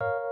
[0.00, 0.31] you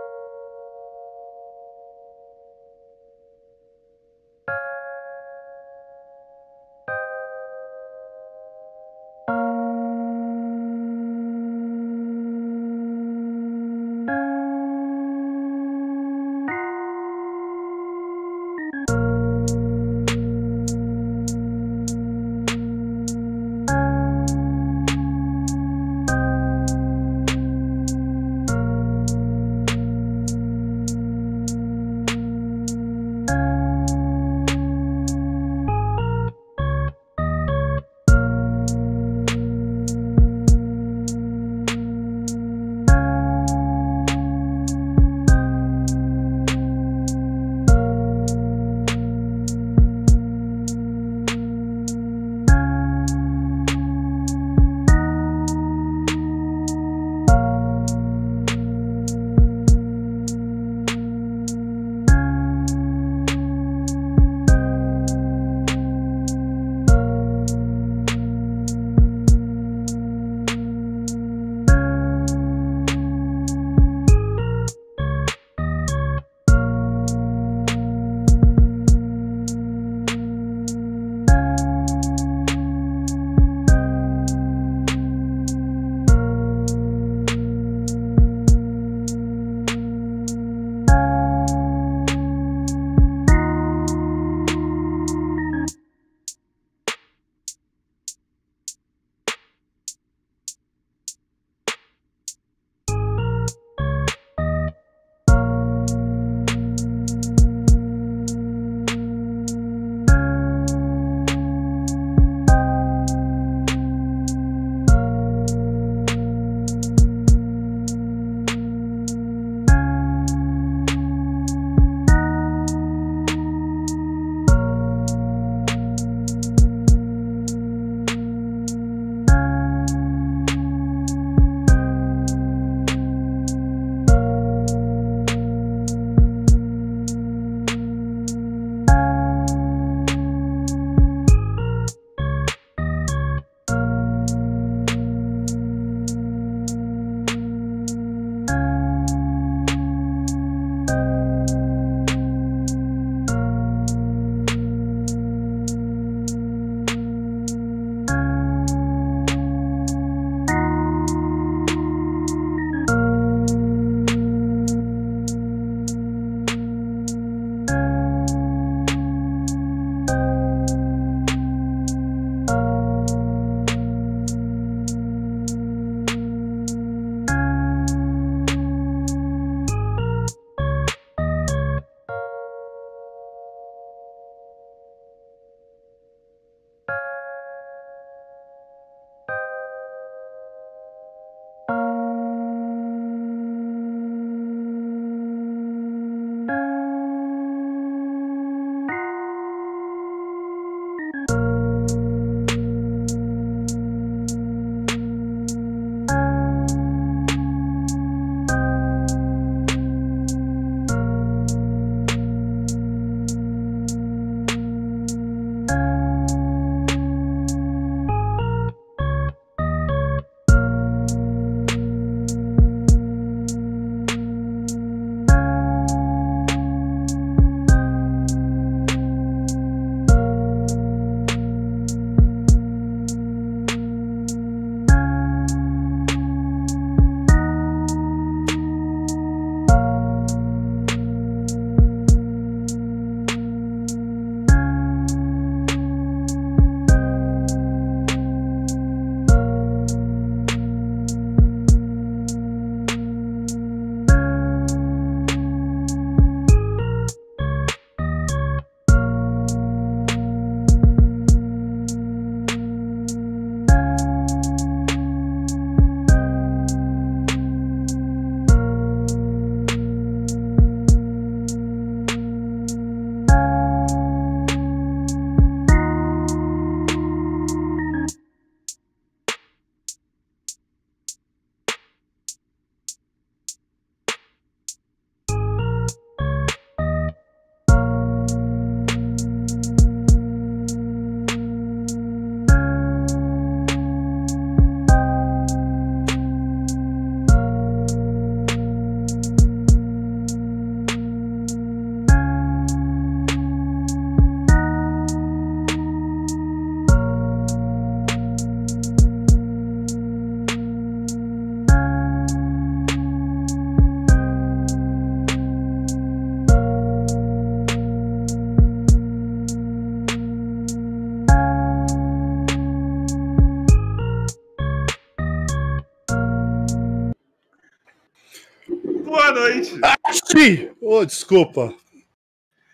[330.41, 330.71] Sim.
[330.81, 331.75] Oh, desculpa.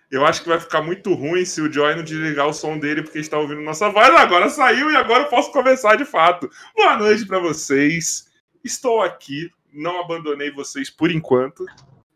[0.09, 3.03] Eu acho que vai ficar muito ruim se o Joy não desligar o som dele
[3.03, 4.09] porque está ouvindo nossa voz.
[4.09, 6.49] Agora saiu e agora eu posso começar de fato.
[6.77, 8.31] Boa noite para vocês.
[8.63, 11.67] Estou aqui, não abandonei vocês por enquanto.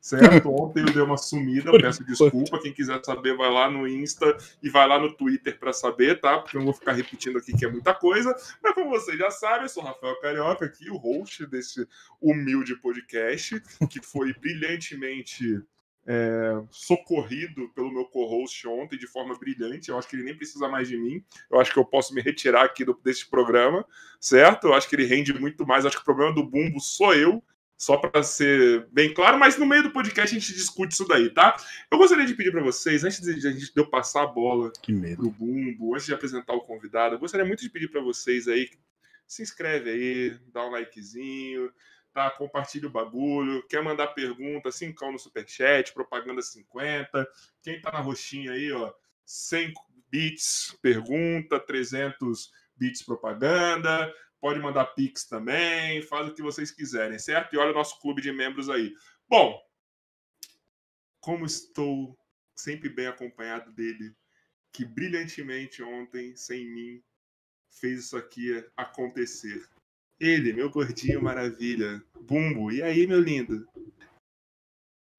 [0.00, 0.48] Certo?
[0.50, 2.58] Ontem eu dei uma sumida, peço desculpa.
[2.60, 6.38] Quem quiser saber, vai lá no Insta e vai lá no Twitter para saber, tá?
[6.38, 8.34] Porque eu não vou ficar repetindo aqui que é muita coisa.
[8.62, 11.86] Mas como vocês já sabem, eu sou Rafael Carioca, aqui, o host desse
[12.20, 13.60] humilde podcast,
[13.90, 15.62] que foi brilhantemente
[16.06, 19.90] é, socorrido pelo meu co-host ontem de forma brilhante.
[19.90, 21.22] Eu acho que ele nem precisa mais de mim.
[21.50, 23.84] Eu acho que eu posso me retirar aqui do, desse programa,
[24.18, 24.68] certo?
[24.68, 25.84] Eu acho que ele rende muito mais.
[25.84, 27.42] Eu acho que o problema do Bumbo sou eu,
[27.80, 31.30] só para ser bem claro, mas no meio do podcast a gente discute isso daí,
[31.30, 31.56] tá?
[31.90, 34.70] Eu gostaria de pedir para vocês, antes de a gente de eu passar a bola
[34.82, 35.16] que medo.
[35.16, 38.68] pro Bumbo, antes de apresentar o convidado, eu gostaria muito de pedir para vocês aí,
[39.26, 41.72] se inscreve aí, dá um likezinho,
[42.12, 42.30] tá?
[42.30, 43.66] Compartilha o bagulho.
[43.66, 47.26] Quer mandar pergunta, 5 no superchat, propaganda 50.
[47.62, 48.92] Quem tá na roxinha aí, ó,
[49.24, 49.72] 100
[50.10, 54.12] bits pergunta, 300 bits propaganda.
[54.40, 57.54] Pode mandar pix também, faz o que vocês quiserem, certo?
[57.54, 58.94] E olha o nosso clube de membros aí.
[59.28, 59.60] Bom,
[61.20, 62.18] como estou
[62.56, 64.14] sempre bem acompanhado dele,
[64.72, 67.02] que brilhantemente ontem, sem mim,
[67.70, 69.64] fez isso aqui acontecer.
[70.18, 72.02] Ele, meu gordinho maravilha.
[72.20, 72.70] Bumbo.
[72.70, 73.66] E aí, meu lindo?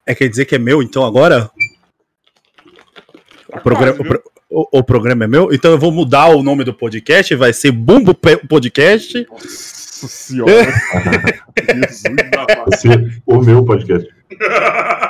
[0.06, 1.48] É quer dizer que é meu então agora?
[3.48, 4.22] Tá o, programa, quase,
[4.52, 5.52] o, o, programa é meu?
[5.52, 9.26] Então eu vou mudar o nome do podcast, vai ser Bumbo Podcast.
[9.30, 10.72] Nossa senhora.
[11.84, 12.02] Jesus
[13.26, 14.08] o meu podcast.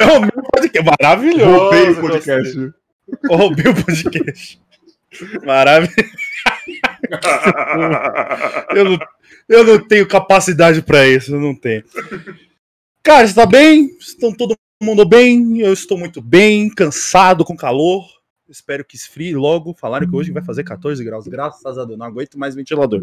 [0.01, 0.91] É o meu podcast.
[1.01, 1.45] Maravilhoso.
[1.45, 2.73] Roubei o podcast.
[3.29, 4.61] Roubei o podcast.
[5.45, 5.95] Maravilhoso.
[8.75, 8.99] eu não
[9.49, 11.85] eu não tenho capacidade para isso, eu não tenho.
[13.03, 13.97] Cara, está bem?
[13.99, 15.61] Estão todo mundo bem?
[15.61, 18.22] Eu estou muito bem, cansado, com calor.
[18.53, 19.73] Espero que esfrie logo.
[19.73, 21.27] Falaram que hoje vai fazer 14 graus.
[21.27, 23.03] Graças a Deus, não aguento mais ventilador.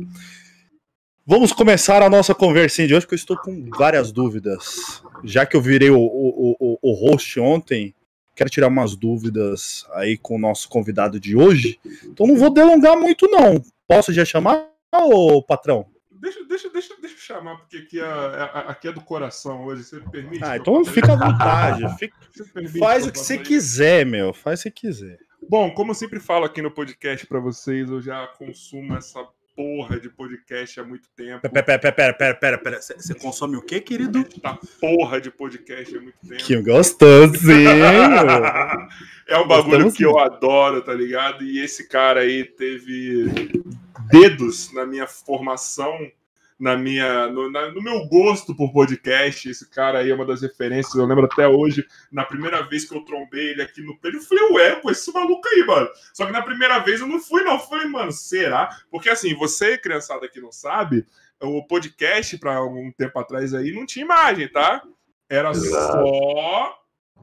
[1.26, 5.02] Vamos começar a nossa conversinha de hoje, porque eu estou com várias dúvidas.
[5.24, 7.96] Já que eu virei o, o, o, o host ontem,
[8.36, 11.80] quero tirar umas dúvidas aí com o nosso convidado de hoje.
[12.04, 13.64] Então não vou delongar muito, não.
[13.88, 15.88] Posso já chamar, ô patrão?
[16.12, 19.84] Deixa, deixa, deixa, deixa eu chamar, porque aqui é, aqui é do coração hoje.
[19.84, 20.44] Você permite?
[20.44, 21.98] Ah, então fica à vontade.
[21.98, 22.16] Fica,
[22.78, 24.34] faz o que você quiser, meu.
[24.34, 25.29] Faz o que quiser.
[25.48, 29.26] Bom, como eu sempre falo aqui no podcast para vocês, eu já consumo essa
[29.56, 31.42] porra de podcast há muito tempo.
[31.42, 32.82] Pera, pera, pera, pera, pera, pera.
[32.82, 34.20] Você consome o quê, querido?
[34.20, 36.44] Essa porra de podcast há muito tempo.
[36.44, 37.68] Que gostosinho!
[39.28, 41.44] é um bagulho que eu adoro, tá ligado?
[41.44, 43.52] E esse cara aí teve
[44.10, 46.10] dedos na minha formação,
[46.60, 49.50] na minha, no, na, no, meu gosto por podcast.
[49.50, 50.96] Esse cara aí é uma das referências.
[50.96, 54.24] Eu lembro até hoje, na primeira vez que eu trombei ele aqui no prédio, eu
[54.24, 55.88] falei, ué, pô, esse maluco aí, mano.
[56.14, 57.54] Só que na primeira vez eu não fui, não.
[57.54, 58.70] Eu falei, mano, será?
[58.92, 61.06] Porque assim, você, criançada que não sabe,
[61.42, 64.84] o podcast, para algum tempo atrás aí, não tinha imagem, tá?
[65.30, 66.76] Era só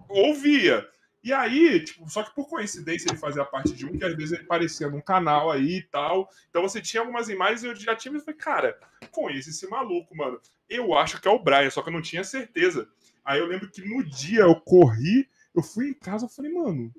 [0.09, 0.89] ouvia.
[1.27, 4.31] E aí, tipo, só que por coincidência ele fazia parte de um que às vezes
[4.31, 6.31] ele aparecia num canal aí e tal.
[6.49, 8.79] Então você tinha algumas imagens e eu já tinha e falei, cara,
[9.11, 10.41] conheço esse maluco, mano.
[10.71, 12.89] Eu acho que é o Brian, só que eu não tinha certeza.
[13.25, 16.95] Aí eu lembro que no dia eu corri, eu fui em casa, eu falei, mano,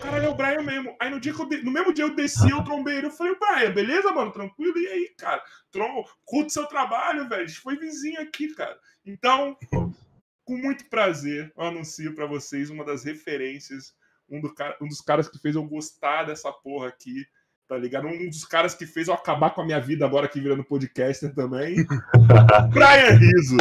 [0.00, 0.94] caralho, é o Brian mesmo.
[1.00, 1.64] Aí no dia que eu de...
[1.64, 4.30] no mesmo dia eu desci, eu trombei ele, eu falei, Brian, beleza, mano?
[4.30, 4.78] Tranquilo?
[4.78, 5.42] E aí, cara?
[5.72, 6.04] Trom...
[6.24, 7.50] Curte seu trabalho, velho.
[7.60, 8.78] Foi vizinho aqui, cara.
[9.04, 9.58] Então,
[10.46, 13.92] com muito prazer, eu anuncio para vocês uma das referências,
[14.30, 17.26] um, do cara, um dos caras que fez eu gostar dessa porra aqui,
[17.68, 18.06] tá ligado?
[18.06, 21.34] Um dos caras que fez eu acabar com a minha vida agora aqui virando podcaster
[21.34, 21.84] também.
[22.70, 23.56] Brian Riso.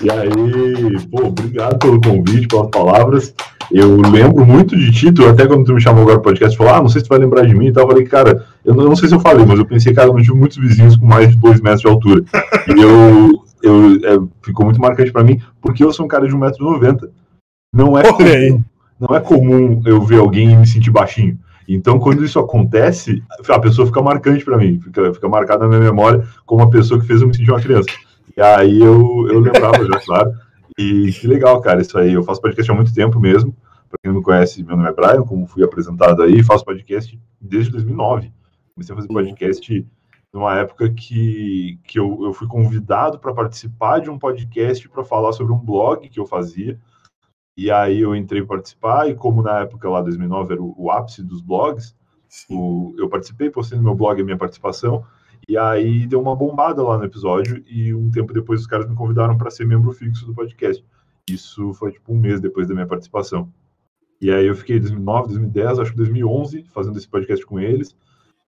[0.00, 3.34] E aí, pô, obrigado pelo convite, pelas palavras.
[3.70, 6.74] Eu lembro muito de ti, tu, até quando tu me chamou agora no podcast, falou,
[6.74, 7.84] ah, não sei se tu vai lembrar de mim e tal.
[7.84, 10.14] Eu falei, cara, eu não, não sei se eu falei, mas eu pensei, cara, eu
[10.14, 12.24] não tive muitos vizinhos com mais de dois metros de altura.
[12.66, 16.34] E eu, eu, é, ficou muito marcante para mim, porque eu sou um cara de
[16.34, 17.10] 1,90m.
[17.72, 18.64] Não é comum,
[19.00, 21.38] não é comum eu ver alguém e me sentir baixinho.
[21.66, 25.80] Então, quando isso acontece, a pessoa fica marcante para mim, fica, fica marcada na minha
[25.80, 27.88] memória como uma pessoa que fez eu me sentir uma criança.
[28.36, 30.32] E aí eu, eu lembrava já, claro.
[30.78, 32.12] E que legal, cara, isso aí.
[32.12, 33.56] Eu faço podcast há muito tempo mesmo.
[33.88, 37.18] Para quem não me conhece, meu nome é Brian, como fui apresentado aí, faço podcast
[37.40, 38.30] desde 2009.
[38.74, 39.86] Comecei a fazer podcast
[40.34, 45.32] numa época que, que eu, eu fui convidado para participar de um podcast para falar
[45.32, 46.76] sobre um blog que eu fazia.
[47.56, 50.90] E aí eu entrei para participar, e como na época lá, 2009, era o, o
[50.90, 51.94] ápice dos blogs,
[52.50, 55.06] o, eu participei, postei no meu blog a minha participação,
[55.48, 58.96] e aí deu uma bombada lá no episódio, e um tempo depois os caras me
[58.96, 60.84] convidaram para ser membro fixo do podcast.
[61.30, 63.48] Isso foi tipo um mês depois da minha participação.
[64.20, 67.94] E aí eu fiquei 2009, 2010, acho que 2011, fazendo esse podcast com eles.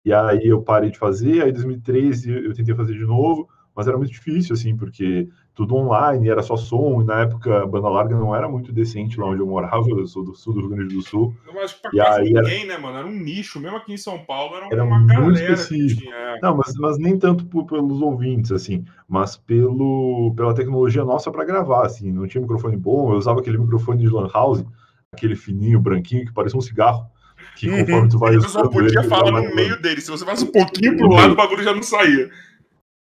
[0.06, 3.98] E aí eu parei de fazer, aí 2013 eu tentei fazer de novo, mas era
[3.98, 8.14] muito difícil, assim, porque tudo online, era só som, e na época a banda larga
[8.14, 10.94] não era muito decente lá onde eu morava, eu sou do sul do Rio Grande
[10.94, 11.34] do Sul.
[11.44, 12.66] Não, acho que pra quase ninguém, era...
[12.68, 12.98] né, mano?
[12.98, 16.02] Era um nicho, mesmo aqui em São Paulo, era, era uma muito específico.
[16.02, 16.14] Tinha...
[16.14, 16.40] É.
[16.40, 21.44] Não, mas, mas nem tanto por, pelos ouvintes, assim, mas pelo, pela tecnologia nossa para
[21.44, 24.64] gravar, assim, não tinha microfone bom, eu usava aquele microfone de lan house,
[25.10, 27.10] aquele fininho, branquinho, que parecia um cigarro.
[27.54, 27.78] Que uhum.
[27.78, 28.34] conforme tu vai.
[28.34, 30.00] Você só podia ele, falar no meio dele.
[30.00, 32.28] Se você faz um pouquinho pro lado, o bagulho já não saía.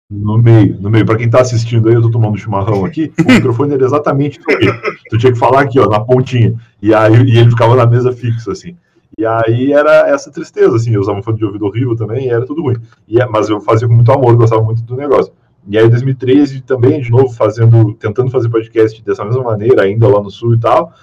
[0.09, 1.05] No meio, no meio.
[1.05, 4.45] Para quem tá assistindo aí, eu tô tomando chimarrão aqui, o microfone era exatamente no
[4.45, 4.81] meio.
[5.09, 6.55] Tu tinha que falar aqui, ó, na pontinha.
[6.81, 8.77] E aí e ele ficava na mesa fixo, assim.
[9.17, 10.91] E aí era essa tristeza, assim.
[10.91, 12.75] Eu usava um fone de ouvido horrível também, e era tudo ruim.
[13.07, 15.33] E, é, mas eu fazia com muito amor, gostava muito do negócio.
[15.67, 20.07] E aí, em 2013, também, de novo, fazendo, tentando fazer podcast dessa mesma maneira, ainda
[20.07, 20.93] lá no Sul e tal.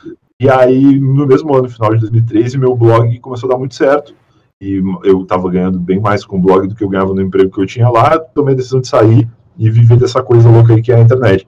[0.42, 4.12] E aí, no mesmo ano, final de 2013, meu blog começou a dar muito certo.
[4.60, 7.48] E eu estava ganhando bem mais com o blog do que eu ganhava no emprego
[7.48, 8.18] que eu tinha lá.
[8.18, 11.46] Tomei a decisão de sair e viver dessa coisa louca aí que é a internet.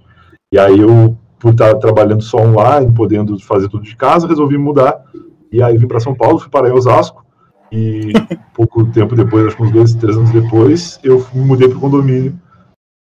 [0.53, 5.03] E aí, eu, por estar trabalhando só online, podendo fazer tudo de casa, resolvi mudar.
[5.51, 7.27] E aí, vim para São Paulo, fui para Osasco.
[7.73, 8.13] E
[8.55, 11.81] pouco tempo depois, acho que uns dois, três anos depois, eu me mudei para o
[11.81, 12.39] condomínio,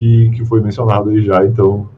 [0.02, 1.46] e que foi mencionado aí já.
[1.46, 1.88] Então,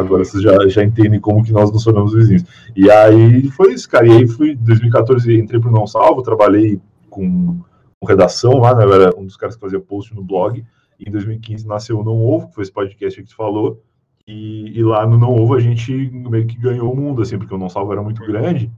[0.00, 2.44] Agora vocês já, já entendem como que nós nos tornamos vizinhos.
[2.74, 4.06] E aí foi isso, cara.
[4.06, 6.80] E aí fui, em 2014, entrei pro Não Salvo, trabalhei
[7.10, 7.60] com,
[7.98, 8.82] com redação lá, né?
[8.82, 10.64] Era um dos caras que fazia post no blog.
[10.98, 13.82] E em 2015 nasceu o Não Ovo, que foi esse podcast que tu falou.
[14.26, 17.54] E, e, lá no Não Ovo a gente meio que ganhou o mundo, assim, porque
[17.54, 18.72] o Não Salvo era muito grande.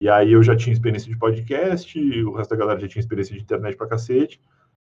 [0.00, 3.34] E aí eu já tinha experiência de podcast, o resto da galera já tinha experiência
[3.34, 4.40] de internet pra cacete.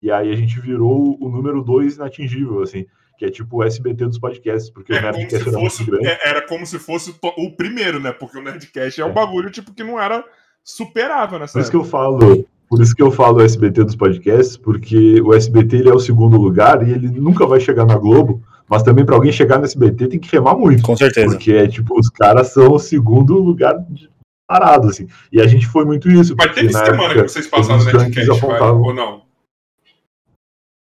[0.02, 2.86] E aí a gente virou o número dois inatingível, assim
[3.18, 6.08] que é tipo o SBT dos podcasts, porque é o Nerdcast era fosse, muito grande.
[6.08, 8.12] É, era como se fosse o primeiro, né?
[8.12, 10.24] Porque o Nerdcast é, é um bagulho tipo que não era
[10.64, 11.84] superável nessa Por isso época.
[11.84, 15.78] que eu falo, por isso que eu falo o SBT dos podcasts, porque o SBT
[15.78, 19.16] ele é o segundo lugar e ele nunca vai chegar na Globo, mas também para
[19.16, 20.84] alguém chegar no SBT tem que remar muito.
[20.84, 21.36] Com certeza.
[21.36, 24.10] Porque é tipo, os caras são o segundo lugar de
[24.46, 25.08] parado, assim.
[25.32, 26.36] E a gente foi muito isso.
[26.38, 29.27] Mas teve semana época, que vocês passaram no Nerdcast, ou não?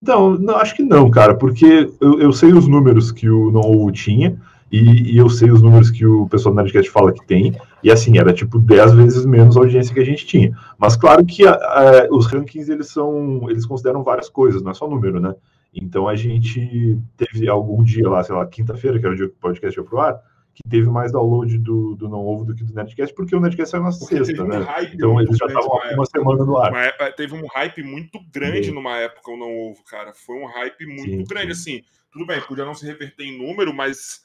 [0.02, 3.92] Então, não, acho que não, cara, porque eu, eu sei os números que o Não
[3.92, 4.40] tinha,
[4.72, 7.90] e, e, eu sei os números que o pessoal do Nerdcast fala que tem, e
[7.90, 10.56] assim, era tipo 10 vezes menos a audiência que a gente tinha.
[10.78, 14.74] Mas claro que a, a, os rankings, eles são, eles consideram várias coisas, não é
[14.74, 15.34] só número, né?
[15.74, 19.34] Então a gente teve algum dia lá, sei lá, quinta-feira, que era o dia que
[19.34, 20.20] o podcast ia pro ar,
[20.54, 23.70] que teve mais download do, do Não Ovo do que do Nerdcast, porque o Nerdcast
[23.70, 24.58] saiu na porque sexta, né?
[24.58, 26.74] Um então eles já estavam uma semana no ar.
[26.74, 28.72] É, teve um hype muito grande Sim.
[28.72, 30.12] numa época o Não Ovo, cara.
[30.12, 31.24] Foi um hype muito Sim.
[31.24, 31.82] grande, assim.
[32.12, 34.22] Tudo bem, podia não se reverter em número, mas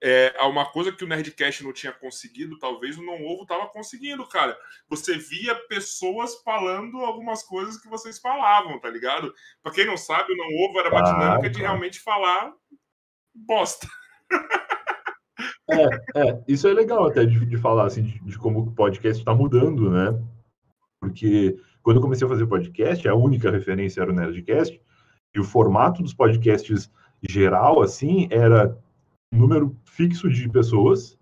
[0.00, 4.26] é uma coisa que o Nerdcast não tinha conseguido, talvez o Não Ovo tava conseguindo,
[4.28, 4.56] cara.
[4.88, 9.34] Você via pessoas falando algumas coisas que vocês falavam, tá ligado?
[9.62, 12.52] Pra quem não sabe, o Não Ovo era uma ah, dinâmica de realmente falar
[13.34, 13.88] bosta.
[15.70, 19.20] É, é, isso é legal até de, de falar assim, de, de, como o podcast
[19.20, 20.18] está mudando, né?
[21.00, 24.80] Porque quando eu comecei a fazer podcast, a única referência era o Nerdcast,
[25.34, 26.90] e o formato dos podcasts
[27.22, 28.76] geral, assim, era
[29.32, 31.18] um número fixo de pessoas,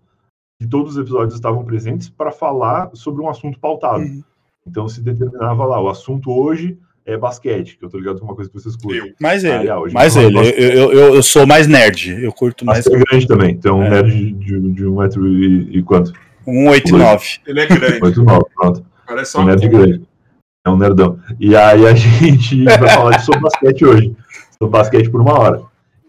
[0.61, 4.03] e todos os episódios estavam presentes para falar sobre um assunto pautado.
[4.03, 4.23] Uhum.
[4.65, 8.35] Então se determinava lá, o assunto hoje é basquete, que eu tô ligado com uma
[8.35, 9.15] coisa que vocês curtem.
[9.19, 10.37] Mais ele, ah, mais ele.
[10.37, 12.85] Eu, eu, eu, sou mais nerd, eu curto mais.
[12.85, 13.87] Mas é grande também, então é.
[13.87, 16.11] um nerd de, de, um metro e, e quanto?
[16.45, 17.39] 1,89.
[17.47, 18.01] Ele é grande.
[18.01, 18.85] 1,89, pronto.
[19.07, 20.01] Parece só um nerd grande.
[20.65, 21.17] É um nerdão.
[21.39, 24.15] E aí a gente vai falar sobre basquete hoje.
[24.59, 25.61] Sobre basquete por uma hora.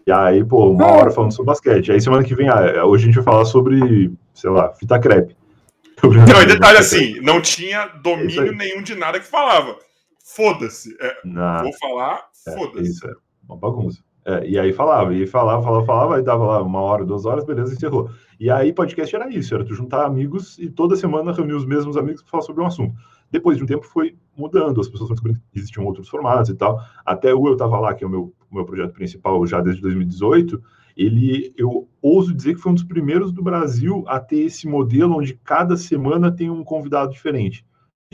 [0.05, 1.93] E aí, pô, uma hora falando sobre basquete.
[1.93, 5.33] Aí semana que vem, ah, hoje a gente vai falar sobre, sei lá, fita crepe.
[6.03, 9.77] Não, e detalhe assim, não tinha domínio nenhum de nada que falava
[10.39, 10.95] foda-se.
[11.01, 11.15] É,
[11.63, 12.89] vou falar, é, foda-se.
[12.89, 13.13] Isso é
[13.47, 14.01] uma bagunça.
[14.25, 17.43] É, e aí falava, e falava, falava, falava, aí dava lá uma hora, duas horas,
[17.43, 18.09] beleza, encerrou.
[18.39, 21.97] E aí podcast era isso, era tu juntar amigos e toda semana reunir os mesmos
[21.97, 22.95] amigos para falar sobre um assunto.
[23.31, 26.55] Depois de um tempo foi mudando, as pessoas foram descobrindo que existiam outros formatos e
[26.55, 26.79] tal.
[27.05, 29.81] Até o Eu Tava Lá, que é o meu, o meu projeto principal já desde
[29.81, 30.61] 2018,
[30.95, 35.17] ele, eu ouso dizer que foi um dos primeiros do Brasil a ter esse modelo
[35.17, 37.65] onde cada semana tem um convidado diferente.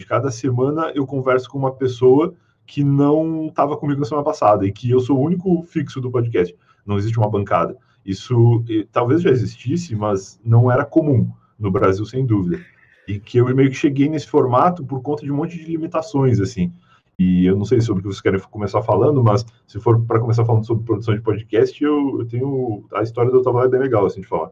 [0.04, 2.36] Cada semana eu converso com uma pessoa
[2.68, 6.12] que não estava comigo na semana passada e que eu sou o único fixo do
[6.12, 6.54] podcast.
[6.86, 7.78] Não existe uma bancada.
[8.06, 12.62] Isso talvez já existisse, mas não era comum no Brasil, sem dúvida.
[13.08, 16.42] E que eu meio que cheguei nesse formato por conta de um monte de limitações,
[16.42, 16.74] assim.
[17.18, 20.20] E eu não sei sobre o que vocês querem começar falando, mas se for para
[20.20, 23.80] começar falando sobre produção de podcast, eu, eu tenho a história do Otávio é bem
[23.80, 24.52] legal, assim, de falar.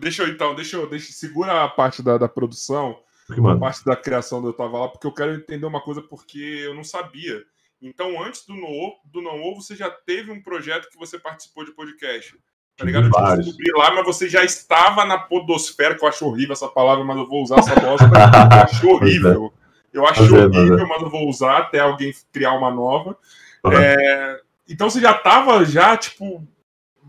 [0.00, 2.96] Deixa eu então, deixa eu, deixa, segura a parte da, da produção,
[3.40, 6.38] a parte da criação do Eu Tava Lá, porque eu quero entender uma coisa, porque
[6.38, 7.42] eu não sabia.
[7.80, 11.64] Então, antes do, no, do Não Ovo, você já teve um projeto que você participou
[11.64, 12.36] de podcast.
[12.76, 13.06] Tá ligado?
[13.06, 17.04] Eu descobri lá, mas você já estava na podosfera, que eu acho horrível essa palavra,
[17.04, 18.06] mas eu vou usar essa bosta.
[18.06, 19.52] eu acho horrível.
[19.92, 20.86] Eu acho é, horrível, é.
[20.86, 23.16] mas eu vou usar até alguém criar uma nova.
[23.64, 23.72] Uhum.
[23.72, 26.46] É, então você já estava já, tipo,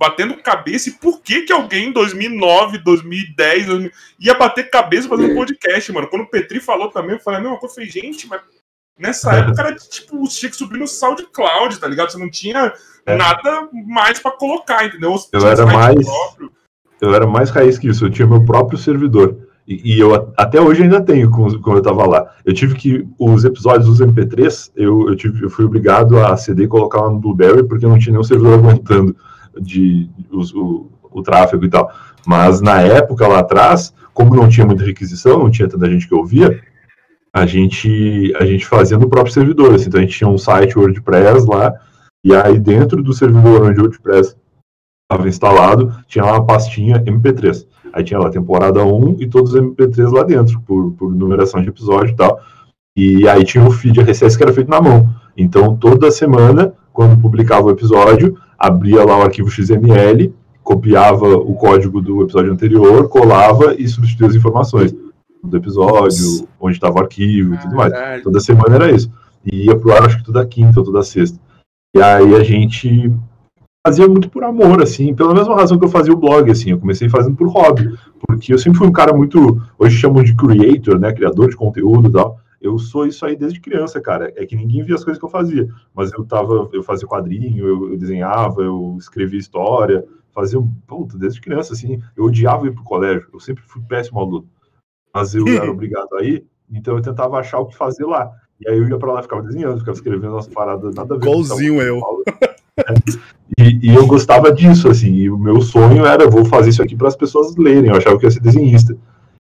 [0.04, 0.90] batendo cabeça.
[0.90, 6.08] E por que que alguém em 2009, 2010 2000, ia bater cabeça fazendo podcast, mano?
[6.08, 8.42] Quando o Petri falou também, eu falei, não, eu falei, gente, mas
[9.00, 12.12] nessa época era tipo, você tinha que subir no SoundCloud, tá ligado?
[12.12, 12.74] Você não tinha
[13.06, 13.16] é.
[13.16, 15.16] nada mais para colocar, entendeu?
[15.32, 16.06] eu era mais.
[16.06, 16.52] Próprio.
[17.00, 19.38] Eu era mais raiz que isso, eu tinha meu próprio servidor.
[19.66, 22.34] E, e, eu até hoje ainda tenho, quando eu tava lá.
[22.44, 26.66] Eu tive que, os episódios dos MP3, eu, eu, tive, eu fui obrigado a ceder
[26.66, 29.16] e colocar lá no Blueberry, porque não tinha nenhum servidor aguentando
[29.60, 31.92] de, o, o tráfego e tal.
[32.26, 36.16] Mas na época, lá atrás, como não tinha muita requisição, não tinha tanta gente que
[36.16, 36.62] ouvia,
[37.34, 39.74] a gente, a gente fazia no próprio servidor.
[39.74, 41.74] Assim, então a gente tinha um site WordPress lá,
[42.24, 44.36] e aí dentro do servidor onde o WordPress
[45.04, 47.66] estava instalado, tinha uma pastinha MP3.
[47.92, 51.70] Aí tinha lá temporada 1 e todos os MP3 lá dentro, por, por numeração de
[51.70, 52.40] episódio e tal.
[52.96, 55.10] E aí tinha o feed RSS que era feito na mão.
[55.36, 62.02] Então, toda semana, quando publicava o episódio, abria lá o arquivo XML, copiava o código
[62.02, 64.96] do episódio anterior, colava e substituía as informações
[65.44, 67.92] do episódio, onde estava o arquivo e tudo mais.
[68.24, 69.12] Toda semana era isso.
[69.44, 71.38] E ia pro ar, acho que toda quinta ou toda sexta.
[71.96, 73.12] E aí a gente
[73.86, 76.80] fazia muito por amor, assim, pela mesma razão que eu fazia o blog, assim, eu
[76.80, 77.94] comecei fazendo por hobby,
[78.26, 82.08] porque eu sempre fui um cara muito, hoje chamam de creator, né, criador de conteúdo
[82.08, 85.20] e tal, eu sou isso aí desde criança, cara, é que ninguém via as coisas
[85.20, 90.06] que eu fazia, mas eu tava, eu fazia quadrinho, eu, eu desenhava, eu escrevia história,
[90.32, 94.48] fazia, puta, desde criança, assim, eu odiava ir pro colégio, eu sempre fui péssimo aluno,
[95.14, 98.70] mas eu era obrigado a ir, então eu tentava achar o que fazer lá, e
[98.70, 101.26] aí eu ia pra lá, ficava desenhando, ficava escrevendo umas paradas nada a ver.
[101.26, 102.02] Igualzinho eu.
[103.60, 106.96] E, e, eu gostava disso, assim, e o meu sonho era, vou fazer isso aqui
[106.96, 108.98] para as pessoas lerem, eu achava que ia ser desenhista.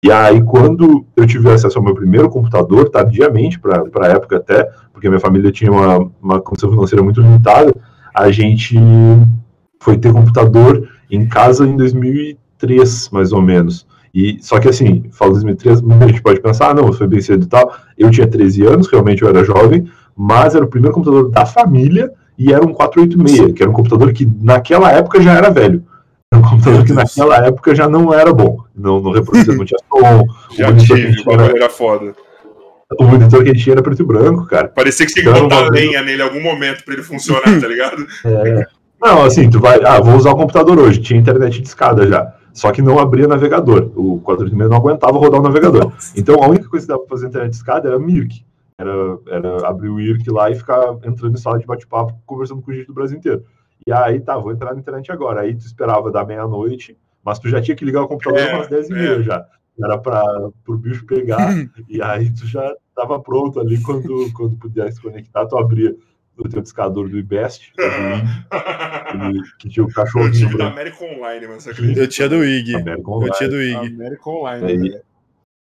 [0.02, 4.68] E aí, quando eu tive acesso ao meu primeiro computador, tardiamente, para a época até,
[4.92, 7.72] porque minha família tinha uma, uma condição financeira muito limitada,
[8.12, 8.76] a gente
[9.80, 13.86] foi ter computador em casa em 2003, mais ou menos.
[14.12, 17.44] E, só que assim, falo 2003, muita gente pode pensar, ah, não, foi bem cedo
[17.44, 17.72] e tal.
[17.96, 19.86] Eu tinha 13 anos, realmente eu era jovem,
[20.16, 24.12] mas era o primeiro computador da família e era um 486, que era um computador
[24.12, 25.84] que naquela época já era velho.
[26.32, 28.64] Era um computador que naquela época já não era bom.
[28.74, 30.24] Não, não reproduzia, não tinha som.
[30.56, 32.14] Já tive, o bagulho era foda.
[32.98, 34.68] O monitor que a gente tinha era preto e branco, cara.
[34.68, 37.68] Parecia que tinha que então, botar lenha nele em algum momento pra ele funcionar, tá
[37.68, 38.06] ligado?
[38.24, 38.66] É.
[39.00, 39.80] Não, assim, tu vai.
[39.84, 41.00] Ah, vou usar o computador hoje.
[41.00, 42.34] Tinha internet de escada já.
[42.54, 43.90] Só que não abria navegador.
[43.96, 45.92] O 486 não aguentava rodar o navegador.
[46.16, 48.44] Então a única coisa que dava pra fazer internet de escada era Mirk.
[48.78, 52.72] Era, era abrir o IRC lá e ficar entrando em sala de bate-papo, conversando com
[52.72, 53.42] gente do Brasil inteiro.
[53.86, 55.42] E aí, tá, vou entrar na internet agora.
[55.42, 58.68] Aí tu esperava da meia-noite, mas tu já tinha que ligar o computador é, umas
[58.68, 59.22] 10 e meia é.
[59.22, 59.46] já.
[59.82, 61.48] Era para o bicho pegar,
[61.88, 65.96] e aí tu já estava pronto ali quando, quando pudesse conectar, tu abria
[66.36, 67.72] o teu discador do IBEST,
[69.58, 70.26] que tinha o cachorro.
[70.26, 71.66] Eu tive da América Online, mas?
[71.66, 72.72] Eu tinha do IG.
[72.72, 73.94] Eu tinha do IG.
[73.94, 74.66] América Online.
[74.66, 75.02] Aí,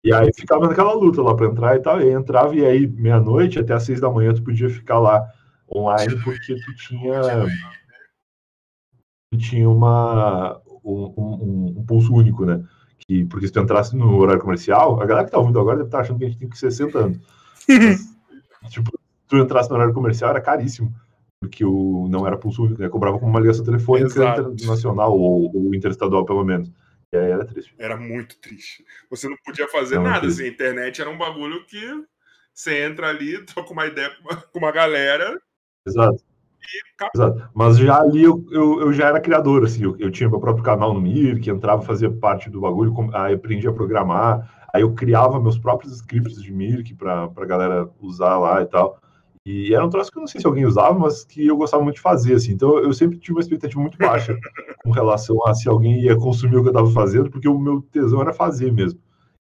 [0.04, 2.00] e aí ficava naquela luta lá para entrar e tal.
[2.00, 5.24] E entrava e aí meia-noite até às seis da manhã tu podia ficar lá
[5.70, 7.20] online porque tu tinha
[9.38, 12.62] tinha uma um, um, um pulso único, né?
[12.98, 15.88] Que, porque se tu entrasse no horário comercial, a galera que tá ouvindo agora deve
[15.88, 17.18] estar tá achando que a gente tem que ser 60 anos.
[18.62, 18.90] Mas, tipo,
[19.26, 20.94] tu entrasse no horário comercial era caríssimo,
[21.40, 22.88] porque o, não era pulso único, né?
[22.88, 24.52] Cobrava como uma ligação telefônica Exato.
[24.52, 26.70] internacional ou, ou interestadual, pelo menos.
[27.12, 27.74] E aí era triste.
[27.78, 28.84] Era muito triste.
[29.10, 30.26] Você não podia fazer não, nada.
[30.26, 31.82] Assim, a internet era um bagulho que
[32.54, 35.40] você entra ali, troca uma ideia com uma, com uma galera.
[35.86, 36.22] Exato.
[37.14, 37.50] Exato.
[37.54, 40.64] Mas já ali eu, eu, eu, já era criador, assim, eu, eu tinha meu próprio
[40.64, 44.92] canal no Mir, que entrava, fazia parte do bagulho, aí aprendi a programar, aí eu
[44.94, 48.98] criava meus próprios scripts de Mirk para a galera usar lá e tal.
[49.44, 51.82] E era um troço que eu não sei se alguém usava, mas que eu gostava
[51.82, 52.52] muito de fazer, assim.
[52.52, 54.38] Então eu sempre tive uma expectativa muito baixa
[54.84, 57.82] com relação a se alguém ia consumir o que eu estava fazendo, porque o meu
[57.82, 59.00] tesão era fazer mesmo.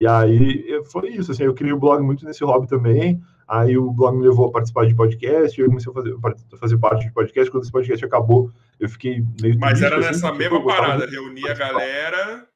[0.01, 3.21] E aí foi isso, assim, eu criei o blog muito nesse hobby também.
[3.51, 6.15] Aí o blog me levou a participar de podcast, eu comecei a fazer,
[6.53, 7.51] a fazer parte de podcast.
[7.51, 9.59] Quando esse podcast acabou, eu fiquei meio.
[9.59, 12.47] Mas era assim, nessa mesma parada, reunia a galera.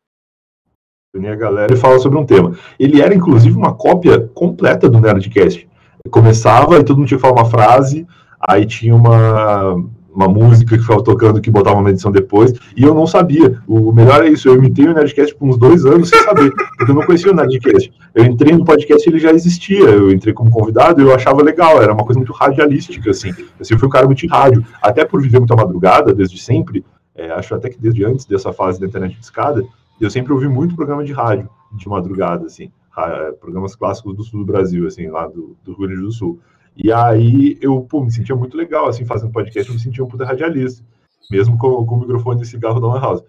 [1.13, 2.57] Reunia a galera e falava sobre um tema.
[2.79, 5.69] Ele era, inclusive, uma cópia completa do Nerdcast
[6.11, 8.07] começava e todo mundo tinha que falar uma frase,
[8.41, 9.75] aí tinha uma,
[10.15, 13.59] uma música que ficava tocando que botava uma edição depois, e eu não sabia.
[13.67, 16.93] O melhor é isso, eu imitei o Nerdcast por uns dois anos sem saber, porque
[16.93, 17.93] eu não conhecia o Nerdcast.
[18.15, 21.83] Eu entrei no podcast ele já existia, eu entrei como convidado e eu achava legal,
[21.83, 23.31] era uma coisa muito radialística, assim.
[23.61, 26.85] Assim, eu fui um cara muito em rádio, até por viver muita madrugada, desde sempre,
[27.15, 29.65] é, acho até que desde antes dessa fase da internet de escada,
[30.01, 32.71] eu sempre ouvi muito programa de rádio de madrugada, assim,
[33.41, 36.39] programas clássicos do sul do Brasil, assim, lá do, do Rio Grande do Sul.
[36.77, 40.09] E aí eu pô, me sentia muito legal, assim, fazendo podcast, eu me sentia um
[40.09, 40.85] puta radialista,
[41.31, 43.25] mesmo com, com o microfone de cigarro da Lan House.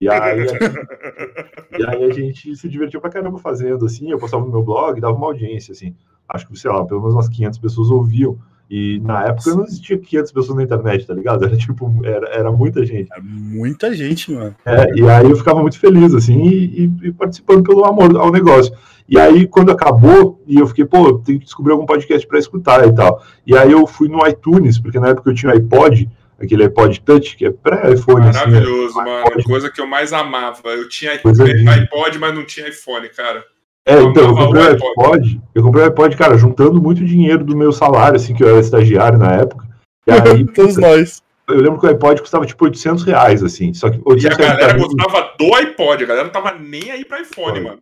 [0.00, 0.58] E aí, a gente,
[1.78, 5.00] e aí a gente se divertiu pra caramba fazendo, assim, eu postava no meu blog,
[5.00, 5.94] dava uma audiência, assim,
[6.28, 8.38] acho que, sei lá, pelo menos umas 500 pessoas ouviam,
[8.70, 11.44] e na época não existia 500 pessoas na internet, tá ligado?
[11.44, 13.12] Era tipo, era, era muita gente.
[13.12, 14.54] Era muita gente, mano.
[14.64, 18.74] É, e aí eu ficava muito feliz, assim, e, e, participando pelo amor ao negócio.
[19.08, 22.86] E aí, quando acabou, e eu fiquei, pô, tem que descobrir algum podcast para escutar
[22.86, 23.22] e tal.
[23.46, 26.08] E aí eu fui no iTunes, porque na época eu tinha iPod,
[26.40, 28.24] aquele iPod Touch, que é pré-iPhone.
[28.24, 29.04] Maravilhoso, assim, né?
[29.04, 29.26] mano.
[29.26, 29.44] iPod.
[29.44, 30.68] Coisa que eu mais amava.
[30.68, 33.44] Eu tinha iPod, mas não tinha iPhone, cara.
[33.86, 37.54] É, então, eu comprei o iPod, eu comprei o iPod, cara, juntando muito dinheiro do
[37.54, 39.68] meu salário, assim, que eu era estagiário na época.
[40.06, 41.22] E aí, Todos nós.
[41.46, 43.74] Eu lembro que o iPod custava tipo 800 reais, assim.
[43.74, 47.04] Só que 800 e a galera gostava do iPod, a galera não tava nem aí
[47.04, 47.80] pra iPhone, mano.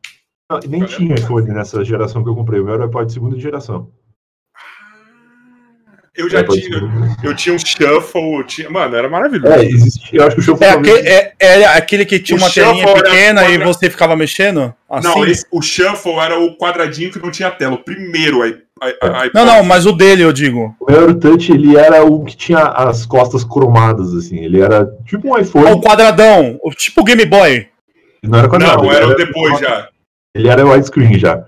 [0.52, 2.60] Não, nem tinha iPhone nessa geração que eu comprei.
[2.60, 3.88] O meu era o iPod de segunda geração.
[6.14, 6.68] Eu já tinha,
[7.22, 9.54] eu tinha um shuffle, tinha, mano, era maravilhoso.
[9.54, 12.40] É, existia, eu acho que o shuffle é, aquele, é, é aquele que tinha o
[12.42, 14.74] uma telinha pequena e você ficava mexendo?
[14.90, 15.08] Assim?
[15.08, 18.58] Não, esse, o shuffle era o quadradinho que não tinha tela, o primeiro aí.
[19.32, 20.76] Não, não, mas o dele eu digo.
[20.80, 24.44] O meu Touch, ele era o que tinha as costas cromadas, assim.
[24.44, 25.72] Ele era tipo um iPhone.
[25.72, 27.68] o quadradão, tipo o Game Boy.
[28.22, 28.82] Não era quadrado.
[28.82, 29.88] Não, era, era depois já.
[30.34, 31.46] Ele era widescreen já.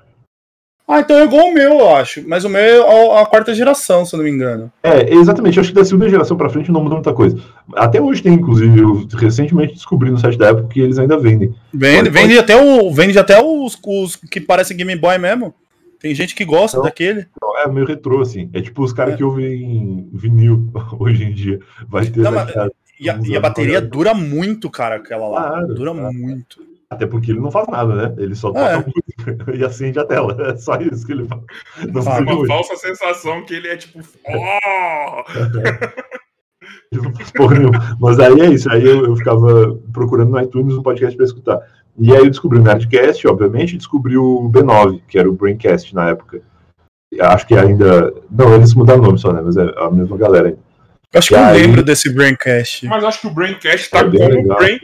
[0.86, 2.22] Ah, então é igual o meu, eu acho.
[2.28, 4.70] Mas o meu é a quarta geração, se eu não me engano.
[4.82, 5.56] É, exatamente.
[5.56, 7.38] Eu acho que da segunda geração pra frente não mudou muita coisa.
[7.74, 11.54] Até hoje tem, inclusive, eu recentemente descobri no site da Apple que eles ainda vendem.
[11.72, 15.54] Vende, vende até, o, vende até os, os que parecem Game Boy mesmo.
[15.98, 17.26] Tem gente que gosta não, daquele.
[17.40, 18.50] Não, é meio retrô, assim.
[18.52, 19.16] É tipo os caras é.
[19.16, 20.70] que ouvem vinil
[21.00, 21.60] hoje em dia.
[21.88, 22.20] Vai ter.
[22.20, 22.30] Não,
[23.00, 25.48] e, a, e a bateria dura muito, cara, aquela lá.
[25.48, 26.12] Claro, dura claro.
[26.12, 26.73] muito.
[26.94, 28.14] Até porque ele não faz nada, né?
[28.18, 28.76] Ele só toca é.
[28.76, 30.36] música e acende a tela.
[30.48, 31.40] É só isso que ele faz.
[31.92, 33.98] Não faz uma falsa sensação que ele é tipo.
[34.28, 35.24] Oh!
[36.92, 37.96] ele não faz porra nenhuma.
[38.00, 38.70] Mas aí é isso.
[38.70, 41.60] Aí eu, eu ficava procurando no iTunes um podcast para escutar.
[41.98, 45.94] E aí eu descobri o Nerdcast, obviamente, e descobri o B9, que era o Braincast
[45.94, 46.40] na época.
[47.20, 48.12] Acho que ainda.
[48.30, 49.40] Não, eles mudaram o nome só, né?
[49.44, 50.58] Mas é a mesma galera ainda.
[51.14, 51.62] Acho que eu aí...
[51.62, 52.86] lembro desse Braincast.
[52.86, 54.58] Mas acho que o Braincast tá é como legal.
[54.58, 54.80] Brain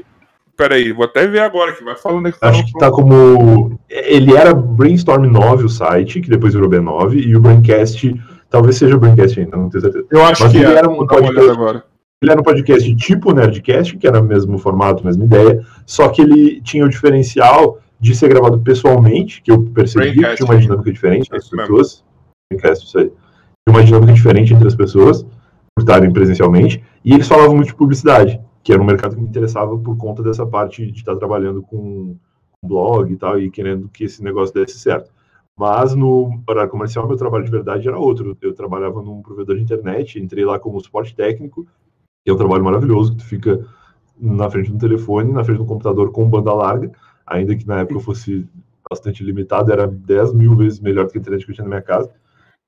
[0.61, 2.37] Peraí, vou até ver agora que vai falando aqui.
[2.43, 3.81] Acho que tá como.
[3.89, 8.15] Ele era Brainstorm 9 o site, que depois virou B9, e o Braincast,
[8.51, 10.05] talvez seja o Braincast ainda, não tenho certeza.
[10.11, 10.77] Eu acho Mas que ele é.
[10.77, 11.85] era um podcast, agora.
[12.23, 16.21] Ele era um podcast tipo Nerdcast, que era o mesmo formato, mesma ideia, só que
[16.21, 20.93] ele tinha o diferencial de ser gravado pessoalmente, que eu percebi que tinha uma dinâmica
[20.93, 22.05] diferente entre as pessoas.
[22.53, 23.07] Braincast, isso aí.
[23.07, 27.75] Tinha uma dinâmica diferente entre as pessoas, por estarem presencialmente, e eles falavam muito de
[27.75, 31.63] publicidade que era um mercado que me interessava por conta dessa parte de estar trabalhando
[31.63, 32.17] com
[32.63, 35.11] blog e tal, e querendo que esse negócio desse certo.
[35.59, 38.37] Mas no horário comercial, meu trabalho de verdade era outro.
[38.41, 41.67] Eu trabalhava num provedor de internet, entrei lá como suporte técnico,
[42.25, 43.67] que é um trabalho maravilhoso, que tu fica
[44.19, 46.93] na frente do telefone, na frente do computador com banda larga,
[47.27, 48.47] ainda que na época fosse
[48.91, 51.71] bastante limitado, era 10 mil vezes melhor do que a internet que eu tinha na
[51.71, 52.11] minha casa.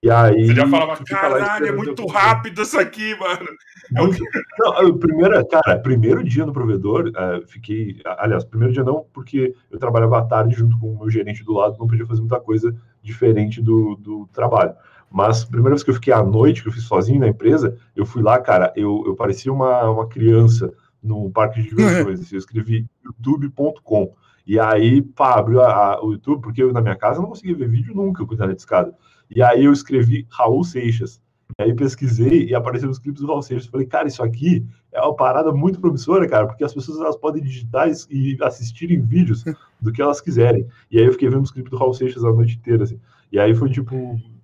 [0.03, 0.47] E aí.
[0.47, 3.47] Você já falava, caralho, é muito rápido isso aqui, mano.
[3.95, 4.11] É o.
[4.59, 8.01] Não, o primeiro, cara, primeiro dia no provedor, uh, fiquei.
[8.19, 11.53] Aliás, primeiro dia não, porque eu trabalhava à tarde junto com o meu gerente do
[11.53, 14.75] lado, não podia fazer muita coisa diferente do, do trabalho.
[15.11, 18.07] Mas primeira vez que eu fiquei à noite, que eu fiz sozinho na empresa, eu
[18.07, 22.21] fui lá, cara, eu, eu parecia uma, uma criança no parque de diversões.
[22.21, 24.15] assim, eu escrevi youtube.com.
[24.47, 27.55] E aí, pá, abriu a, a, o YouTube, porque eu na minha casa não conseguia
[27.55, 28.95] ver vídeo nunca com internet de escada.
[29.35, 31.21] E aí eu escrevi Raul Seixas.
[31.59, 33.69] E aí pesquisei e apareceu os clipes do Raul Seixas.
[33.69, 37.43] Falei, cara, isso aqui é uma parada muito promissora, cara, porque as pessoas elas podem
[37.43, 39.45] digitar e assistirem vídeos
[39.81, 40.67] do que elas quiserem.
[40.91, 42.99] E aí eu fiquei vendo os clipes do Raul Seixas a noite inteira, assim.
[43.31, 43.95] E aí foi tipo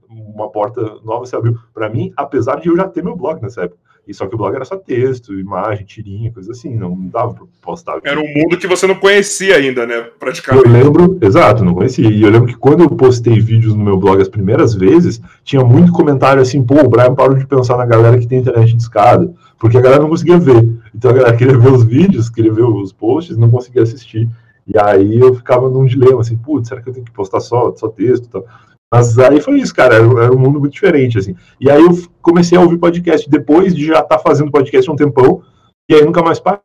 [0.09, 3.63] uma porta nova se abriu para mim, apesar de eu já ter meu blog nessa
[3.65, 3.81] época.
[4.09, 7.45] E só que o blog era só texto, imagem, tirinha, coisa assim, não dava para
[7.61, 8.01] postar.
[8.03, 10.01] Era um mundo que você não conhecia ainda, né?
[10.19, 10.67] Praticamente.
[10.67, 12.09] Eu lembro, exato, não conhecia.
[12.09, 15.63] E eu lembro que quando eu postei vídeos no meu blog as primeiras vezes, tinha
[15.63, 18.81] muito comentário assim, pô, o Brian parou de pensar na galera que tem internet de
[18.81, 20.67] escada, porque a galera não conseguia ver.
[20.95, 24.27] Então a galera queria ver os vídeos, queria ver os posts, não conseguia assistir.
[24.67, 27.75] E aí eu ficava num dilema, assim, putz, será que eu tenho que postar só,
[27.77, 28.45] só texto e tal?
[28.93, 31.37] Mas aí foi isso, cara, era, era, um mundo muito diferente, assim.
[31.61, 31.91] E aí eu
[32.23, 35.43] comecei a ouvir podcast depois de já estar tá fazendo podcast há um tempão,
[35.91, 36.61] e aí nunca mais parei.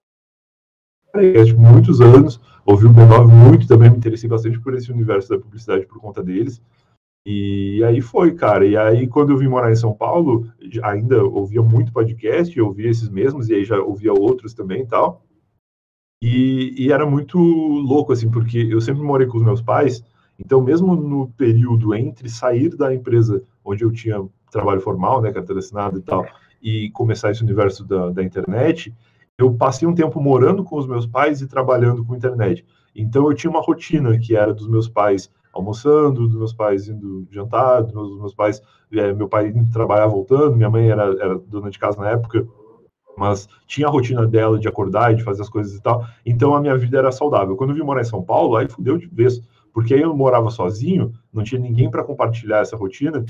[1.45, 5.37] Tipo, muitos anos, ouvi o B9 muito, também me interessei bastante por esse universo da
[5.37, 6.61] publicidade por conta deles.
[7.25, 8.65] E aí foi, cara.
[8.65, 10.49] E aí, quando eu vim morar em São Paulo,
[10.83, 14.87] ainda ouvia muito podcast, eu ouvia esses mesmos, e aí já ouvia outros também e
[14.87, 15.23] tal.
[16.21, 20.03] E, e, era muito louco, assim, porque eu sempre morei com os meus pais,
[20.39, 25.59] então, mesmo no período entre sair da empresa onde eu tinha trabalho formal, né, carteira
[25.59, 26.25] assinada e tal,
[26.61, 28.93] e começar esse universo da, da internet,
[29.37, 32.65] eu passei um tempo morando com os meus pais e trabalhando com internet.
[32.95, 37.27] Então, eu tinha uma rotina que era dos meus pais almoçando, dos meus pais indo
[37.29, 41.03] jantar, dos meus, dos meus pais, é, meu pai indo trabalhar voltando, minha mãe era,
[41.03, 42.45] era dona de casa na época,
[43.15, 46.55] mas tinha a rotina dela de acordar e de fazer as coisas e tal, então
[46.55, 47.55] a minha vida era saudável.
[47.55, 49.39] Quando eu vim morar em São Paulo, aí fudeu de vez,
[49.73, 53.25] porque aí eu morava sozinho, não tinha ninguém para compartilhar essa rotina,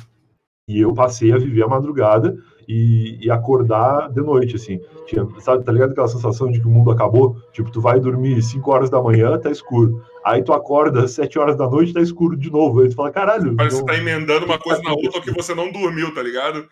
[0.68, 4.80] e eu passei a viver a madrugada e, e, acordar de noite, assim.
[5.06, 7.36] Tinha, sabe, tá ligado aquela sensação de que o mundo acabou?
[7.52, 10.02] Tipo, tu vai dormir 5 horas da manhã, tá escuro.
[10.24, 12.82] Aí tu acorda 7 horas da noite, tá escuro de novo.
[12.82, 13.56] Aí tu fala, caralho.
[13.56, 16.68] Parece que tá emendando uma coisa na outra que você não dormiu, tá ligado?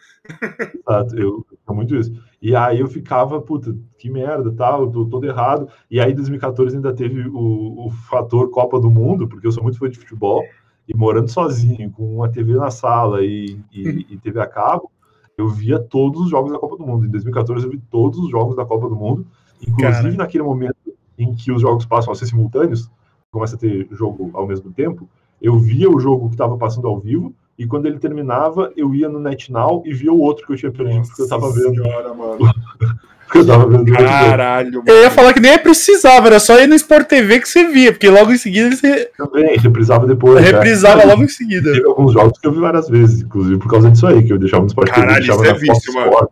[0.88, 2.14] Exato, eu, é muito isso.
[2.42, 5.68] E aí eu ficava, puta, que merda, tal, tá, tô todo errado.
[5.90, 9.64] E aí em 2014 ainda teve o, o fator Copa do Mundo, porque eu sou
[9.64, 10.42] muito fã de futebol
[10.88, 14.92] e morando sozinho, com uma TV na sala e, e, e, TV a cabo,
[15.38, 17.06] eu via todos os jogos da Copa do Mundo.
[17.06, 19.26] Em 2014 eu vi todos os jogos da Copa do Mundo,
[19.62, 20.16] inclusive Cara.
[20.16, 20.76] naquele momento
[21.18, 22.90] em que os jogos passam a ser simultâneos,
[23.32, 25.10] começa a ter jogo ao mesmo tempo,
[25.42, 29.08] eu via o jogo que estava passando ao vivo e quando ele terminava, eu ia
[29.08, 31.82] no NetNow e via o outro que eu tinha perdido, porque eu estava vendo.
[31.82, 32.38] Senhora, mano.
[33.34, 34.84] eu tava vendo Caralho, mano.
[34.86, 37.94] Eu ia falar que nem precisava, era só ir no Sport TV que você via,
[37.94, 39.10] porque logo em seguida você.
[39.18, 40.44] Também, reprisava depois.
[40.44, 41.72] Reprisava logo em seguida.
[41.72, 44.40] Teve alguns jogos que eu vi várias vezes, inclusive por causa disso aí, que eu
[44.40, 45.28] deixava no Sport Caralho, TV.
[45.28, 46.30] Caralho, isso é vício, mano.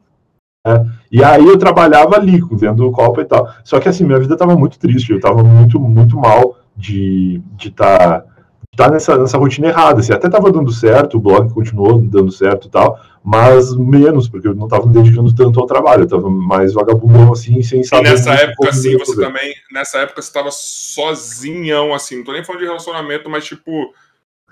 [0.67, 0.85] É.
[1.09, 3.47] E aí eu trabalhava ali, vendo o Copa e tal.
[3.63, 8.21] Só que assim, minha vida tava muito triste, eu tava muito, muito mal de estar.
[8.21, 8.25] De tá
[8.79, 9.99] tá nessa, nessa rotina errada.
[9.99, 14.47] Assim, até estava dando certo, o blog continuou dando certo e tal, mas menos, porque
[14.47, 18.07] eu não estava me dedicando tanto ao trabalho, eu estava mais vagabundão, assim, sem saber.
[18.07, 19.27] E nessa época, assim, você poder.
[19.27, 23.93] também, nessa época você estava sozinhão, assim, não tô nem falando de relacionamento, mas tipo,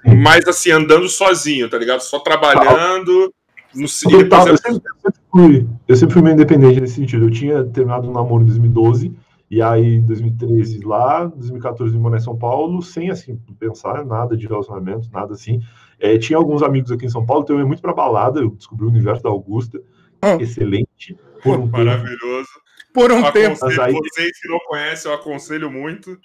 [0.05, 2.01] mais assim, andando sozinho, tá ligado?
[2.01, 3.33] Só trabalhando.
[3.73, 7.25] No, eu, tava, eu, sempre, eu, sempre fui, eu sempre fui meio independente nesse sentido.
[7.25, 9.13] Eu tinha terminado um namoro em 2012
[9.49, 14.45] e aí, 2013 lá, 2014 eu morei em São Paulo, sem assim pensar nada de
[14.45, 15.62] relacionamento, nada assim.
[15.97, 18.49] É, tinha alguns amigos aqui em São Paulo, então eu ia muito para balada, eu
[18.49, 19.81] descobri o universo da Augusta,
[20.21, 20.36] ah.
[20.36, 21.17] excelente.
[21.41, 22.19] Por um Maravilhoso.
[22.19, 22.93] Tempo.
[22.93, 23.57] Por um tempo.
[23.62, 23.93] Mas aí...
[23.93, 26.17] Vocês que não conhecem, eu aconselho muito.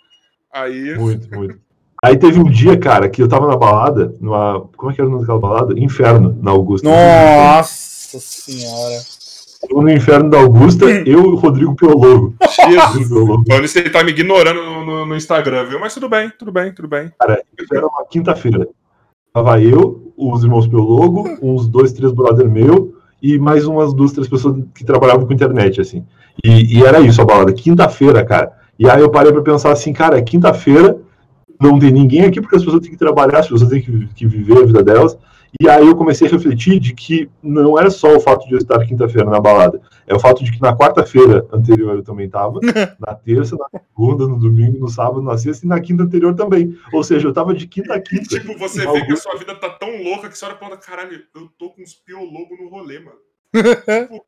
[0.53, 0.99] Aí...
[0.99, 1.61] Muito, muito.
[2.05, 4.69] Aí teve um dia, cara, que eu tava na balada, numa.
[4.77, 5.79] Como é que era o nome daquela balada?
[5.79, 6.89] Inferno, na Augusta.
[6.89, 9.22] Nossa senhora
[9.71, 12.35] no inferno da Augusta, eu e o Rodrigo Piologo.
[12.69, 13.09] Jesus.
[13.09, 15.81] Mano, ele tá me ignorando no, no, no, Instagram, viu?
[15.81, 17.11] Mas tudo bem, tudo bem, tudo bem.
[17.19, 18.69] Cara, era uma quinta-feira.
[19.33, 24.29] Tava eu, os irmãos Piologo, uns dois, três brother meu e mais umas duas, três
[24.29, 26.05] pessoas que trabalhavam com internet, assim.
[26.45, 28.53] E, e era isso a balada, quinta-feira, cara.
[28.79, 30.99] E aí eu parei pra pensar assim, cara, quinta-feira,
[31.61, 34.27] não tem ninguém aqui porque as pessoas têm que trabalhar, as pessoas têm que, que
[34.27, 35.17] viver a vida delas.
[35.61, 38.59] E aí eu comecei a refletir de que não era só o fato de eu
[38.59, 42.59] estar quinta-feira na balada, é o fato de que na quarta-feira anterior eu também estava,
[42.99, 46.77] na terça, na segunda, no domingo, no sábado, na sexta e na quinta anterior também.
[46.93, 48.41] Ou seja, eu estava de quinta a quinta.
[48.41, 49.07] Tipo, você vê algum...
[49.07, 51.71] que a sua vida tá tão louca que você olha e fala, caralho, eu tô
[51.71, 53.19] com uns piologos no rolê, mano.
[53.53, 54.25] tipo,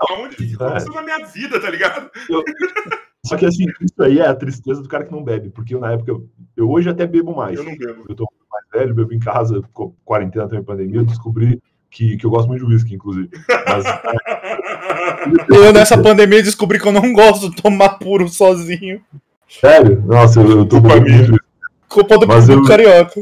[0.00, 0.96] aonde que aconteceu é.
[0.96, 2.10] na minha vida, tá ligado?
[2.28, 2.42] Eu...
[3.24, 5.92] Só que assim, isso aí é a tristeza do cara que não bebe, porque na
[5.92, 7.56] época, eu, eu hoje até bebo mais.
[7.56, 8.04] Eu não bebo.
[8.08, 8.26] Eu tô
[8.72, 9.62] velho, bebo em casa,
[10.04, 13.28] quarentena também, pandemia, eu descobri que, que eu gosto muito de whisky, inclusive.
[13.66, 13.84] Mas,
[15.48, 19.02] eu, nessa pandemia, descobri que eu não gosto de tomar puro sozinho.
[19.46, 20.02] Sério?
[20.06, 21.42] Nossa, eu, eu tô Culpa muito.
[21.88, 22.62] Culpa do, Mas eu...
[22.64, 23.20] carioca.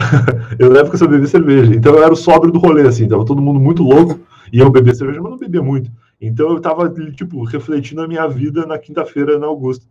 [0.58, 1.74] eu lembro que eu só bebia cerveja.
[1.74, 3.08] Então eu era o sóbrio do rolê, assim.
[3.08, 4.20] Tava todo mundo muito louco
[4.52, 5.90] e eu bebia cerveja, mas não bebia muito.
[6.20, 9.84] Então eu tava, tipo, refletindo a minha vida na quinta-feira na Augusta.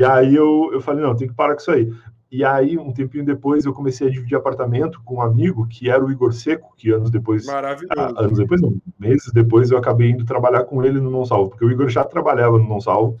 [0.00, 1.92] E aí eu, eu falei, não, tem que parar com isso aí.
[2.30, 6.04] E aí, um tempinho depois, eu comecei a dividir apartamento com um amigo que era
[6.04, 7.46] o Igor Seco, que anos depois.
[7.46, 7.94] Maravilhoso.
[7.96, 11.50] Ah, anos depois, não, meses depois, eu acabei indo trabalhar com ele no Não Salvo,
[11.50, 13.18] porque o Igor já trabalhava no Não Salvo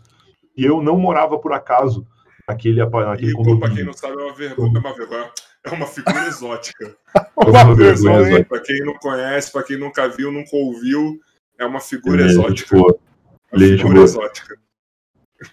[0.54, 2.06] e eu não morava por acaso
[2.46, 3.58] naquele, condomínio.
[3.60, 5.30] Pra quem não sabe, é uma vergonha, é uma vergonha.
[5.64, 6.96] É uma figura exótica.
[7.16, 8.44] É uma vergonha.
[8.44, 11.18] Para quem não conhece, para quem nunca viu, nunca ouviu,
[11.58, 12.76] é uma figura ele, exótica.
[12.76, 13.00] Tipo,
[13.52, 14.67] uma figura exótica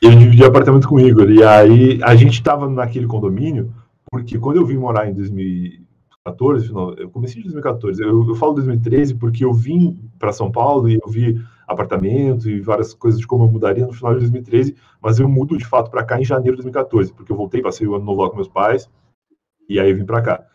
[0.01, 1.29] eu dividi apartamento com o Igor.
[1.29, 3.73] E aí a gente tava naquele condomínio,
[4.11, 5.85] porque quando eu vim morar em 2000,
[6.25, 8.01] 2014, final, eu comecei em 2014.
[8.01, 12.59] Eu, eu falo 2013 porque eu vim para São Paulo e eu vi apartamento e
[12.59, 15.89] várias coisas de como eu mudaria no final de 2013, mas eu mudo de fato
[15.89, 18.35] para cá em janeiro de 2014, porque eu voltei, passei o ano novo lá com
[18.35, 18.89] meus pais
[19.69, 20.45] e aí vim para cá.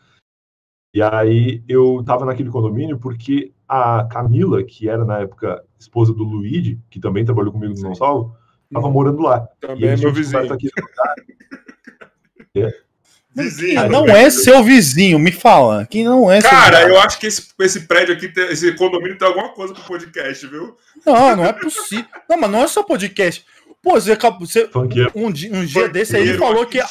[0.94, 6.24] E aí eu tava naquele condomínio porque a Camila, que era na época esposa do
[6.24, 8.36] Luigi, que também trabalhou comigo no Não Salvo,
[8.72, 8.92] tava uhum.
[8.92, 9.48] morando lá.
[9.60, 10.52] Também é meu vizinho.
[10.52, 10.70] Aqui
[12.56, 12.90] é.
[13.32, 13.88] Vizinho.
[13.88, 15.86] não é seu vizinho, me fala.
[15.86, 19.50] Quem não é Cara, eu acho que esse, esse prédio aqui, esse condomínio tem alguma
[19.50, 20.76] coisa com podcast, viu?
[21.06, 22.06] Não, não é possível.
[22.28, 23.44] Não, mas não é só podcast.
[23.82, 24.68] Pô, você, você
[25.14, 26.86] um, dia, um dia desse aí ele falou que a,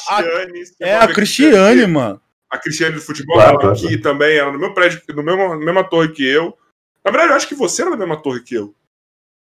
[0.80, 2.20] é a Cristiane, mano.
[2.50, 4.00] A Cristiane do futebol claro, aqui claro.
[4.00, 6.56] também, ela no meu prédio, no mesmo, na mesma torre que eu.
[7.04, 8.74] Na verdade, eu acho que você era na mesma torre que eu.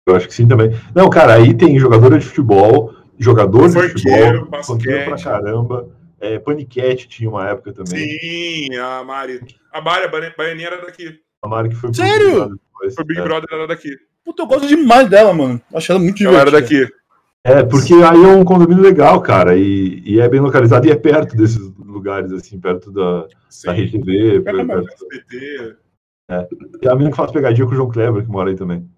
[0.06, 0.72] Eu acho que sim também.
[0.94, 5.90] Não, cara, aí tem jogadora de futebol, jogador de futebol, basquete pra caramba.
[6.20, 8.08] É, Paniquete tinha uma época também.
[8.08, 9.42] Sim, a Mari.
[9.74, 11.20] A Mari, a Baianinha era daqui.
[11.42, 12.50] A Mari que foi Sério?
[12.50, 13.24] Depois, foi Big é.
[13.24, 13.98] Brother, era daqui.
[14.24, 15.62] Puta, eu gosto demais dela, mano.
[15.74, 16.42] Acho ela muito divertida.
[16.42, 16.88] Ela era daqui.
[17.44, 20.96] É, porque aí é um condomínio legal, cara, e, e é bem localizado e é
[20.96, 23.68] perto desses lugares, assim, perto da, Sim.
[23.68, 24.42] da RTV.
[24.42, 25.76] Perto, perto do SBT.
[26.28, 26.48] É.
[26.82, 28.90] E a menina que faz pegadinha com o João Kleber, que mora aí também.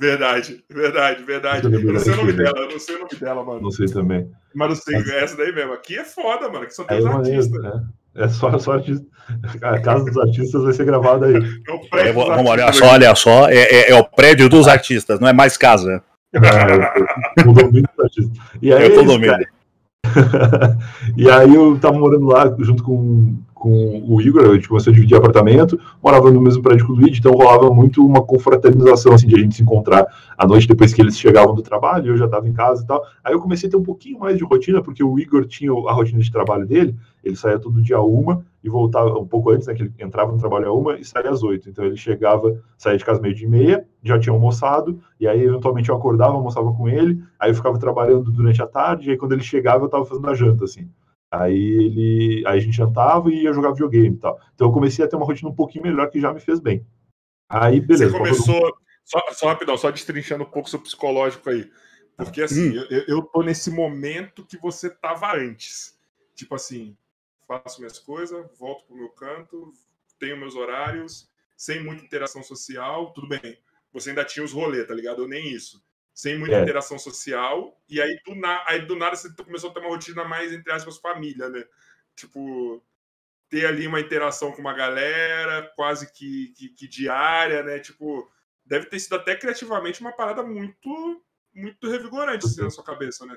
[0.00, 1.66] Verdade, verdade, verdade.
[1.66, 3.60] Eu não sei o nome dela, eu não sei o nome dela, mano.
[3.60, 4.30] Não sei também.
[4.54, 5.08] Mas não sei, Mas...
[5.10, 5.74] essa daí mesmo.
[5.74, 7.50] Aqui é foda, mano, que são três é artistas.
[7.50, 7.82] Maneiro,
[8.14, 8.24] é.
[8.24, 9.04] é só, só artista.
[9.60, 11.34] A casa dos artistas vai ser gravada aí.
[11.34, 14.66] É o prédio é, vamos olhar só, olha só, é, é, é, o prédio dos
[14.66, 16.02] artistas, não é mais casa.
[16.32, 16.38] É,
[17.46, 18.38] o domínio dos artistas.
[18.62, 19.36] E aí, eu tô domínio.
[21.14, 24.94] e aí eu tava morando lá junto com, com o Igor, a gente começou a
[24.94, 29.26] dividir apartamento, morava no mesmo prédio com o Luigi, então rolava muito uma confraternização, assim,
[29.26, 32.24] de a gente se encontrar à noite depois que eles chegavam do trabalho, eu já
[32.24, 33.04] estava em casa e tal.
[33.22, 35.92] Aí eu comecei a ter um pouquinho mais de rotina, porque o Igor tinha a
[35.92, 39.74] rotina de trabalho dele, ele saía todo dia uma e voltava um pouco antes, né,
[39.74, 41.68] que ele entrava no trabalho a uma e saía às oito.
[41.68, 45.44] Então ele chegava, saía de casa meio dia e meia, já tinha almoçado, e aí
[45.44, 49.18] eventualmente eu acordava, almoçava com ele, aí eu ficava trabalhando durante a tarde, e aí
[49.18, 50.88] quando ele chegava eu estava fazendo a janta, assim.
[51.30, 54.40] Aí ele, aí a gente jantava e ia jogar videogame e tal.
[54.54, 56.84] Então eu comecei a ter uma rotina um pouquinho melhor que já me fez bem.
[57.48, 58.10] Aí, beleza.
[58.10, 61.70] Você começou, só, só rapidão, só destrinchando um pouco seu psicológico aí.
[62.16, 62.86] Porque assim, hum.
[62.90, 65.98] eu, eu tô nesse momento que você tava antes.
[66.34, 66.96] Tipo assim,
[67.46, 69.72] faço minhas coisas, volto pro meu canto,
[70.18, 73.58] tenho meus horários, sem muita interação social, tudo bem.
[73.92, 75.22] Você ainda tinha os rolês, tá ligado?
[75.22, 75.82] Eu nem isso
[76.20, 76.62] sem muita é.
[76.62, 80.22] interação social, e aí do, na, aí do nada você começou a ter uma rotina
[80.22, 81.64] mais, entre aspas, família, né?
[82.14, 82.84] Tipo,
[83.48, 87.78] ter ali uma interação com uma galera, quase que, que, que, diária, né?
[87.78, 88.30] Tipo,
[88.66, 93.34] deve ter sido até criativamente uma parada muito, muito revigorante assim, na sua cabeça, né?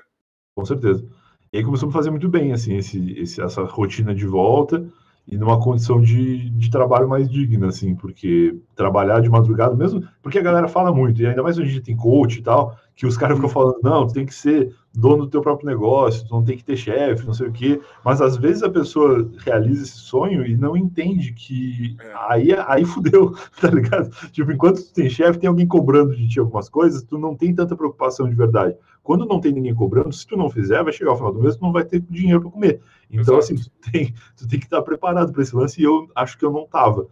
[0.54, 1.08] Com certeza.
[1.50, 4.86] E aí começou a fazer muito bem, assim, esse, esse, essa rotina de volta
[5.34, 10.38] e numa condição de, de trabalho mais digna, assim, porque trabalhar de madrugada mesmo, porque
[10.38, 13.06] a galera fala muito, e ainda mais hoje a gente tem coach e tal, que
[13.06, 16.32] os caras ficam falando, não, tu tem que ser dono do teu próprio negócio, tu
[16.32, 17.80] não tem que ter chefe, não sei o quê.
[18.04, 22.12] Mas às vezes a pessoa realiza esse sonho e não entende que é.
[22.28, 24.10] aí, aí fudeu, tá ligado?
[24.30, 27.54] Tipo, enquanto tu tem chefe, tem alguém cobrando de ti algumas coisas, tu não tem
[27.54, 28.76] tanta preocupação de verdade.
[29.02, 31.56] Quando não tem ninguém cobrando, se tu não fizer, vai chegar ao final do mês,
[31.56, 32.80] tu não vai ter dinheiro para comer.
[33.10, 33.38] Então, Exato.
[33.38, 36.44] assim, tu tem, tu tem que estar preparado para esse lance e eu acho que
[36.44, 37.06] eu não tava.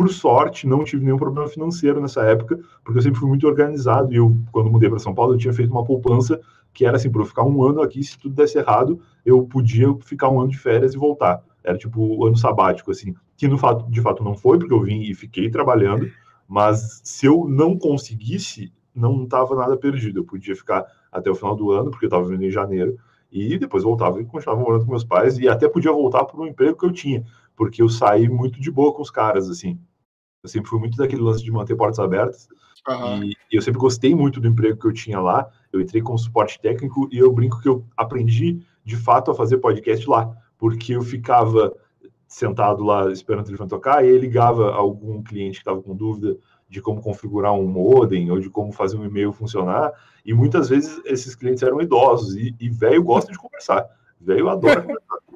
[0.00, 4.10] Por sorte, não tive nenhum problema financeiro nessa época, porque eu sempre fui muito organizado.
[4.10, 6.40] E eu, quando mudei para São Paulo, eu tinha feito uma poupança
[6.72, 9.94] que era assim: para eu ficar um ano aqui, se tudo desse errado, eu podia
[10.00, 11.44] ficar um ano de férias e voltar.
[11.62, 13.14] Era tipo o ano sabático, assim.
[13.36, 16.10] Que no fato, de fato não foi, porque eu vim e fiquei trabalhando.
[16.48, 20.20] Mas se eu não conseguisse, não estava nada perdido.
[20.20, 22.96] Eu podia ficar até o final do ano, porque eu estava vindo em janeiro,
[23.30, 26.46] e depois voltava e continuava morando com meus pais, e até podia voltar para um
[26.46, 27.22] emprego que eu tinha,
[27.54, 29.78] porque eu saí muito de boa com os caras, assim.
[30.42, 32.48] Eu sempre fui muito daquele lance de manter portas abertas.
[32.88, 33.24] Uhum.
[33.24, 35.48] E, e, eu sempre gostei muito do emprego que eu tinha lá.
[35.72, 39.58] Eu entrei com suporte técnico e eu brinco que eu aprendi de fato a fazer
[39.58, 41.74] podcast lá, porque eu ficava
[42.26, 46.38] sentado lá esperando o telefone tocar e aí ligava algum cliente que estava com dúvida
[46.68, 49.92] de como configurar um modem ou de como fazer um e-mail funcionar.
[50.24, 53.84] E muitas vezes esses clientes eram idosos e, e velho gosta de conversar.
[54.20, 55.18] Velho adora conversar.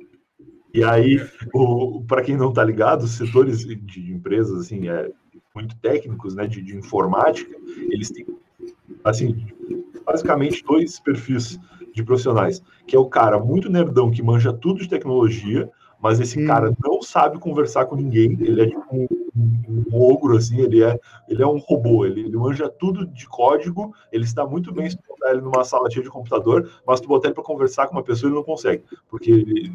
[0.74, 1.20] E aí,
[2.08, 5.08] para quem não está ligado, os setores de empresas assim, é,
[5.54, 7.56] muito técnicos, né, de, de informática,
[7.88, 8.26] eles têm
[9.04, 9.46] assim,
[10.04, 11.60] basicamente dois perfis
[11.94, 15.70] de profissionais, que é o cara muito nerdão que manja tudo de tecnologia,
[16.02, 16.46] mas esse hum.
[16.46, 19.06] cara não sabe conversar com ninguém, ele é tipo um,
[19.36, 20.98] um, um ogro, assim, ele é,
[21.28, 24.98] ele é um robô, ele, ele manja tudo de código, ele está muito bem se
[25.08, 28.02] botar ele numa sala cheia de computador, mas tu botar ele para conversar com uma
[28.02, 29.72] pessoa ele não consegue, porque ele,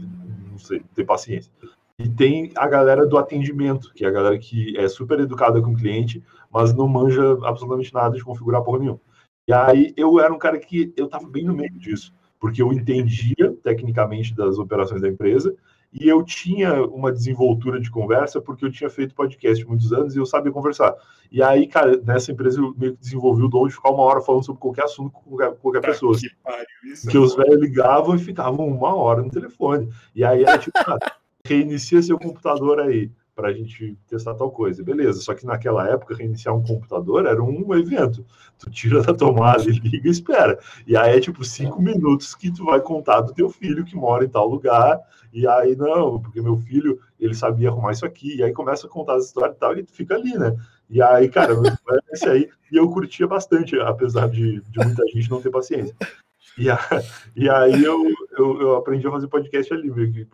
[0.60, 1.51] sei, tem paciência.
[1.97, 5.72] E tem a galera do atendimento, que é a galera que é super educada com
[5.72, 9.01] o cliente, mas não manja absolutamente nada de configurar porra nenhuma.
[9.47, 12.72] E aí eu era um cara que eu tava bem no meio disso, porque eu
[12.72, 15.55] entendia tecnicamente das operações da empresa
[15.91, 20.19] e eu tinha uma desenvoltura de conversa porque eu tinha feito podcast muitos anos e
[20.19, 20.95] eu sabia conversar.
[21.31, 24.21] E aí, cara, nessa empresa eu meio que desenvolvi o dom de ficar uma hora
[24.21, 26.17] falando sobre qualquer assunto com qualquer, qualquer pessoa.
[26.17, 26.65] Que, pariu,
[27.09, 29.89] que é os velhos ligavam e ficavam uma hora no telefone.
[30.15, 30.97] E aí era tipo, ah,
[31.43, 34.83] reinicia seu computador aí para a gente testar tal coisa.
[34.83, 38.25] Beleza, só que naquela época reiniciar um computador era um evento.
[38.57, 40.59] Tu tira da tomada e liga e espera.
[40.85, 44.25] E aí é tipo cinco minutos que tu vai contar do teu filho que mora
[44.25, 44.99] em tal lugar.
[45.31, 48.35] E aí, não, porque meu filho, ele sabia arrumar isso aqui.
[48.35, 50.57] E aí começa a contar as histórias e tal, e tu fica ali, né?
[50.89, 51.53] E aí, cara,
[52.11, 55.95] esse aí, e eu curtia bastante, apesar de, de muita gente não ter paciência.
[56.60, 56.80] E, a,
[57.36, 58.03] e aí eu,
[58.38, 59.89] eu, eu, aprendi a fazer podcast ali.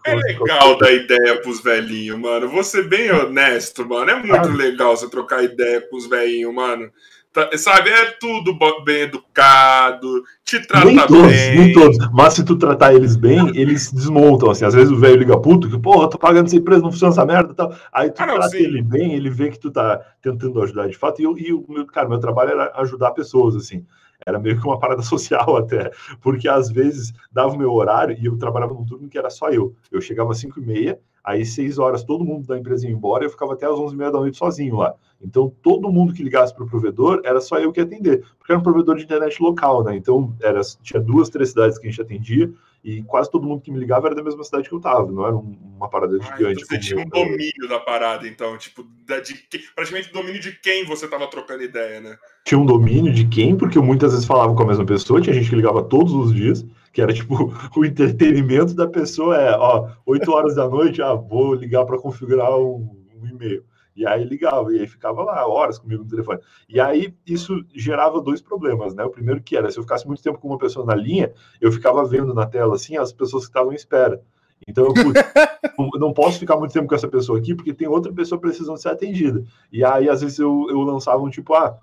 [0.06, 2.50] É legal dar ideia pros velhinhos, mano.
[2.50, 4.10] Vou ser bem honesto, mano.
[4.10, 4.56] É muito ah.
[4.56, 6.92] legal você trocar ideia com os velhinhos, mano.
[7.36, 11.60] Tá, sabe, é tudo bem educado, te trata nem todos, bem.
[11.60, 14.64] Nem todos, mas se tu tratar eles bem, eles desmontam, assim.
[14.64, 17.26] Às vezes o velho liga puto, que, porra, tô pagando essa empresa, não funciona essa
[17.26, 17.76] merda e tal.
[17.92, 18.64] Aí tu ah, não, trata sim.
[18.64, 21.22] ele bem, ele vê que tu tá tentando ajudar de fato.
[21.22, 23.86] E, eu, e o cara, meu trabalho era ajudar pessoas, assim.
[24.26, 25.92] Era meio que uma parada social até,
[26.22, 29.50] porque às vezes dava o meu horário e eu trabalhava num turno que era só
[29.50, 29.76] eu.
[29.92, 33.24] Eu chegava às 5 e meia, aí 6 horas todo mundo da empresa ia embora
[33.24, 34.94] e eu ficava até às 11 e meia da noite sozinho lá.
[35.22, 38.60] Então todo mundo que ligasse para o provedor era só eu que atender, porque era
[38.60, 39.96] um provedor de internet local, né?
[39.96, 42.52] Então era, tinha duas, três cidades que a gente atendia
[42.86, 45.26] e quase todo mundo que me ligava era da mesma cidade que eu tava, não
[45.26, 46.62] era uma parada ah, gigante.
[46.62, 49.34] Então você tinha um domínio da parada, então, tipo, da, de,
[49.76, 52.16] praticamente domínio de quem você tava trocando ideia, né?
[52.46, 55.34] Tinha um domínio de quem, porque eu muitas vezes falava com a mesma pessoa, tinha
[55.34, 56.64] gente que ligava todos os dias,
[56.94, 61.56] que era tipo, o entretenimento da pessoa é, ó, 8 horas da noite, ah, vou
[61.56, 62.88] ligar para configurar um,
[63.20, 63.64] um e-mail.
[63.96, 66.40] E aí ligava, e aí ficava lá horas comigo no telefone.
[66.68, 69.04] E aí isso gerava dois problemas, né?
[69.04, 71.32] O primeiro que era, se eu ficasse muito tempo com uma pessoa na linha,
[71.62, 74.22] eu ficava vendo na tela, assim, as pessoas que estavam em espera.
[74.68, 74.88] Então,
[75.94, 78.78] eu não posso ficar muito tempo com essa pessoa aqui, porque tem outra pessoa precisando
[78.78, 79.46] ser atendida.
[79.72, 81.80] E aí, às vezes, eu, eu lançava um tipo, ah,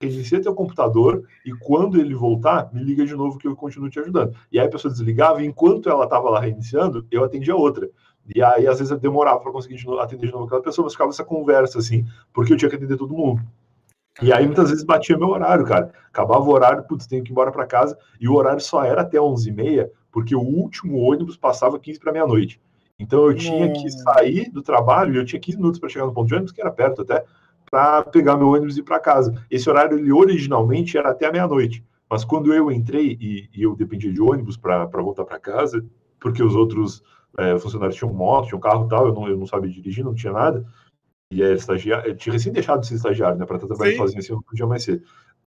[0.00, 4.00] reinicia teu computador e quando ele voltar, me liga de novo que eu continuo te
[4.00, 4.34] ajudando.
[4.50, 7.90] E aí a pessoa desligava e enquanto ela estava lá reiniciando, eu atendia outra.
[8.34, 11.10] E aí, às vezes, eu demorava para conseguir atender de novo aquela pessoa, mas ficava
[11.10, 13.42] essa conversa, assim, porque eu tinha que atender todo mundo.
[14.22, 15.92] E aí, muitas vezes, batia meu horário, cara.
[16.08, 19.02] Acabava o horário, putz, tenho que ir embora para casa, e o horário só era
[19.02, 22.60] até 11h30, porque o último ônibus passava 15 para meia-noite.
[22.98, 26.12] Então, eu tinha que sair do trabalho, e eu tinha 15 minutos para chegar no
[26.12, 27.24] ponto de ônibus, que era perto até,
[27.70, 29.42] para pegar meu ônibus e ir para casa.
[29.50, 31.84] Esse horário, ele originalmente era até meia-noite.
[32.08, 35.84] Mas quando eu entrei, e, e eu dependia de ônibus para voltar para casa,
[36.20, 37.02] porque os outros
[37.38, 40.14] é, funcionários tinham moto, tinham carro e tal, eu não, eu não sabia dirigir, não
[40.14, 40.64] tinha nada.
[41.32, 44.18] E é estagiário, eu tinha recém deixado de ser estagiário, né, para estar trabalhando sozinho
[44.18, 45.02] assim, eu não podia mais ser.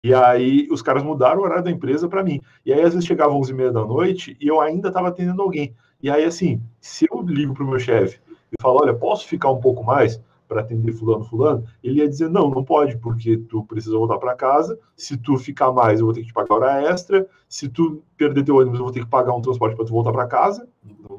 [0.03, 2.41] E aí os caras mudaram o horário da empresa para mim.
[2.65, 5.41] E aí às vezes chegava 11 e meia da noite e eu ainda estava atendendo
[5.41, 5.75] alguém.
[6.01, 8.19] E aí assim, se eu ligo para o meu chefe
[8.51, 10.19] e falo, olha, posso ficar um pouco mais?
[10.47, 14.35] para atender fulano, fulano, ele ia dizer, não, não pode, porque tu precisa voltar para
[14.35, 18.01] casa, se tu ficar mais, eu vou ter que te pagar hora extra, se tu
[18.15, 20.67] perder teu ônibus, eu vou ter que pagar um transporte para tu voltar para casa,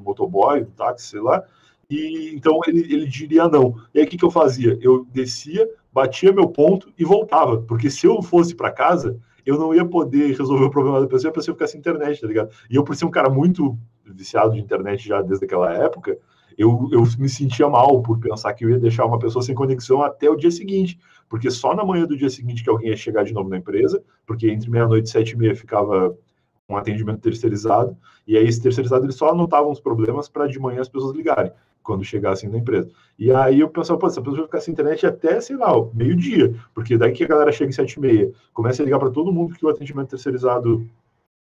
[0.09, 1.45] motoboy, um táxi, sei lá,
[1.91, 3.77] e então ele, ele diria não.
[3.95, 4.79] E aí o que, que eu fazia?
[4.81, 9.75] Eu descia, batia meu ponto e voltava, porque se eu fosse para casa, eu não
[9.75, 12.51] ia poder resolver o problema da pessoa, a pessoa ficar sem internet, tá ligado?
[12.69, 16.19] E eu, por ser um cara muito viciado de internet já desde aquela época,
[16.59, 20.03] eu, eu me sentia mal por pensar que eu ia deixar uma pessoa sem conexão
[20.03, 20.99] até o dia seguinte,
[21.29, 24.03] porque só na manhã do dia seguinte que alguém ia chegar de novo na empresa,
[24.27, 26.17] porque entre meia-noite e sete e meia ficava
[26.69, 27.97] um atendimento terceirizado,
[28.27, 31.51] e aí esse terceirizado eles só anotavam os problemas para de manhã as pessoas ligarem,
[31.83, 32.91] quando chegassem na empresa.
[33.19, 36.55] E aí eu pensava, pô, essa pessoa vai ficar sem internet até, sei lá, meio-dia,
[36.75, 39.33] porque daí que a galera chega em sete e meia, começa a ligar para todo
[39.33, 40.87] mundo que o atendimento terceirizado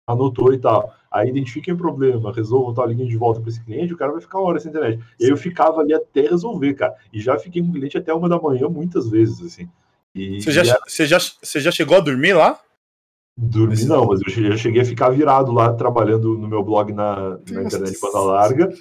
[0.07, 0.95] anotou e tal.
[1.11, 4.21] Aí identifiquem o problema, resolvam tal, liguem de volta para esse cliente, o cara vai
[4.21, 5.03] ficar uma hora sem internet.
[5.19, 6.95] E aí eu ficava ali até resolver, cara.
[7.13, 9.69] E já fiquei com o cliente até uma da manhã muitas vezes, assim.
[10.15, 10.81] E, você, já, era...
[10.87, 12.61] você, já, você já chegou a dormir lá?
[13.39, 17.39] Dormir não, mas eu já cheguei a ficar virado lá, trabalhando no meu blog na,
[17.51, 18.73] na internet banda larga.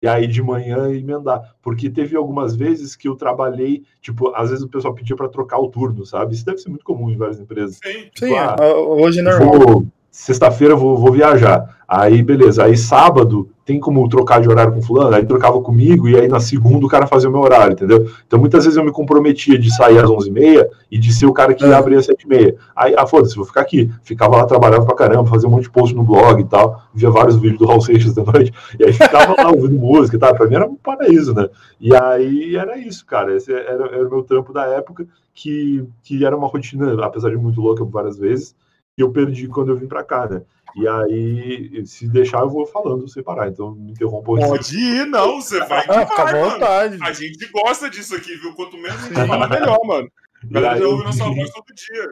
[0.00, 1.56] E aí de manhã emendar.
[1.60, 5.58] Porque teve algumas vezes que eu trabalhei, tipo, às vezes o pessoal pedia para trocar
[5.58, 6.34] o turno, sabe?
[6.34, 7.80] Isso deve ser muito comum em várias empresas.
[7.82, 9.58] Sim, tipo, Sim ah, hoje é normal.
[9.58, 9.86] Vou,
[10.16, 11.76] sexta-feira vou, vou viajar.
[11.86, 12.64] Aí, beleza.
[12.64, 15.14] Aí, sábado, tem como trocar de horário com fulano?
[15.14, 18.08] Aí trocava comigo e aí na segunda o cara fazia o meu horário, entendeu?
[18.26, 21.52] Então, muitas vezes eu me comprometia de sair às 11h30 e de ser o cara
[21.52, 21.72] que é.
[21.72, 22.56] abria às 7h30.
[22.74, 23.90] Aí, ah, foda-se, vou ficar aqui.
[24.02, 27.10] Ficava lá, trabalhava pra caramba, fazia um monte de post no blog e tal, via
[27.10, 30.34] vários vídeos do Raul Seixas da noite, e aí ficava lá ouvindo música e tal.
[30.34, 31.48] Pra mim era um paraíso, né?
[31.78, 33.36] E aí era isso, cara.
[33.36, 37.36] Esse era, era o meu trampo da época, que, que era uma rotina, apesar de
[37.36, 38.56] muito louca várias vezes,
[38.96, 40.42] que eu perdi quando eu vim pra cá, né?
[40.74, 43.48] E aí, se deixar, eu vou falando sem parar.
[43.48, 44.24] Então, me interrompa.
[44.24, 45.40] Pode ir, não.
[45.40, 45.84] Você vai.
[45.88, 46.98] Ah, fica à vontade.
[47.02, 48.52] A gente gosta disso aqui, viu?
[48.54, 50.08] Quanto menos a gente fala, melhor, mano.
[50.42, 52.08] A galera já ouve nossa voz todo dia.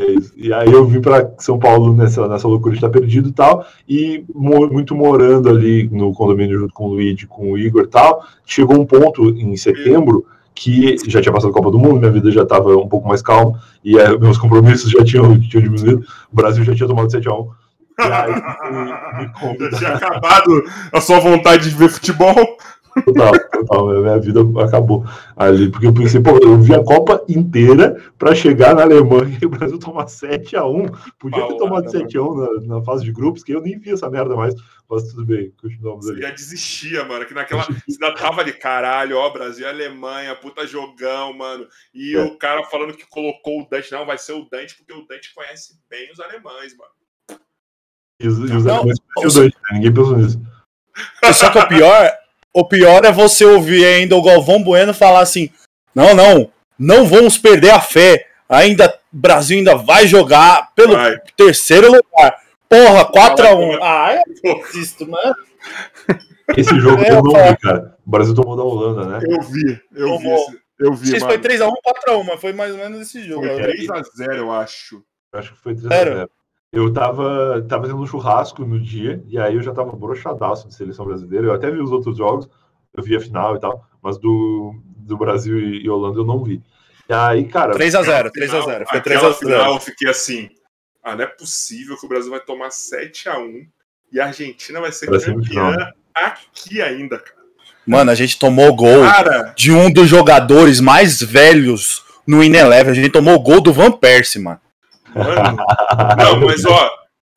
[0.00, 0.04] É
[0.36, 3.66] e aí eu vim para São Paulo nessa, nessa loucura de estar perdido e tal,
[3.88, 8.24] e muito morando ali no condomínio junto com o Luigi, com o Igor e tal,
[8.46, 10.24] chegou um ponto em setembro
[10.58, 13.22] que já tinha passado a Copa do Mundo, minha vida já estava um pouco mais
[13.22, 17.48] calma, e é, meus compromissos já tinham, tinham diminuído, o Brasil já tinha tomado 7x1,
[17.98, 18.32] e aí,
[19.58, 22.56] me, me tinha acabado a sua vontade de ver futebol.
[23.04, 24.02] Total, total.
[24.02, 25.04] Minha vida acabou
[25.36, 25.70] ali.
[25.70, 29.50] Porque eu pensei, pô, eu vi a Copa inteira para chegar na Alemanha e o
[29.50, 31.12] Brasil tomar 7x1.
[31.18, 34.34] Podia ter tomado 7x1 na, na, fase de grupos, que eu nem vi essa merda
[34.36, 34.54] mais.
[34.88, 36.22] Mas tudo bem, continuamos ali.
[36.22, 37.26] Já desistia, mano.
[37.26, 37.62] Que naquela.
[37.62, 41.66] Você ainda tava ali, caralho, ó, Brasil e Alemanha, puta jogão, mano.
[41.92, 42.22] E é.
[42.22, 45.34] o cara falando que colocou o Dante, não, vai ser o Dante, porque o Dante
[45.34, 46.90] conhece bem os alemães, mano.
[48.20, 49.74] E os, e os não, alemães o Dante, né?
[49.74, 50.40] ninguém pensou nisso.
[51.32, 52.10] Só que o pior
[52.54, 55.50] o pior é você ouvir ainda o Galvão Bueno falar assim:
[55.94, 58.26] não, não, não vamos perder a fé.
[58.48, 61.18] Ainda Brasil ainda vai jogar pelo vai.
[61.36, 62.40] terceiro lugar.
[62.68, 63.78] Porra, 4x1.
[63.82, 65.34] Ah, é insisto, mano.
[66.56, 67.96] Esse jogo é, eu não vi, cara.
[68.06, 69.20] O Brasil tomou da Holanda, né?
[69.26, 70.50] Eu vi, eu tomou.
[70.50, 70.58] vi.
[70.78, 73.22] Eu vi, Não sei se foi 3x1 ou 4x1, mas foi mais ou menos esse
[73.22, 73.46] jogo.
[73.46, 75.02] Foi 3x0, eu acho.
[75.32, 76.28] Eu acho que foi 3x0.
[76.72, 80.74] Eu tava, tava fazendo um churrasco no dia, e aí eu já tava broxadaço de
[80.74, 81.46] seleção brasileira.
[81.46, 82.48] Eu até vi os outros jogos,
[82.94, 86.44] eu vi a final e tal, mas do, do Brasil e, e Holanda eu não
[86.44, 86.62] vi.
[87.08, 87.74] E aí, cara.
[87.74, 88.86] 3x0, 3x0.
[88.86, 89.34] Foi 3x0.
[89.34, 90.50] final eu fiquei assim.
[91.02, 93.66] Ah, não é possível que o Brasil vai tomar 7x1
[94.12, 97.38] e a Argentina vai ser campeã aqui ainda, cara.
[97.86, 99.54] Mano, a gente tomou gol cara...
[99.56, 102.90] de um dos jogadores mais velhos no Ineleve.
[102.90, 104.60] A gente tomou o gol do Van Persie, mano.
[105.18, 105.56] Mano,
[106.16, 106.90] não, mas ó,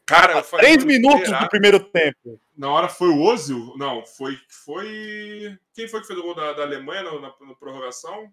[0.05, 2.39] cara, três minutos do primeiro tempo.
[2.57, 3.73] Na hora foi o Ozil?
[3.77, 7.55] Não, foi foi quem foi que fez o gol da, da Alemanha na, na, na
[7.59, 8.31] prorrogação?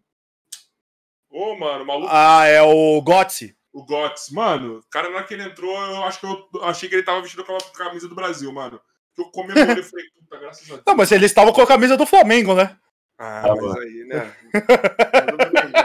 [1.30, 2.09] Ô, oh, mano, maluco.
[2.11, 3.55] Ah, é o Götze.
[3.72, 6.94] O Götze, mano, cara, na hora que ele entrou, eu acho que eu achei que
[6.94, 8.80] ele tava vestido com a camisa do Brasil, mano.
[9.16, 10.82] Eu comemorei e falei, puta, graças a Deus.
[10.86, 12.76] Não, mas ele estava com a camisa do Flamengo, né?
[13.18, 14.32] Ah, ah mas aí, né?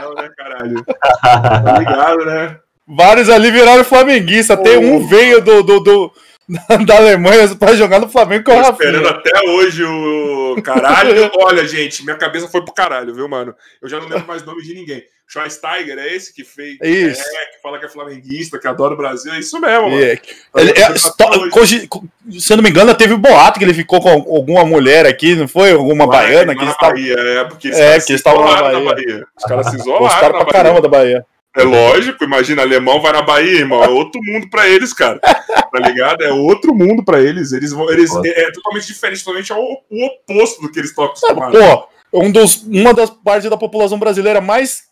[0.00, 0.84] Não, né, caralho?
[0.84, 2.60] Tá ligado, né?
[2.86, 4.56] Vários ali viraram flamenguista.
[4.56, 6.12] Tem um veio do, do, do,
[6.86, 8.90] da Alemanha para jogar no Flamengo com o Rafinha.
[8.90, 11.30] esperando até hoje o caralho.
[11.36, 13.54] Olha, gente, minha cabeça foi pro caralho, viu, mano?
[13.80, 15.02] Eu já não lembro mais nome de ninguém.
[15.26, 16.76] Schweinsteiger é esse que fez.
[16.82, 17.22] Isso.
[17.22, 19.32] É, que fala que é flamenguista, que adora o Brasil.
[19.32, 20.04] É isso mesmo, mano.
[20.04, 20.20] É.
[20.56, 24.66] Ele, é, se eu não me engano, teve um boato que ele ficou com alguma
[24.66, 25.72] mulher aqui, não foi?
[25.72, 26.98] Alguma baiana que eles estavam.
[26.98, 28.84] É, porque eles é, que estavam na Bahia.
[28.84, 29.26] Bahia.
[29.34, 30.06] Os caras se isolaram.
[30.06, 31.26] Os caras pra caramba da Bahia.
[31.56, 35.20] É lógico, imagina, alemão vai na Bahia, irmão, é outro mundo para eles, cara.
[35.20, 36.22] Tá ligado?
[36.22, 37.52] É outro mundo para eles.
[37.52, 41.04] Eles vão, eles é, é, totalmente diferente, totalmente ao, o oposto do que eles estão
[41.04, 41.56] acostumados.
[41.56, 44.82] Pô, um dos, uma das partes da população brasileira mais,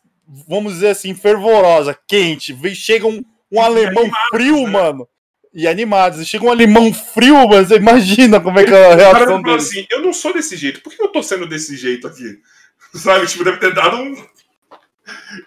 [0.48, 4.70] vamos dizer assim, fervorosa, quente, vem, chega um, um alemão animados, frio, né?
[4.70, 5.08] mano.
[5.54, 6.26] E animados.
[6.26, 7.66] Chega um alemão frio, mano.
[7.66, 9.56] Você imagina como é que é a reação dele.
[9.56, 10.80] assim, eu não sou desse jeito.
[10.80, 12.38] Por que eu tô sendo desse jeito aqui?
[12.94, 13.26] Sabe?
[13.26, 14.14] Tipo, deve ter dado um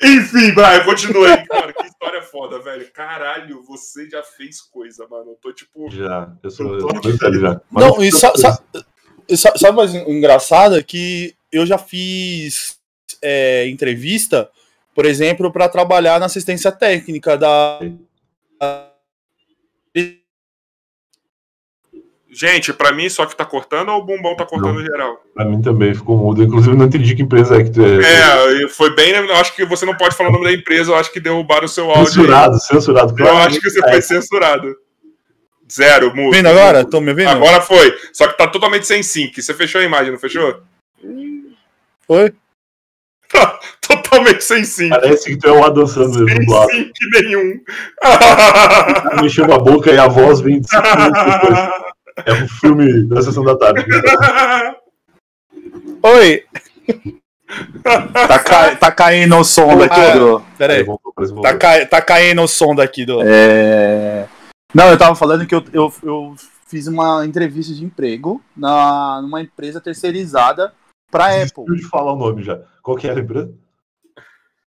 [0.01, 1.45] enfim, Brian, continue aí.
[1.45, 2.89] Cara, que história foda, velho.
[2.91, 5.31] Caralho, você já fez coisa, mano.
[5.31, 5.89] Eu tô tipo.
[5.91, 6.73] Já, eu sou.
[6.73, 7.61] Eu tô eu já.
[7.71, 10.77] Não, e sabe, sabe, sabe mais engraçado?
[10.77, 12.79] É que eu já fiz
[13.21, 14.49] é, entrevista,
[14.93, 17.79] por exemplo, para trabalhar na assistência técnica da.
[22.35, 25.23] Gente, pra mim só que tá cortando ou o bumbão tá cortando não, geral?
[25.33, 26.43] Pra mim também ficou mudo.
[26.43, 28.63] Inclusive, não entendi que empresa é que tu é.
[28.63, 29.11] É, foi bem.
[29.11, 31.63] Eu acho que você não pode falar o nome da empresa, eu acho que derrubaram
[31.63, 32.07] o seu áudio.
[32.07, 32.59] Censurado, aí.
[32.59, 33.15] censurado.
[33.17, 34.75] Eu acho que você foi censurado.
[35.71, 36.35] Zero, mudo.
[36.35, 36.83] Vendo agora?
[36.83, 37.29] Tô me vendo?
[37.29, 37.97] Agora foi.
[38.11, 39.41] Só que tá totalmente sem sync.
[39.41, 40.59] Você fechou a imagem, não fechou?
[42.05, 42.33] Foi.
[43.79, 44.89] totalmente sem sync.
[44.89, 46.67] Parece que tu é um adoçando mesmo.
[46.69, 47.61] Sem sync nenhum.
[49.23, 51.85] Mexendo a boca e a voz vem de depois.
[52.23, 53.83] É um filme da sessão da tarde.
[56.03, 56.43] Oi!
[58.13, 58.75] tá, ca...
[58.75, 60.41] tá caindo o som daqui ah, do.
[60.57, 60.85] Pera aí.
[61.41, 61.85] Tá, ca...
[61.85, 63.21] tá caindo o som daqui do.
[63.21, 64.27] É...
[64.73, 66.35] Não, eu tava falando que eu, eu, eu
[66.67, 70.73] fiz uma entrevista de emprego na, numa empresa terceirizada
[71.11, 71.65] pra Apple.
[71.67, 72.61] Eu de falar o nome já.
[72.81, 73.53] Qual que era a empresa?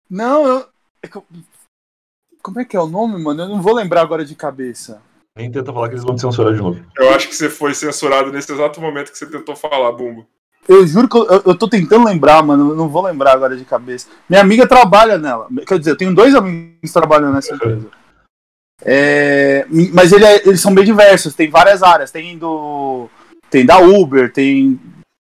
[0.09, 0.65] Não, é
[1.03, 1.25] eu-
[2.41, 3.43] Como é que é o nome, mano?
[3.43, 5.01] Eu não vou lembrar agora de cabeça.
[5.39, 6.83] Nem tenta falar que eles vão te censurar de novo.
[6.97, 10.27] Eu acho que você foi censurado nesse exato momento que você tentou falar, Bumbo.
[10.67, 12.75] Eu juro que eu, eu, tô tentando lembrar, mano.
[12.75, 14.09] Não vou lembrar agora de cabeça.
[14.29, 15.47] Minha amiga trabalha nela.
[15.65, 17.87] Quer dizer, eu tenho dois amigos que trabalham nessa empresa.
[18.83, 22.11] É, mas ele é- eles são bem diversos, tem várias áreas.
[22.11, 23.09] Tem do.
[23.49, 24.77] Tem da Uber, tem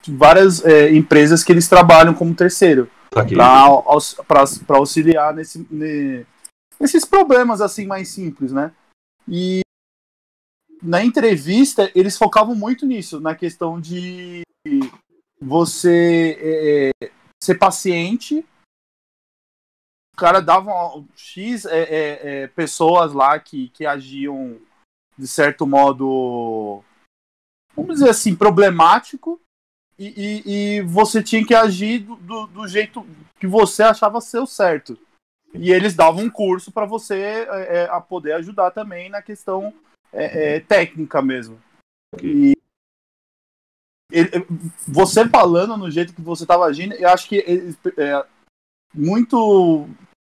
[0.09, 2.91] várias é, empresas que eles trabalham como terceiro.
[3.15, 3.39] Saquei.
[3.39, 6.27] para auxiliar nesse, ne-
[6.79, 8.73] nesses problemas assim mais simples, né?
[9.27, 9.61] E
[10.83, 14.43] na entrevista eles focavam muito nisso, na questão de
[15.41, 17.11] você é,
[17.43, 18.45] ser paciente.
[20.15, 20.73] O cara dava
[21.15, 24.59] X é, é, é, pessoas lá que, que agiam
[25.17, 26.83] de certo modo,
[27.75, 29.41] vamos dizer assim, problemático.
[29.99, 33.05] E, e- e você tinha que agir do, do- do jeito
[33.41, 34.97] que você achava ser o certo.
[35.55, 39.75] E eles davam um curso para você é, é, poder ajudar também na questão
[40.13, 41.61] é, é, técnica mesmo.
[42.23, 42.57] E
[44.11, 44.31] ele-
[44.87, 48.25] você falando no jeito que você estava agindo, eu acho que eles, é,
[48.95, 49.89] muito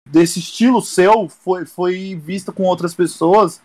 [0.08, 3.62] desse estilo seu foi, foi visto com outras pessoas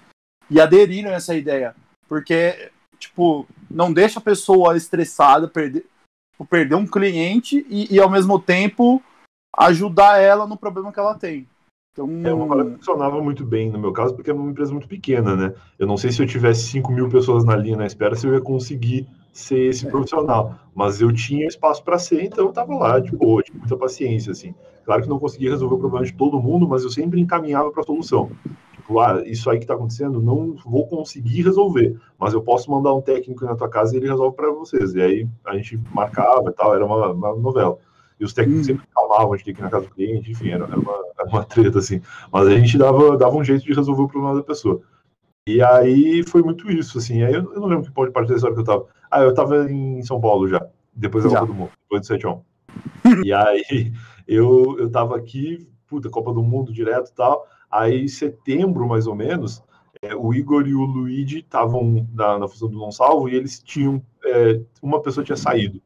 [0.49, 1.75] e aderiram a essa ideia.
[2.07, 5.85] Porque, tipo, não deixa a pessoa estressada, perder,
[6.49, 9.03] perder um cliente e, e, ao mesmo tempo
[9.57, 11.47] ajudar ela no problema que ela tem.
[11.97, 14.71] Então, É uma coisa que funcionava muito bem no meu caso, porque é uma empresa
[14.71, 15.53] muito pequena, né?
[15.79, 18.33] Eu não sei se eu tivesse 5 mil pessoas na linha na espera, se eu
[18.33, 20.55] ia conseguir ser esse profissional.
[20.75, 24.31] Mas eu tinha espaço para ser, então eu tava lá, de boa, tinha muita paciência,
[24.31, 24.53] assim.
[24.85, 27.81] Claro que não conseguia resolver o problema de todo mundo, mas eu sempre encaminhava para
[27.81, 28.31] a solução.
[28.73, 32.93] Tipo, ah, isso aí que tá acontecendo, não vou conseguir resolver, mas eu posso mandar
[32.93, 34.93] um técnico na tua casa e ele resolve para vocês.
[34.95, 37.77] E aí a gente marcava e tal, era uma, uma novela.
[38.19, 38.65] E os técnicos Hum.
[38.65, 40.93] sempre calmavam, a gente tinha que ir na casa do cliente, enfim, era, era uma,
[41.19, 42.01] era uma treta, assim.
[42.31, 44.81] Mas a gente dava, dava um jeito de resolver o problema da pessoa.
[45.47, 47.23] E aí foi muito isso, assim.
[47.23, 48.85] Aí eu, eu não lembro que ponto de parte da história que eu tava.
[49.09, 51.39] Ah, eu tava em São Paulo já, depois da Já.
[51.39, 52.41] Copa do Mundo, depois do 7 a 1.
[53.23, 53.93] e aí
[54.27, 57.47] eu, eu tava aqui, puta, Copa do Mundo direto e tal.
[57.71, 59.63] Aí em setembro, mais ou menos,
[60.01, 63.61] é, o Igor e o Luigi estavam na, na função do não salvo e eles
[63.63, 64.01] tinham.
[64.25, 65.81] é, uma pessoa tinha saído.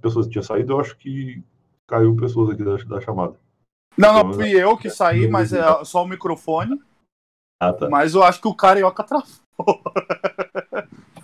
[0.00, 1.42] Pessoas que tinham saído, eu acho que
[1.86, 3.34] caiu pessoas aqui da, da chamada.
[3.96, 6.80] não, não, fui eu que saí, mas é só o microfone.
[7.60, 7.88] Ah, tá.
[7.88, 9.26] Mas eu acho que o carioca travou.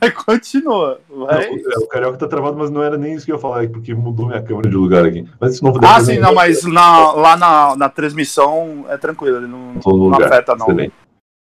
[0.01, 1.01] Mas continua.
[1.09, 1.51] Vai.
[1.51, 3.65] Não, é, o Carioca tá travado, mas não era nem isso que eu ia falar,
[3.65, 5.29] é porque mudou minha câmera de lugar aqui.
[5.41, 9.49] Mas isso não Ah, sim, não, mas na- lá na, na transmissão é tranquilo, ele
[9.49, 10.23] não, não lugar.
[10.23, 10.67] afeta, não.
[10.67, 10.95] Excelente.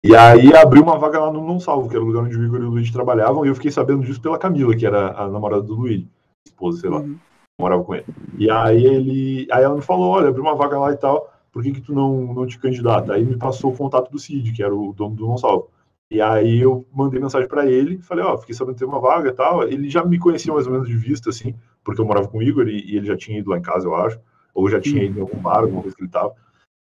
[0.02, 2.46] E aí abriu uma vaga lá no Não Salvo, que era o lugar onde o
[2.46, 5.28] Igor e o Luigi trabalhavam, e eu fiquei sabendo disso pela Camila, que era a
[5.28, 6.08] namorada do Luigi,
[6.50, 7.18] esposa, sei lá, Uhum.
[7.60, 8.06] morava com ele.
[8.38, 9.48] E aí ele.
[9.52, 11.94] Aí ela me falou, olha, abriu uma vaga lá e tal, por que, que tu
[11.94, 13.14] não, não te candidata?
[13.14, 15.70] Aí me passou o contato do Cid, que era o dono do Não Salvo.
[16.12, 19.30] E aí eu mandei mensagem pra ele, falei, ó, fiquei sabendo que tem uma vaga
[19.30, 19.64] e tal.
[19.64, 22.44] Ele já me conhecia mais ou menos de vista, assim, porque eu morava com o
[22.44, 24.20] Igor e, e ele já tinha ido lá em casa, eu acho.
[24.54, 26.34] Ou já tinha ido em algum bar, alguma coisa que ele tava.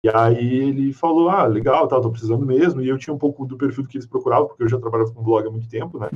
[0.03, 2.82] E aí ele falou, ah, legal, tá, tô precisando mesmo.
[2.82, 5.22] E eu tinha um pouco do perfil que eles procuravam, porque eu já trabalhava com
[5.22, 6.09] blog há muito tempo, né?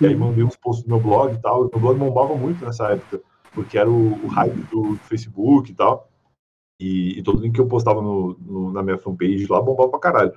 [0.00, 1.62] E aí mandei uns posts no meu blog e tal.
[1.66, 3.20] O meu blog bombava muito nessa época,
[3.52, 6.08] porque era o, o hype do Facebook e tal.
[6.80, 10.00] E, e todo link que eu postava no, no- na minha fanpage lá bombava pra
[10.00, 10.32] caralho.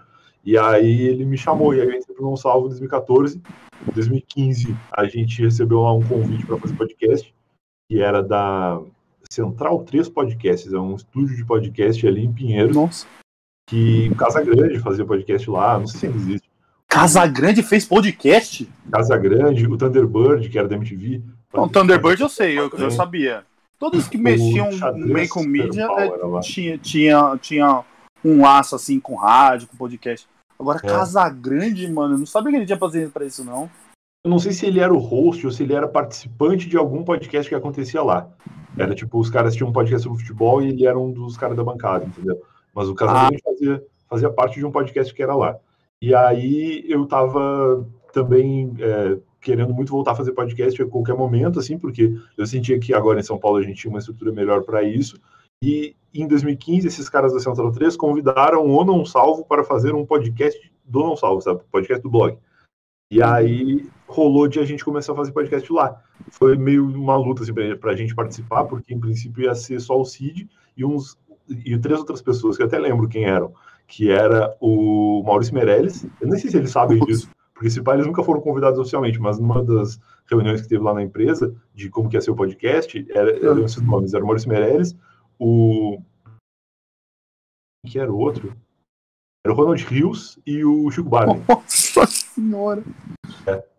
[0.46, 3.42] E aí ele me chamou, e aí eu entrei pro Não Salvo em 2014.
[3.88, 7.36] Em 2015 a gente recebeu lá um convite para fazer podcast,
[7.90, 8.80] que era da
[9.30, 13.06] Central 3 Podcasts, é um estúdio de podcast ali em Pinheiros, Nossa.
[13.70, 16.47] que Casa Grande fazia podcast lá, não sei se ainda existe.
[16.98, 18.68] Casagrande fez podcast?
[18.92, 21.22] Casa Grande, o Thunderbird, que era da MTV.
[21.54, 23.46] Não, Thunderbird eu sei, eu, eu sabia.
[23.78, 27.84] Todos que mexiam meio com mídia é, tinha, tinha, tinha
[28.26, 30.28] um laço assim com rádio, com podcast.
[30.60, 30.88] Agora, É.
[30.88, 33.70] Casagrande, mano, eu não sabia que ele tinha paciência pra isso, não.
[34.24, 37.04] Eu não sei se ele era o host ou se ele era participante de algum
[37.04, 38.28] podcast que acontecia lá.
[38.76, 41.56] Era tipo, os caras tinham um podcast sobre futebol e ele era um dos caras
[41.56, 42.42] da bancada, entendeu?
[42.74, 45.58] Mas o Casagrande fazia, fazia parte de um podcast que era lá.
[46.02, 51.60] E aí eu tava também é, querendo muito voltar a fazer podcast a qualquer momento,
[51.60, 54.64] assim, porque eu sentia que agora em São Paulo a gente tinha uma estrutura melhor
[54.64, 55.20] para isso.
[55.64, 60.06] E em 2015, esses caras da Central 3 convidaram o Não Salvo para fazer um
[60.06, 61.62] podcast do Não Salvo, sabe?
[61.72, 62.38] Podcast do blog.
[63.10, 66.02] E aí rolou de a gente começar a fazer podcast lá.
[66.30, 70.00] Foi meio uma luta assim, pra, pra gente participar, porque em princípio ia ser só
[70.00, 71.18] o Cid e uns
[71.50, 73.54] e três outras pessoas, que eu até lembro quem eram,
[73.88, 76.06] que era o Maurício Meirelles.
[76.20, 79.20] Eu nem sei se eles sabem disso, porque esse pai eles nunca foram convidados oficialmente,
[79.20, 82.36] mas numa das reuniões que teve lá na empresa, de como que ia ser o
[82.36, 84.96] podcast, era, eram esses nomes, era o Maurício Meirelles,
[85.40, 86.00] o...
[87.88, 88.54] que era o outro?
[89.46, 91.42] Era o Ronald Rios e o Chico Barney.
[91.48, 92.84] Nossa senhora!
[93.48, 93.77] É.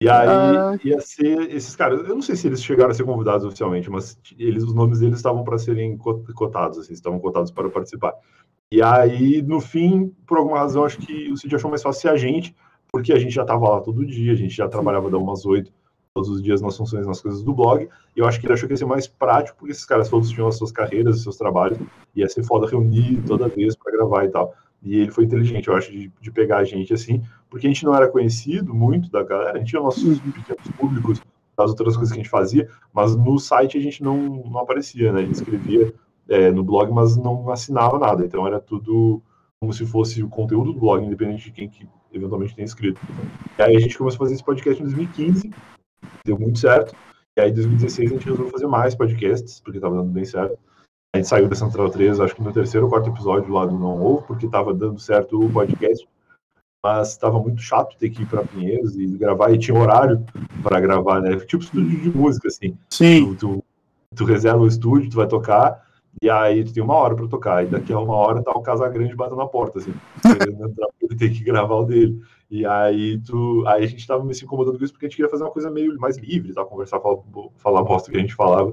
[0.00, 0.76] E aí ah.
[0.84, 2.00] ia ser esses caras.
[2.06, 5.16] Eu não sei se eles chegaram a ser convidados oficialmente, mas eles, os nomes deles
[5.16, 8.14] estavam para serem cotados, assim, estavam cotados para participar.
[8.70, 12.08] E aí, no fim, por alguma razão, acho que o Cid achou mais fácil ser
[12.08, 12.54] a gente,
[12.92, 15.72] porque a gente já estava lá todo dia, a gente já trabalhava da umas oito
[16.12, 17.86] todos os dias nas funções, nas coisas do blog,
[18.16, 20.30] e eu acho que ele achou que ia ser mais prático, porque esses caras todos
[20.30, 21.78] tinham as suas carreiras, os seus trabalhos,
[22.14, 24.54] e ia ser foda reunir toda vez para gravar e tal.
[24.82, 27.84] E ele foi inteligente, eu acho, de, de, pegar a gente assim, porque a gente
[27.84, 30.32] não era conhecido muito da galera, a gente tinha nossos uhum.
[30.32, 31.20] pequenos públicos
[31.56, 35.12] das outras coisas que a gente fazia, mas no site a gente não, não aparecia,
[35.12, 35.20] né?
[35.20, 35.94] A gente escrevia
[36.28, 39.22] é, no blog, mas não assinava nada, então era tudo
[39.60, 43.00] como se fosse o conteúdo do blog, independente de quem que eventualmente tenha escrito.
[43.58, 45.50] E aí a gente começou a fazer esse podcast em 2015,
[46.24, 46.94] deu muito certo,
[47.36, 50.58] e aí em 2016 a gente resolveu fazer mais podcasts, porque estava dando bem certo.
[51.14, 53.78] A gente saiu da Central 3, acho que no terceiro ou quarto episódio lá do
[53.78, 56.06] Não Ovo, porque estava dando certo o podcast,
[56.86, 60.24] mas estava muito chato ter que ir para Pinheiros e gravar, e tinha horário
[60.62, 61.36] para gravar, né?
[61.40, 62.76] Tipo estúdio de música, assim.
[62.90, 63.34] Sim.
[63.34, 63.64] Tu, tu,
[64.14, 65.84] tu, reserva o estúdio, tu vai tocar,
[66.22, 68.62] e aí tu tem uma hora para tocar, e daqui a uma hora tá o
[68.62, 72.22] Casagrande batendo na porta, assim, querendo entrar, ele tem que gravar o dele.
[72.48, 75.30] E aí tu, aí a gente tava se incomodando com isso porque a gente queria
[75.30, 76.64] fazer uma coisa meio mais livre, tá?
[76.64, 77.18] conversar, falar,
[77.56, 78.72] falar bosta que a gente falava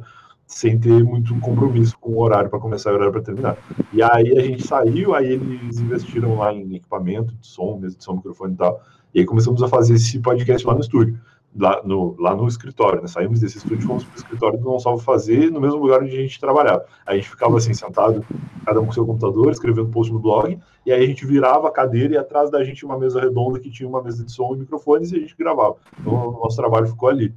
[0.53, 3.57] sem ter muito compromisso com o horário para começar e o horário para terminar.
[3.91, 8.03] E aí a gente saiu, aí eles investiram lá em equipamento de som, mesa de
[8.03, 8.81] som, microfone e tal.
[9.13, 11.19] E aí começamos a fazer esse podcast lá no estúdio,
[11.55, 13.01] lá no, lá no escritório.
[13.01, 13.07] Né?
[13.07, 16.15] Saímos desse estúdio fomos para o escritório do Não Salvo Fazer, no mesmo lugar onde
[16.15, 16.85] a gente trabalhava.
[17.05, 18.23] Aí a gente ficava assim, sentado,
[18.63, 21.71] cada um com seu computador, escrevendo post no blog, e aí a gente virava a
[21.71, 24.59] cadeira e atrás da gente uma mesa redonda que tinha uma mesa de som e
[24.59, 25.77] microfones e a gente gravava.
[25.99, 27.33] Então o nosso trabalho ficou ali.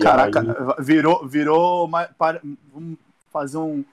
[0.00, 0.84] Caraca, aí...
[0.84, 2.40] virou, virou uma, para,
[2.72, 2.98] vamos
[3.30, 3.84] fazer um,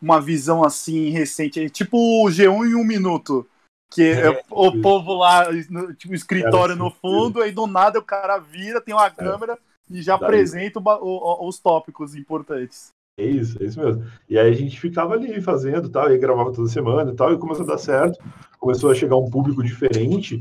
[0.00, 3.46] uma visão assim recente, tipo o G1 em um minuto.
[3.92, 7.98] Que é, é o povo lá, no, tipo, escritório assim, no fundo, aí do nada
[8.00, 9.10] o cara vira, tem uma é.
[9.10, 9.56] câmera
[9.88, 10.24] e já Daí.
[10.24, 12.88] apresenta o, o, os tópicos importantes.
[13.16, 14.04] É isso, é isso mesmo.
[14.28, 17.38] E aí a gente ficava ali fazendo tal, e gravava toda semana e tal, e
[17.38, 18.18] começou a dar certo.
[18.58, 20.40] Começou a chegar um público diferente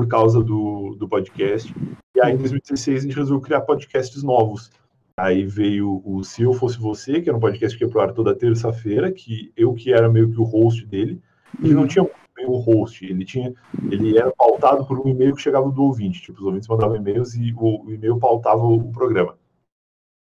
[0.00, 1.74] por causa do, do podcast.
[2.16, 4.70] E aí, em 2016, a gente resolveu criar podcasts novos.
[5.14, 8.14] Aí veio o Se Eu Fosse Você, que era um podcast que ia pro ar
[8.14, 11.20] toda terça-feira, que eu que era meio que o host dele,
[11.62, 13.52] ele não tinha o host, ele tinha,
[13.90, 17.34] ele era pautado por um e-mail que chegava do ouvinte, tipo, os ouvintes mandavam e-mails
[17.34, 19.36] e o, o e-mail pautava o, o, programa.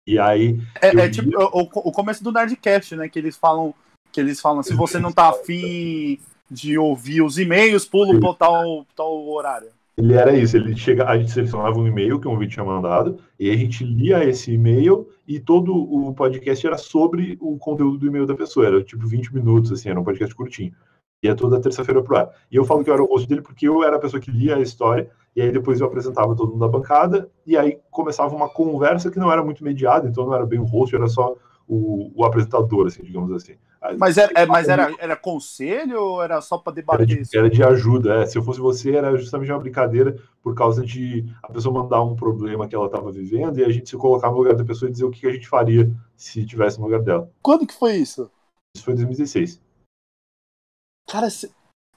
[0.05, 0.59] E aí...
[0.79, 3.73] É, é tipo o, o começo do Nerdcast, né, que eles falam,
[4.11, 6.19] que eles falam, se você não tá afim
[6.53, 9.69] de ouvir os e-mails, pulo para tal, tal horário.
[9.95, 13.19] Ele era isso, ele chega, a gente selecionava um e-mail que um ouvinte tinha mandado,
[13.39, 18.07] e a gente lia esse e-mail e todo o podcast era sobre o conteúdo do
[18.07, 20.73] e-mail da pessoa, era tipo 20 minutos, assim, era um podcast curtinho.
[21.21, 22.29] E é toda terça-feira pro ar.
[22.51, 24.31] E eu falo que eu era o host dele porque eu era a pessoa que
[24.31, 28.35] lia a história, e aí depois eu apresentava todo mundo da bancada, e aí começava
[28.35, 31.35] uma conversa que não era muito mediada, então não era bem o host, era só
[31.67, 33.53] o, o apresentador, assim, digamos assim.
[33.97, 37.49] Mas era, é, mas era, era conselho ou era só para debater era de, era
[37.49, 38.25] de, ajuda, é.
[38.25, 42.15] Se eu fosse você, era justamente uma brincadeira por causa de a pessoa mandar um
[42.15, 44.91] problema que ela estava vivendo e a gente se colocar no lugar da pessoa e
[44.91, 47.29] dizer o que a gente faria se tivesse no lugar dela.
[47.41, 48.31] Quando que foi isso?
[48.75, 49.59] Isso foi em 2016.
[51.09, 51.51] Cara, cê...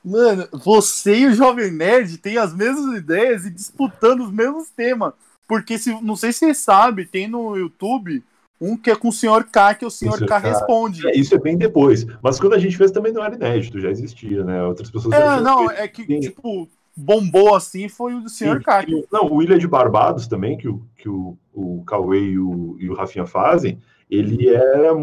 [0.04, 5.14] mano, você e o Jovem Nerd têm as mesmas ideias e disputando os mesmos temas.
[5.46, 8.24] Porque se não sei se você sabe, tem no YouTube
[8.60, 11.06] um que é com o senhor K, que o senhor K, K responde.
[11.08, 12.06] É, isso é bem depois.
[12.22, 14.62] Mas quando a gente fez também não era inédito, já existia, né?
[14.64, 15.14] Outras pessoas.
[15.14, 16.20] É, não, é que, Sim.
[16.20, 18.86] tipo, bombou assim foi o do senhor K.
[19.12, 22.88] Não, o Ilha de Barbados também, que o, que o, o Cauê e o, e
[22.88, 23.78] o Rafinha fazem,
[24.10, 24.94] ele era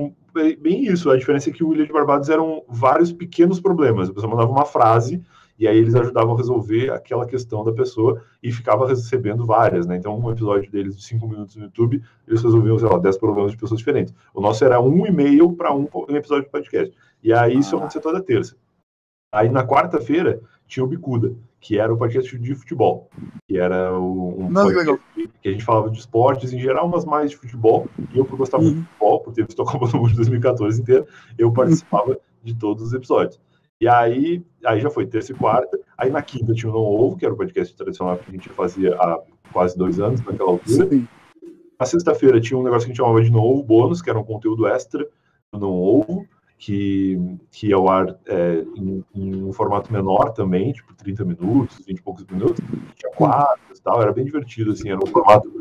[0.60, 1.10] bem isso.
[1.12, 4.10] A diferença é que o Ilha de Barbados eram vários pequenos problemas.
[4.10, 5.22] A pessoa mandava uma frase
[5.58, 9.96] e aí eles ajudavam a resolver aquela questão da pessoa e ficava recebendo várias, né?
[9.96, 13.52] Então, um episódio deles de cinco minutos no YouTube, eles resolviam, sei lá, 10 problemas
[13.52, 14.14] de pessoas diferentes.
[14.34, 16.96] O nosso era um e-mail para um, episódio de podcast.
[17.22, 17.80] E aí isso ah.
[17.80, 18.56] acontecia toda terça.
[19.32, 23.10] Aí na quarta-feira tinha o Bicuda, que era o podcast de futebol,
[23.48, 25.02] que era um Não, podcast
[25.42, 27.88] que a gente falava de esportes em geral, mas mais de futebol.
[28.14, 28.64] E eu, por gostar uhum.
[28.64, 31.06] muito de futebol, por ter visto a Copa do Mundo de 2014 inteira,
[31.38, 32.18] eu participava uhum.
[32.44, 33.40] de todos os episódios.
[33.82, 35.80] E aí, aí já foi terça e quarta.
[35.98, 38.50] Aí na quinta tinha o Não Ovo, que era o podcast tradicional que a gente
[38.50, 39.22] fazia há
[39.52, 40.90] quase dois anos, naquela altura.
[40.90, 41.08] Sim.
[41.80, 44.20] Na sexta-feira tinha um negócio que a gente chamava de Não Ovo Bônus, que era
[44.20, 45.06] um conteúdo extra
[45.52, 46.26] do Não Ovo.
[46.58, 47.20] que,
[47.52, 51.98] que ia ao ar é, em, em, um formato menor também, tipo 30 minutos, 20
[51.98, 52.64] e poucos minutos,
[52.96, 55.52] tinha quadros e tal, era bem divertido, assim, era um formato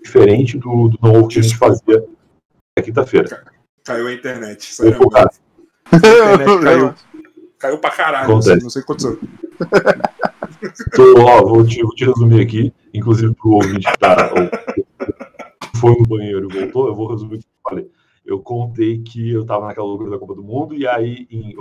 [0.00, 2.04] diferente do, do novo que a gente fazia
[2.78, 3.44] na quinta-feira.
[3.84, 5.00] Caiu a internet, sério.
[5.90, 6.94] A internet caiu,
[7.62, 9.20] caiu pra caralho, não sei quantos anos.
[10.88, 14.30] Então, ó, vou te, vou te resumir aqui, inclusive pro ouvinte que tá,
[15.80, 17.90] foi no banheiro e voltou, eu vou resumir o que eu falei
[18.24, 21.54] eu contei que eu estava naquela loucura da Copa do Mundo, e aí em,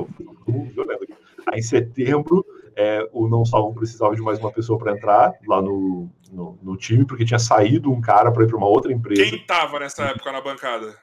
[1.52, 2.46] aí, em setembro
[2.76, 6.78] é, o Não Salvo precisava de mais uma pessoa para entrar lá no, no, no,
[6.78, 9.24] time, porque tinha saído um cara para ir para uma outra empresa.
[9.24, 10.96] Quem estava nessa época na bancada?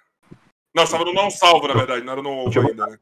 [0.75, 2.99] Não, estava no Não Salvo, na verdade, não era no Ovo ainda, né?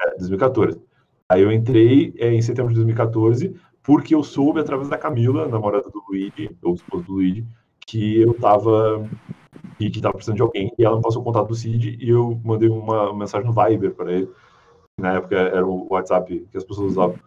[0.00, 0.80] É, 2014.
[1.28, 5.88] Aí eu entrei é, em setembro de 2014, porque eu soube através da Camila, namorada
[5.88, 7.46] do Luigi, ou esposa do Luigi,
[7.86, 9.08] que eu estava
[9.78, 10.72] e que estava precisando de alguém.
[10.78, 13.94] E ela me passou o contato do Cid e eu mandei uma mensagem no Viber
[13.94, 14.28] para ele.
[14.98, 17.18] Na época era o WhatsApp que as pessoas usavam.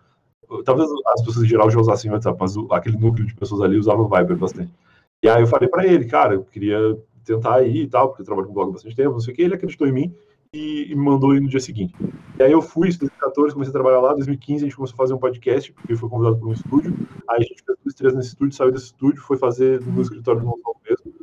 [0.65, 3.78] Talvez as pessoas em geral já usassem o WhatsApp, mas aquele núcleo de pessoas ali
[3.78, 4.71] usava o Viber bastante.
[5.24, 6.78] E aí eu falei para ele, cara, eu queria
[7.24, 9.36] tentar ir e tal, porque eu trabalho com blog há bastante tempo, não sei o
[9.36, 9.41] que.
[9.41, 10.15] Ele acreditou em mim
[10.54, 11.93] e, me mandou ir no dia seguinte.
[12.38, 14.93] E aí eu fui, em 2014, comecei a trabalhar lá, em 2015 a gente começou
[14.93, 16.95] a fazer um podcast, porque foi convidado por um estúdio.
[17.28, 20.41] Aí a gente fez duas, três nesse estúdio, saiu desse estúdio, foi fazer no escritório
[20.41, 21.14] do nosso mesmo.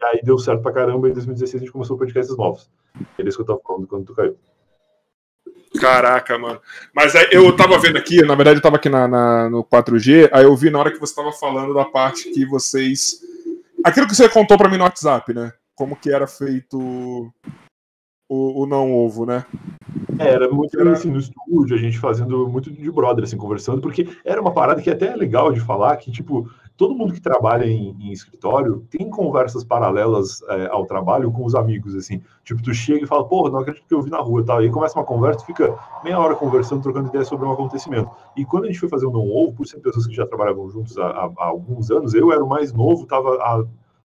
[0.00, 2.68] E aí deu certo pra caramba, e em 2016 a gente começou podcasts novos.
[3.18, 4.36] É isso que eu tava falando quando tu caiu.
[5.80, 6.60] Caraca, mano.
[6.94, 10.28] Mas aí, eu tava vendo aqui, na verdade eu tava aqui na, na, no 4G,
[10.32, 13.20] aí eu vi na hora que você tava falando da parte que vocês.
[13.82, 15.52] Aquilo que você contou para mim no WhatsApp, né?
[15.74, 17.32] Como que era feito
[18.32, 19.44] o, o não ovo, né?
[20.18, 20.92] É, era muito era...
[20.92, 24.80] assim no estúdio, a gente fazendo muito de brother, assim, conversando, porque era uma parada
[24.80, 28.86] que até é legal de falar, que, tipo, todo mundo que trabalha em, em escritório
[28.88, 32.22] tem conversas paralelas é, ao trabalho com os amigos, assim.
[32.42, 34.62] Tipo, tu chega e fala, porra, não acredito que eu vi na rua, tal.
[34.62, 38.10] E aí começa uma conversa, fica meia hora conversando, trocando ideias sobre um acontecimento.
[38.34, 40.70] E quando a gente foi fazer o Não Ovo, por ser pessoas que já trabalhavam
[40.70, 43.62] juntos há, há, há alguns anos, eu era o mais novo, tava há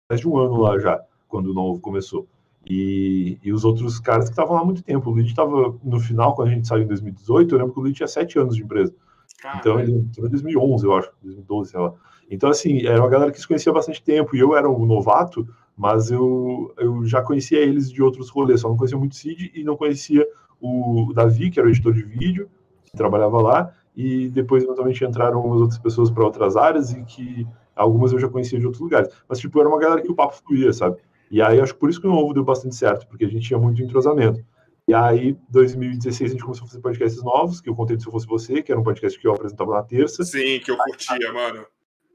[0.08, 0.98] mais de um ano lá já,
[1.28, 2.26] quando o Não Ovo começou.
[2.66, 5.10] E, e, os outros caras que estavam lá há muito tempo.
[5.10, 7.82] O Luigi estava no final, quando a gente saiu em 2018, eu lembro que o
[7.82, 8.94] Luigi tinha sete anos de empresa.
[9.40, 9.60] Caramba.
[9.60, 11.94] Então ele entrou em 2011, eu acho, 2012, sei lá.
[12.30, 14.86] Então, assim, era uma galera que se conhecia há bastante tempo, e eu era um
[14.86, 15.46] novato,
[15.76, 19.52] mas eu, eu já conhecia eles de outros rolês, só não conhecia muito o Cid
[19.54, 20.26] e não conhecia
[20.60, 22.48] o Davi, que era o editor de vídeo,
[22.84, 27.46] que trabalhava lá, e depois, eventualmente, entraram algumas outras pessoas para outras áreas e que
[27.76, 29.08] algumas eu já conhecia de outros lugares.
[29.28, 30.96] Mas, tipo, era uma galera que o papo fluía, sabe?
[31.34, 33.48] E aí, acho que por isso que o Novo deu bastante certo, porque a gente
[33.48, 34.40] tinha muito entrosamento.
[34.86, 38.12] E aí, 2016, a gente começou a fazer podcasts novos, que eu contei Se Eu
[38.12, 40.22] Fosse Você, que era um podcast que eu apresentava na terça.
[40.22, 41.66] Sim, que eu curtia, mano.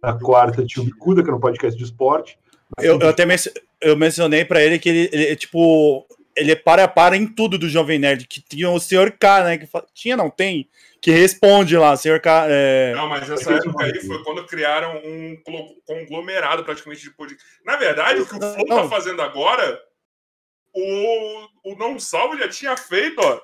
[0.01, 2.39] Na quarta tinha o Bicuda, que era um podcast de esporte.
[2.77, 3.35] Eu, eu até men
[3.81, 7.57] eu mencionei para ele que ele, ele, tipo, ele é para a para em tudo
[7.57, 9.11] do Jovem Nerd, que tinha o Sr.
[9.19, 9.57] K, né?
[9.57, 10.69] Que tinha, não tem?
[11.01, 11.95] Que responde lá.
[11.97, 12.45] K.
[12.49, 12.93] É...
[12.93, 15.37] Não, mas essa época aí foi quando criaram um
[15.85, 17.45] conglomerado praticamente de podcast.
[17.63, 19.81] Na verdade, o que o Flow tá fazendo agora,
[20.73, 23.41] o, o Não Salvo já tinha feito, ó,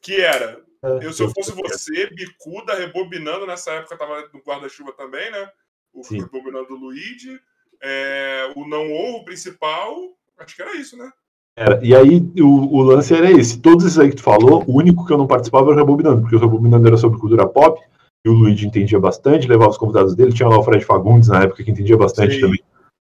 [0.00, 0.62] que era.
[0.82, 5.50] É, eu, se eu fosse você, bicuda, rebobinando, nessa época tava no guarda-chuva também, né?
[5.94, 6.18] o Sim.
[6.18, 7.40] do Luigi,
[7.80, 9.96] é, o não ou o principal,
[10.38, 11.10] acho que era isso, né?
[11.56, 11.80] Era.
[11.84, 13.58] E aí o, o, lance era esse.
[13.58, 16.22] Todos esses aí que tu falou, o único que eu não participava era o Rebobinando,
[16.22, 17.80] porque o Rebobinando era sobre cultura pop,
[18.26, 21.42] e o Luigi entendia bastante, levava os convidados dele, tinha lá o Fred Fagundes na
[21.42, 22.40] época que entendia bastante Sim.
[22.40, 22.60] também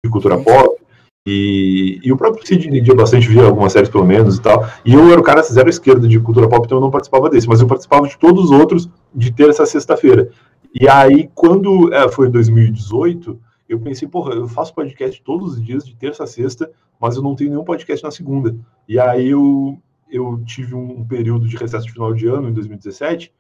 [0.04, 0.82] de cultura pop.
[1.28, 4.68] E, e, o próprio Cid entendia bastante, via algumas séries pelo menos e tal.
[4.84, 7.48] E eu era o cara zero esquerda de cultura pop, então eu não participava desse,
[7.48, 10.30] mas eu participava de todos os outros de ter essa sexta-feira.
[10.74, 13.38] E aí, quando é, foi 2018,
[13.74, 17.24] eu pensei, porra, eu faço podcast todos os dias, de terça a sexta, mas eu
[17.24, 18.55] não tenho nenhum podcast na segunda.
[18.88, 23.30] E aí eu, eu tive um, período de recesso de final de ano, em 2017,
[23.30, 23.34] que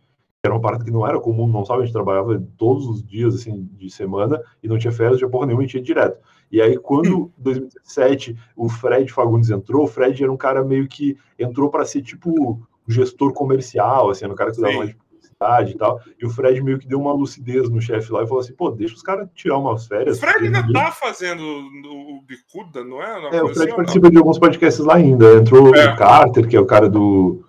[0.43, 3.35] era uma parada que não era comum, não sabe, a gente trabalhava todos os dias,
[3.35, 6.17] assim, de semana, e não tinha férias, de porra nenhuma, a gente ia direto.
[6.51, 10.87] E aí, quando, em 2017, o Fred Fagundes entrou, o Fred era um cara meio
[10.87, 14.95] que entrou para ser, tipo, gestor comercial, assim, era um cara que dava mais
[15.71, 15.99] e tal.
[16.21, 18.69] E o Fred meio que deu uma lucidez no chefe lá e falou assim: pô,
[18.69, 20.17] deixa os caras tirar umas férias.
[20.17, 23.37] O Fred ainda tá fazendo o Bicuda, não é?
[23.37, 25.35] é, o Fred assim, participa de alguns podcasts lá ainda.
[25.35, 25.93] Entrou é.
[25.93, 27.43] o Carter, que é o cara do.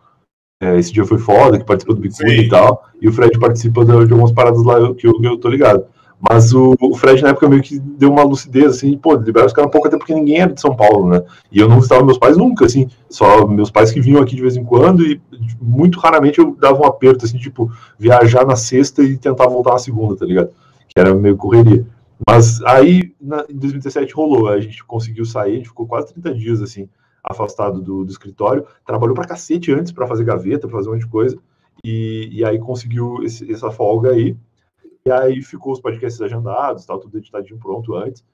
[0.61, 2.40] É, esse dia foi foda, que participa do Bicuda Sim.
[2.40, 2.84] e tal.
[3.01, 5.84] E o Fred participa de, de algumas paradas lá que eu, que eu tô ligado.
[6.30, 9.52] Mas o, o, Fred, na época, meio que deu uma lucidez, assim, pô, libera os
[9.52, 11.24] caras um pouco, até porque ninguém era de São Paulo, né?
[11.50, 14.42] E eu não visitava meus pais nunca, assim, só meus pais que vinham aqui de
[14.42, 15.20] vez em quando, e
[15.60, 19.78] muito raramente eu dava um aperto, assim, tipo, viajar na sexta e tentar voltar na
[19.78, 20.50] segunda, tá ligado?
[20.88, 21.84] Que era meio correria.
[22.24, 26.34] Mas aí, na, em 2017 rolou, a gente conseguiu sair, a gente ficou quase 30
[26.36, 26.88] dias, assim,
[27.24, 31.02] afastado do, do escritório, trabalhou pra cacete antes para fazer gaveta, pra fazer um monte
[31.02, 31.36] de coisa,
[31.84, 34.36] e, e aí conseguiu esse, essa folga aí,
[35.05, 38.24] e aí ficou os podcasts agendados, tal, tudo editadinho pronto antes.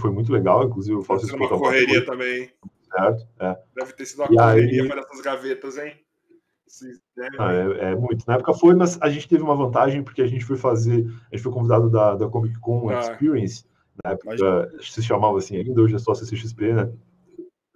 [0.00, 2.50] Foi muito legal, inclusive eu faço isso uma correria também.
[2.90, 3.26] Certo?
[3.40, 3.58] É.
[3.74, 4.88] Deve ter sido uma e correria aí...
[4.88, 5.94] para essas gavetas, hein?
[7.38, 8.24] Ah, é, é, muito.
[8.26, 11.36] Na época foi, mas a gente teve uma vantagem porque a gente foi fazer, a
[11.36, 12.98] gente foi convidado da, da Comic Con ah.
[12.98, 13.64] Experience,
[14.04, 14.36] na época
[14.80, 16.92] se chamava assim ainda, hoje é só CCXP, né?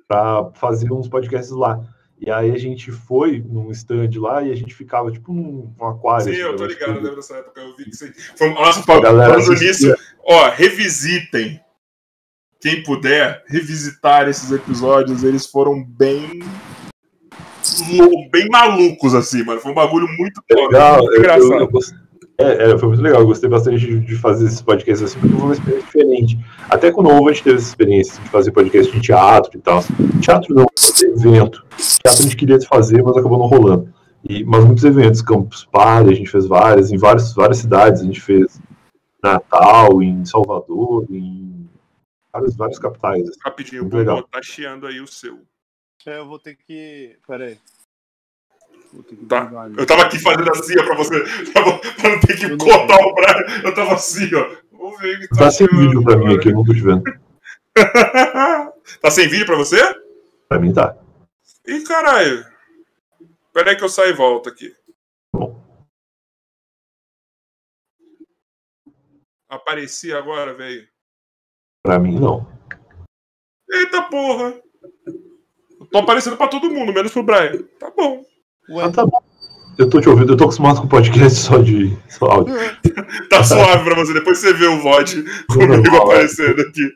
[0.08, 1.80] Para fazer uns podcasts lá.
[2.20, 5.86] E aí a gente foi num stand lá e a gente ficava tipo num, num
[5.86, 6.24] aquário.
[6.24, 7.60] Sim, assim, eu tô ligado, eu lembro dessa época.
[7.62, 8.12] Eu vi que você.
[8.36, 11.58] Foi, nossa, falando nisso, ó, revisitem.
[12.60, 16.40] Quem puder revisitar esses episódios, eles foram bem.
[18.30, 19.62] bem malucos, assim, mano.
[19.62, 20.98] Foi um bagulho muito legal.
[20.98, 21.52] Muito engraçado.
[21.54, 21.80] Eu, eu,
[22.40, 23.20] é, é, foi muito legal.
[23.20, 26.38] Eu gostei bastante de, de fazer esse podcast assim, porque foi uma experiência diferente.
[26.68, 29.82] Até quando a gente teve essa experiência de fazer podcast em teatro e tal.
[30.20, 30.66] Teatro não,
[31.02, 31.64] evento.
[31.76, 33.92] Teatro a gente queria fazer, mas acabou não rolando.
[34.28, 38.04] E, mas muitos eventos, Campus Party, a gente fez várias, em várias, várias cidades, a
[38.04, 38.60] gente fez
[39.22, 41.68] Natal, em Salvador, em
[42.32, 43.28] várias, várias capitais.
[43.28, 43.38] Assim.
[43.44, 45.38] Rapidinho, o tá chiando aí o seu.
[46.06, 47.16] É, eu vou ter que.
[47.26, 47.58] Pera aí.
[49.28, 49.50] Tá.
[49.76, 51.20] Eu tava aqui fazendo assim, ó, pra você.
[51.52, 53.66] Pra, não ter que cortar o braço.
[53.66, 54.56] Eu tava assim, ó.
[54.72, 57.02] Vamos ver tá, tá sem vídeo pra mim aqui, eu não tô te vendo.
[59.00, 59.78] tá sem vídeo pra você?
[60.48, 60.96] Pra mim tá.
[61.66, 62.44] Ih, caralho.
[63.52, 64.74] Pera aí que eu saio e volto aqui.
[65.32, 65.62] Bom.
[69.48, 70.88] Apareci agora, velho.
[71.82, 72.46] Pra mim, não.
[73.70, 74.60] Eita porra.
[75.78, 77.62] Eu tô aparecendo pra todo mundo, menos pro Brian.
[77.78, 78.24] Tá bom.
[78.70, 78.84] Ué.
[78.84, 79.20] Ah, tá bom.
[79.76, 82.54] Eu tô te ouvindo, eu tô acostumado com podcast só de só áudio.
[83.30, 86.94] tá suave pra você, depois você vê o VOD comigo aparecendo aqui.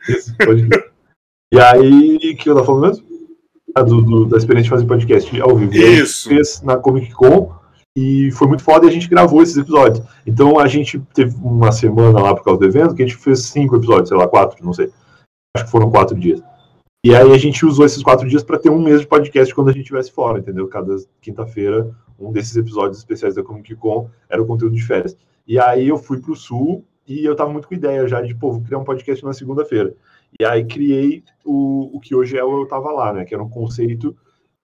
[1.53, 3.07] E aí, o que eu tava falando mesmo?
[3.75, 5.73] Ah, do, do, da experiência de fazer podcast ao vivo.
[5.75, 6.29] Isso.
[6.29, 7.53] fez na Comic Con
[7.97, 10.05] e foi muito foda e a gente gravou esses episódios.
[10.27, 13.47] Então a gente teve uma semana lá por causa do evento que a gente fez
[13.47, 14.91] cinco episódios, sei lá, quatro, não sei.
[15.57, 16.43] Acho que foram quatro dias.
[17.05, 19.69] E aí a gente usou esses quatro dias para ter um mês de podcast quando
[19.69, 20.67] a gente estivesse fora, entendeu?
[20.69, 25.15] Cada quinta-feira, um desses episódios especiais da Comic Con era o conteúdo de férias.
[25.47, 28.53] E aí eu fui pro sul e eu tava muito com ideia já de, pô,
[28.53, 29.95] vou criar um podcast na segunda-feira.
[30.41, 33.27] E aí criei o, o que hoje é o Eu Tava Lá, né?
[33.27, 34.17] Que era um conceito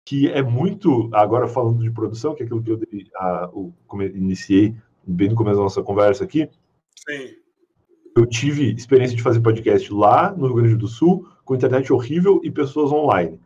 [0.05, 2.81] que é muito, agora falando de produção, que é aquilo que eu
[3.15, 3.73] a, o,
[4.13, 4.75] iniciei
[5.07, 6.51] bem no começo da nossa conversa aqui.
[6.97, 7.29] Sim.
[8.17, 12.41] Eu tive experiência de fazer podcast lá no Rio Grande do Sul, com internet horrível
[12.43, 13.39] e pessoas online.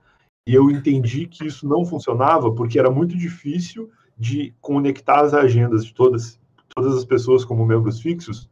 [0.47, 5.85] E eu entendi que isso não funcionava porque era muito difícil de conectar as agendas
[5.85, 8.51] de todas, todas as pessoas como membros fixos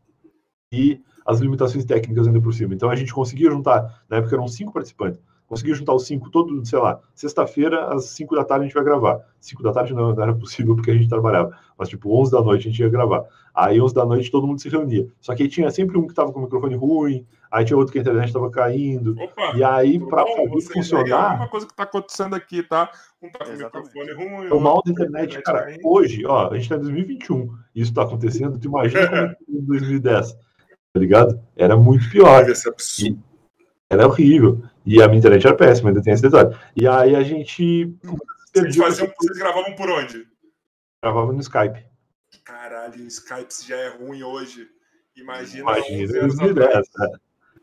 [0.72, 2.74] e as limitações técnicas ainda por cima.
[2.74, 6.64] Então a gente conseguia juntar, na época eram cinco participantes, consegui juntar os cinco todo,
[6.64, 9.20] sei lá, sexta-feira, às cinco da tarde a gente vai gravar.
[9.40, 11.56] Cinco da tarde não, não, era possível porque a gente trabalhava.
[11.78, 13.24] Mas, tipo, onze da noite a gente ia gravar.
[13.54, 15.06] Aí, onze da noite, todo mundo se reunia.
[15.20, 17.92] Só que aí tinha sempre um que tava com o microfone ruim, aí tinha outro
[17.92, 19.16] que a internet tava caindo.
[19.18, 21.34] Opa, e aí, para fazer funcionar...
[21.34, 22.90] É uma coisa que tá acontecendo aqui, tá?
[23.22, 24.48] Um tá com o microfone ruim...
[24.48, 28.02] O mal da internet, cara, hoje, ó, a gente tá em 2021, e isso tá
[28.02, 31.40] acontecendo, tu imagina como é em 2010, tá ligado?
[31.56, 32.44] Era muito pior.
[32.48, 33.16] E
[33.88, 34.62] era horrível.
[34.86, 36.56] E a minha internet era péssima, ainda tem esse detalhe.
[36.76, 37.92] E aí a gente.
[38.54, 40.26] Vocês, faziam, vocês gravavam por onde?
[41.02, 41.84] Gravava no Skype.
[42.44, 44.68] Caralho, o Skype já é ruim hoje.
[45.16, 45.60] Imagina.
[45.62, 46.86] Imagina, 2010?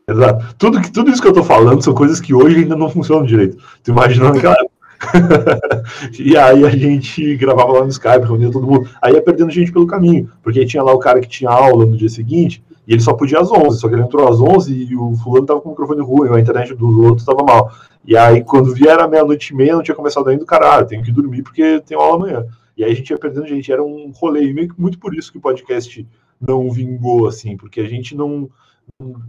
[0.06, 0.54] Exato.
[0.58, 3.24] Tudo, que, tudo isso que eu tô falando são coisas que hoje ainda não funcionam
[3.24, 3.56] direito.
[3.82, 4.56] Tu imagina naquela
[6.18, 8.88] e aí a gente gravava lá no Skype, reunia todo mundo.
[9.00, 11.96] Aí ia perdendo gente pelo caminho, porque tinha lá o cara que tinha aula no
[11.96, 14.96] dia seguinte, e ele só podia às 11, só que ele entrou às 11 e
[14.96, 17.72] o fulano tava com o microfone ruim, a internet do outro tava mal.
[18.04, 21.02] E aí, quando vier meia-noite e meia, não tinha começado ainda, o cara, ah, tenho
[21.02, 22.46] que dormir porque tem aula amanhã.
[22.76, 25.14] E aí a gente ia perdendo gente, era um rolê, e meio que muito por
[25.14, 26.06] isso que o podcast
[26.40, 28.50] não vingou, assim, porque a gente não.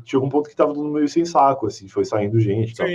[0.04, 2.88] Chegou um ponto que tava todo meio sem saco, assim, foi saindo gente e tal.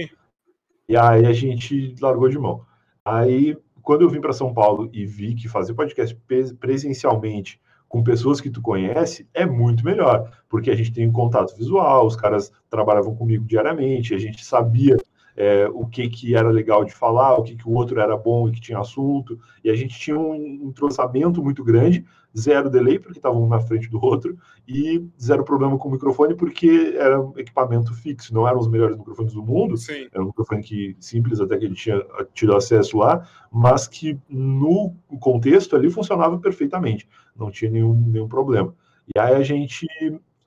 [0.88, 2.62] E aí a gente largou de mão.
[3.02, 6.16] Aí, quando eu vim para São Paulo e vi que fazer podcast
[6.58, 7.58] presencialmente
[7.90, 12.06] com pessoas que tu conhece é muito melhor, porque a gente tem um contato visual,
[12.06, 14.96] os caras trabalhavam comigo diariamente, a gente sabia
[15.36, 18.48] é, o que, que era legal de falar, o que, que o outro era bom
[18.48, 20.34] e que tinha assunto, e a gente tinha um
[20.68, 22.04] entrosamento muito grande,
[22.38, 24.38] zero delay, porque estava um na frente do outro,
[24.68, 28.96] e zero problema com o microfone, porque era um equipamento fixo, não eram os melhores
[28.96, 30.06] microfones do mundo, Sim.
[30.12, 32.00] era um microfone que, simples, até que ele tinha
[32.32, 37.08] tido acesso lá, mas que no contexto ali funcionava perfeitamente,
[37.40, 38.74] não tinha nenhum, nenhum problema.
[39.14, 39.86] E aí a gente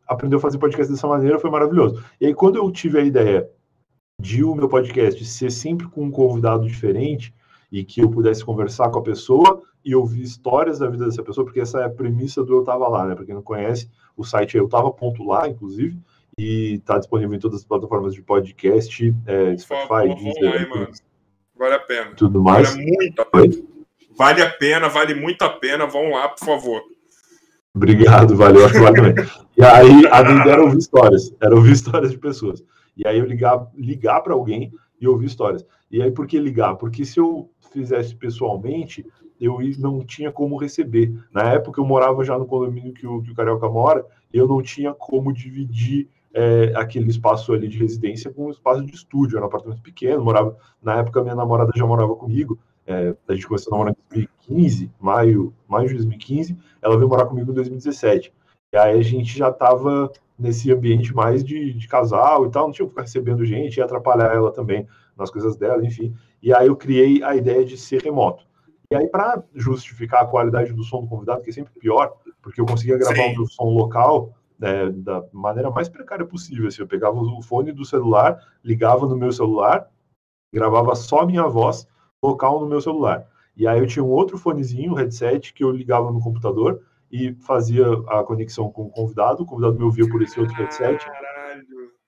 [0.08, 2.04] aprendeu a fazer podcast dessa maneira, foi maravilhoso.
[2.22, 3.50] E aí quando eu tive a ideia
[4.20, 7.34] de o meu podcast ser sempre com um convidado diferente
[7.72, 11.44] e que eu pudesse conversar com a pessoa e ouvir histórias da vida dessa pessoa,
[11.44, 13.16] porque essa é a premissa do Eu Tava Lá, né?
[13.16, 14.70] Para quem não conhece, o site é eu
[15.26, 16.00] lá, inclusive,
[16.38, 20.91] e está disponível em todas as plataformas de podcast, é, Spotify, Deezer,
[21.56, 22.16] vale a pena.
[22.16, 22.70] Tudo mais.
[22.76, 23.72] Vale muito a pena.
[24.18, 25.86] Vale a pena, vale muito a pena.
[25.86, 26.82] Vão lá, por favor.
[27.76, 29.26] Obrigado, valeu, acho que vale também.
[29.57, 32.64] E aí a ideia era ouvir histórias, era ouvir histórias de pessoas.
[32.95, 35.66] E aí eu ligar, ligar para alguém e ouvir histórias.
[35.89, 36.76] E aí por que ligar?
[36.76, 39.03] Porque se eu fizesse pessoalmente,
[39.41, 41.11] eu não tinha como receber.
[41.32, 44.61] Na época eu morava já no condomínio que o, que o Carioca mora, eu não
[44.61, 49.45] tinha como dividir é, aquele espaço ali de residência com um espaço de estúdio, era
[49.45, 53.73] um apartamento pequeno, morava, na época minha namorada já morava comigo, é, a gente começou
[53.73, 58.34] a namorar em 2015, maio, maio de 2015, ela veio morar comigo em 2017,
[58.73, 62.73] e aí a gente já estava nesse ambiente mais de, de, casal e tal, não
[62.73, 66.67] tinha que ficar recebendo gente, ia atrapalhar ela também nas coisas dela, enfim, e aí
[66.67, 68.45] eu criei a ideia de ser remoto.
[68.91, 72.61] E aí, para justificar a qualidade do som do convidado, que é sempre pior, porque
[72.61, 73.31] eu conseguia gravar Sim.
[73.34, 76.67] o meu som local né, da maneira mais precária possível.
[76.67, 79.89] Assim, eu pegava o fone do celular, ligava no meu celular,
[80.53, 81.88] gravava só a minha voz
[82.24, 83.28] local no meu celular.
[83.55, 87.34] E aí eu tinha um outro fonezinho, um headset, que eu ligava no computador e
[87.36, 89.43] fazia a conexão com o convidado.
[89.43, 91.05] O convidado me ouvia por esse outro headset.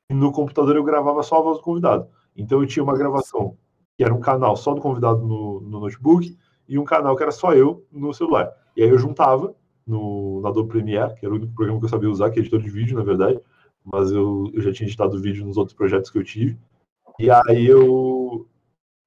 [0.10, 2.08] E no computador eu gravava só a voz do convidado.
[2.36, 3.58] Então eu tinha uma gravação
[3.98, 6.36] que era um canal só do convidado no, no notebook
[6.68, 8.52] e um canal que era só eu no celular.
[8.76, 9.56] E aí eu juntava
[9.86, 12.42] no, na Adobe Premiere, que era o único programa que eu sabia usar, que é
[12.42, 13.40] editor de vídeo, na verdade,
[13.84, 16.58] mas eu, eu já tinha editado vídeo nos outros projetos que eu tive.
[17.20, 18.48] E aí eu,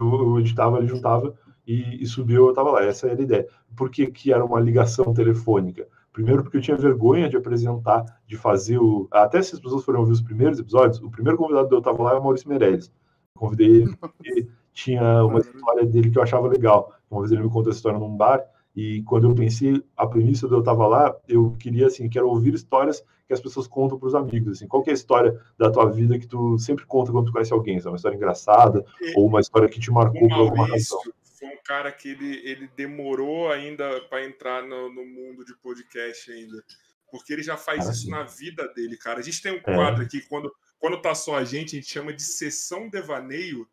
[0.01, 1.35] eu, editava, ele juntava
[1.67, 2.85] e, e subiu, eu estava lá.
[2.85, 3.49] Essa era a ideia.
[3.77, 5.87] Por que, que era uma ligação telefônica?
[6.13, 9.07] Primeiro, porque eu tinha vergonha de apresentar, de fazer o.
[9.11, 12.03] Até se as pessoas forem ouvir os primeiros episódios, o primeiro convidado que eu estava
[12.03, 12.93] lá é o Maurício Meirelles.
[13.35, 16.93] Convidei ele porque tinha uma história dele que eu achava legal.
[17.11, 18.45] Uma vez ele me contou essa história num bar
[18.75, 22.55] e quando eu pensei, a premissa de eu estava lá, eu queria, assim, quero ouvir
[22.55, 24.67] histórias que as pessoas contam para os amigos, assim.
[24.67, 27.79] Qual é a história da tua vida que tu sempre conta quando tu conhece alguém?
[27.79, 31.01] É uma história engraçada e, ou uma história que te marcou por alguma razão?
[31.39, 36.33] Foi um cara que ele, ele demorou ainda para entrar no, no, mundo de podcast
[36.33, 36.65] ainda.
[37.11, 39.21] Porque ele já faz isso na vida dele, cara.
[39.21, 39.75] A gente tem um é.
[39.75, 43.69] quadro aqui, quando, quando tá só a gente, a gente chama de sessão devaneio,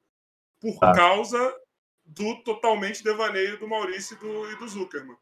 [0.59, 0.93] por ah.
[0.93, 1.53] causa
[2.05, 5.17] do totalmente devaneio do Maurício e do, e do Zuckerman.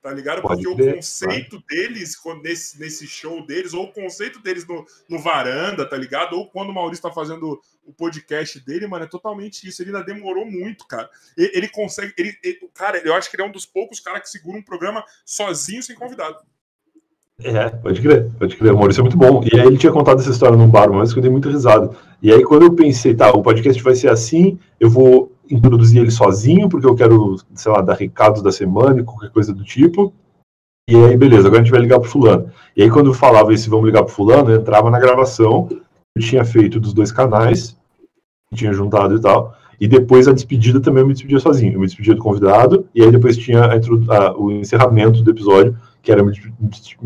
[0.00, 0.42] Tá ligado?
[0.42, 5.18] Pode Porque o conceito deles, nesse, nesse show deles, ou o conceito deles no, no
[5.18, 6.34] varanda, tá ligado?
[6.34, 9.82] Ou quando o Maurício tá fazendo o podcast dele, mano, é totalmente isso.
[9.82, 11.10] Ele ainda demorou muito, cara.
[11.36, 12.14] Ele, ele consegue.
[12.16, 14.62] Ele, ele, cara, eu acho que ele é um dos poucos caras que segura um
[14.62, 16.38] programa sozinho, sem convidado.
[17.42, 18.72] É, pode crer, pode crer.
[18.72, 19.42] O Maurício é muito bom.
[19.44, 21.90] E aí ele tinha contado essa história num bar, mas eu dei muito risada.
[22.22, 26.10] E aí quando eu pensei, tá, o podcast vai ser assim, eu vou introduzir ele
[26.10, 30.12] sozinho, porque eu quero, sei lá, dar recados da semana e qualquer coisa do tipo.
[30.88, 32.50] E aí, beleza, agora a gente vai ligar pro fulano.
[32.76, 35.68] E aí, quando eu falava esse vamos ligar pro fulano, eu entrava na gravação,
[36.16, 37.76] eu tinha feito dos dois canais,
[38.54, 39.54] tinha juntado e tal.
[39.80, 41.74] E depois a despedida também eu me despedia sozinho.
[41.74, 45.76] Eu me despedia do convidado, e aí depois tinha a, a, o encerramento do episódio,
[46.02, 46.32] que era me,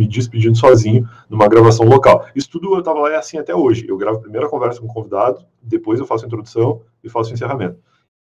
[0.07, 2.27] despedindo sozinho numa gravação local.
[2.35, 3.85] Isso tudo eu tava lá é assim até hoje.
[3.89, 7.31] Eu gravo a primeira conversa com o convidado, depois eu faço a introdução e faço
[7.31, 7.77] o encerramento.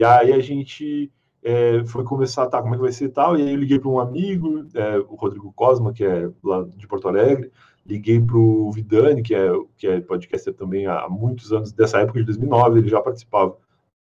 [0.03, 1.13] E aí a gente
[1.45, 3.39] é, foi começar, tá, como é que vai ser tal?
[3.39, 6.89] E aí eu liguei para um amigo, é, o Rodrigo Cosma, que é lá de
[6.89, 7.53] Porto Alegre,
[7.87, 12.19] liguei para o Vidani, que é, que é podcaster também há muitos anos, dessa época
[12.19, 13.57] de 2009, ele já participava de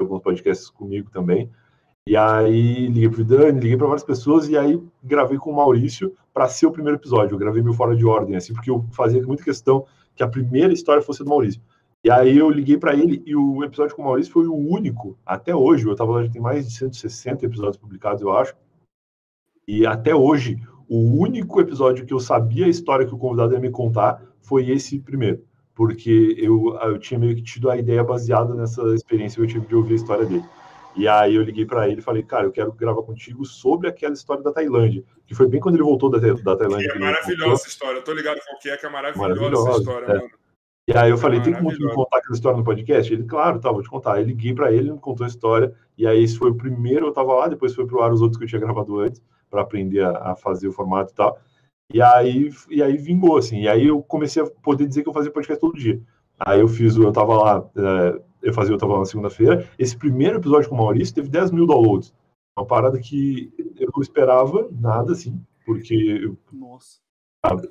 [0.01, 1.51] alguns podcasts comigo também.
[2.09, 5.57] E aí liguei para o Vidani, liguei para várias pessoas e aí gravei com o
[5.57, 7.35] Maurício para ser o primeiro episódio.
[7.35, 9.85] Eu gravei meu fora de ordem, assim, porque eu fazia muita questão
[10.17, 11.61] que a primeira história fosse do Maurício.
[12.05, 15.19] E aí eu liguei para ele e o episódio com o Maurício foi o único,
[15.25, 18.55] até hoje, eu tava lá, já tem mais de 160 episódios publicados, eu acho.
[19.67, 23.59] E até hoje, o único episódio que eu sabia a história que o convidado ia
[23.59, 25.43] me contar foi esse primeiro.
[25.75, 29.67] Porque eu, eu tinha meio que tido a ideia baseada nessa experiência que eu tive
[29.67, 30.45] de ouvir a história dele.
[30.95, 34.13] E aí eu liguei para ele e falei, cara, eu quero gravar contigo sobre aquela
[34.13, 36.93] história da Tailândia, que foi bem quando ele voltou da, da Tailândia.
[36.93, 39.71] Que é maravilhosa essa história, eu tô ligado qual que é, que é maravilhosa, maravilhosa
[39.71, 40.19] essa história, é.
[40.19, 40.44] mano.
[40.87, 43.11] E aí eu falei, tem como me contar aquela história no podcast?
[43.11, 44.15] Ele, claro, tá, vou te contar.
[44.15, 47.07] Aí liguei para ele, ele me contou a história, e aí esse foi o primeiro,
[47.07, 49.63] eu tava lá, depois foi pro ar os outros que eu tinha gravado antes, para
[49.63, 51.39] aprender a, a, fazer o formato e tal.
[51.93, 55.13] E aí, e aí vingou, assim, e aí eu comecei a poder dizer que eu
[55.13, 56.03] fazia podcast todo dia.
[56.39, 59.97] Aí eu fiz, eu tava lá, é, eu fazia, eu tava lá na segunda-feira, esse
[59.97, 62.13] primeiro episódio com o Maurício teve 10 mil downloads.
[62.59, 66.31] Uma parada que eu não esperava nada, assim, porque...
[66.53, 67.04] Nossa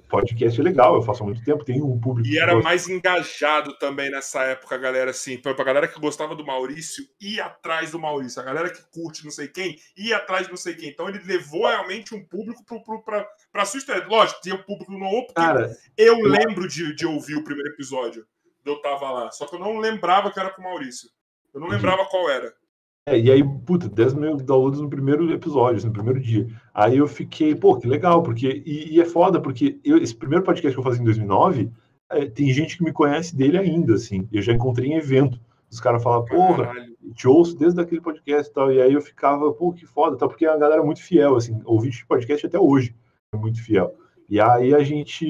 [0.09, 2.27] podcast é legal, eu faço há muito tempo, tem um público.
[2.27, 5.37] E era mais engajado também nessa época, galera, assim.
[5.37, 8.41] Pra, pra galera que gostava do Maurício, ia atrás do Maurício.
[8.41, 10.89] A galera que curte não sei quem, ia atrás de não sei quem.
[10.89, 14.05] Então ele levou realmente um público pro, pro, pra, pra sua história.
[14.07, 15.33] Lógico, tinha um público no outro.
[15.33, 18.25] Cara, eu lembro de, de ouvir o primeiro episódio.
[18.65, 19.31] Eu tava lá.
[19.31, 21.09] Só que eu não lembrava que era com o Maurício.
[21.53, 22.53] Eu não lembrava qual era.
[23.05, 26.47] É, e aí, puta, 10 mil downloads no primeiro episódio, assim, no primeiro dia.
[26.73, 28.63] Aí eu fiquei, pô, que legal, porque.
[28.65, 31.69] E, e é foda, porque eu, esse primeiro podcast que eu fazia em 2009,
[32.09, 34.27] é, tem gente que me conhece dele ainda, assim.
[34.31, 35.39] Eu já encontrei em evento.
[35.69, 36.71] Os caras falam, porra,
[37.13, 38.71] te ouço desde aquele podcast e tal.
[38.71, 41.59] E aí eu ficava, pô, que foda, tal, porque a galera é muito fiel, assim.
[41.65, 42.95] Ouvinte de podcast até hoje
[43.33, 43.93] é muito fiel.
[44.29, 45.25] E aí a gente.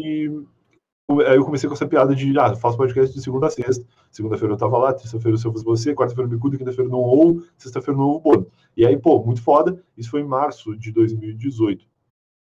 [1.10, 3.86] Aí eu comecei com essa piada de, ah, faço podcast de segunda a sexta.
[4.14, 7.00] Segunda-feira eu tava lá, terça-feira eu se eu fosse você, quarta-feira eu bicudo, quinta-feira não
[7.00, 8.48] ou, sexta-feira não ou.
[8.78, 9.84] E aí, pô, muito foda.
[9.98, 11.84] Isso foi em março de 2018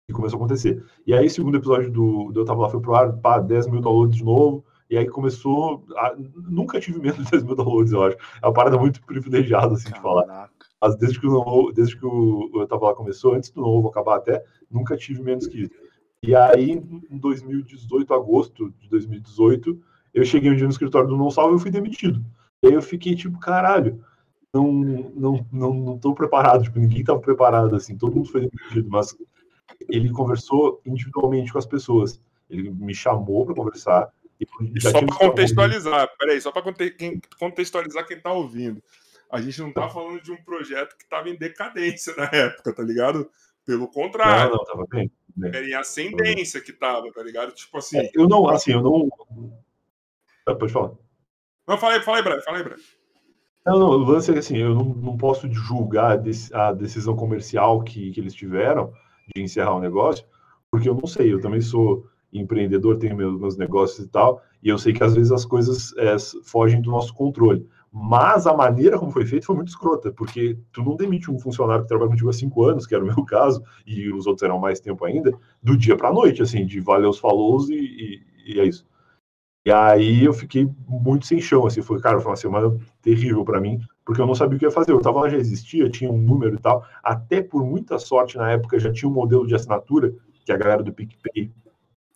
[0.06, 0.84] que começou a acontecer.
[1.08, 3.68] E aí, o segundo episódio do, do Eu Tava Lá foi pro ar, pá, 10
[3.68, 4.66] mil downloads de novo.
[4.90, 5.84] E aí começou.
[5.96, 6.14] A,
[6.48, 8.18] nunca tive menos de 10 mil downloads, eu acho.
[8.44, 10.26] É uma parada muito privilegiada, assim, de falar.
[10.26, 10.54] Caraca.
[10.82, 14.18] Mas desde que, o, desde que o Eu Tava Lá começou, antes do novo acabar
[14.18, 15.72] até, nunca tive menos que isso.
[16.22, 16.72] E aí,
[17.10, 19.80] em 2018, agosto de 2018,
[20.16, 22.24] eu cheguei um dia no escritório do Não Salvo e eu fui demitido.
[22.64, 24.04] E aí eu fiquei tipo, caralho,
[24.54, 28.90] não, não, não, não tô preparado, tipo, ninguém tava preparado, assim, todo mundo foi demitido,
[28.90, 29.16] mas
[29.90, 32.22] ele conversou individualmente com as pessoas.
[32.50, 34.10] Ele me chamou para conversar.
[34.40, 36.74] E só para contextualizar, peraí, só para
[37.38, 38.82] contextualizar quem tá ouvindo.
[39.30, 42.84] A gente não tá falando de um projeto que tava em decadência na época, tá
[42.84, 43.30] ligado?
[43.66, 45.12] Pelo Não, contrário, não, tava bem.
[45.36, 45.50] né?
[45.54, 47.52] era em ascendência que tava, tá ligado?
[47.54, 47.98] Tipo assim.
[47.98, 49.10] É, eu não, assim, eu não.
[50.46, 50.92] Ah, Pode falar.
[51.68, 51.78] Não,
[52.18, 52.78] aí, Brian, fala aí, Brian.
[53.66, 57.16] Não, não, o lance é assim, eu não, não posso julgar a dec- a decisão
[57.16, 58.94] comercial que, que eles tiveram
[59.36, 60.26] de encerrar o negócio,
[60.70, 64.70] porque eu não sei, eu também sou empreendedor, tenho meus, meus negócios e tal, e
[64.70, 67.68] eu sei que às vezes as coisas é, fogem do nosso controle.
[67.92, 71.84] Mas a maneira como foi feito foi muito escrota, porque tu não demite um funcionário
[71.84, 74.60] que trabalha contigo há cinco anos, que era o meu caso, e os outros eram
[74.60, 75.32] mais tempo ainda,
[75.64, 78.22] do dia para noite, assim, de valer os falous e, e,
[78.56, 78.86] e é isso.
[79.66, 83.60] E aí eu fiquei muito sem chão, assim, foi, cara, foi uma semana terrível para
[83.60, 84.92] mim, porque eu não sabia o que ia fazer.
[84.92, 86.86] Eu tava lá, já existia, tinha um número e tal.
[87.04, 90.14] Até por muita sorte, na época, já tinha um modelo de assinatura,
[90.46, 91.52] que a galera do PicPay,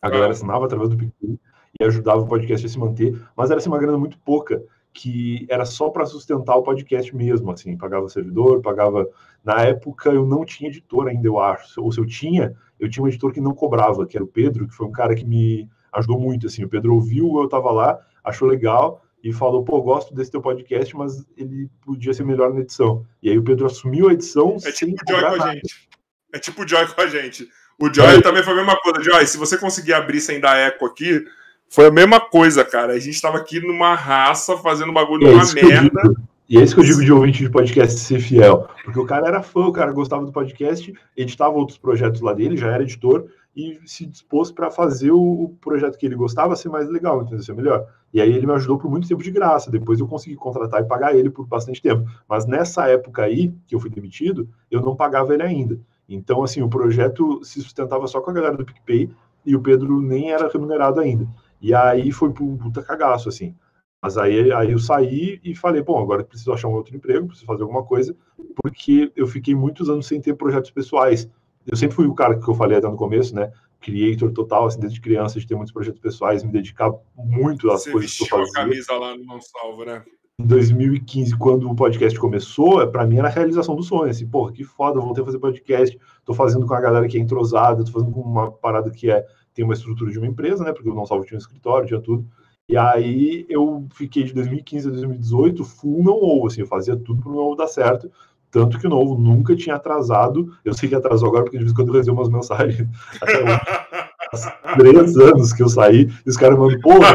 [0.00, 1.40] a galera assinava através do PicPay
[1.80, 4.62] e ajudava o podcast a se manter, mas era assim, uma grana muito pouca,
[4.92, 9.08] que era só para sustentar o podcast mesmo, assim, pagava servidor, pagava.
[9.44, 11.82] Na época eu não tinha editor ainda, eu acho.
[11.82, 14.68] Ou se eu tinha, eu tinha um editor que não cobrava, que era o Pedro,
[14.68, 16.64] que foi um cara que me ajudou muito, assim.
[16.64, 20.96] O Pedro ouviu, eu tava lá, achou legal e falou, pô, gosto desse teu podcast,
[20.96, 23.04] mas ele podia ser melhor na edição.
[23.22, 25.52] E aí o Pedro assumiu a edição É sem tipo o Joy com a nada.
[25.52, 25.88] gente.
[26.32, 27.48] É tipo o Joy com a gente.
[27.78, 28.20] O Joy É.
[28.22, 29.02] também foi a mesma coisa.
[29.02, 31.24] Joy, se você conseguir abrir sem dar eco aqui,
[31.68, 32.94] foi a mesma coisa, cara.
[32.94, 36.02] A gente tava aqui numa raça, fazendo bagulho é numa merda.
[36.48, 38.68] E é isso que eu digo de ouvinte de podcast ser fiel.
[38.84, 42.56] Porque o cara era fã, o cara gostava do podcast, editava outros projetos lá dele,
[42.56, 43.26] já era editor,
[43.60, 47.42] e se dispôs para fazer o projeto que ele gostava ser mais legal, entendeu?
[47.42, 47.86] Ser melhor.
[48.12, 49.70] E aí ele me ajudou por muito tempo de graça.
[49.70, 52.08] Depois eu consegui contratar e pagar ele por bastante tempo.
[52.28, 55.78] Mas nessa época aí, que eu fui demitido, eu não pagava ele ainda.
[56.08, 59.10] Então, assim, o projeto se sustentava só com a galera do PicPay
[59.44, 61.28] e o Pedro nem era remunerado ainda.
[61.60, 63.54] E aí foi um puta cagaço, assim.
[64.02, 67.46] Mas aí, aí eu saí e falei, bom, agora preciso achar um outro emprego, preciso
[67.46, 68.16] fazer alguma coisa,
[68.62, 71.28] porque eu fiquei muitos anos sem ter projetos pessoais.
[71.66, 73.52] Eu sempre fui o cara que eu falei até no começo, né?
[73.80, 77.92] Creator total, assim, desde criança, de ter muitos projetos pessoais, me dedicar muito às Você
[77.92, 78.52] coisas que eu vestiu a fazia.
[78.52, 80.02] camisa lá no Não Salvo, né?
[80.38, 84.10] Em 2015, quando o podcast começou, para mim era a realização do sonho.
[84.10, 87.18] Assim, porra, que foda, eu voltei a fazer podcast, tô fazendo com a galera que
[87.18, 90.64] é entrosada, tô fazendo com uma parada que é tem uma estrutura de uma empresa,
[90.64, 90.72] né?
[90.72, 92.26] Porque o Não Salvo tinha um escritório, tinha tudo.
[92.68, 97.20] E aí eu fiquei de 2015 a 2018 full não ovo, assim, eu fazia tudo
[97.20, 98.10] pro meu ovo dar certo.
[98.50, 100.52] Tanto que o novo nunca tinha atrasado.
[100.64, 102.88] Eu sei que atrasou agora, porque de vez em quando eu recebo umas mensagens.
[104.32, 107.12] Há três anos que eu saí, e os caras mandam, porra,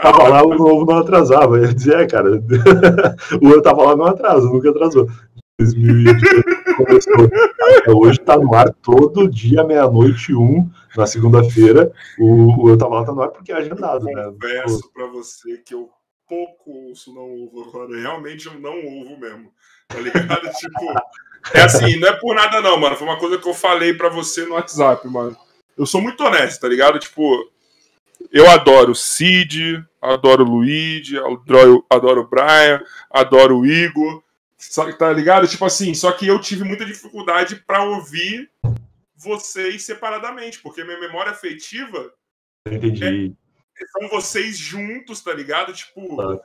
[0.00, 1.58] tava lá, o novo não atrasava.
[1.58, 2.30] Eu dizia, é, cara,
[3.42, 5.06] o eu tava lá não atrasa, nunca atrasou.
[5.58, 7.28] 2018 começou.
[7.78, 11.92] Até hoje tá no ar todo dia, meia-noite, um, na segunda-feira.
[12.18, 14.32] O, o eu tava lá tá no ar porque é agendado, né?
[14.32, 15.90] Confesso pra você que eu
[16.30, 18.00] pouco ouço não ovo agora.
[18.00, 19.52] Realmente eu não ovo mesmo.
[19.90, 20.50] Tá ligado?
[20.56, 20.94] tipo,
[21.52, 22.96] é assim, não é por nada não, mano.
[22.96, 25.36] Foi uma coisa que eu falei pra você no WhatsApp, mano.
[25.76, 26.98] Eu sou muito honesto, tá ligado?
[26.98, 27.50] Tipo,
[28.30, 34.22] eu adoro o Cid, adoro o Luigi, adoro, adoro o Brian, adoro o Igor.
[34.56, 35.48] Só que tá ligado?
[35.48, 38.50] Tipo assim, só que eu tive muita dificuldade pra ouvir
[39.16, 42.12] vocês separadamente, porque minha memória afetiva.
[42.66, 43.34] Entendi.
[43.78, 45.72] É, são vocês juntos, tá ligado?
[45.72, 46.20] Tipo.
[46.20, 46.38] Ah.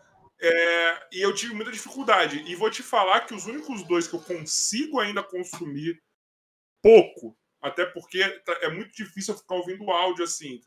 [0.48, 2.44] É, e eu tive muita dificuldade.
[2.46, 6.00] E vou te falar que os únicos dois que eu consigo ainda consumir
[6.84, 10.62] pouco, até porque tá, é muito difícil eu ficar ouvindo áudio assim,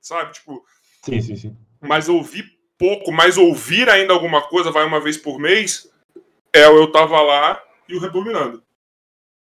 [0.00, 0.32] sabe?
[0.32, 0.64] Tipo.
[1.02, 1.56] Sim, sim, sim.
[1.80, 2.44] Mas ouvir
[2.78, 5.90] pouco, mas ouvir ainda alguma coisa, vai uma vez por mês,
[6.52, 8.62] é o Eu Tava Lá e o Rebobinando.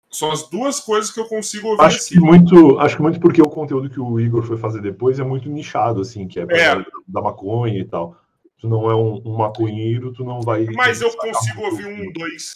[0.08, 1.82] São as duas coisas que eu consigo ouvir.
[1.82, 2.14] Acho assim.
[2.14, 5.24] que muito, acho que muito porque o conteúdo que o Igor foi fazer depois é
[5.24, 6.76] muito nichado, assim, que é, é.
[7.08, 8.23] da maconha e tal.
[8.58, 10.64] Tu não é um, um maconheiro, tu não vai.
[10.74, 12.54] Mas eu consigo ouvir um, dois.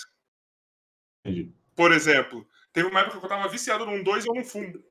[1.24, 1.52] Entendi.
[1.74, 4.82] Por exemplo, teve uma época que eu tava viciado num dois e eu não fumo.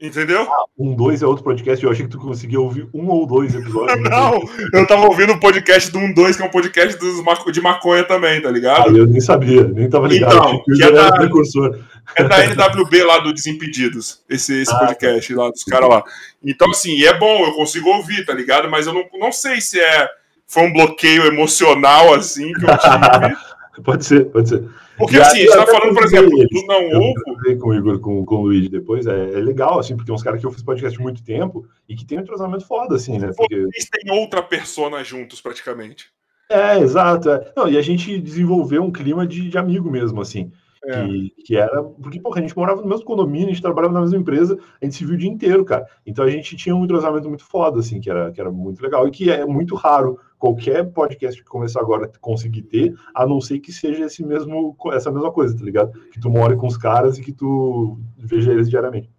[0.00, 0.42] Entendeu?
[0.42, 1.84] Ah, um, dois é outro podcast.
[1.84, 3.98] Eu achei que tu conseguia ouvir um ou dois episódios.
[4.08, 4.38] não,
[4.72, 7.16] eu tava ouvindo o podcast do um dois, que é um podcast dos,
[7.52, 8.94] de maconha também, tá ligado?
[8.94, 10.36] Ah, eu nem sabia, nem tava ligado.
[10.36, 11.84] Então, que é da, precursor.
[12.14, 16.04] é da NWB lá do Desimpedidos, esse, esse ah, podcast lá dos caras lá.
[16.44, 18.70] Então, assim, é bom, eu consigo ouvir, tá ligado?
[18.70, 20.08] Mas eu não, não sei se é
[20.48, 23.82] foi um bloqueio emocional, assim, que eu tive.
[23.84, 24.68] pode ser, pode ser.
[24.96, 27.60] Porque e assim, a gente tá falando, por exemplo, do não ovo.
[27.60, 30.22] Com o Igor, com, com o Luiz depois, é, é, legal, assim, porque é uns
[30.22, 33.18] caras que eu fiz podcast há muito tempo e que tem um entrosamento foda, assim,
[33.18, 33.30] né?
[33.36, 33.54] Porque...
[33.54, 36.10] Eles têm outra persona juntos, praticamente.
[36.50, 37.30] É, exato.
[37.30, 37.52] É.
[37.56, 40.50] Não, e a gente desenvolveu um clima de, de amigo mesmo, assim.
[40.84, 41.06] É.
[41.06, 41.82] Que, que, era.
[41.82, 44.84] Porque, porra, a gente morava no mesmo condomínio, a gente trabalhava na mesma empresa, a
[44.84, 45.86] gente se viu o dia inteiro, cara.
[46.06, 49.06] Então a gente tinha um entrosamento muito foda, assim, que era, que era muito legal
[49.06, 53.58] e que é muito raro qualquer podcast que começar agora conseguir ter, a não ser
[53.58, 55.92] que seja esse mesmo, essa mesma coisa, tá ligado?
[56.10, 59.10] Que tu more com os caras e que tu veja eles diariamente.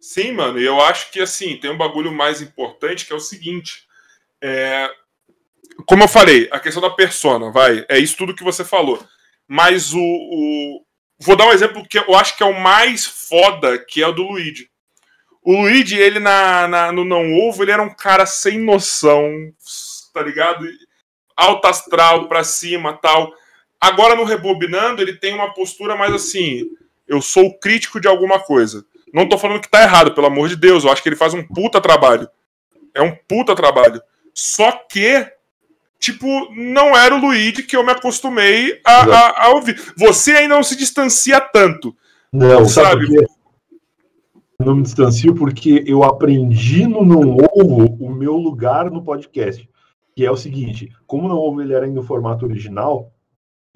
[0.00, 3.20] Sim, mano, e eu acho que assim, tem um bagulho mais importante que é o
[3.20, 3.86] seguinte.
[4.42, 4.88] É...
[5.86, 9.04] Como eu falei, a questão da persona, vai, é isso tudo que você falou.
[9.46, 10.84] Mas o, o.
[11.18, 14.12] Vou dar um exemplo que eu acho que é o mais foda, que é o
[14.12, 14.68] do Luigi.
[15.42, 19.30] O Luigi, ele na, na, no Não Ovo, ele era um cara sem noção,
[20.16, 20.66] tá ligado?
[21.36, 23.30] Alto astral pra cima tal.
[23.78, 26.64] Agora no Rebobinando, ele tem uma postura mais assim:
[27.06, 28.82] eu sou crítico de alguma coisa.
[29.12, 30.84] Não tô falando que tá errado, pelo amor de Deus.
[30.84, 32.28] Eu acho que ele faz um puta trabalho.
[32.94, 34.00] É um puta trabalho.
[34.32, 35.30] Só que,
[35.98, 39.78] tipo, não era o Luigi que eu me acostumei a, a, a ouvir.
[39.98, 41.94] Você ainda não se distancia tanto.
[42.32, 43.06] Não, sabe?
[43.06, 43.26] sabe
[44.58, 49.68] não me distancio porque eu aprendi no Não Ovo o meu lugar no podcast
[50.16, 53.12] que é o seguinte: como não houve ele era ainda no formato original,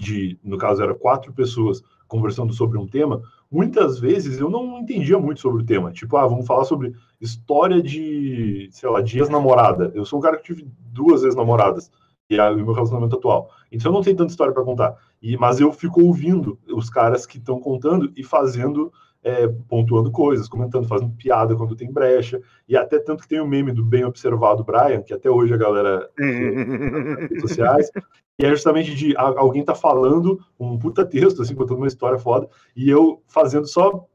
[0.01, 5.17] de no caso era quatro pessoas conversando sobre um tema, muitas vezes eu não entendia
[5.17, 5.93] muito sobre o tema.
[5.93, 9.91] Tipo, ah, vamos falar sobre história de, sei lá, de ex-namorada.
[9.95, 11.89] Eu sou um cara que tive duas ex-namoradas
[12.29, 13.49] e é o meu relacionamento atual.
[13.71, 14.97] Então eu não tenho tanta história para contar.
[15.21, 18.91] E mas eu fico ouvindo os caras que estão contando e fazendo
[19.23, 23.43] é, pontuando coisas, comentando, fazendo piada quando tem brecha, e até tanto que tem o
[23.43, 27.91] um meme do bem observado Brian, que até hoje a galera nas redes sociais,
[28.39, 32.49] e é justamente de alguém tá falando um puta texto, assim, contando uma história foda,
[32.75, 34.07] e eu fazendo só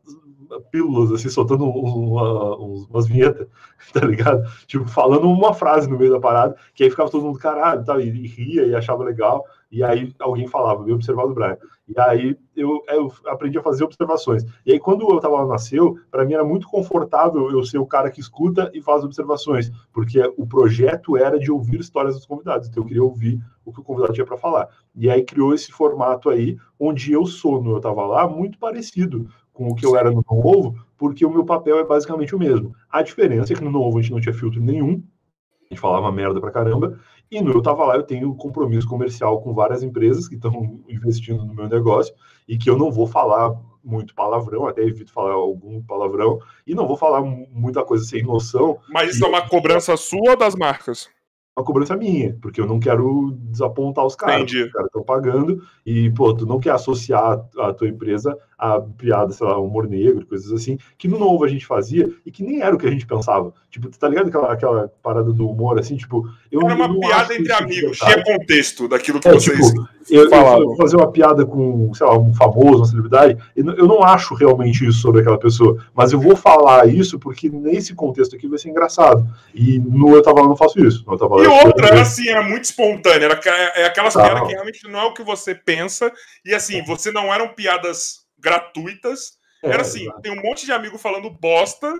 [0.71, 3.47] pílulas, assim, soltando uma, umas vinhetas,
[3.93, 4.43] tá ligado?
[4.67, 7.99] Tipo, falando uma frase no meio da parada, que aí ficava todo mundo, caralho, tá,
[8.01, 11.57] e, e ria e achava legal, e aí alguém falava, bem observado Brian.
[11.89, 14.45] E aí eu, eu, aprendi a fazer observações.
[14.65, 17.87] E aí, quando eu estava lá nasceu, para mim era muito confortável eu ser o
[17.87, 22.69] cara que escuta e faz observações, porque o projeto era de ouvir histórias dos convidados.
[22.69, 24.69] Então eu queria ouvir o que o convidado tinha para falar.
[24.95, 29.29] E aí criou esse formato aí, onde eu sou no Eu Tava Lá, muito parecido
[29.53, 32.39] com o que eu era no Não Ovo, porque o meu papel é basicamente o
[32.39, 32.75] mesmo.
[32.91, 35.03] A diferença é que no Não Ovo a gente não tinha filtro nenhum,
[35.71, 36.99] a gente falava merda pra caramba,
[37.31, 41.45] e no Eu Tava Lá eu tenho compromisso comercial com várias empresas que estão investindo
[41.45, 42.15] no meu negócio
[42.49, 46.89] e que eu não vou falar muito palavrão, até evito falar algum palavrão, e não
[46.89, 48.79] vou falar muita coisa sem noção.
[48.91, 51.09] Mas isso é uma cobrança sua ou das marcas?
[51.57, 54.43] uma cobrança minha, porque eu não quero desapontar os caras.
[54.43, 54.65] Entendi.
[54.65, 59.33] Os caras estão pagando e, pô, tu não quer associar a tua empresa a piada,
[59.33, 62.63] sei lá, humor negro, coisas assim, que no novo a gente fazia e que nem
[62.63, 63.53] era o que a gente pensava.
[63.71, 66.27] Tipo, tá ligado aquela, aquela parada do humor, assim, tipo...
[66.51, 70.71] Eu era uma piada entre amigos, tinha contexto daquilo que é, vocês tipo, eu, falavam.
[70.71, 74.87] Eu fazer uma piada com, sei lá, um famoso, uma celebridade, eu não acho realmente
[74.87, 78.71] isso sobre aquela pessoa, mas eu vou falar isso porque nesse contexto aqui vai ser
[78.71, 79.27] engraçado.
[79.55, 81.05] E no Eu Tava Lá não faço isso.
[81.07, 83.41] No tava e outra, era assim, era muito espontânea, era,
[83.75, 84.23] é aquelas tá.
[84.23, 86.13] piadas que realmente não é o que você pensa,
[86.45, 89.33] e assim, você não eram piadas gratuitas.
[89.63, 90.23] É, Era assim, exatamente.
[90.23, 91.99] tem um monte de amigo falando bosta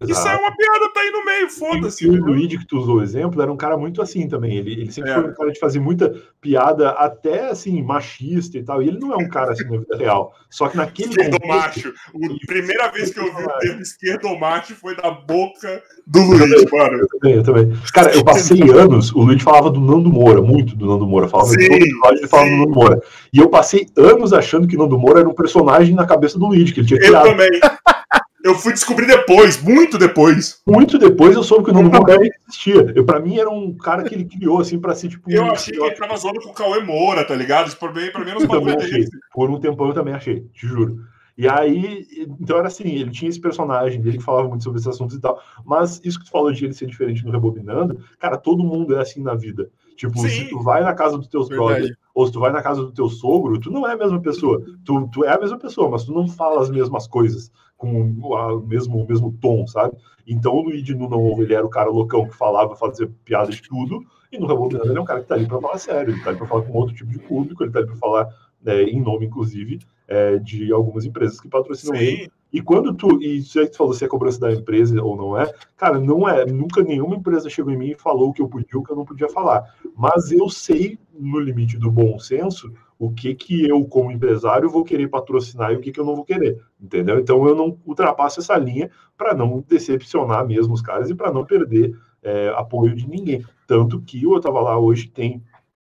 [0.00, 2.04] Isso é uma piada, tá aí no meio, foda-se.
[2.04, 4.56] E o Luigi, que tu usou o exemplo, era um cara muito assim também.
[4.56, 5.14] Ele, ele sempre é.
[5.14, 8.80] foi um cara de fazer muita piada, até assim, machista e tal.
[8.80, 10.32] E ele não é um cara assim na vida real.
[10.48, 11.10] Só que naquele.
[11.10, 11.92] Esquerdo macho.
[12.14, 16.66] A primeira vez que eu vi o termo esquerdo macho foi da boca do Luigi,
[16.72, 16.98] mano.
[16.98, 17.72] Eu também, eu também.
[17.92, 21.26] Cara, eu passei anos, o Luigi falava do Nando Moura, muito do Nando Moura.
[21.26, 22.54] Falava sim, todo episódio, ele falava sim.
[22.54, 23.02] do Nando Moura.
[23.32, 26.72] E eu passei anos achando que Nando Moura era um personagem na cabeça do Luigi,
[26.72, 27.26] que ele tinha criado.
[27.26, 27.60] Eu também.
[28.44, 30.62] Eu fui descobrir depois, muito depois.
[30.66, 32.16] Muito depois eu soube que o Nando Moura
[32.46, 32.92] existia.
[32.94, 35.30] Eu, pra mim era um cara que ele criou, assim, pra ser tipo.
[35.30, 35.50] Eu um...
[35.50, 37.74] achei que ele tava zoando com o Cauê Moura, tá ligado?
[37.76, 38.30] Por mim, pra mim
[38.70, 39.06] era achei.
[39.32, 41.00] Por um tempo eu também achei, te juro.
[41.36, 42.04] E aí,
[42.40, 45.20] então era assim, ele tinha esse personagem dele que falava muito sobre esses assuntos e
[45.20, 45.40] tal.
[45.64, 49.00] Mas isso que tu falou de ele ser diferente no Rebobinando, cara, todo mundo é
[49.00, 49.70] assim na vida.
[49.96, 50.28] Tipo, Sim.
[50.28, 52.92] se tu vai na casa dos teus brothers, ou se tu vai na casa do
[52.92, 54.64] teu sogro, tu não é a mesma pessoa.
[54.84, 58.66] Tu, tu é a mesma pessoa, mas tu não fala as mesmas coisas com o
[58.66, 59.96] mesmo, o mesmo tom, sabe?
[60.26, 63.62] Então o Luigi no Não ele era o cara loucão que falava, fazia piada de
[63.62, 66.22] tudo, e no Rebobinando ele é um cara que tá ali pra falar sério, ele
[66.22, 68.28] tá ali pra falar com outro tipo de público, ele tá ali pra falar
[68.66, 72.04] é, em nome, inclusive, é, de algumas empresas que patrocinam Sim.
[72.04, 72.32] ele.
[72.52, 75.38] E quando tu, e aí que tu falou se é cobrança da empresa ou não
[75.38, 78.48] é, cara, não é, nunca nenhuma empresa chegou em mim e falou o que eu
[78.48, 79.74] podia ou o que eu não podia falar.
[79.96, 84.82] Mas eu sei, no limite do bom senso, o que que eu, como empresário, vou
[84.84, 87.18] querer patrocinar e o que que eu não vou querer, entendeu?
[87.20, 91.44] Então eu não ultrapasso essa linha para não decepcionar mesmo os caras e para não
[91.44, 93.44] perder é, apoio de ninguém.
[93.66, 95.42] Tanto que eu estava lá hoje, tem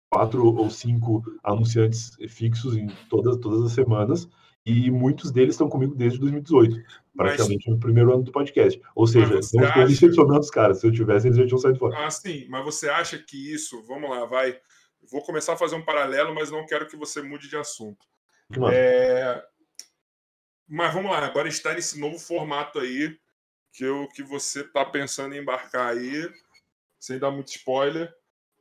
[0.09, 4.29] quatro ou cinco anunciantes fixos em todas, todas as semanas,
[4.65, 6.77] e muitos deles estão comigo desde 2018,
[7.17, 8.79] praticamente mas, no primeiro ano do podcast.
[8.95, 9.87] Ou seja, não estou acha...
[9.87, 10.79] decepcionando os caras.
[10.79, 11.97] Se eu tivesse, eles já tinham saído fora.
[12.05, 14.55] Ah, sim, mas você acha que isso, vamos lá, vai.
[15.11, 18.05] Vou começar a fazer um paralelo, mas não quero que você mude de assunto.
[18.71, 19.43] É...
[20.67, 23.17] Mas vamos lá, agora está nesse novo formato aí
[23.71, 26.31] que, eu, que você está pensando em embarcar aí,
[26.99, 28.13] sem dar muito spoiler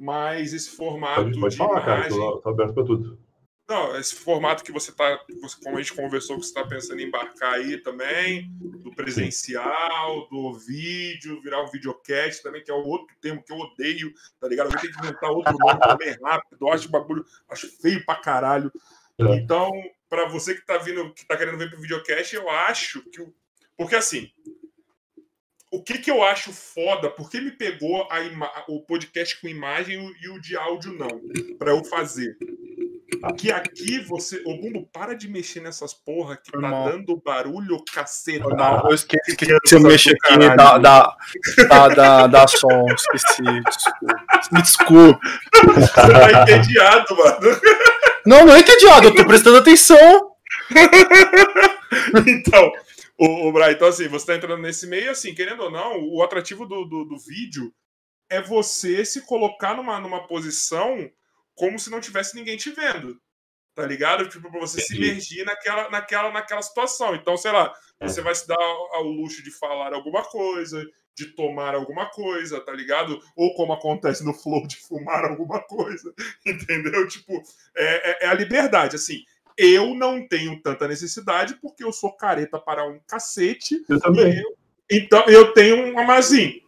[0.02, 2.19] mas esse formato pode, pode de falar, imagem...
[2.19, 3.19] cara, aberto para tudo.
[3.68, 5.18] Não, esse formato que você está,
[5.62, 10.52] como a gente conversou, que você está pensando em embarcar aí também, do presencial, do
[10.55, 14.66] vídeo, virar um videocast também, que é outro termo que eu odeio, tá ligado?
[14.66, 18.16] Eu vou ter que inventar outro nome também rápido, eu acho bagulho, acho feio pra
[18.16, 18.70] caralho.
[19.18, 19.36] É.
[19.36, 19.70] Então,
[20.09, 23.26] para você que tá vindo, que tá querendo ver pro videocast, eu acho que.
[23.76, 24.30] Porque assim,
[25.70, 28.06] o que, que eu acho foda, porque me pegou
[28.68, 31.09] o podcast com imagem e o de áudio não,
[31.56, 32.36] para eu fazer.
[33.36, 34.43] Que aqui você.
[34.47, 38.48] Ô, Bumbo, para de mexer nessas porra que tá dando barulho caceta.
[38.48, 41.16] Não, eu esqueci que você mexe aqui, dá, dá,
[41.68, 43.43] dá, dá, dá som, esqueci.
[43.43, 44.24] Desculpa.
[44.52, 45.28] Me desculpe.
[45.74, 47.60] Você tá entediado, mano.
[48.24, 50.32] Não, não é entediado, eu tô prestando atenção.
[52.26, 52.72] então,
[53.18, 56.22] o, o Brian, então assim, você tá entrando nesse meio, assim, querendo ou não, o
[56.22, 57.72] atrativo do, do, do vídeo
[58.30, 61.10] é você se colocar numa, numa posição
[61.55, 63.20] como se não tivesse ninguém te vendo.
[63.74, 64.29] Tá ligado?
[64.29, 67.15] Tipo, pra você se imergir naquela, naquela, naquela situação.
[67.15, 68.07] Então, sei lá, é.
[68.07, 72.73] você vai se dar ao, luxo de falar alguma coisa, de tomar alguma coisa, tá
[72.73, 73.19] ligado?
[73.35, 76.12] Ou como acontece no flow, de fumar alguma coisa,
[76.45, 77.09] entendeu?
[77.09, 77.43] Tipo,
[77.74, 79.24] é, é, é a liberdade, assim.
[79.57, 83.83] Eu não tenho tanta necessidade porque eu sou careta para um cacete.
[83.89, 84.39] Eu também.
[84.39, 84.57] Eu,
[84.91, 86.61] então eu tenho um, assim,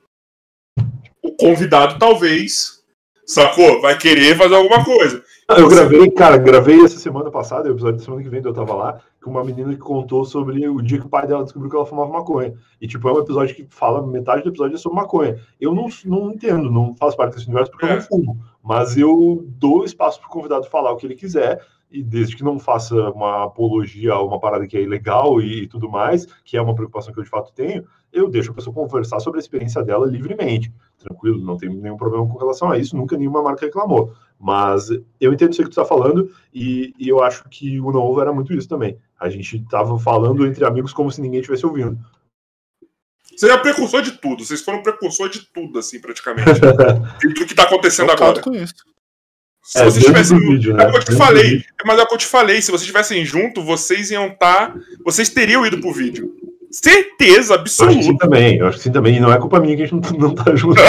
[1.23, 2.84] o convidado talvez,
[3.27, 3.81] sacou?
[3.81, 5.23] Vai querer fazer alguma coisa.
[5.47, 8.55] Ah, eu gravei, cara, gravei essa semana passada, o episódio da semana que vem eu
[8.55, 11.71] tava lá, com uma menina que contou sobre o dia que o pai dela descobriu
[11.71, 12.55] que ela fumava maconha.
[12.81, 15.39] E, tipo, é um episódio que fala, metade do episódio é sobre maconha.
[15.61, 17.91] Eu não, não entendo, não faço parte desse universo porque é.
[17.91, 18.41] eu não fumo.
[18.63, 21.61] Mas eu dou espaço pro convidado falar o que ele quiser
[21.95, 25.89] e desde que não faça uma apologia a uma parada que é ilegal e tudo
[25.89, 29.21] mais, que é uma preocupação que eu de fato tenho, eu deixo a pessoa conversar
[29.21, 30.73] sobre a experiência dela livremente.
[30.99, 34.13] Tranquilo, não tem nenhum problema com relação a isso, nunca nenhuma marca reclamou.
[34.41, 34.89] Mas
[35.21, 38.33] eu entendo isso que tu está falando e, e, eu acho que o novo era
[38.33, 38.99] muito isso também.
[39.19, 41.97] A gente estava falando entre amigos como se ninguém estivesse ouvindo.
[43.37, 46.61] Você é precursor de tudo, vocês foram precursor de tudo, assim, praticamente.
[47.23, 48.43] do que está acontecendo eu agora.
[48.43, 48.94] Com isso.
[49.65, 50.39] Se é, vocês tivessem.
[50.39, 50.85] Vídeo, né?
[50.85, 51.65] É o que eu te falei.
[51.87, 52.61] Mas é o que eu te falei.
[52.61, 54.73] Se vocês estivessem junto, vocês iam estar.
[54.73, 56.35] Tá, vocês teriam ido pro vídeo.
[56.71, 57.95] Certeza absoluta.
[57.95, 58.59] Eu acho que sim também.
[58.59, 59.17] Eu acho que sim também.
[59.17, 60.79] E não é culpa minha que a gente não, não tá junto.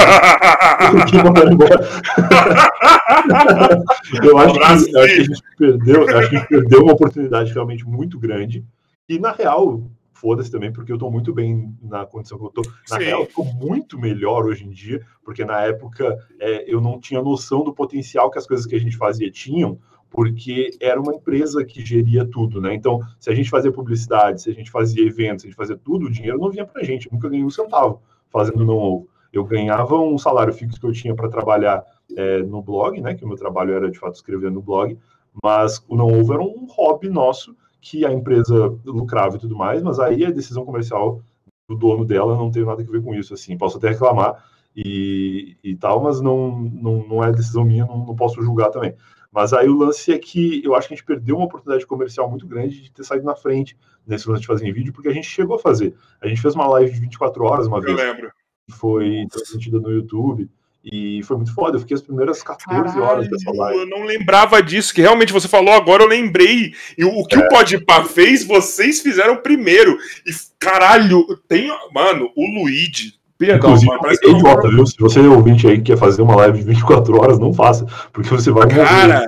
[4.21, 6.09] eu acho, que, eu acho que a gente perdeu.
[6.09, 8.65] Eu acho que a gente perdeu uma oportunidade realmente muito grande.
[9.07, 9.83] E na real,
[10.25, 12.63] foda-se também, porque eu tô muito bem na condição que eu tô.
[12.89, 13.03] Na Sim.
[13.03, 17.21] real, eu tô muito melhor hoje em dia, porque na época é, eu não tinha
[17.21, 19.77] noção do potencial que as coisas que a gente fazia tinham.
[20.09, 22.73] porque era uma empresa que geria tudo, né?
[22.73, 25.77] Então, se a gente fazia publicidade, se a gente fazia eventos, se a gente fazia
[25.77, 27.05] tudo, o dinheiro não vinha para a gente.
[27.05, 29.09] Eu nunca ganhei um centavo fazendo não ovo.
[29.33, 31.83] Eu ganhava um salário fixo que eu tinha para trabalhar
[32.15, 33.13] é, no blog, né?
[33.13, 34.97] Que o meu trabalho era de fato escrever no blog,
[35.43, 37.55] mas o não ovo era um hobby nosso
[37.85, 41.21] que a empresa lucrava e tudo mais, mas aí a decisão comercial
[41.69, 43.55] do dono dela não tem nada a ver com isso, assim.
[43.55, 44.43] Posso até reclamar
[44.75, 48.95] e, e tal, mas não, não, não é decisão minha, não, não posso julgar também.
[49.31, 52.27] Mas aí o lance é que eu acho que a gente perdeu uma oportunidade comercial
[52.27, 55.13] muito grande de ter saído na frente nesse lance de fazer em vídeo, porque a
[55.13, 55.93] gente chegou a fazer.
[56.19, 57.99] A gente fez uma live de 24 horas uma eu vez.
[57.99, 58.31] Eu lembro.
[58.71, 60.49] Foi transmitida no YouTube.
[60.85, 61.77] E foi muito foda.
[61.77, 63.79] Eu fiquei as primeiras 14 Caralho, horas dessa live.
[63.79, 66.73] Eu não lembrava disso, que realmente você falou agora, eu lembrei.
[66.95, 67.39] E o que é.
[67.39, 69.97] o Podpah fez, vocês fizeram primeiro.
[70.25, 71.69] E caralho, tem.
[71.91, 74.85] Mano, o Luigi Perdão, Inclusive, mas é idiota, viu?
[74.85, 77.85] Se você é ouvinte aí que quer fazer uma live de 24 horas, não faça.
[78.13, 79.25] Porque você vai Cara,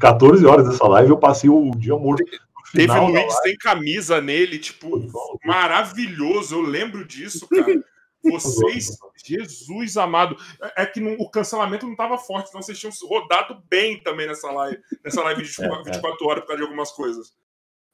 [0.00, 2.24] 14 horas dessa live, eu passei o dia morto.
[2.72, 5.06] Teve um Luiz sem camisa nele, tipo,
[5.44, 6.54] maravilhoso.
[6.54, 7.66] Eu lembro disso, cara.
[8.24, 10.36] Vocês, Jesus amado,
[10.76, 14.50] é que não, o cancelamento não estava forte, senão vocês tinham rodado bem também nessa
[14.50, 16.30] live, nessa live de 24 é, é.
[16.30, 17.34] horas por causa de algumas coisas.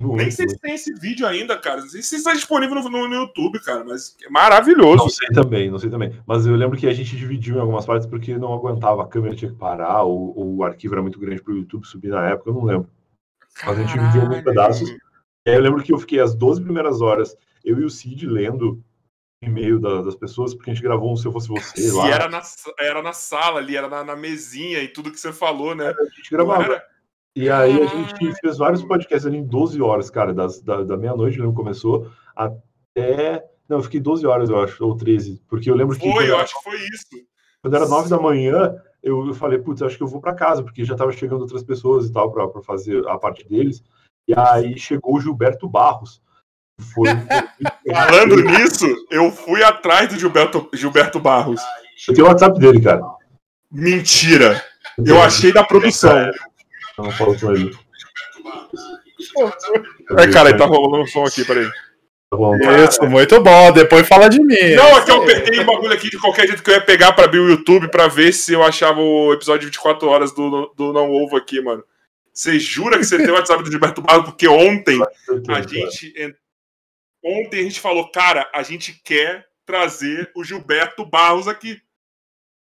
[0.00, 1.80] Muito Nem sei se tem esse vídeo ainda, cara.
[1.80, 4.98] Não sei se está disponível no, no, YouTube, cara, mas é maravilhoso.
[4.98, 6.16] Não sei também, não sei também.
[6.24, 9.34] Mas eu lembro que a gente dividiu em algumas partes porque não aguentava, a câmera
[9.34, 12.28] tinha que parar, ou, ou o arquivo era muito grande para o YouTube subir na
[12.28, 12.88] época, eu não lembro.
[13.66, 14.88] Mas a gente dividiu alguns pedaços.
[14.88, 18.24] E aí eu lembro que eu fiquei as 12 primeiras horas, eu e o Cid
[18.24, 18.80] lendo
[19.42, 22.08] e-mail da, das pessoas, porque a gente gravou um Se Eu Fosse Você lá.
[22.08, 22.42] E era na,
[22.78, 25.88] era na sala ali, era na, na mesinha e tudo que você falou, né?
[25.88, 26.82] A gente gravava.
[27.36, 30.96] E aí a gente fez vários podcasts ali em 12 horas, cara, das, da, da
[30.96, 33.44] meia-noite, lembro, começou, até.
[33.68, 36.10] Não, eu fiquei 12 horas, eu acho, ou 13, porque eu lembro que.
[36.10, 37.06] Foi, eu acho que foi isso.
[37.62, 40.62] Quando era 9 da manhã, eu, eu falei, putz, acho que eu vou para casa,
[40.62, 43.82] porque já tava chegando outras pessoas e tal, para fazer a parte deles.
[44.26, 46.20] E aí chegou o Gilberto Barros.
[46.94, 47.08] Foi.
[47.92, 51.60] Falando nisso, eu fui atrás do Gilberto, Gilberto Barros.
[52.06, 53.02] Eu tenho o WhatsApp dele, cara.
[53.70, 54.64] Mentira!
[55.04, 56.30] Eu achei da produção.
[56.98, 57.76] Não falo com ele.
[60.18, 61.68] É, cara, ele tá rolando um som aqui, peraí.
[62.30, 63.72] Tá bom, Isso, muito bom.
[63.72, 64.74] Depois fala de mim.
[64.74, 67.12] Não, é que eu peguei um bagulho aqui de qualquer jeito que eu ia pegar
[67.12, 70.72] pra abrir o YouTube pra ver se eu achava o episódio de 24 horas do,
[70.76, 71.82] do Não Ovo aqui, mano.
[72.32, 74.26] Você jura que você tem o WhatsApp do Gilberto Barros?
[74.26, 75.00] Porque ontem
[75.48, 76.36] a gente.
[77.24, 81.80] Ontem a gente falou, cara, a gente quer trazer o Gilberto Barros aqui.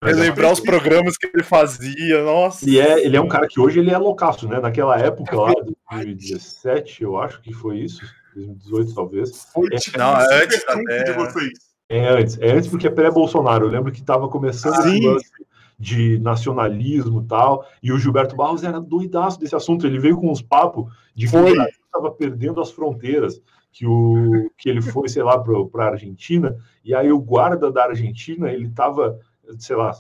[0.03, 2.69] Relembrar os programas que ele fazia, nossa.
[2.69, 4.61] E é, ele é um cara que hoje ele é loucaço, né?
[4.61, 5.53] Naquela época lá,
[5.91, 8.03] 2017, eu acho que foi isso,
[8.35, 9.45] 2018 talvez.
[9.53, 11.05] Foi é, tipo, não, é antes até...
[11.05, 11.59] de vocês.
[11.89, 13.67] É antes, é antes porque é pré-Bolsonaro.
[13.67, 15.31] Eu lembro que estava começando ah, esse lance
[15.79, 19.87] de nacionalismo e tal, e o Gilberto Barros era doidaço desse assunto.
[19.87, 23.41] Ele veio com uns papos de que o estava perdendo as fronteiras,
[23.77, 27.85] que, o, que ele foi, sei lá, para a Argentina, e aí o guarda da
[27.85, 29.19] Argentina, ele estava
[29.59, 29.93] sei lá,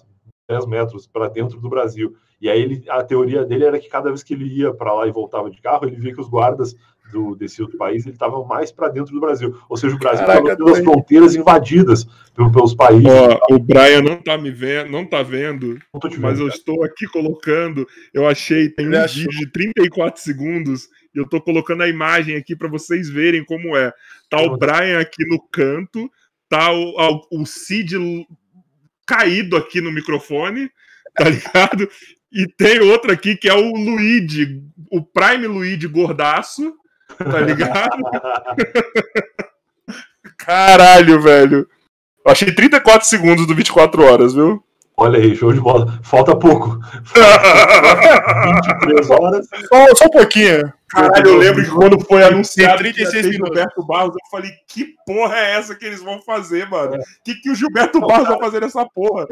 [0.48, 2.14] 10 metros para dentro do Brasil.
[2.40, 5.06] E aí ele, a teoria dele era que cada vez que ele ia para lá
[5.06, 6.74] e voltava de carro, ele via que os guardas
[7.10, 9.56] do, desse outro país ele estavam mais para dentro do Brasil.
[9.68, 12.04] Ou seja, o Brasil estava pelas fronteiras invadidas
[12.34, 13.06] pelos, pelos países.
[13.06, 17.06] Ó, o Brian não tá me vendo, não tá vendo, vendo mas eu estou aqui
[17.06, 17.86] colocando.
[18.12, 22.68] Eu achei, tem um vídeo de 34 segundos eu estou colocando a imagem aqui para
[22.68, 23.92] vocês verem como é.
[24.28, 26.10] Tá o Brian aqui no canto,
[26.48, 27.96] tá o, o Cid
[29.06, 30.70] caído aqui no microfone,
[31.14, 31.88] tá ligado?
[32.32, 36.74] E tem outro aqui que é o Luigi, o Prime Luigi gordaço,
[37.16, 37.96] tá ligado?
[40.36, 41.68] Caralho, velho.
[42.24, 44.62] Eu achei 34 segundos do 24 horas, viu?
[44.98, 45.98] Olha aí, show de bola.
[46.02, 46.78] Falta pouco.
[47.14, 49.46] 23 horas.
[49.68, 50.72] Só, só um pouquinho.
[50.88, 53.48] Caralho, eu lembro que quando foi anunciado 36 minutos.
[53.48, 56.92] Gilberto Barros, eu falei, que porra é essa que eles vão fazer, mano?
[56.92, 57.02] O é.
[57.24, 59.26] que, que o Gilberto Barros vai fazer nessa porra?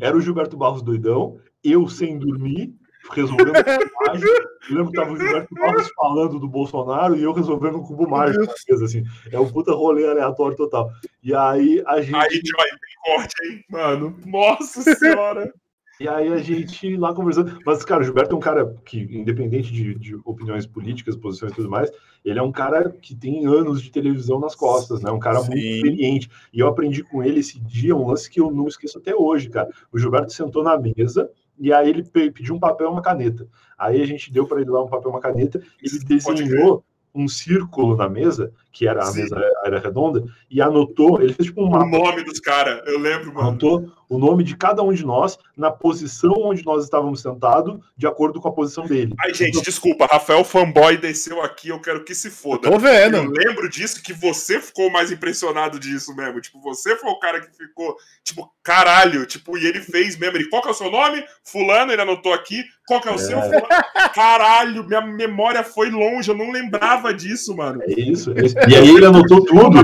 [0.00, 2.72] Era o Gilberto Barros doidão, eu sem dormir,
[3.12, 4.28] resolvendo a imagem.
[4.68, 8.06] Eu lembro que tava o Gilberto Barros falando do Bolsonaro e eu resolvendo um cubo
[8.06, 8.52] mágico.
[8.84, 9.02] Assim.
[9.32, 10.90] É um puta rolê aleatório total.
[11.22, 12.14] E aí a gente.
[12.14, 14.14] Aí, Joy, tem corte, hein, mano?
[14.26, 15.50] Nossa senhora!
[16.00, 17.58] E aí a gente lá conversando.
[17.66, 21.56] Mas, cara, o Gilberto é um cara que, independente de, de, opiniões políticas, posições e
[21.56, 21.90] tudo mais,
[22.24, 25.10] ele é um cara que tem anos de televisão nas costas, né?
[25.10, 25.50] Um cara Sim.
[25.50, 26.30] muito experiente.
[26.52, 29.50] E eu aprendi com ele esse dia um lance que eu não esqueço até hoje,
[29.50, 29.68] cara.
[29.92, 31.28] O Gilberto sentou na mesa
[31.58, 33.46] e aí ele pediu um papel e uma caneta.
[33.76, 35.60] Aí a gente deu para ele lá um papel e uma caneta.
[35.82, 41.32] Ele desenhou um círculo na mesa que era a mesa era redonda, e anotou, ele
[41.32, 41.96] fez tipo um mapa.
[41.96, 43.48] O nome dos caras, eu lembro, mano.
[43.48, 48.06] Anotou o nome de cada um de nós na posição onde nós estávamos sentados, de
[48.06, 49.12] acordo com a posição dele.
[49.20, 49.62] Ai, gente, então...
[49.62, 52.70] desculpa, Rafael Fanboy desceu aqui, eu quero que se foda.
[52.70, 53.16] Tô vendo.
[53.16, 56.40] Eu lembro disso, que você ficou mais impressionado disso mesmo.
[56.40, 60.36] Tipo, você foi o cara que ficou, tipo, caralho, tipo, e ele fez mesmo.
[60.36, 61.22] Ele, qual que é o seu nome?
[61.42, 62.64] Fulano, ele anotou aqui.
[62.86, 63.18] Qual que é o é.
[63.18, 63.42] seu?
[63.42, 63.66] Fulano?
[64.14, 67.82] Caralho, minha memória foi longe, eu não lembrava disso, mano.
[67.82, 68.32] É isso.
[68.32, 68.54] É isso.
[68.68, 69.80] E aí ele anotou tudo.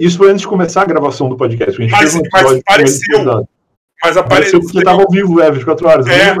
[0.00, 1.78] Isso foi antes de começar a gravação do podcast.
[1.90, 3.46] Mas, um mas apareceu.
[4.02, 6.06] Mas apareceu porque estava ao vivo, é, 24 horas.
[6.06, 6.34] É.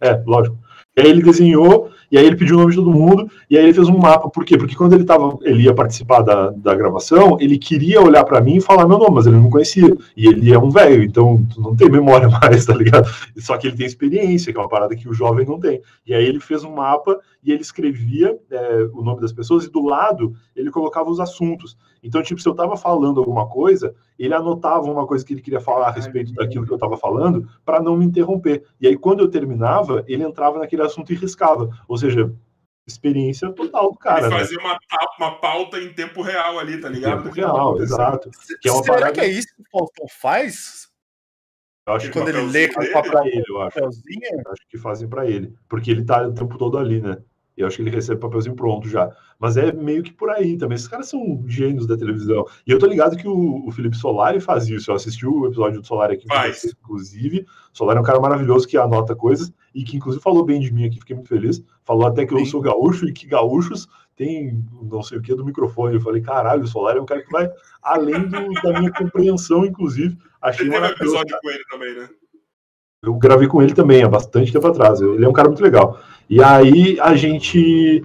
[0.00, 0.58] é, lógico.
[0.96, 3.64] E aí ele desenhou, e aí ele pediu o nome de todo mundo, e aí
[3.64, 4.28] ele fez um mapa.
[4.28, 4.58] Por quê?
[4.58, 8.56] Porque quando ele, tava, ele ia participar da, da gravação, ele queria olhar para mim
[8.56, 9.90] e falar meu nome, mas ele não conhecia.
[10.14, 13.10] E ele é um velho, então não tem memória mais, tá ligado?
[13.38, 15.80] Só que ele tem experiência, que é uma parada que o jovem não tem.
[16.06, 19.70] E aí ele fez um mapa e ele escrevia é, o nome das pessoas, e
[19.70, 21.76] do lado ele colocava os assuntos.
[22.02, 25.60] Então, tipo, se eu tava falando alguma coisa, ele anotava uma coisa que ele queria
[25.60, 28.64] falar a respeito daquilo que eu tava falando, para não me interromper.
[28.80, 31.68] E aí, quando eu terminava, ele entrava naquele assunto e riscava.
[31.88, 32.32] Ou seja,
[32.86, 34.26] experiência total do cara.
[34.26, 34.40] Ele né?
[34.40, 34.64] fazia né?
[34.64, 34.78] uma,
[35.18, 37.24] uma pauta em tempo real ali, tá ligado?
[37.24, 38.30] Tempo real, exato.
[38.60, 39.12] Que é uma Será parada...
[39.12, 40.90] que é isso que o Faustão faz?
[41.86, 42.84] Eu acho que quando ele lê para
[43.26, 43.84] ele, eu acho.
[43.84, 47.18] Acho que fazem para ele, porque ele tá o tempo todo ali, né?
[47.56, 49.10] Eu acho que ele recebe papelzinho pronto já.
[49.38, 50.76] Mas é meio que por aí também.
[50.76, 52.46] Esses caras são gênios da televisão.
[52.66, 54.90] E eu tô ligado que o, o Felipe Solari faz isso.
[54.90, 56.26] Eu assisti o episódio do Solari aqui,
[56.80, 57.46] inclusive.
[57.72, 60.72] O Solari é um cara maravilhoso que anota coisas e que, inclusive, falou bem de
[60.72, 60.98] mim aqui.
[60.98, 61.62] Fiquei muito feliz.
[61.84, 62.40] Falou até que Sim.
[62.40, 65.94] eu sou gaúcho e que gaúchos tem não sei o que do microfone.
[65.94, 67.50] Eu falei, caralho, o Solari é um cara que vai
[67.82, 70.16] além do, da minha compreensão, inclusive.
[70.40, 72.08] Achei teve um episódio com ele também, né?
[73.04, 75.00] Eu gravei com ele também há bastante tempo atrás.
[75.00, 75.98] Ele é um cara muito legal.
[76.32, 78.02] E aí a gente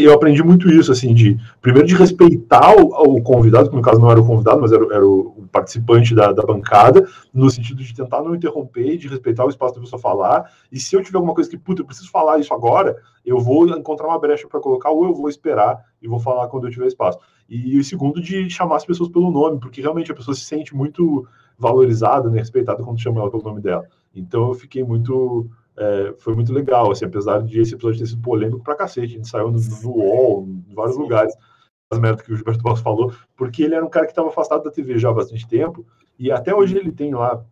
[0.00, 4.00] eu aprendi muito isso, assim, de primeiro de respeitar o, o convidado, que no caso
[4.00, 7.94] não era o convidado, mas era, era o, participante da, da, bancada, no sentido de
[7.94, 10.50] tentar não interromper, de respeitar o espaço da pessoa falar.
[10.72, 13.68] E se eu tiver alguma coisa que, puta, eu preciso falar isso agora, eu vou
[13.68, 16.88] encontrar uma brecha para colocar, ou eu vou esperar e vou falar quando eu tiver
[16.88, 17.20] espaço.
[17.48, 20.74] E o segundo, de chamar as pessoas pelo nome, porque realmente a pessoa se sente
[20.74, 23.86] muito valorizada, né, respeitada quando chama ela pelo nome dela.
[24.12, 25.48] Então eu fiquei muito
[25.78, 29.16] é, foi muito legal, assim, apesar de esse episódio ter sido polêmico pra cacete, a
[29.16, 31.34] gente saiu no, no UOL, em vários lugares,
[31.90, 34.64] as merdas que o Gilberto Barros falou, porque ele era um cara que estava afastado
[34.64, 35.86] da TV já há bastante tempo,
[36.18, 37.44] e até hoje ele tem lá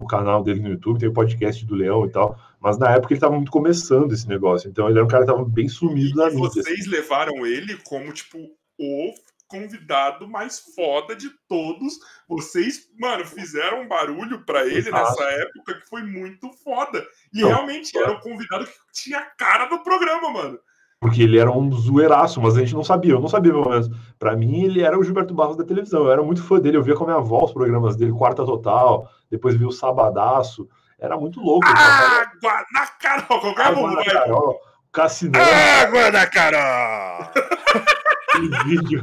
[0.00, 3.14] o canal dele no YouTube, tem o podcast do Leão e tal, mas na época
[3.14, 6.10] ele estava muito começando esse negócio, então ele era um cara que estava bem sumido
[6.10, 6.40] e na mídia.
[6.40, 6.90] vocês assim.
[6.90, 8.38] levaram ele como, tipo,
[8.78, 9.14] o
[9.52, 11.98] convidado mais foda de todos.
[12.26, 14.96] Vocês, mano, fizeram um barulho para ele Exato.
[14.96, 17.06] nessa época que foi muito foda.
[17.32, 20.58] E Não, realmente era o convidado que tinha a cara do programa, mano.
[20.98, 23.90] Porque ele era um zoeiraço, mas a gente não sabia, eu não sabia pelo menos.
[24.18, 26.04] Pra mim, ele era o Gilberto Barros da televisão.
[26.04, 28.44] Eu era muito fã dele, eu via com a minha avó os programas dele, Quarta
[28.44, 30.68] Total, depois vi o Sabadaço.
[30.98, 31.66] Era muito louco.
[31.66, 33.40] Água na Carol!
[33.40, 34.60] Qualquer Água na Carol.
[34.92, 35.40] Cassinão.
[35.82, 37.30] Água na Carol!
[38.64, 39.02] vídeo.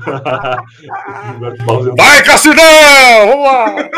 [1.98, 3.28] Vai, Cassinão!
[3.28, 3.90] Vamos lá!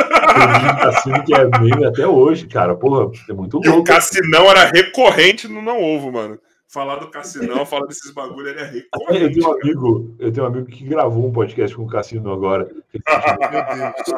[0.81, 2.75] Cassino que é meme até hoje, cara.
[2.75, 3.67] Porra, é muito louco.
[3.67, 6.39] E o Cassinão era recorrente no Não Ovo, mano.
[6.67, 9.23] Falar do Cassinão, falar desses bagulho, ele é recorrente.
[9.23, 12.31] Eu tenho, um amigo, eu tenho um amigo que gravou um podcast com o Cassino
[12.31, 12.71] agora.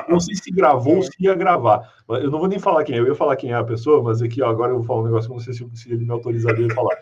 [0.08, 1.92] não sei se gravou ou se ia gravar.
[2.10, 4.22] Eu não vou nem falar quem é, eu ia falar quem é a pessoa, mas
[4.22, 6.06] aqui ó, agora eu vou falar um negócio que eu não sei se, se ele
[6.06, 6.96] me autorizaria a falar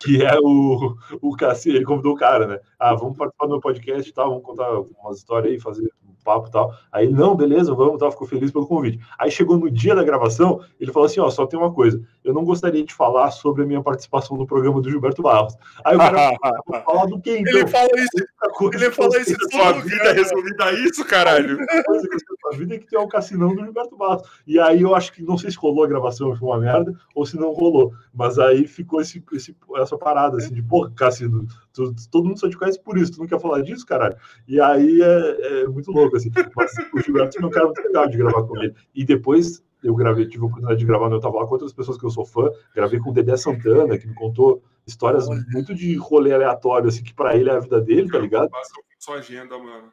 [0.00, 2.58] que é o, o Cassi, ele convidou o cara, né?
[2.78, 4.70] Ah, vamos participar do meu podcast e tal, vamos contar
[5.02, 6.74] umas histórias aí, fazer um papo e tal.
[6.92, 9.00] Aí, não, beleza, vamos, tal, ficou feliz pelo convite.
[9.18, 12.34] Aí chegou no dia da gravação, ele falou assim: ó, só tem uma coisa, eu
[12.34, 15.54] não gostaria de falar sobre a minha participação no programa do Gilberto Barros.
[15.84, 16.32] Aí o cara
[16.66, 17.52] falou, falar do quê, então?
[17.52, 20.12] Ele fala isso, ele fala isso sua vida cara.
[20.12, 21.58] resumida a isso, caralho.
[21.62, 22.16] A coisa que
[22.48, 24.28] sua vida é que tem o Cassinão do Gilberto Barros.
[24.46, 27.26] E aí eu acho que, não sei se rolou a gravação, foi uma merda, ou
[27.26, 31.94] se não rolou, mas aí ficou esse, esse essa parada, assim, de, pô, Cassino, tu,
[32.10, 34.16] todo mundo só te conhece por isso, tu não quer falar disso, caralho?
[34.46, 36.30] E aí é, é muito louco, assim.
[36.56, 38.74] Mas o Gilberto é um cara muito legal de gravar com ele.
[38.94, 41.98] E depois eu gravei, tive a oportunidade de gravar, eu tava lá com outras pessoas
[41.98, 45.44] que eu sou fã, gravei com o Dedé Santana, que me contou histórias Olha.
[45.52, 48.50] muito de rolê aleatório, assim, que pra ele é a vida dele, tá ligado?
[48.98, 49.92] Sua agenda, mano.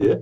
[0.00, 0.20] É?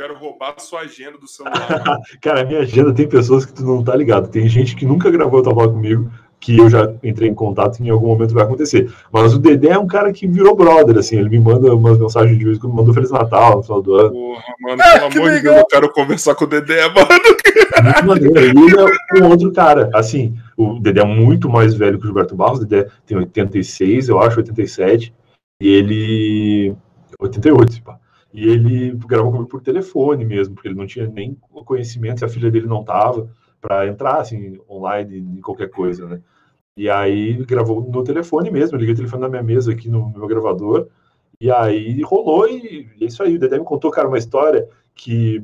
[0.00, 2.00] Eu quero roubar a sua agenda do celular.
[2.22, 4.30] cara, a minha agenda tem pessoas que tu não tá ligado.
[4.30, 6.10] Tem gente que nunca gravou Tava comigo,
[6.40, 8.90] que eu já entrei em contato e em algum momento vai acontecer.
[9.12, 12.38] Mas o Dedé é um cara que virou brother, assim, ele me manda umas mensagens
[12.38, 14.10] de vez quando mandou Feliz Natal no final do ano.
[14.10, 17.08] Porra, mano, ah, pelo amor de Deus, eu quero conversar com o Dedé, mano.
[17.82, 18.38] Muito maneiro.
[18.38, 22.34] Ele é um outro cara, assim, o Dedé é muito mais velho que o Gilberto
[22.34, 25.12] Barros, o Dedé tem 86, eu acho, 87,
[25.60, 26.74] e ele...
[27.20, 27.99] 88, pá.
[28.32, 32.28] E ele gravou comigo por telefone mesmo, porque ele não tinha nem conhecimento se a
[32.28, 33.30] filha dele não tava
[33.60, 36.20] para entrar assim online em qualquer coisa, né?
[36.76, 40.08] E aí gravou no telefone mesmo, eu liguei o telefone na minha mesa aqui no
[40.10, 40.88] meu gravador,
[41.40, 43.36] e aí rolou e é isso aí.
[43.36, 45.42] O Dedé me contou, cara, uma história que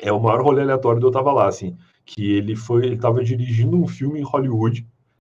[0.00, 3.22] é o maior rolê aleatório de eu tava lá, assim, que ele foi, ele tava
[3.24, 4.86] dirigindo um filme em Hollywood,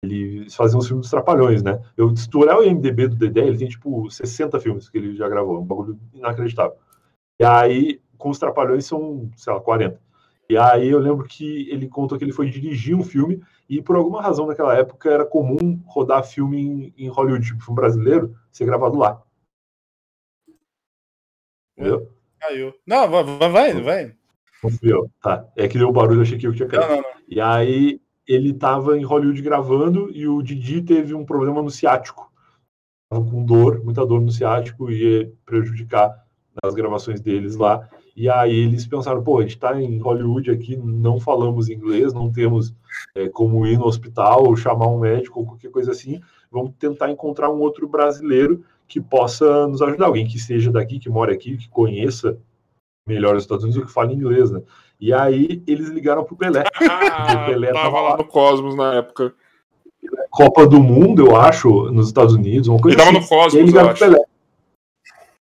[0.02, 1.82] ele fazia uns filmes dos Trapalhões, né?
[1.96, 5.16] Eu, se tu olhar o IMDB do Dedé, ele tem, tipo, 60 filmes que ele
[5.16, 6.76] já gravou, um bagulho inacreditável.
[7.40, 10.00] E aí, com os Trapalhões são, sei lá, 40.
[10.48, 13.96] E aí eu lembro que ele contou que ele foi dirigir um filme e por
[13.96, 18.64] alguma razão naquela época era comum rodar filme em, em Hollywood, tipo filme brasileiro, ser
[18.64, 19.20] gravado lá.
[21.76, 22.12] Entendeu?
[22.38, 22.72] Caiu.
[22.86, 24.16] Não, vai, vai, vai.
[25.20, 25.48] Tá.
[25.56, 26.86] É que deu barulho, achei que eu tinha caído.
[26.86, 27.20] Não, não, não.
[27.28, 32.30] E aí ele tava em Hollywood gravando e o Didi teve um problema no ciático.
[33.10, 36.24] Tava com dor, muita dor no ciático ia prejudicar
[36.62, 37.88] as gravações deles lá.
[38.16, 42.32] E aí eles pensaram, pô, a gente está em Hollywood aqui, não falamos inglês, não
[42.32, 42.74] temos
[43.14, 46.20] é, como ir no hospital ou chamar um médico ou qualquer coisa assim.
[46.50, 51.10] Vamos tentar encontrar um outro brasileiro que possa nos ajudar, alguém que seja daqui, que
[51.10, 52.38] mora aqui, que conheça
[53.06, 54.60] melhor os Estados Unidos ou que fale inglês, né?
[55.00, 56.64] E aí eles ligaram pro Pelé.
[57.10, 59.32] Ah, o Pelé tava, lá no Cosmos na época.
[60.30, 63.24] Copa do Mundo, eu acho, nos Estados Unidos, uma coisa Ele tava assim.
[63.24, 64.18] no Cosmos, e aí ligaram pro Pelé.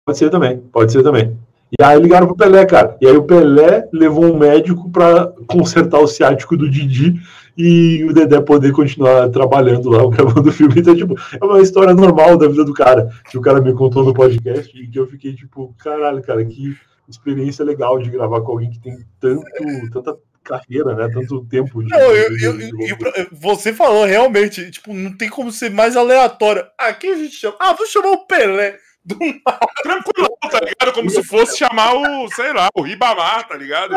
[0.06, 1.38] Pode ser também, pode ser também.
[1.80, 2.98] E aí ligaram pro Pelé, cara.
[3.00, 7.16] E aí o Pelé levou um médico para consertar o ciático do Didi
[7.58, 10.74] e o Dedé poder continuar trabalhando lá, gravando o filme.
[10.78, 14.04] Então, tipo, é uma história normal da vida do cara, que o cara me contou
[14.04, 16.76] no podcast e que eu fiquei, tipo, caralho, cara, que
[17.12, 19.44] experiência legal de gravar com alguém que tem tanto,
[19.92, 21.10] tanta carreira, né?
[21.14, 21.84] Tanto tempo.
[21.84, 26.66] De, não, eu, eu, eu, você falou realmente, tipo, não tem como ser mais aleatório.
[26.78, 27.56] Ah, quem a gente chama?
[27.60, 28.78] Ah, vou chamar o Pelé.
[29.04, 29.60] Do nada.
[29.82, 30.94] Tranquilo, tá ligado?
[30.94, 33.96] Como se fosse chamar o, sei lá, o Ribamar, tá ligado?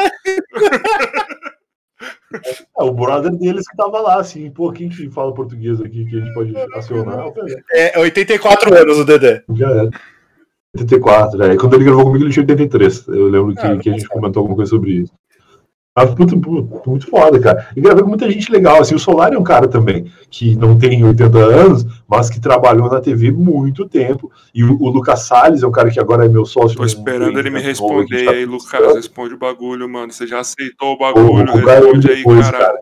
[2.78, 6.16] É, o brother deles que tava lá, assim, pô, quem que fala português aqui que
[6.16, 7.32] a gente pode acionar?
[7.70, 9.45] É 84 anos o Dedé.
[9.55, 9.89] Já é.
[10.77, 11.57] 84, é.
[11.57, 13.09] Quando ele gravou comigo, ele tinha 83.
[13.09, 15.13] Eu lembro que, ah, que a gente comentou alguma coisa sobre isso.
[15.97, 16.37] Ah, muito,
[16.85, 17.69] muito foda, cara.
[17.77, 18.81] E gravei com muita gente legal.
[18.81, 22.91] Assim, o Solar é um cara também que não tem 80 anos, mas que trabalhou
[22.91, 24.31] na TV muito tempo.
[24.53, 26.77] E o, o Lucas Salles é um cara que agora é meu sócio.
[26.77, 28.97] Tô esperando ele me responder tá aí, Lucas.
[28.97, 30.13] Responde o bagulho, mano.
[30.13, 31.53] Você já aceitou o bagulho?
[31.53, 32.81] O, o responde aí, depois, cara.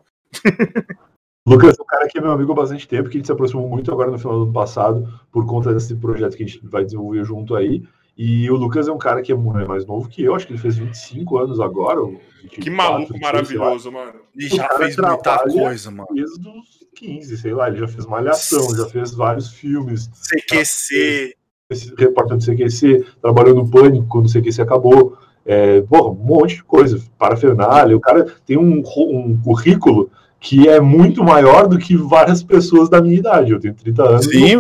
[1.47, 3.33] Lucas é um cara que é meu amigo há bastante tempo, que a gente se
[3.33, 6.65] aproximou muito agora no final do ano passado, por conta desse projeto que a gente
[6.67, 7.83] vai desenvolver junto aí.
[8.17, 10.61] E o Lucas é um cara que é mais novo que eu, acho que ele
[10.61, 12.01] fez 25 anos agora.
[12.05, 14.21] 24, que maluco maravilhoso, mano.
[14.37, 16.09] Ele já fez muita coisa, mano.
[16.13, 20.09] Desde os 15, sei lá, ele já fez Malhação, já fez vários filmes.
[20.09, 21.35] CQC.
[21.71, 25.17] Esse repórter do CQC, trabalhou no Pânico quando o CQC acabou.
[25.45, 27.97] É, porra, um monte de coisa, parafernália.
[27.97, 30.11] O cara tem um, um currículo
[30.43, 33.53] que é muito maior do que várias pessoas da minha idade.
[33.53, 34.25] Eu tenho 30 anos.
[34.27, 34.59] Sim,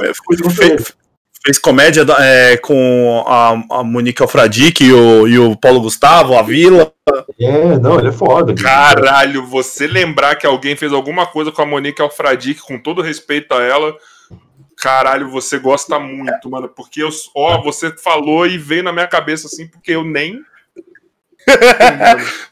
[0.54, 0.94] fez,
[1.44, 6.42] fez comédia é, com a, a Monique Alfradique e o, e o Paulo Gustavo, a
[6.42, 6.92] Vila.
[7.38, 8.54] É, não, ele é foda.
[8.54, 13.52] Caralho, você lembrar que alguém fez alguma coisa com a Monique Alfradique, com todo respeito
[13.52, 13.92] a ela,
[14.76, 16.68] caralho, você gosta muito, mano.
[16.68, 20.40] Porque eu, ó, você falou e veio na minha cabeça assim, porque eu nem.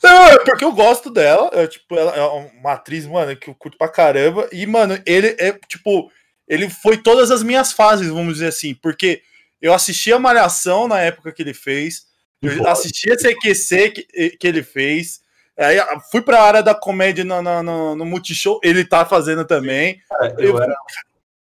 [0.02, 1.50] Não, é porque eu gosto dela.
[1.52, 2.22] É, tipo, ela é
[2.58, 4.48] uma atriz, mano, que eu curto pra caramba.
[4.52, 6.10] E, mano, ele é, tipo,
[6.48, 9.22] ele foi todas as minhas fases, vamos dizer assim, porque
[9.62, 12.06] eu assisti a Malhação na época que ele fez,
[12.42, 15.20] eu assisti a CQC que, que ele fez,
[15.56, 15.76] aí
[16.10, 20.00] fui para a área da comédia no, no, no, no, Multishow, ele tá fazendo também.
[20.08, 20.74] Cara, eu, eu, era,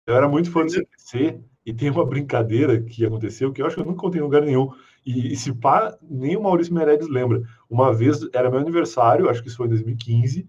[0.07, 3.77] eu era muito fã do CQC, e tem uma brincadeira que aconteceu que eu acho
[3.77, 4.71] que eu nunca contei em lugar nenhum.
[5.05, 7.43] E, e se pá, nem o Maurício Meirelles lembra.
[7.69, 10.49] Uma vez era meu aniversário, acho que isso foi em 2015,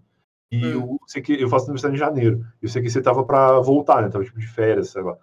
[0.50, 0.70] e hum.
[0.70, 2.44] eu sei que eu faço aniversário em janeiro.
[2.62, 4.08] Eu sei que você tava para voltar, né?
[4.08, 5.16] Tava tipo de férias, sei lá.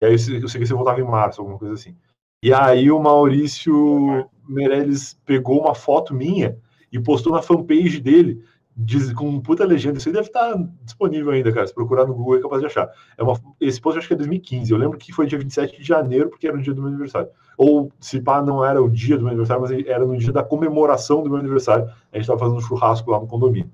[0.00, 1.96] E aí eu sei que você voltava em março, alguma coisa assim.
[2.42, 6.56] E aí o Maurício Meirelles pegou uma foto minha
[6.92, 8.42] e postou na fanpage dele
[8.78, 9.98] diz, com puta legenda.
[9.98, 11.66] Isso aí deve estar disponível ainda, cara.
[11.66, 12.88] Se procurar no Google é capaz de achar.
[13.16, 14.70] É uma, esse post acho que é 2015.
[14.70, 17.28] Eu lembro que foi dia 27 de janeiro, porque era o dia do meu aniversário.
[17.58, 20.44] Ou, se pá, não era o dia do meu aniversário, mas era no dia da
[20.44, 21.86] comemoração do meu aniversário.
[22.12, 23.68] A gente estava fazendo um churrasco lá no condomínio.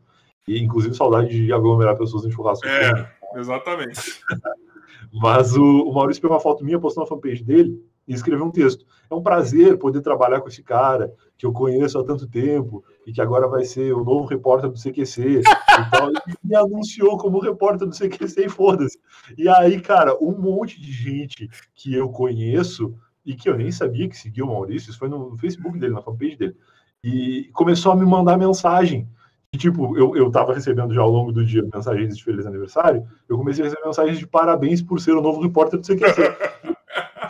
[0.49, 2.67] E, inclusive, saudade de aglomerar pessoas em churrasco.
[2.67, 3.07] É,
[3.37, 4.23] exatamente.
[5.13, 7.79] Mas o, o, Maurício pegou uma foto minha, postou na fanpage dele
[8.09, 8.87] e escreveu um texto.
[9.11, 13.13] É um prazer poder trabalhar com esse cara que eu conheço há tanto tempo e
[13.13, 15.43] que agora vai ser o novo repórter do CQC.
[15.87, 18.99] então, ele me anunciou como repórter do CQC e foda-se.
[19.37, 22.95] E aí, cara, um monte de gente que eu conheço
[23.25, 26.03] e que eu nem sabia que seguia o Maurício, isso foi no Facebook dele, na
[26.03, 26.57] fanpage dele,
[27.03, 29.09] e começou a me mandar mensagem.
[29.53, 33.07] E, tipo, eu, eu tava recebendo já ao longo do dia mensagens de feliz aniversário,
[33.29, 36.74] eu comecei a receber mensagens de parabéns por ser o novo repórter do CQC.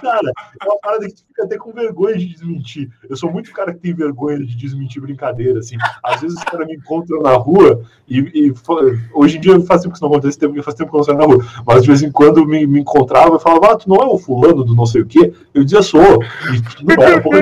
[0.04, 2.90] cara, é uma parada que tu fica até com vergonha de desmentir.
[3.08, 5.76] Eu sou muito cara que tem vergonha de desmentir brincadeira, assim.
[6.02, 8.54] Às vezes os caras me encontram na rua e, e,
[9.14, 11.04] hoje em dia faz tempo que isso não acontece, porque faz tempo que eu não
[11.04, 11.44] saio na rua.
[11.66, 14.18] Mas de vez em quando me, me encontrava e falava, ah, tu não é o
[14.18, 15.32] fulano do não sei o quê?
[15.54, 16.22] Eu dizia, sou.
[16.80, 17.40] E não era, porra,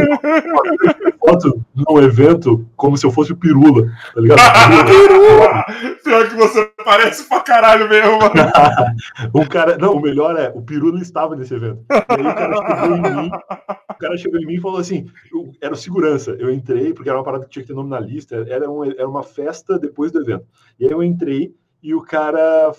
[1.19, 4.41] foto num evento como se eu fosse o Pirula, tá ligado?
[4.87, 5.65] Pirula!
[6.05, 8.33] Pior que você parece pra caralho mesmo, mano.
[9.33, 11.85] o cara, não, o melhor é, o Pirula estava nesse evento.
[11.91, 13.31] E aí o cara chegou em mim,
[13.91, 17.09] o cara chegou em mim e falou assim, eu, era o segurança, eu entrei, porque
[17.09, 19.79] era uma parada que tinha que ter nome na lista, era, um, era uma festa
[19.79, 20.47] depois do evento.
[20.79, 22.73] E aí eu entrei, e o cara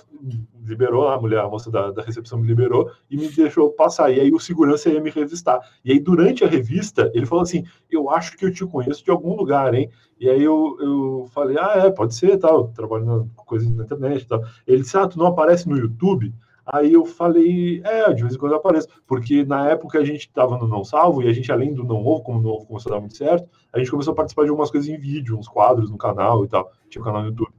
[0.65, 4.11] liberou, a mulher, a moça da, da, recepção me liberou e me deixou passar.
[4.11, 5.59] E aí o segurança ia me revistar.
[5.83, 9.11] E aí, durante a revista, ele falou assim: Eu acho que eu te conheço de
[9.11, 9.89] algum lugar, hein?
[10.19, 12.69] E aí eu, eu falei: Ah, é, pode ser, tal.
[12.69, 14.41] Trabalho com coisas na internet e tal.
[14.65, 16.33] Ele disse: Ah, tu não aparece no YouTube?
[16.65, 20.21] Aí eu falei, é, de vez em quando eu apareço, porque na época a gente
[20.21, 22.65] estava no Não Salvo e a gente, além do Não Ovo, como o Não Ovo
[22.65, 25.37] começou a dar muito certo, a gente começou a participar de algumas coisas em vídeo,
[25.37, 26.71] uns quadros no canal e tal.
[26.89, 27.51] Tinha um canal no YouTube.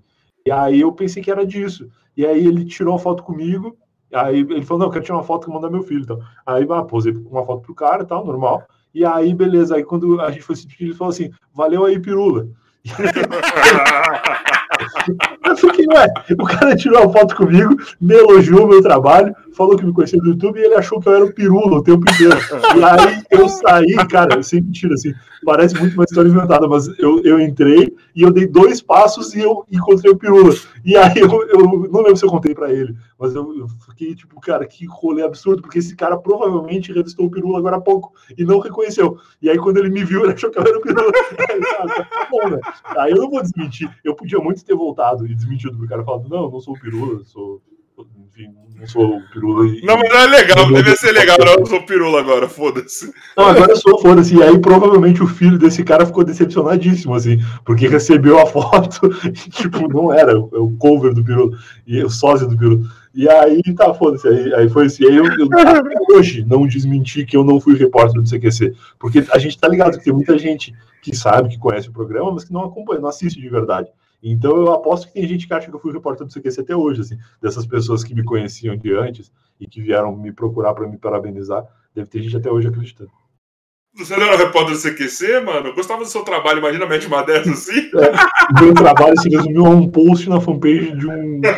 [0.47, 1.89] E aí eu pensei que era disso.
[2.15, 3.75] E aí ele tirou uma foto comigo.
[4.13, 6.03] Aí ele falou: Não, eu quero tirar uma foto que mandar meu filho.
[6.03, 6.21] Então.
[6.47, 8.63] Aí ah, posei uma foto pro cara e tal, normal.
[8.95, 9.75] E aí, beleza.
[9.75, 12.47] Aí quando a gente foi se despedir, ele falou assim: Valeu aí, pirula.
[15.47, 16.07] eu fiquei, ué,
[16.39, 20.21] o cara tirou uma foto comigo, me elogiou o meu trabalho, falou que me conhecia
[20.21, 22.37] do YouTube e ele achou que eu era o pirula o tempo inteiro.
[22.77, 25.15] E aí eu saí, cara, sem mentira, assim,
[25.45, 29.41] parece muito uma história inventada, mas eu, eu entrei e eu dei dois passos e
[29.41, 30.53] eu encontrei o pirula.
[30.85, 34.15] E aí eu, eu não lembro se eu contei para ele, mas eu, eu, fiquei
[34.15, 38.13] tipo, cara, que rolê absurdo, porque esse cara provavelmente revistou o pirula agora há pouco
[38.37, 39.19] e não reconheceu.
[39.41, 41.13] E aí quando ele me viu, ele achou que eu era o pirula.
[41.49, 42.61] Aí, tá bom, né?
[42.99, 43.91] aí eu não vou desmentir.
[44.03, 46.81] Eu podia muito ter voltado e desmentido pro cara falando, não, eu não sou o
[46.81, 47.61] pirula, sou
[48.37, 49.67] enfim, não sou pirula.
[49.67, 49.81] E...
[49.83, 53.13] Não, mas não é legal, deve ser legal, não, eu sou pirula agora, foda-se.
[53.37, 54.37] Não, agora eu sou, foda-se.
[54.37, 59.31] E aí provavelmente o filho desse cara ficou decepcionadíssimo, assim, porque recebeu a foto e,
[59.31, 61.57] tipo, não era o cover do pirula,
[61.87, 62.83] e o sósia do pirula.
[63.15, 64.27] E aí, tá, foda-se.
[64.27, 65.07] Aí, aí foi assim.
[65.07, 65.49] Aí eu, eu
[66.11, 68.75] hoje não desmenti que eu não fui repórter do CQC.
[68.99, 72.33] Porque a gente tá ligado que tem muita gente que sabe, que conhece o programa,
[72.33, 73.89] mas que não acompanha, não assiste de verdade.
[74.23, 76.75] Então eu aposto que tem gente que acha que eu fui repórter do CQC até
[76.75, 79.31] hoje, assim, dessas pessoas que me conheciam de antes
[79.61, 81.65] e que vieram me procurar para me parabenizar.
[81.95, 83.11] Deve ter gente até hoje acreditando.
[83.97, 85.69] Você não era repórter do CQC, mano?
[85.69, 87.91] Eu gostava do seu trabalho, imagina mete uma dessa assim.
[87.95, 91.41] É, meu trabalho se resumiu a um post na fanpage de um.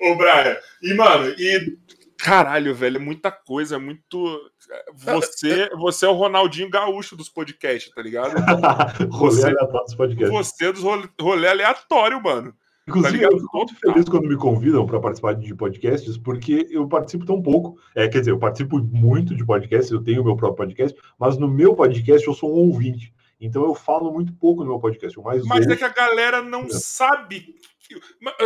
[0.00, 1.76] Ô, Brian, e, mano, e.
[2.24, 4.40] Caralho, velho, é muita coisa, é muito
[4.96, 8.32] você, você é o Ronaldinho Gaúcho dos podcasts, tá ligado?
[9.12, 10.30] rolê aleatório dos podcasts.
[10.30, 12.54] Você é dos rolê, rolê aleatório, mano.
[12.88, 16.88] Inclusive, tá eu fico muito feliz quando me convidam para participar de podcasts, porque eu
[16.88, 17.78] participo tão pouco.
[17.94, 21.36] É, quer dizer, eu participo muito de podcasts, eu tenho o meu próprio podcast, mas
[21.36, 23.12] no meu podcast eu sou um ouvinte.
[23.38, 25.18] Então eu falo muito pouco no meu podcast.
[25.20, 26.70] mas é que a galera não é.
[26.70, 27.54] sabe.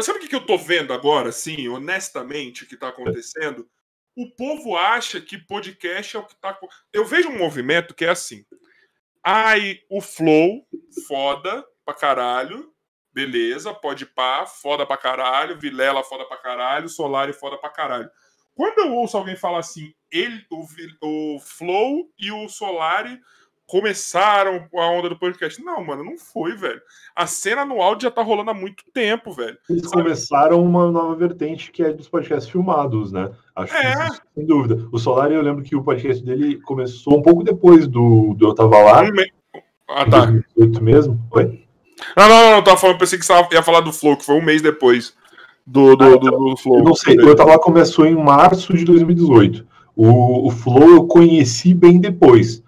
[0.02, 3.68] Sabe o que eu tô vendo agora, assim, honestamente, que tá acontecendo?
[4.16, 6.58] O povo acha que podcast é o que tá.
[6.92, 8.44] Eu vejo um movimento que é assim.
[9.22, 10.66] Ai, o Flow,
[11.06, 12.72] foda pra caralho.
[13.12, 15.58] Beleza, pode pá, foda pra caralho.
[15.58, 16.88] Vilela, foda pra caralho.
[16.88, 18.10] Solari, foda pra caralho.
[18.54, 23.20] Quando eu ouço alguém falar assim, ele, o, o Flow e o Solari
[23.68, 25.62] começaram a onda do podcast.
[25.62, 26.80] Não, mano, não foi, velho.
[27.14, 29.56] A cena no áudio já tá rolando há muito tempo, velho.
[29.68, 30.02] Eles Sabe?
[30.02, 33.30] começaram uma nova vertente que é dos podcasts filmados, né?
[33.54, 33.82] Acho é.
[33.82, 34.88] que isso, sem dúvida.
[34.90, 38.54] O Solar, eu lembro que o podcast dele começou um pouco depois do, do Eu
[38.54, 39.02] Tava Lá.
[39.86, 40.24] Ah, tá.
[40.24, 41.20] 2018 mesmo.
[41.32, 41.68] Oi?
[42.16, 44.36] Não, não, não, não, tava falando, pensei que você ia falar do Flow, que foi
[44.36, 45.14] um mês depois
[45.66, 46.78] do, do, ah, do, do Flow.
[46.78, 49.66] Eu não sei, o Eu Tava Lá começou em março de 2018.
[49.94, 52.62] O, o Flow eu conheci bem depois.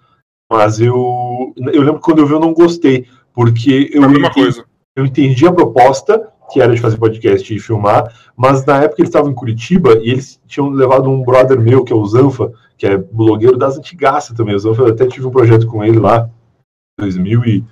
[0.51, 4.61] Mas eu, eu lembro que quando eu vi eu não gostei, porque eu, entendi,
[4.97, 9.07] eu entendi a proposta, que era de fazer podcast e filmar, mas na época eles
[9.07, 12.85] estavam em Curitiba e eles tinham levado um brother meu, que é o Zanfa, que
[12.85, 14.53] é blogueiro das antigaças também.
[14.53, 16.29] O Zanfa, eu até tive um projeto com ele lá,
[16.99, 17.63] 2010,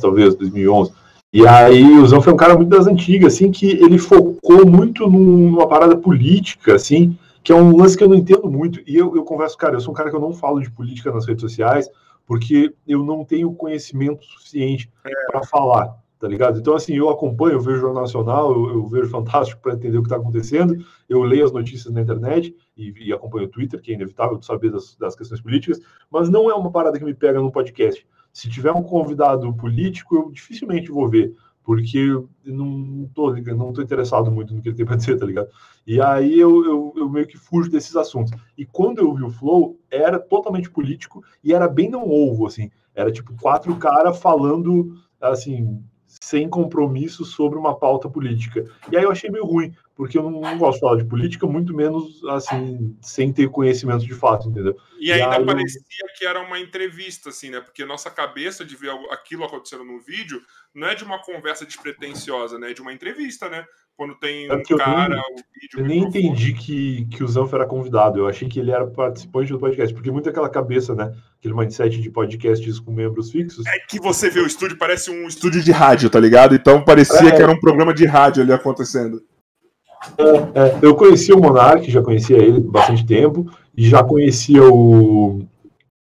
[0.00, 0.92] talvez, 2011.
[1.32, 5.08] E aí o Zanfa é um cara muito das antigas, assim, que ele focou muito
[5.08, 7.16] numa parada política, assim,
[7.48, 8.82] que é um lance que eu não entendo muito.
[8.86, 11.10] E eu, eu converso, cara, eu sou um cara que eu não falo de política
[11.10, 11.88] nas redes sociais,
[12.26, 15.10] porque eu não tenho conhecimento suficiente é.
[15.32, 15.96] para falar.
[16.20, 16.58] tá ligado?
[16.58, 19.96] Então, assim, eu acompanho, eu vejo o Jornal Nacional, eu, eu vejo Fantástico para entender
[19.96, 20.76] o que está acontecendo,
[21.08, 24.70] eu leio as notícias na internet e, e, acompanho o Twitter, que é inevitável saber
[24.70, 25.80] das, das questões políticas,
[26.10, 28.06] mas não é uma parada que me pega no podcast.
[28.30, 31.34] Se tiver um convidado político, eu dificilmente vou ver,
[31.68, 35.26] porque eu não tô, não tô interessado muito no que ele tem para dizer, tá
[35.26, 35.50] ligado?
[35.86, 38.32] E aí eu, eu, eu, meio que fujo desses assuntos.
[38.56, 42.70] E quando eu vi o Flow, era totalmente político e era bem não ovo, assim.
[42.94, 48.64] Era tipo quatro caras falando, assim, sem compromisso sobre uma pauta política.
[48.90, 51.44] E aí eu achei meio ruim, porque eu não, não, gosto de falar de política,
[51.44, 54.76] muito menos assim, sem ter conhecimento de fato, entendeu?
[55.00, 55.82] E ainda e parecia
[56.16, 57.60] que era uma entrevista, assim, né?
[57.60, 60.40] Porque nossa cabeça de ver aquilo acontecendo no vídeo
[60.72, 62.70] não é de uma conversa despretensiosa, né?
[62.70, 63.64] É de uma entrevista, né?
[63.96, 65.80] Quando tem é um cara, nem, vídeo.
[65.80, 69.50] Eu nem entendi que, que o Zanfa era convidado, eu achei que ele era participante
[69.50, 71.12] do podcast, porque muito aquela cabeça, né?
[71.40, 73.66] Aquele mindset de podcasts com membros fixos.
[73.66, 76.54] É que você vê o estúdio, parece um estúdio de rádio, tá ligado?
[76.54, 77.34] Então parecia é.
[77.34, 79.20] que era um programa de rádio ali acontecendo.
[80.16, 85.46] É, é, eu conhecia o Monark, já conhecia ele bastante tempo, e já conhecia o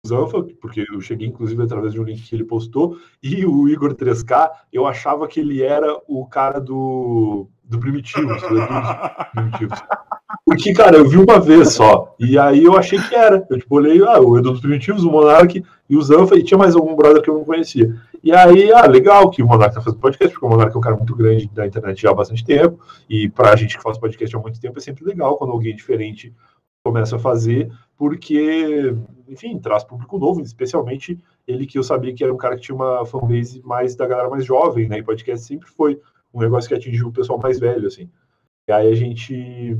[0.05, 3.93] Zanfa, porque eu cheguei inclusive através de um link que ele postou, e o Igor
[3.93, 9.79] 3K, eu achava que ele era o cara do, do Primitivos, do Primitivos.
[10.51, 13.47] Porque, cara, eu vi uma vez só, e aí eu achei que era.
[13.49, 16.57] Eu tipo, olhei, ah, o Edu dos Primitivos, o Monark e o Zanfa, e tinha
[16.57, 17.95] mais algum brother que eu não conhecia.
[18.21, 20.81] E aí, ah, legal que o Monark tá fazendo podcast, porque o Monark é um
[20.81, 24.35] cara muito grande da internet já há bastante tempo, e pra gente que faz podcast
[24.35, 26.35] há muito tempo é sempre legal quando alguém diferente
[26.83, 28.93] começa a fazer, porque,
[29.29, 31.17] enfim, traz público novo, especialmente
[31.47, 34.29] ele que eu sabia que era um cara que tinha uma fanbase mais da galera
[34.29, 34.97] mais jovem, né?
[34.97, 35.97] E podcast sempre foi
[36.33, 38.09] um negócio que atingiu o pessoal mais velho, assim.
[38.67, 39.77] E aí a gente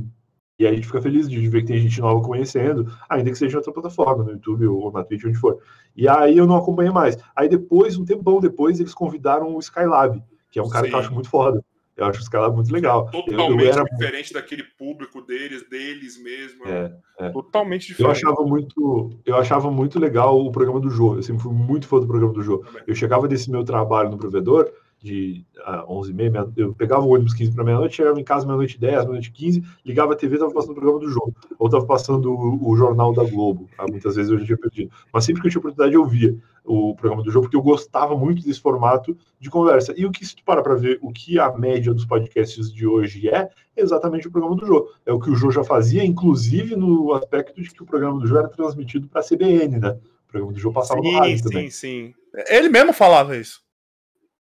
[0.62, 3.36] e aí a gente fica feliz de ver que tem gente nova conhecendo, ainda que
[3.36, 5.58] seja em outra plataforma, no YouTube ou na Twitch, onde for.
[5.96, 7.18] E aí eu não acompanhei mais.
[7.34, 10.90] Aí depois, um tempão depois, eles convidaram o Skylab, que é um cara Sim.
[10.90, 11.64] que eu acho muito foda.
[11.96, 13.10] Eu acho o Skylab muito legal.
[13.10, 13.84] Totalmente eu, eu era...
[13.84, 16.64] diferente daquele público deles, deles mesmo.
[16.64, 17.30] É, é.
[17.30, 18.22] Totalmente diferente.
[18.22, 21.16] Eu achava, muito, eu achava muito legal o programa do Jô.
[21.16, 22.64] Eu sempre fui muito fã do programa do Jô.
[22.86, 24.70] Eu chegava desse meu trabalho no provedor,
[25.02, 28.46] de uh, 11 h 30 eu pegava o ônibus 15 para meia-noite, chegava em casa
[28.46, 31.84] meia-noite 10, meia-noite 15, ligava a TV, estava passando o programa do jogo, ou estava
[31.84, 33.68] passando o, o, jornal da Globo.
[33.76, 34.92] Ah, muitas vezes eu já tinha perdido.
[35.12, 38.16] Mas sempre que eu tinha oportunidade, eu via o programa do jogo, porque eu gostava
[38.16, 39.92] muito desse formato de conversa.
[39.96, 42.86] E o que, se tu para para ver o que a média dos podcasts de
[42.86, 44.90] hoje é, é exatamente o programa do jogo.
[45.04, 48.26] É o que o jogo já fazia, inclusive no aspecto de que o programa do
[48.26, 49.98] jogo era transmitido para a CBN, né?
[50.28, 51.70] O programa do jogo passava sim, no rádio sim, também.
[51.70, 52.44] Sim, sim.
[52.48, 53.61] Ele mesmo falava isso.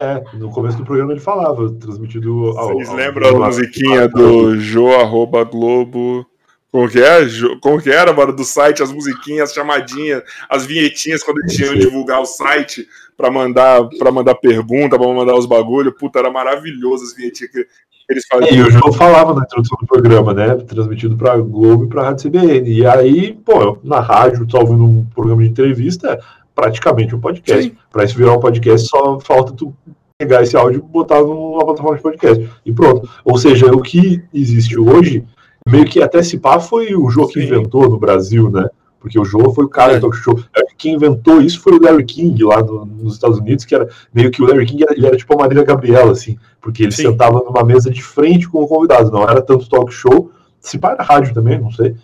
[0.01, 2.75] É, no começo do programa ele falava, transmitido ao.
[2.75, 6.27] Vocês ao, lembram ao, a musiquinha do Jo arroba Globo?
[6.73, 7.21] Como que, é?
[7.63, 11.77] Como que era, mano, do site, as musiquinhas, as chamadinhas, as vinhetinhas quando eles tinham
[11.77, 12.85] divulgar o site
[13.17, 15.93] para mandar para mandar pergunta, para mandar os bagulho.
[15.93, 17.65] Puta, era maravilhoso as vinhetinhas que
[18.11, 18.49] eles faziam.
[18.49, 20.57] É, e o João falava na introdução do programa, né?
[20.57, 22.69] Transmitido para Globo e para Rádio CBN.
[22.69, 26.21] E aí, pô, na rádio, tô ouvindo um programa de entrevista,
[26.55, 27.75] praticamente um podcast.
[27.91, 29.75] Para isso virar um podcast, só falta tu
[30.19, 32.51] pegar esse áudio e botar numa plataforma de podcast.
[32.65, 33.09] E pronto.
[33.25, 35.25] Ou seja, o que existe hoje,
[35.69, 38.69] meio que até se pá, foi o jogo que inventou no Brasil, né?
[39.01, 39.95] Porque o jogo foi o cara é.
[39.97, 40.41] do talk show.
[40.79, 44.31] Quem inventou isso foi o Larry King lá no, nos Estados Unidos, que era meio
[44.31, 47.11] que o Larry King ele era tipo a Marília Gabriela, assim, porque ele Sim.
[47.11, 50.93] sentava numa mesa de frente com o convidado, não era tanto talk show, se pá
[50.93, 51.95] era rádio também, não sei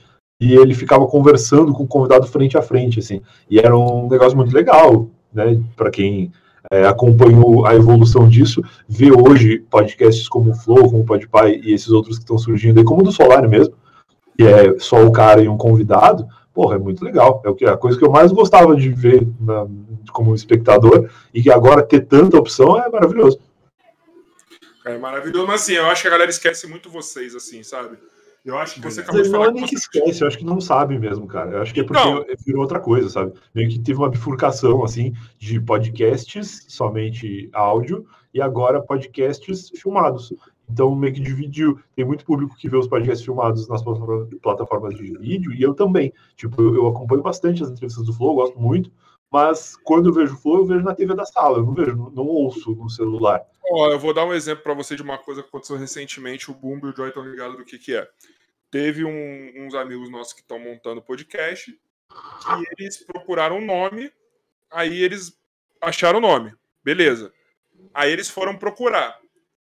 [0.41, 3.21] e ele ficava conversando com o convidado frente a frente, assim.
[3.49, 5.61] E era um negócio muito legal, né?
[5.77, 6.33] Para quem
[6.71, 11.73] é, acompanhou a evolução disso, vê hoje podcasts como o Flow, como o Podpah e
[11.73, 13.75] esses outros que estão surgindo aí, como o do Solar mesmo,
[14.37, 17.43] que é só o cara e um convidado, porra, é muito legal.
[17.45, 19.67] É o que a coisa que eu mais gostava de ver na,
[20.13, 23.39] como espectador e que agora ter tanta opção é maravilhoso.
[24.87, 27.99] É maravilhoso, mas assim, eu acho que a galera esquece muito vocês, assim, sabe?
[28.45, 29.45] Eu acho que você acabou de falar.
[29.45, 31.51] Não é nem que esquece, eu acho que não sabe mesmo, cara.
[31.53, 33.35] Eu acho que é porque então, virou outra coisa, sabe?
[33.55, 40.33] Meio que teve uma bifurcação, assim, de podcasts, somente áudio, e agora podcasts filmados.
[40.69, 41.79] Então, meio que dividiu.
[41.95, 43.83] Tem muito público que vê os podcasts filmados nas
[44.41, 46.13] plataformas de vídeo, e eu também.
[46.37, 48.91] Tipo, eu, eu acompanho bastante as entrevistas do Flow, gosto muito,
[49.31, 52.27] mas quando eu vejo Flow, eu vejo na TV da sala, eu não vejo, não
[52.27, 53.41] ouço no celular.
[53.71, 56.51] Ó, eu vou dar um exemplo para você de uma coisa que aconteceu recentemente.
[56.51, 58.11] O Boom e o Joy estão ligados do que, que é.
[58.71, 64.13] Teve um, uns amigos nossos que estão montando podcast e eles procuraram o um nome,
[64.71, 65.39] aí eles
[65.81, 66.53] acharam o nome,
[66.83, 67.33] beleza.
[67.95, 69.19] Aí eles foram procurar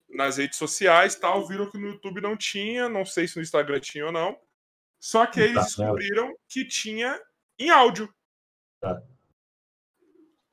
[0.09, 3.79] nas redes sociais, tal, viram que no YouTube não tinha, não sei se no Instagram
[3.79, 4.37] tinha ou não.
[4.99, 7.19] Só que eles tá, descobriram que tinha
[7.59, 8.13] em áudio.
[8.79, 9.01] Tá.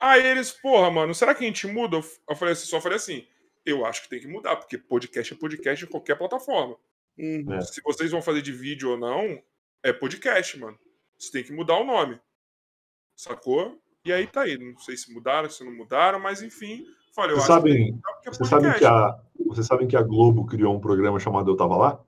[0.01, 1.97] Aí eles, porra, mano, será que a gente muda?
[2.27, 3.27] Eu falei assim, só falei assim,
[3.63, 6.75] eu acho que tem que mudar, porque podcast é podcast em qualquer plataforma.
[7.19, 7.53] Uhum.
[7.53, 7.61] É.
[7.61, 9.39] Se vocês vão fazer de vídeo ou não,
[9.83, 10.75] é podcast, mano.
[11.19, 12.19] Você tem que mudar o nome.
[13.15, 13.79] Sacou?
[14.03, 14.57] E aí tá aí.
[14.57, 16.83] Não sei se mudaram, se não mudaram, mas enfim.
[17.13, 20.75] Falei, vocês sabem, que é vocês sabem que a, vocês sabem que a Globo criou
[20.75, 22.03] um programa chamado Eu Tava Lá?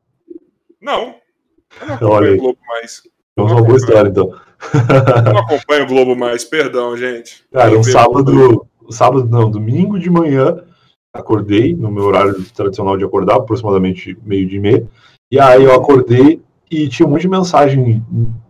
[0.82, 1.22] Não.
[1.80, 3.04] Eu não acompanho o Globo mais.
[3.36, 4.32] Temos uma boa história, então.
[5.32, 7.44] Não acompanho o Globo mais, perdão, gente.
[7.52, 10.64] Cara, um sábado, sábado, não, domingo de manhã,
[11.14, 14.88] acordei no meu horário tradicional de acordar, aproximadamente meio de meia.
[15.32, 18.04] E aí eu acordei e tinha um monte de mensagem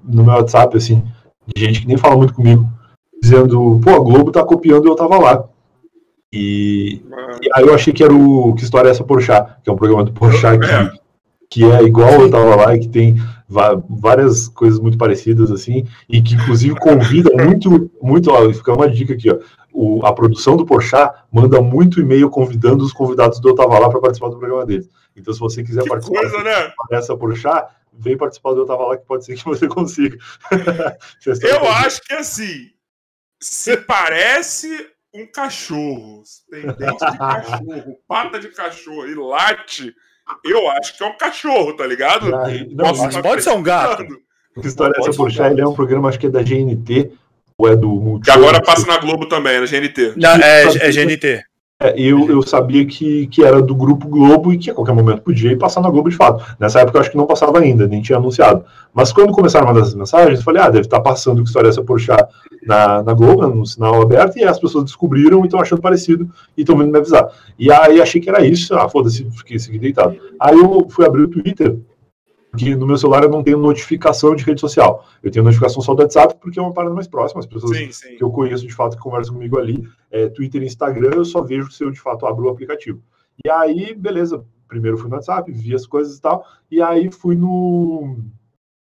[0.03, 1.03] no meu WhatsApp, assim,
[1.53, 2.67] de gente que nem fala muito comigo,
[3.21, 5.45] dizendo, pô, a Globo tá copiando e eu tava lá.
[6.31, 7.01] E,
[7.41, 9.77] e, aí eu achei que era o Que História é essa Porchat, que é um
[9.77, 10.91] programa do Porchat que, é.
[11.49, 13.15] que é igual eu tava lá e que tem
[13.47, 19.13] várias coisas muito parecidas assim, e que inclusive convida muito, muito, ó, fica uma dica
[19.13, 19.39] aqui, ó,
[19.73, 23.89] o, a produção do Porchat manda muito e-mail convidando os convidados do Eu Tava Lá
[23.89, 24.87] para participar do programa deles.
[25.15, 26.71] Então, se você quiser que participar coisa, né?
[26.89, 30.17] dessa Porchat, vem participar do Eu Tava Lá, que pode ser que você consiga.
[31.41, 32.69] Eu acho que assim,
[33.41, 34.69] se parece
[35.13, 39.95] um cachorro, tem dente de cachorro, pata de cachorro e late,
[40.43, 42.29] eu acho que é um cachorro, tá ligado?
[42.29, 44.05] não, Nossa, pode ser um gato.
[44.59, 45.51] Que história é essa, Porchat?
[45.51, 47.11] Ele é um programa, acho que é da GNT,
[47.57, 48.21] ou é do Multishow.
[48.21, 50.13] Que agora passa na Globo também, na GNT.
[50.15, 51.43] Não, é, é GNT.
[51.81, 55.21] É, eu, eu sabia que, que era do Grupo Globo e que a qualquer momento
[55.21, 56.43] podia ir passar na Globo de fato.
[56.59, 58.63] Nessa época eu acho que não passava ainda, nem tinha anunciado.
[58.93, 61.47] Mas quando começaram a mandar essas mensagens, eu falei, ah, deve estar passando o que
[61.47, 62.25] história é essa Porchat
[62.65, 66.61] na, na Globo, no sinal aberto, e as pessoas descobriram e estão achando parecido e
[66.61, 67.27] estão vindo me avisar.
[67.57, 70.15] E aí achei que era isso, ah, foda-se, fiquei, fiquei deitado.
[70.39, 71.77] Aí eu fui abrir o Twitter
[72.57, 75.05] que no meu celular eu não tenho notificação de rede social.
[75.21, 77.39] Eu tenho notificação só do WhatsApp porque é uma parada mais próxima.
[77.39, 78.15] As pessoas sim, sim.
[78.15, 81.41] que eu conheço de fato que conversam comigo ali, é, Twitter e Instagram, eu só
[81.41, 83.01] vejo se eu de fato abro o aplicativo.
[83.43, 84.45] E aí, beleza.
[84.67, 88.17] Primeiro fui no WhatsApp, vi as coisas e tal, e aí fui no,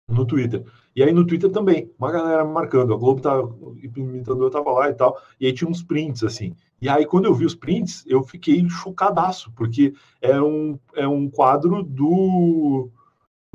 [0.08, 0.64] no Twitter.
[0.96, 3.38] E aí no Twitter também, uma galera marcando, a Globo tá
[3.84, 6.56] implementando, eu tava lá e tal, e aí tinha uns prints assim.
[6.82, 11.30] E aí quando eu vi os prints, eu fiquei chocadaço, porque é um, é um
[11.30, 12.90] quadro do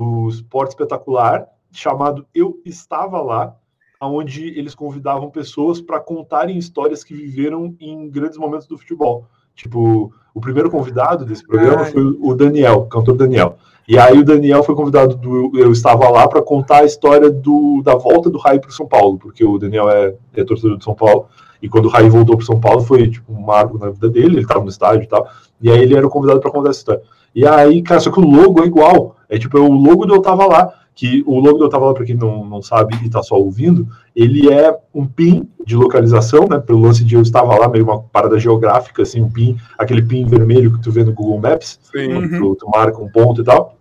[0.03, 3.55] do Esporte Espetacular, chamado Eu Estava Lá,
[4.01, 9.25] onde eles convidavam pessoas para contarem histórias que viveram em grandes momentos do futebol.
[9.55, 11.91] Tipo, o primeiro convidado desse programa Ai.
[11.91, 13.57] foi o Daniel, o cantor Daniel.
[13.87, 17.81] E aí o Daniel foi convidado do Eu Estava Lá para contar a história do,
[17.83, 20.95] da volta do Raí para São Paulo, porque o Daniel é, é torcedor de São
[20.95, 21.27] Paulo.
[21.61, 24.35] E quando o Raí voltou para São Paulo foi tipo um marco na vida dele,
[24.35, 25.29] ele estava no estádio e tal.
[25.61, 27.01] E aí ele era o convidado para contar essa história.
[27.35, 29.15] E aí, cara, só que o logo é igual.
[29.29, 31.85] É tipo, é o logo do Eu Tava Lá, que o logo do Eu Tava
[31.87, 35.75] Lá, para quem não, não sabe e tá só ouvindo, ele é um pin de
[35.75, 36.59] localização, né?
[36.59, 40.25] Pelo lance de Eu Estava Lá, meio uma parada geográfica, assim, um pin, aquele pin
[40.25, 42.29] vermelho que tu vê no Google Maps, Sim.
[42.29, 43.77] Tu, tu marca um ponto e tal.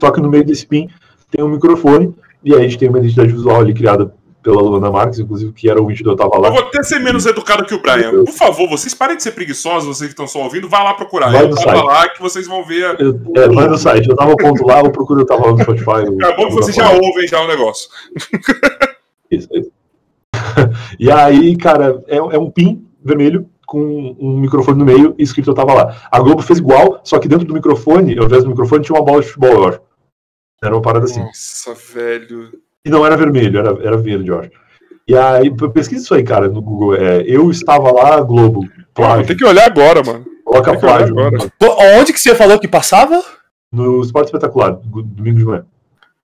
[0.00, 0.88] Só que no meio desse pin
[1.30, 2.14] tem um microfone,
[2.44, 5.68] e aí a gente tem uma identidade visual ali criada pela Luana Marques, inclusive, que
[5.68, 6.48] era o vídeo do Eu Tava Lá.
[6.48, 8.24] Eu vou até ser menos educado que o Brian.
[8.24, 11.30] Por favor, vocês parem de ser preguiçosos, vocês que estão só ouvindo, vai lá procurar.
[11.30, 11.84] Vai eu tava site.
[11.84, 12.96] lá que vocês vão ver.
[13.00, 15.62] Eu, é, vai no site, eu tava ponto lá, eu procuro Eu Tava Lá no
[15.62, 16.24] Spotify.
[16.24, 17.88] É bom que vocês já ouvem já o negócio.
[19.30, 19.70] Isso, isso.
[20.98, 25.50] E aí, cara, é, é um pin vermelho com um microfone no meio e escrito
[25.50, 25.96] Eu Tava Lá.
[26.10, 29.04] A Globo fez igual, só que dentro do microfone, ao invés do microfone, tinha uma
[29.04, 29.80] bola de futebol, eu acho.
[30.62, 31.20] Era uma parada assim.
[31.20, 32.50] Nossa, velho.
[32.84, 34.50] E não era vermelho, era, era verde, eu acho.
[35.06, 36.94] E aí, pesquisa isso aí, cara, no Google.
[36.94, 38.68] É, eu estava lá, Globo.
[38.94, 39.26] Plágio.
[39.26, 40.24] Tem que olhar agora, mano.
[40.44, 41.14] Coloca plágio.
[41.98, 43.22] Onde que você falou que passava?
[43.72, 45.64] No Esporte Espetacular, domingo de manhã.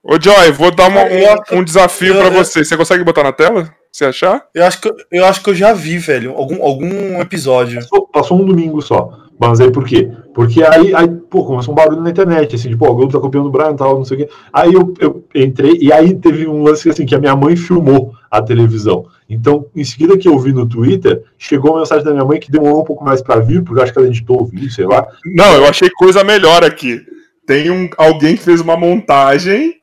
[0.03, 2.65] Ô, Joy, vou dar uma, um, um desafio para você.
[2.65, 3.69] Você consegue botar na tela?
[3.97, 4.45] Se achar?
[4.55, 7.81] Eu acho que eu, acho que eu já vi, velho, algum, algum episódio.
[7.81, 9.27] Passou, passou um domingo só.
[9.41, 10.13] Mas aí por quê?
[10.35, 13.47] Porque aí, aí pô, começou um barulho na internet, assim, tipo, o Globo tá copiando
[13.47, 14.33] o Brian e tal, não sei o quê.
[14.53, 18.13] Aí eu, eu entrei, e aí teve um lance assim, que a minha mãe filmou
[18.31, 19.07] a televisão.
[19.31, 22.53] Então, em seguida que eu vi no Twitter, chegou uma mensagem da minha mãe que
[22.53, 24.85] demorou um pouco mais para vir, porque eu acho que ela editou o vídeo, sei
[24.85, 25.07] lá.
[25.25, 27.01] Não, eu achei coisa melhor aqui.
[27.47, 29.77] Tem um, alguém que fez uma montagem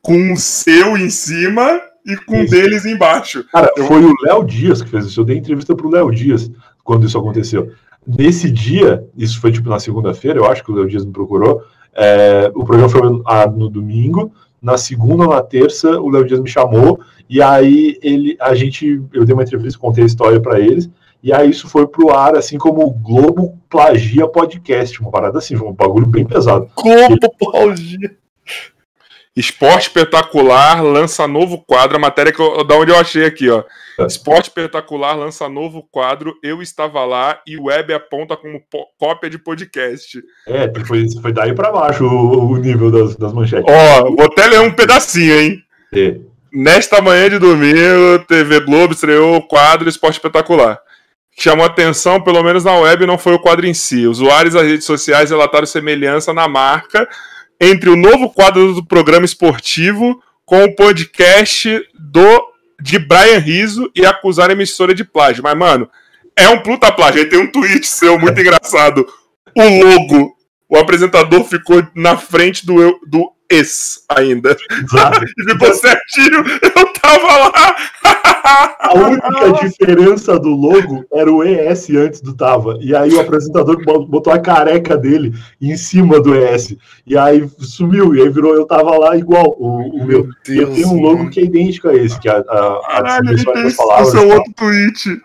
[0.00, 2.50] com o seu em cima e com isso.
[2.50, 3.44] deles embaixo.
[3.52, 3.86] Cara, eu...
[3.86, 5.20] foi o Léo Dias que fez isso.
[5.20, 6.50] Eu dei entrevista pro Léo Dias
[6.82, 7.70] quando isso aconteceu.
[8.06, 11.62] Nesse dia, isso foi tipo na segunda-feira, eu acho que o Léo Dias me procurou.
[11.94, 13.00] É, o programa foi
[13.56, 14.32] no domingo.
[14.60, 19.02] Na segunda ou na terça, o Léo Dias me chamou e aí ele, a gente,
[19.12, 20.88] eu dei uma entrevista, contei a história para eles.
[21.22, 25.56] E aí isso foi pro ar, assim como o Globo plagia podcast, uma parada assim,
[25.56, 26.68] um bagulho bem pesado.
[26.76, 28.14] Globo plagia.
[29.36, 33.64] Esporte Espetacular lança novo quadro, a matéria que eu, da onde eu achei aqui, ó.
[33.98, 34.06] É.
[34.06, 38.62] Esporte Espetacular lança novo quadro, Eu Estava Lá e o Web aponta como
[38.96, 40.22] cópia de podcast.
[40.46, 43.66] É, foi, foi daí para baixo o, o, nível das, das manchetes.
[43.68, 45.58] Ó, vou até ler um pedacinho, hein?
[45.92, 46.16] É.
[46.52, 50.78] Nesta manhã de domingo, TV Globo estreou o quadro Esporte Espetacular.
[51.36, 54.06] Chamou atenção, pelo menos na web, não foi o quadro em si.
[54.06, 57.08] Usuários das redes sociais relataram semelhança na marca
[57.64, 64.04] entre o novo quadro do programa esportivo com o podcast do de Brian Riso e
[64.04, 65.42] acusar a emissora de plágio.
[65.42, 65.88] Mas, mano,
[66.36, 67.22] é um puta plágio.
[67.22, 69.06] Aí tem um tweet seu muito engraçado.
[69.56, 70.36] O logo,
[70.68, 74.56] o apresentador ficou na frente do, do ex ainda.
[74.70, 75.24] Exato.
[75.38, 76.44] e ficou certinho.
[76.62, 77.76] Eu tava lá.
[78.78, 82.78] A única diferença do logo era o ES antes do Tava.
[82.80, 86.76] E aí o apresentador botou a careca dele em cima do ES.
[87.06, 88.14] E aí sumiu.
[88.14, 90.28] E aí virou Eu Tava Lá igual o, o meu.
[90.46, 93.44] Deus eu tenho um logo que é idêntico a esse, que a, a, a Caralho,
[93.44, 94.08] das palavras.
[94.08, 95.22] Esse é outro tweet.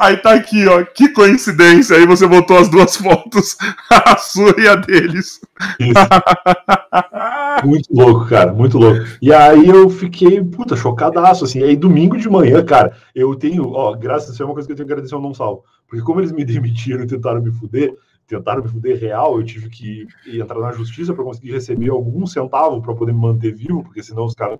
[0.00, 0.82] Aí tá aqui, ó.
[0.82, 1.94] Que coincidência.
[1.94, 3.58] Aí você botou as duas fotos,
[3.90, 5.42] a sua e a deles.
[7.62, 8.50] muito louco, cara.
[8.50, 9.04] Muito louco.
[9.20, 11.62] E aí eu fiquei, puta, chocadaço, assim.
[11.62, 14.72] Aí domingo de manhã, cara, eu tenho, ó, graças a Deus, é uma coisa que
[14.72, 15.64] eu tenho que agradecer ao Não Salvo.
[15.86, 17.94] Porque como eles me demitiram e tentaram me fuder,
[18.26, 22.80] tentaram me fuder real, eu tive que entrar na justiça para conseguir receber algum centavo
[22.80, 24.58] para poder me manter vivo, porque senão os caras,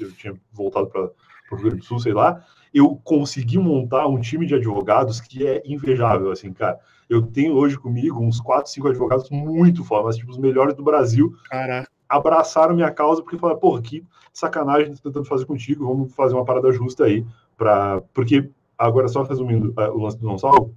[0.00, 4.20] eu tinha voltado para o Rio Grande do Sul, sei lá eu consegui montar um
[4.20, 6.78] time de advogados que é invejável, assim, cara.
[7.08, 11.34] Eu tenho hoje comigo uns quatro, cinco advogados muito fodas, tipo, os melhores do Brasil.
[11.48, 11.90] Caraca.
[12.08, 16.44] Abraçaram minha causa porque falaram, porra, que sacanagem tô tentando fazer contigo, vamos fazer uma
[16.44, 17.26] parada justa aí.
[17.56, 18.00] Pra...
[18.14, 18.48] Porque,
[18.78, 20.74] agora só resumindo uh, o lance do não salvo,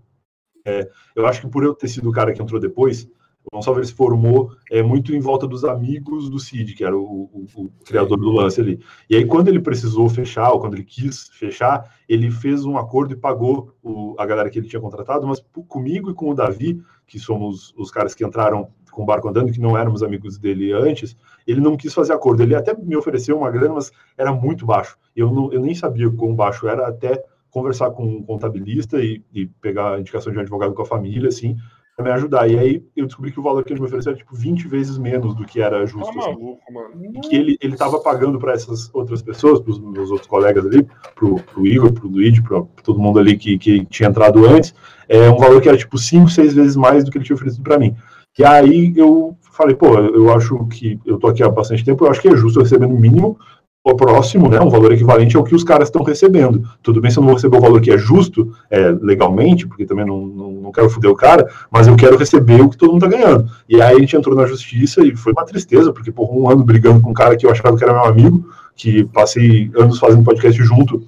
[0.65, 3.07] é, eu acho que por eu ter sido o cara que entrou depois,
[3.45, 7.01] o Gonçalves se formou é, muito em volta dos amigos do Cid, que era o,
[7.01, 8.79] o, o, criador do lance ali.
[9.09, 13.13] E aí, quando ele precisou fechar, ou quando ele quis fechar, ele fez um acordo
[13.13, 16.81] e pagou o, a galera que ele tinha contratado, mas comigo e com o Davi,
[17.05, 20.71] que somos os caras que entraram com o barco andando, que não éramos amigos dele
[20.71, 22.43] antes, ele não quis fazer acordo.
[22.43, 24.97] Ele até me ofereceu uma grana, mas era muito baixo.
[25.15, 29.45] Eu, não, eu nem sabia quão baixo era até conversar com um contabilista e, e
[29.45, 31.55] pegar a indicação de um advogado com a família, assim,
[32.01, 32.49] me ajudar.
[32.49, 34.97] E aí eu descobri que o valor que ele me ofereceu era tipo 20 vezes
[34.97, 36.11] menos do que era justo.
[36.11, 36.73] Tá maluco, assim.
[36.73, 37.11] mano.
[37.13, 40.65] E que ele, ele tava pagando para essas outras pessoas, para os meus outros colegas
[40.65, 44.73] ali, pro, pro Igor, pro Luigi, para todo mundo ali que, que tinha entrado antes,
[45.07, 47.63] é um valor que era tipo 5, 6 vezes mais do que ele tinha oferecido
[47.63, 47.95] para mim.
[48.37, 52.09] E aí eu falei, pô, eu acho que eu tô aqui há bastante tempo, eu
[52.09, 53.37] acho que é justo eu receber no mínimo
[53.85, 56.63] o próximo, né, um valor equivalente ao que os caras estão recebendo.
[56.81, 59.85] Tudo bem se eu não vou receber o valor que é justo, é, legalmente, porque
[59.85, 62.93] também não, não, não, quero foder o cara, mas eu quero receber o que todo
[62.93, 63.49] mundo está ganhando.
[63.67, 66.63] E aí a gente entrou na justiça e foi uma tristeza, porque por um ano
[66.63, 70.23] brigando com um cara que eu achava que era meu amigo, que passei anos fazendo
[70.23, 71.03] podcast junto,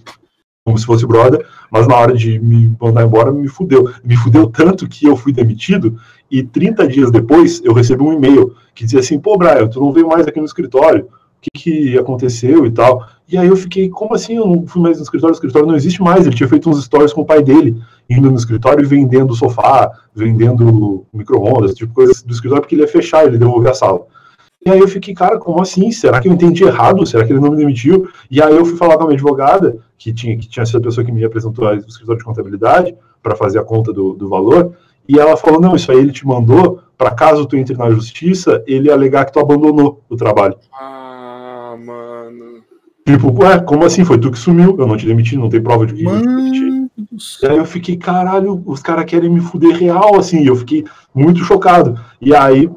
[0.65, 3.89] como se fosse brother, mas na hora de me mandar embora me fudeu.
[4.03, 5.97] Me fudeu tanto que eu fui demitido
[6.29, 9.93] e 30 dias depois eu recebi um e-mail que dizia assim, pô, Brian, tu não
[9.93, 11.07] veio mais aqui no escritório,
[11.41, 13.07] que, que aconteceu e tal.
[13.27, 14.35] E aí eu fiquei, como assim?
[14.35, 16.25] Eu não fui mais no escritório, o escritório não existe mais.
[16.25, 19.91] Ele tinha feito uns stories com o pai dele, indo no escritório e vendendo sofá,
[20.13, 24.05] vendendo micro-ondas, tipo coisas do escritório, porque ele ia fechar, ele devolver a sala.
[24.65, 25.91] E aí eu fiquei, cara, como assim?
[25.91, 27.05] Será que eu entendi errado?
[27.05, 28.09] Será que ele não me demitiu?
[28.31, 30.81] E aí eu fui falar com a minha advogada, que tinha, que tinha sido a
[30.81, 34.73] pessoa que me apresentou ao escritório de contabilidade, para fazer a conta do, do valor,
[35.07, 38.63] e ela falou, não, isso aí ele te mandou para caso tu entre na justiça,
[38.65, 40.55] ele alegar que tu abandonou o trabalho.
[40.73, 41.04] Ah.
[43.05, 44.03] Tipo, ué, como assim?
[44.03, 44.75] Foi tu que sumiu?
[44.79, 46.17] Eu não te demiti, não tem prova de que mano.
[46.17, 47.43] eu te demiti.
[47.43, 50.43] E aí eu fiquei, caralho, os caras querem me fuder real, assim.
[50.43, 50.83] Eu fiquei
[51.13, 51.99] muito chocado.
[52.19, 52.69] E aí,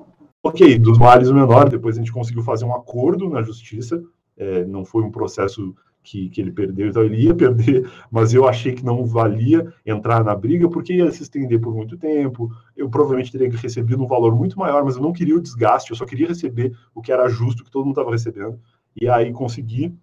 [0.42, 4.02] ok, dos males o menor, depois a gente conseguiu fazer um acordo na justiça.
[4.36, 8.48] É, não foi um processo que, que ele perdeu, então ele ia perder, mas eu
[8.48, 12.50] achei que não valia entrar na briga, porque ia se estender por muito tempo.
[12.76, 15.96] Eu provavelmente teria recebido um valor muito maior, mas eu não queria o desgaste, eu
[15.96, 18.58] só queria receber o que era justo, que todo mundo estava recebendo.
[19.00, 19.94] E aí consegui.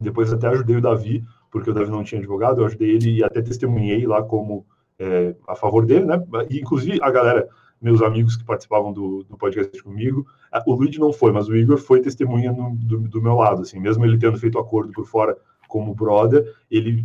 [0.00, 3.24] Depois até ajudei o Davi, porque o Davi não tinha advogado, eu ajudei ele e
[3.24, 4.66] até testemunhei lá como
[4.98, 6.22] é, a favor dele, né?
[6.50, 7.48] E, inclusive a galera,
[7.80, 10.26] meus amigos que participavam do, do podcast comigo,
[10.66, 13.78] o Luigi não foi, mas o Igor foi testemunha no, do, do, meu lado, assim,
[13.78, 15.36] mesmo ele tendo feito acordo por fora
[15.68, 17.04] como brother, ele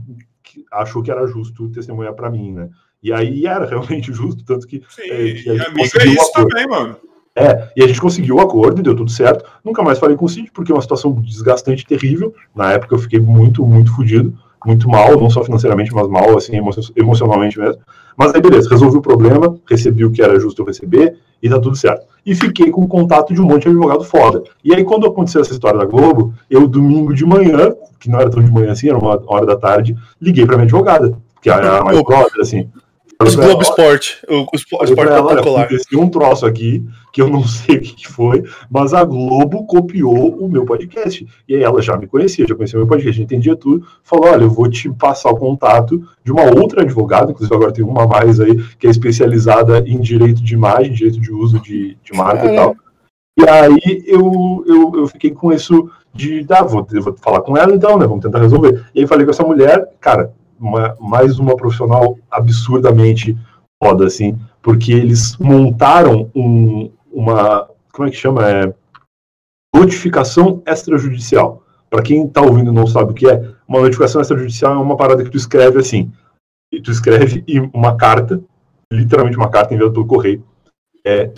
[0.72, 2.70] achou que era justo testemunhar para mim, né?
[3.04, 4.84] E aí era realmente justo, tanto que.
[4.90, 6.98] Sim, é, que amigo é isso também, mano.
[7.42, 9.44] É, e a gente conseguiu o acordo e deu tudo certo.
[9.66, 12.34] Nunca mais falei com o Cid, porque é uma situação desgastante terrível.
[12.56, 16.54] Na época eu fiquei muito, muito fodido, muito mal, não só financeiramente, mas mal, assim,
[16.96, 17.82] emocionalmente mesmo.
[18.16, 21.60] Mas aí, beleza, resolvi o problema, recebi o que era justo eu receber e tá
[21.60, 22.06] tudo certo.
[22.24, 24.44] e fiquei com o contato de um monte de advogado foda.
[24.64, 28.30] E aí, quando aconteceu essa história da Globo, eu, domingo de manhã, que não era
[28.30, 31.84] tão de manhã assim, era uma hora da tarde, liguei pra minha advogada, que era
[31.84, 32.70] mais brother, assim.
[33.24, 35.66] Os Globo Esporte, o, o Esporte Popular.
[35.66, 40.30] Aconteceu um troço aqui, que eu não sei o que, foi, mas a Globo copiou
[40.36, 41.26] o meu podcast.
[41.48, 43.86] E aí ela já me conhecia, já conhecia o meu podcast, entendia tudo.
[44.04, 47.84] Falou: olha, eu vou te passar o contato de uma outra advogada, inclusive agora tem
[47.84, 52.18] uma mais aí, que é especializada em direito de imagem, direito de uso de, de
[52.18, 52.54] marca é.
[52.54, 52.76] e tal.
[53.38, 57.74] E aí eu, eu, eu fiquei com isso de, ah, vou, vou falar com ela
[57.74, 58.06] então, né?
[58.06, 58.86] Vamos tentar resolver.
[58.94, 63.38] E aí falei com essa mulher, cara, uma, mais uma profissional absurdamente
[63.82, 67.68] foda, assim, porque eles montaram um, uma.
[67.92, 68.48] Como é que chama?
[68.48, 68.74] É,
[69.76, 71.64] notificação extrajudicial.
[71.90, 74.96] Para quem está ouvindo e não sabe o que é, uma notificação extrajudicial é uma
[74.96, 76.12] parada que tu escreve assim.
[76.72, 77.44] E tu escreve
[77.74, 78.42] uma carta,
[78.94, 80.46] literalmente uma carta enviada pelo correio.
[81.06, 81.32] É,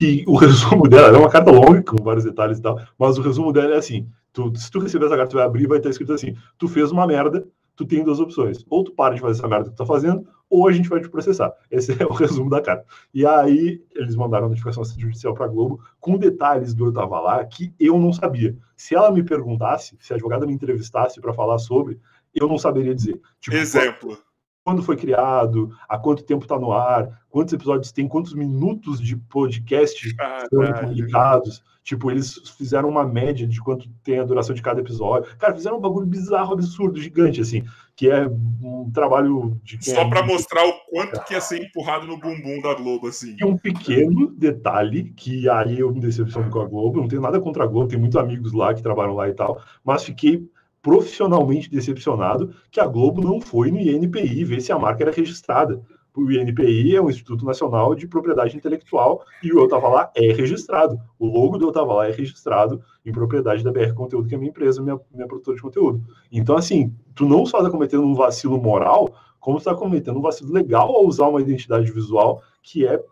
[0.00, 3.22] e o resumo dela é uma carta longa, com vários detalhes e tal, mas o
[3.22, 5.90] resumo dela é assim: tu, se tu receber essa carta, tu vai abrir vai estar
[5.90, 8.64] escrito assim: tu fez uma merda, tu tem duas opções.
[8.68, 11.00] Ou tu para de fazer essa merda que tu tá fazendo, ou a gente vai
[11.00, 11.52] te processar.
[11.70, 12.86] Esse é o resumo da carta.
[13.12, 17.44] E aí, eles mandaram a notificação judicial pra Globo com detalhes do eu tava lá
[17.44, 18.56] que eu não sabia.
[18.76, 22.00] Se ela me perguntasse, se a advogada me entrevistasse para falar sobre,
[22.34, 23.20] eu não saberia dizer.
[23.40, 24.18] Tipo, Exemplo.
[24.64, 29.14] Quando foi criado, há quanto tempo está no ar, quantos episódios tem, quantos minutos de
[29.14, 31.62] podcast ah, foram publicados.
[31.84, 35.36] Tipo, eles fizeram uma média de quanto tem a duração de cada episódio.
[35.36, 37.62] Cara, fizeram um bagulho bizarro, absurdo, gigante, assim.
[37.94, 39.84] Que é um trabalho de.
[39.84, 43.36] Só é para mostrar o quanto que ia ser empurrado no bumbum da Globo, assim.
[43.38, 47.02] E um pequeno detalhe, que aí eu me decepciono com a Globo.
[47.02, 49.60] Não tenho nada contra a Globo, tem muitos amigos lá que trabalham lá e tal.
[49.84, 50.42] Mas fiquei
[50.84, 55.82] profissionalmente decepcionado que a Globo não foi no INPI ver se a marca era registrada
[56.16, 60.32] o INPI é o Instituto Nacional de Propriedade Intelectual e o Eu Tava Lá é
[60.32, 60.96] registrado.
[61.18, 64.38] O logo do Eu Tava Lá é registrado em propriedade da BR Conteúdo, que é
[64.38, 66.04] minha empresa, minha, minha produtora de conteúdo.
[66.30, 70.52] Então, assim, tu não só está cometendo um vacilo moral, como está cometendo um vacilo
[70.52, 73.02] legal ao usar uma identidade visual que é,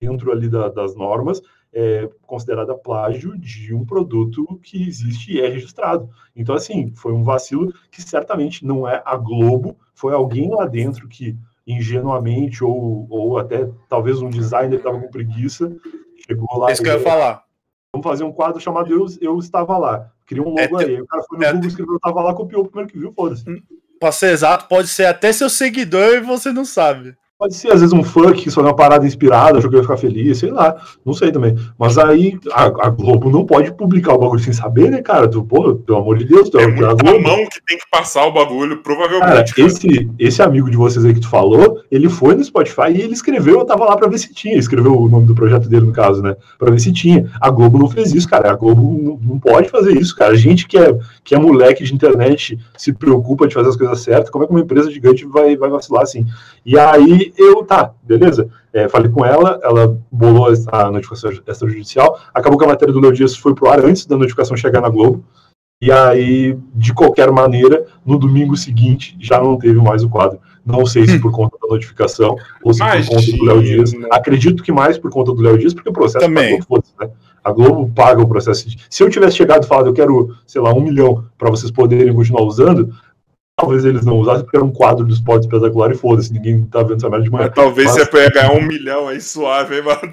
[0.00, 1.40] dentro ali da, das normas,
[1.72, 6.08] é considerada plágio de um produto que existe e é registrado.
[6.34, 11.08] Então, assim, foi um vacilo que certamente não é a Globo, foi alguém lá dentro
[11.08, 11.36] que
[11.66, 15.70] ingenuamente, ou, ou até talvez um designer que estava com preguiça,
[16.26, 16.72] chegou lá.
[16.72, 17.44] Isso que eu ia falar.
[17.92, 20.10] Vamos fazer um quadro chamado Eu, eu Estava Lá.
[20.26, 21.00] Cria um logo é, aí.
[21.00, 23.12] O cara foi no é, Google, escreveu Eu Estava Lá, copiou o primeiro que viu,
[23.12, 23.44] foda-se.
[24.00, 27.16] Para ser exato, pode ser até seu seguidor e você não sabe.
[27.38, 29.96] Pode ser, às vezes, um funk que só uma parada inspirada, achou que ia ficar
[29.96, 30.74] feliz, sei lá,
[31.06, 31.56] não sei também.
[31.78, 35.28] Mas aí a, a, Globo não pode publicar o bagulho sem saber, né, cara?
[35.28, 38.26] Tu, pô, pelo amor de Deus, tu é, é muita mão que tem que passar
[38.26, 39.20] o bagulho, provavelmente.
[39.20, 42.90] Cara, cara, Esse, esse amigo de vocês aí que tu falou, ele foi no Spotify
[42.90, 44.58] e ele escreveu, eu tava lá pra ver se tinha.
[44.58, 46.34] Escreveu o nome do projeto dele, no caso, né?
[46.58, 47.30] Pra ver se tinha.
[47.40, 48.50] A Globo não fez isso, cara.
[48.50, 50.32] A Globo não, não pode fazer isso, cara.
[50.32, 54.00] A gente que é, que é moleque de internet se preocupa de fazer as coisas
[54.00, 56.26] certas, como é que uma empresa gigante vai, vai vacilar assim?
[56.66, 58.48] E aí eu, tá, beleza?
[58.72, 63.12] É, falei com ela, ela bolou a notificação extrajudicial, acabou que a matéria do Léo
[63.12, 65.24] Dias foi pro ar antes da notificação chegar na Globo,
[65.80, 70.40] e aí, de qualquer maneira, no domingo seguinte, já não teve mais o quadro.
[70.66, 73.92] Não sei se por conta da notificação ou se por conta do Léo Dias.
[74.10, 76.58] Acredito que mais por conta do Léo Dias, porque o processo Também.
[76.68, 77.08] Globo, né?
[77.44, 78.68] A Globo paga o processo.
[78.90, 82.12] Se eu tivesse chegado e falado, eu quero, sei lá, um milhão para vocês poderem
[82.12, 82.92] continuar usando,
[83.58, 86.82] talvez eles não usassem porque era um quadro do esporte espetacular e foda-se, ninguém tá
[86.82, 87.46] vendo essa merda de manhã.
[87.46, 88.08] Mas talvez mas...
[88.08, 90.12] você ia ganhar um milhão aí suave, hein, mano?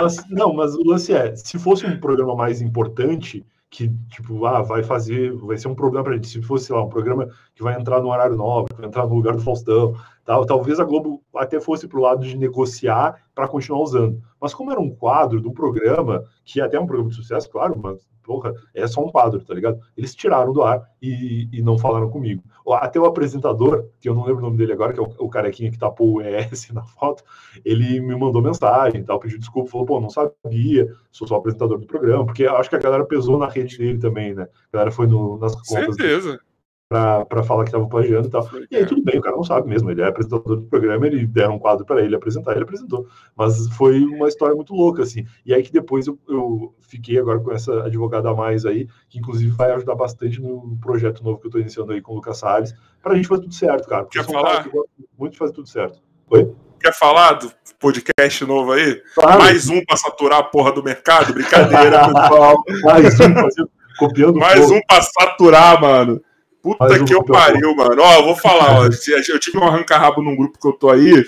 [0.00, 4.62] Mas, não, mas o lance é, se fosse um programa mais importante, que, tipo, ah,
[4.62, 7.62] vai fazer, vai ser um problema pra gente, se fosse, sei lá, um programa que
[7.62, 9.94] vai entrar no horário nobre, que vai entrar no lugar do Faustão,
[10.24, 14.22] tal, talvez a Globo até fosse pro lado de negociar para continuar usando.
[14.40, 17.78] Mas como era um quadro do programa, que é até um programa de sucesso, claro,
[17.80, 19.80] mas porra, é só um quadro, tá ligado?
[19.96, 22.42] Eles tiraram do ar e, e não falaram comigo.
[22.74, 25.28] Até o apresentador, que eu não lembro o nome dele agora, que é o, o
[25.28, 27.24] carequinha que tapou o ES na foto,
[27.64, 31.86] ele me mandou mensagem, tal, pediu desculpa, falou, pô, não sabia, sou só apresentador do
[31.86, 34.42] programa, porque acho que a galera pesou na rede dele também, né?
[34.42, 35.96] A galera foi no, nas contas.
[35.96, 36.30] Certeza.
[36.30, 36.49] Dele
[36.90, 38.50] para falar que estava plagiando e tal.
[38.68, 41.24] E aí tudo bem, o cara não sabe mesmo, ele é apresentador do programa, ele
[41.24, 43.06] deram um quadro para ele apresentar, ele apresentou.
[43.36, 45.24] Mas foi uma história muito louca, assim.
[45.46, 49.20] E aí que depois eu, eu fiquei agora com essa advogada a mais aí, que
[49.20, 52.38] inclusive vai ajudar bastante no projeto novo que eu estou iniciando aí com o Lucas
[52.38, 54.04] Salles, para a gente fazer tudo certo, cara.
[54.06, 54.64] Quer falar?
[54.64, 54.70] Que
[55.16, 56.02] muito de fazer tudo certo.
[56.28, 56.52] Oi?
[56.80, 59.00] Quer falar do podcast novo aí?
[59.14, 59.38] Claro.
[59.38, 61.32] Mais um para saturar a porra do mercado?
[61.32, 62.56] Brincadeira, pessoal.
[62.82, 66.20] Mais um, fazendo, copiando Mais um para saturar, mano.
[66.62, 68.02] Puta que eu pariu, mano.
[68.02, 68.84] Ó, eu vou falar, ó.
[69.28, 71.24] Eu tive um arranca-rabo num grupo que eu tô aí,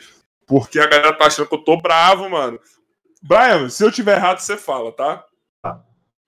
[0.46, 2.58] porque a galera tá achando que eu tô bravo, mano.
[3.22, 5.24] Brian, se eu tiver errado, você fala, tá?
[5.62, 5.80] Tá.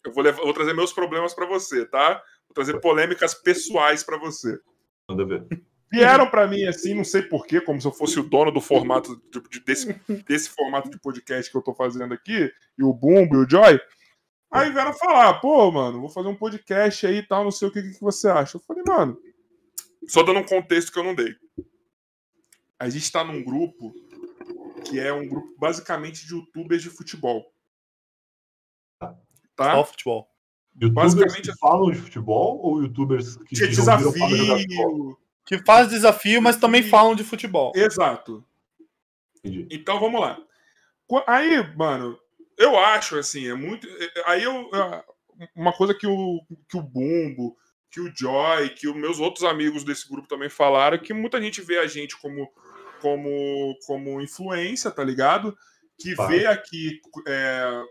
[0.05, 2.22] Eu vou, levar, vou trazer meus problemas para você, tá?
[2.48, 4.59] Vou trazer polêmicas pessoais para você.
[5.09, 5.44] Manda ver.
[5.90, 9.20] Vieram para mim assim, não sei porquê, como se eu fosse o dono do formato
[9.31, 9.94] de, de, desse,
[10.26, 13.78] desse formato de podcast que eu tô fazendo aqui, e o Bumbo e o Joy.
[14.55, 17.72] Aí vieram falar, pô, mano, vou fazer um podcast aí e tal, não sei o
[17.72, 18.56] que, que você acha.
[18.56, 19.20] Eu falei, mano,
[20.06, 21.35] só dando um contexto que eu não dei.
[22.78, 23.93] A gente tá num grupo
[24.85, 27.52] que é um grupo basicamente de youtubers de futebol.
[29.56, 29.74] Tá?
[29.74, 30.31] Só futebol.
[30.81, 35.18] Youtubers Basicamente, que falam de futebol ou youtubers que Que desafio.
[35.44, 37.72] Que faz desafio, mas também falam de futebol.
[37.74, 38.44] Exato.
[39.39, 39.66] Entendi.
[39.68, 40.39] Então vamos lá.
[41.26, 42.16] Aí, mano,
[42.59, 43.86] eu acho assim, é muito.
[44.26, 44.70] Aí eu.
[45.55, 47.56] Uma coisa que o, que o Bumbo,
[47.90, 51.60] que o Joy, que os meus outros amigos desse grupo também falaram, que muita gente
[51.60, 52.48] vê a gente como,
[53.01, 55.56] como, como influência, tá ligado?
[55.98, 57.01] Que vê aqui.
[57.26, 57.82] é,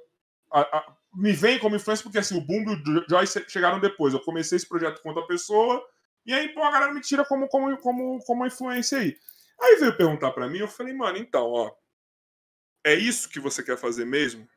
[0.52, 3.80] a- a- me vem como influência porque assim, o Bumbo e o Joy che- chegaram
[3.80, 4.14] depois.
[4.14, 5.84] Eu comecei esse projeto com outra pessoa,
[6.26, 9.16] e aí, pô, a galera me tira como, como, como, como uma influência aí.
[9.62, 11.72] Aí veio perguntar pra mim, eu falei, mano, então, ó.
[12.84, 14.48] É isso que você quer fazer mesmo?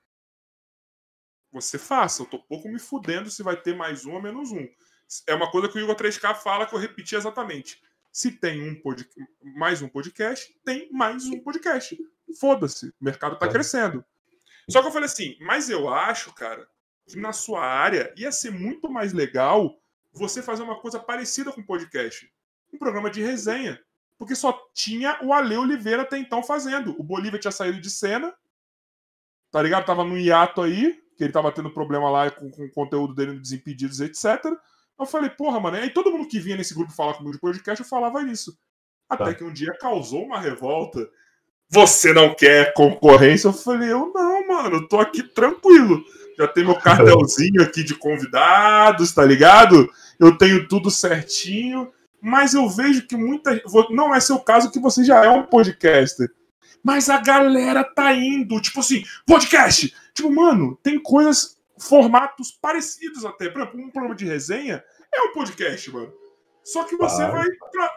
[1.53, 2.23] Você faça.
[2.23, 4.67] Eu tô pouco me fudendo se vai ter mais um ou menos um.
[5.27, 7.81] É uma coisa que o Igor 3K fala que eu repeti exatamente.
[8.13, 9.09] Se tem um pod...
[9.57, 11.97] mais um podcast, tem mais um podcast.
[12.41, 13.51] Foda-se, o mercado tá É.
[13.51, 14.05] crescendo.
[14.69, 16.69] Só que eu falei assim, mas eu acho, cara,
[17.07, 19.81] que na sua área ia ser muito mais legal
[20.13, 22.33] você fazer uma coisa parecida com podcast.
[22.73, 23.81] Um programa de resenha.
[24.19, 26.95] Porque só tinha o Ale Oliveira até então fazendo.
[26.99, 28.35] O Bolívia tinha saído de cena,
[29.51, 29.85] tá ligado?
[29.85, 33.33] Tava no hiato aí, que ele tava tendo problema lá com, com o conteúdo dele
[33.33, 34.45] no Desimpedidos, etc.
[34.99, 35.77] Eu falei, porra, mano.
[35.77, 38.59] Aí todo mundo que vinha nesse grupo falar comigo de podcast, eu falava isso.
[39.09, 39.35] Até Tá.
[39.35, 41.09] que um dia causou uma revolta.
[41.69, 43.49] Você não quer concorrência?
[43.49, 46.03] Eu falei, eu não, mano, eu tô aqui tranquilo.
[46.39, 49.89] Já tenho meu cartelzinho aqui de convidados, tá ligado?
[50.19, 51.93] Eu tenho tudo certinho.
[52.21, 53.61] Mas eu vejo que muita.
[53.91, 56.29] Não é seu caso que você já é um podcaster.
[56.83, 59.93] Mas a galera tá indo, tipo assim, podcast!
[60.15, 63.49] Tipo, mano, tem coisas, formatos parecidos até.
[63.49, 64.83] Por exemplo, um programa de resenha
[65.13, 66.13] é um podcast, mano.
[66.65, 67.33] Só que você Claro.
[67.33, 67.91] vai pra.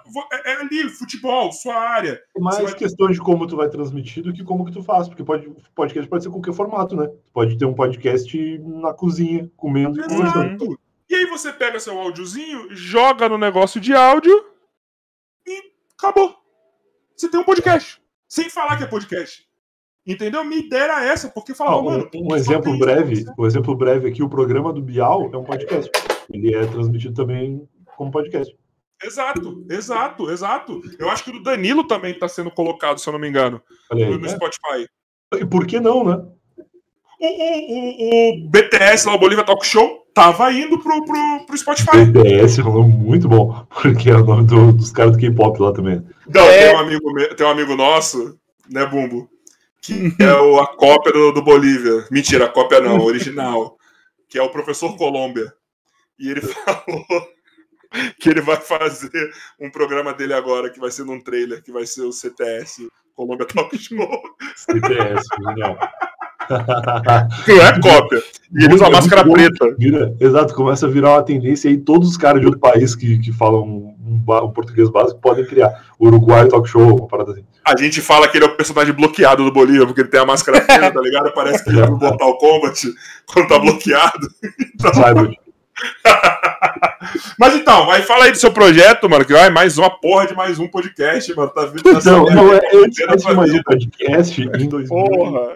[0.46, 2.22] É, é ali, futebol, sua área.
[2.38, 5.24] Mais vai- questão de como tu vai transmitir do que como que tu faz, porque
[5.24, 7.10] pode, podcast pode ser qualquer formato, né?
[7.34, 10.80] Pode ter um podcast na cozinha, comendo e conversando.
[11.10, 14.46] E aí você pega seu áudiozinho, joga no negócio de áudio
[15.48, 15.62] e
[15.98, 16.36] acabou.
[17.16, 18.00] Você tem um podcast.
[18.28, 19.48] Sem falar que é podcast.
[20.06, 20.44] Entendeu?
[20.46, 22.10] Minha ideia era essa, porque Ah, falava, um, mano.
[22.14, 23.34] um exemplo breve, isso, né?
[23.38, 25.90] um exemplo breve aqui, o programa do Bial é um podcast.
[26.32, 27.68] Ele é transmitido também
[27.98, 28.56] como podcast.
[29.04, 30.82] Exato, exato, exato.
[31.00, 33.62] Eu acho que o do Danilo também tá sendo colocado, se eu não me engano,
[33.92, 34.30] aí, no, no né?
[34.30, 34.88] Spotify.
[35.36, 36.16] E por que não, né?
[37.20, 41.58] O, o, o, o BTS lá, o Bolívia Talk Show, tava indo pro, pro, pro
[41.58, 42.06] Spotify.
[42.06, 45.60] BTS é um nome muito bom, porque é o nome do- dos caras do K-pop
[45.62, 46.06] lá também.
[46.28, 46.68] Não, É.
[46.68, 48.38] tem, um amigo, tem um amigo nosso,
[48.70, 49.30] né, Bumbo?
[49.82, 52.06] Que é o, a cópia do, do Bolívia.
[52.12, 53.78] Mentira, a cópia não, a original.
[54.28, 55.52] Que é o professor Colômbia.
[56.20, 57.06] E ele falou
[58.20, 59.10] que ele vai fazer
[59.60, 63.48] um programa dele agora, que vai ser num trailer, que vai ser o CTS, Colômbia
[63.48, 63.98] Talk Show.
[64.68, 65.78] BTS, genial.
[66.50, 68.24] Não é cópia.
[68.58, 69.34] E ele usa a máscara bom.
[69.34, 69.76] preta.
[69.78, 73.20] Vira, exato, começa a virar uma tendência aí todos os caras de outro país que,
[73.20, 73.96] que falam um,
[74.28, 75.84] um português básico podem criar.
[76.00, 77.44] Uruguai Talk Show, uma parada assim.
[77.66, 80.26] A gente fala que ele é o personagem bloqueado do Bolívia, porque ele tem a
[80.26, 81.32] máscara preta, tá ligado?
[81.34, 82.88] Parece que ele é no Mortal Kombat,
[83.28, 84.28] quando tá bloqueado.
[84.96, 85.30] Saiba.
[87.38, 90.36] Mas então, aí fala aí do seu projeto, mano, que vai mais uma porra de
[90.36, 91.50] mais um podcast, mano.
[91.50, 92.62] Tá vindo nessa Não, não, é,
[93.08, 95.56] mais sua um podcast, em 2000, Porra.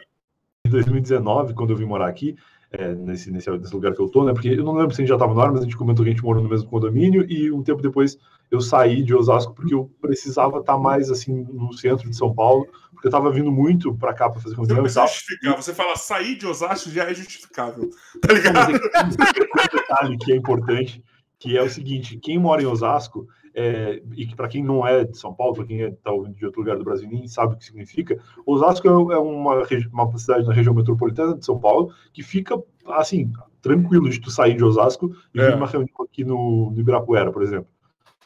[0.65, 2.35] Em 2019, quando eu vim morar aqui,
[2.72, 4.31] é, nesse, nesse, nesse lugar que eu tô, né?
[4.34, 6.03] Porque eu não lembro se a gente já tava no ar, mas a gente comentou
[6.03, 8.18] que a gente morou no mesmo condomínio e um tempo depois
[8.49, 12.65] eu saí de Osasco porque eu precisava estar mais assim no centro de São Paulo,
[12.91, 15.07] porque eu tava vindo muito pra cá pra fazer Você não reunião precisa tal.
[15.10, 15.56] justificar.
[15.57, 17.90] Você fala sair de Osasco já é justificável.
[18.22, 18.76] Tá Não, mas ligado?
[18.95, 21.03] é um detalhe que é importante,
[21.38, 25.03] que é o seguinte: quem mora em Osasco, é, e que para quem não é
[25.03, 27.57] de São Paulo, para quem é tá de outro lugar do Brasil nem sabe o
[27.57, 32.23] que significa, Osasco é, é uma, uma cidade na região metropolitana de São Paulo que
[32.23, 33.31] fica assim
[33.61, 35.47] tranquilo de tu sair de Osasco e É.
[35.47, 37.67] vir uma reunião aqui no, no Ibirapuera, por exemplo.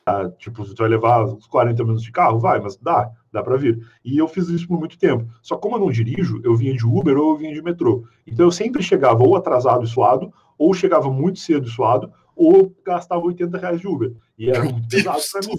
[0.04, 0.30] Tá?
[0.32, 3.86] Tipo, tu vai levar uns 40 minutos de carro, vai, mas dá, dá para vir.
[4.04, 5.28] E eu fiz isso por muito tempo.
[5.42, 8.06] Só como eu não dirijo, eu vinha de Uber ou eu vinha de metrô.
[8.26, 12.74] Então eu sempre chegava ou atrasado e suado, ou chegava muito cedo e suado, ou
[12.86, 14.14] gastava 80 reais de Uber.
[14.38, 15.58] E era muito pesado para mim.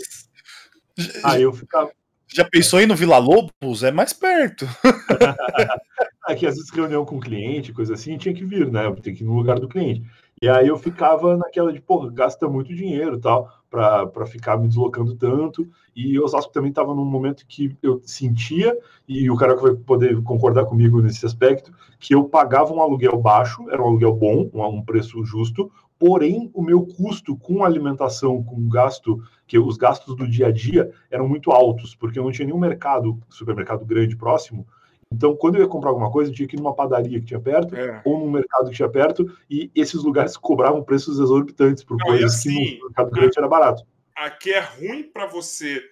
[1.24, 1.90] Aí eu ficava.
[2.26, 3.82] Já pensou em no Vila Lobos?
[3.82, 4.66] É mais perto.
[6.24, 8.82] Aqui, às vezes, reunião com o cliente, coisa assim, tinha que vir, né?
[9.02, 10.04] Tem que ir no lugar do cliente.
[10.40, 15.16] E aí eu ficava naquela de, pô, gasta muito dinheiro tal, para ficar me deslocando
[15.16, 15.66] tanto.
[15.96, 18.76] E Osasco também estava num momento que eu sentia,
[19.08, 23.68] e o cara vai poder concordar comigo nesse aspecto, que eu pagava um aluguel baixo,
[23.70, 29.22] era um aluguel bom, um preço justo, porém o meu custo com alimentação, com gasto,
[29.46, 32.58] que os gastos do dia a dia eram muito altos, porque eu não tinha nenhum
[32.58, 34.66] mercado, supermercado grande próximo,
[35.12, 37.40] então, quando eu ia comprar alguma coisa, eu tinha que ir numa padaria que tinha
[37.40, 38.02] perto, é.
[38.04, 42.54] ou num mercado que tinha perto, e esses lugares cobravam preços exorbitantes por coisas assim,
[42.54, 43.86] que no mercado grande era barato.
[44.14, 45.82] Aqui é ruim para você,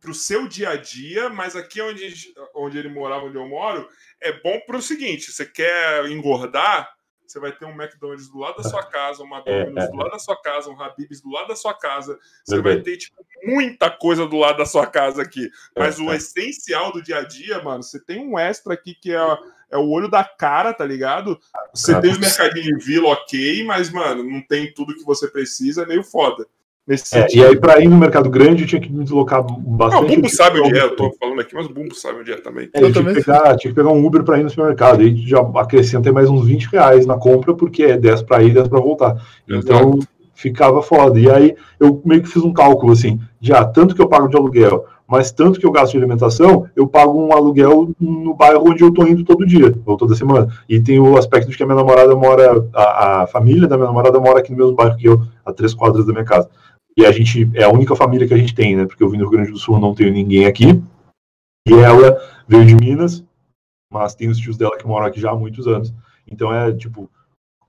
[0.00, 2.12] para o seu dia a dia, mas aqui onde,
[2.54, 3.88] onde ele morava, onde eu moro,
[4.20, 6.90] é bom para o seguinte: você quer engordar,
[7.32, 9.96] você vai ter um McDonald's do lado da sua casa, uma é, Domino's é, do
[9.96, 12.18] lado da sua casa, um Habib's do lado da sua casa.
[12.44, 15.50] Você vai ter, tipo, muita coisa do lado da sua casa aqui.
[15.76, 19.38] Mas o essencial do dia a dia, mano, você tem um extra aqui que é,
[19.70, 21.40] é o olho da cara, tá ligado?
[21.72, 25.84] Você tem o mercadinho de vila, ok, mas, mano, não tem tudo que você precisa,
[25.84, 26.46] é meio foda.
[26.88, 30.00] É, e aí, para ir no mercado grande, eu tinha que me deslocar bastante.
[30.00, 32.32] Não, o Bumbo sabe onde é, eu tô falando aqui, mas o Bumbo sabe onde
[32.32, 32.68] é também.
[32.74, 33.14] É, eu, eu tinha, também.
[33.14, 35.00] Que pegar, tinha que pegar um Uber para ir no supermercado.
[35.00, 38.66] Aí já acrescenta mais uns 20 reais na compra, porque é 10 para ir, 10
[38.66, 39.14] para voltar.
[39.48, 40.08] Então Exato.
[40.34, 41.20] ficava foda.
[41.20, 44.26] E aí eu meio que fiz um cálculo assim: já ah, tanto que eu pago
[44.26, 48.68] de aluguel, mas tanto que eu gasto de alimentação, eu pago um aluguel no bairro
[48.68, 50.48] onde eu tô indo todo dia, ou toda semana.
[50.68, 53.86] E tem o aspecto de que a minha namorada mora, a, a família da minha
[53.86, 56.48] namorada mora aqui no mesmo bairro que eu, a três quadras da minha casa.
[56.96, 58.86] E a gente é a única família que a gente tem, né?
[58.86, 60.82] Porque eu vim do Rio Grande do Sul, não tenho ninguém aqui.
[61.66, 63.24] E ela veio de Minas,
[63.90, 65.94] mas tem os tios dela que moram aqui já há muitos anos.
[66.26, 67.10] Então é tipo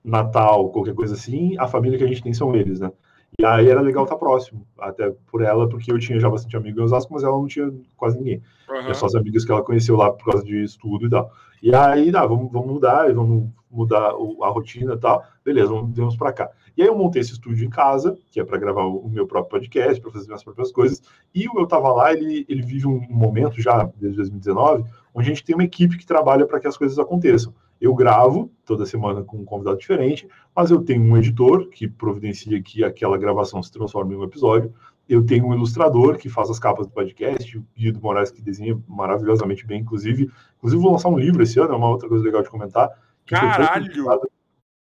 [0.04, 2.92] Natal, qualquer coisa assim, a família que a gente tem são eles, né?
[3.38, 6.78] E aí era legal estar próximo, até por ela, porque eu tinha já bastante amigo
[6.78, 8.40] em Osasco, mas ela não tinha quase ninguém.
[8.68, 8.90] Uhum.
[8.90, 11.32] É só as amigas que ela conheceu lá por causa de estudo e tal.
[11.60, 14.10] E aí, dá, vamos, vamos mudar, vamos mudar
[14.42, 15.24] a rotina e tal.
[15.44, 16.50] Beleza, vamos, vamos para cá.
[16.76, 19.50] E aí eu montei esse estúdio em casa, que é para gravar o, meu próprio
[19.50, 21.00] podcast, para fazer minhas próprias coisas.
[21.34, 24.84] E o Eu Tava Lá, ele, ele vive um, um momento já, desde 2019,
[25.14, 27.54] onde a gente tem uma equipe que trabalha para que as coisas aconteçam.
[27.80, 32.60] Eu gravo toda semana com um convidado diferente, mas eu tenho um editor que providencia
[32.62, 34.72] que aquela gravação se transforme em um episódio.
[35.08, 38.80] Eu tenho um ilustrador que faz as capas do podcast, o Guido Moraes que desenha
[38.88, 40.30] maravilhosamente bem, inclusive.
[40.56, 42.88] Inclusive vou lançar um livro esse ano, é uma outra coisa legal de comentar.
[43.26, 43.92] Caralho!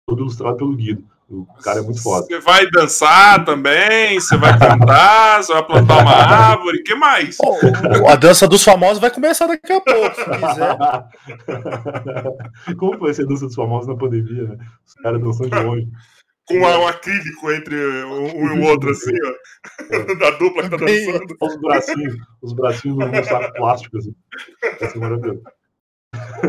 [0.07, 1.05] Todo ilustrado pelo Guido.
[1.29, 2.25] O cara é muito foda.
[2.25, 7.37] Você vai dançar também, você vai cantar, você vai plantar uma árvore, o que mais?
[7.41, 10.77] Oh, a dança dos famosos vai começar daqui a pouco, se quiser.
[12.79, 14.57] Como foi ser a dança dos famosos na pandemia, né?
[14.87, 15.89] Os caras dançando de longe.
[16.47, 17.75] Com um acrílico entre
[18.05, 19.33] um e o outro, assim, ó.
[19.93, 20.15] É.
[20.15, 21.37] Da dupla que tá dançando.
[21.41, 24.15] Os bracinhos, os bracinhos num saco plástico, assim.
[24.79, 25.43] Vai ser maravilhoso.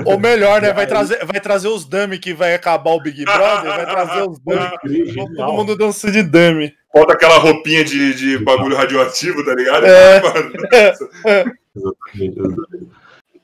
[0.06, 0.74] Ou melhor, né?
[0.74, 4.40] Vai trazer, vai trazer os dummy que vai acabar o Big Brother, vai trazer os
[4.40, 5.16] dummy.
[5.36, 6.74] todo mundo dança de dummy.
[6.94, 9.86] Bota aquela roupinha de, de bagulho radioativo, tá ligado?
[9.86, 10.22] É.
[11.78, 12.40] Exatamente,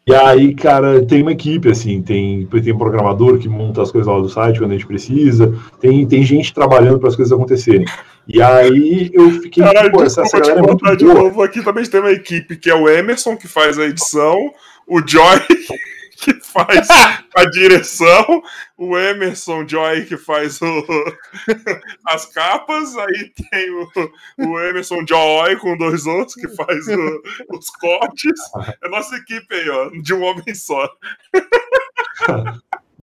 [0.08, 4.12] E aí, cara, tem uma equipe, assim, tem, tem um programador que monta as coisas
[4.12, 7.86] lá do site quando a gente precisa, tem, tem gente trabalhando para as coisas acontecerem.
[8.28, 9.64] E aí eu fiquei.
[9.64, 11.16] Caralho, pô, essa, essa galera é muito de boa.
[11.16, 11.44] novo.
[11.44, 14.38] Aqui também tem uma equipe que é o Emerson, que faz a edição,
[14.88, 15.42] o Joy,
[16.24, 16.88] que faz
[17.36, 18.42] a direção,
[18.78, 20.86] o Emerson Joy que faz o,
[22.08, 23.90] as capas, aí tem o,
[24.40, 27.22] o Emerson Joy com dois outros que faz o,
[27.56, 28.40] os cortes.
[28.82, 30.90] É nossa equipe aí, ó, de um homem só.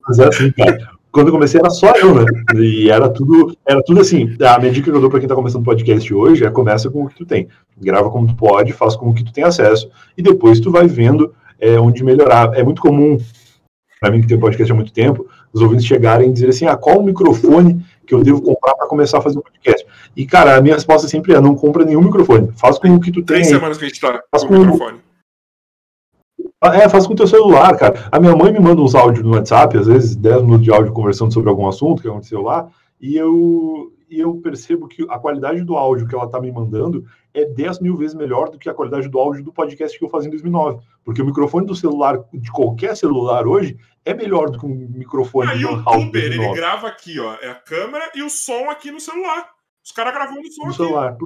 [0.07, 0.99] Mas é assim, cara.
[1.11, 2.25] Quando eu comecei era só eu, né?
[2.55, 4.37] E era tudo, era tudo assim.
[4.41, 6.87] A minha dica que eu dou para quem tá começando o podcast hoje é começa
[6.89, 7.47] com o que tu tem.
[7.75, 10.87] Grava como tu pode, faz com o que tu tem acesso e depois tu vai
[10.87, 12.53] vendo é, onde melhorar.
[12.57, 13.17] É muito comum,
[13.99, 16.77] para mim que tem podcast há muito tempo, os ouvintes chegarem e dizer assim: ah,
[16.77, 19.85] qual o microfone que eu devo comprar para começar a fazer um podcast?
[20.15, 22.51] E, cara, a minha resposta sempre é: não compra nenhum microfone.
[22.55, 23.37] Faz com o que tu tem.
[23.37, 24.99] Três semanas que a gente tá com o microfone.
[26.61, 28.07] É, faz com o teu celular, cara.
[28.11, 30.91] A minha mãe me manda uns áudios no WhatsApp, às vezes 10 minutos de áudio
[30.91, 32.67] conversando sobre algum assunto que aconteceu lá,
[32.99, 37.05] e eu, e eu percebo que a qualidade do áudio que ela está me mandando
[37.33, 40.09] é 10 mil vezes melhor do que a qualidade do áudio do podcast que eu
[40.09, 40.79] fazia em 2009.
[41.03, 45.51] Porque o microfone do celular, de qualquer celular hoje, é melhor do que um microfone
[45.51, 48.99] ah, do YouTuber, ele grava aqui, ó, é a câmera e o som aqui no
[48.99, 49.49] celular.
[49.83, 50.77] Os caras gravando o som no aqui.
[50.77, 51.17] celular.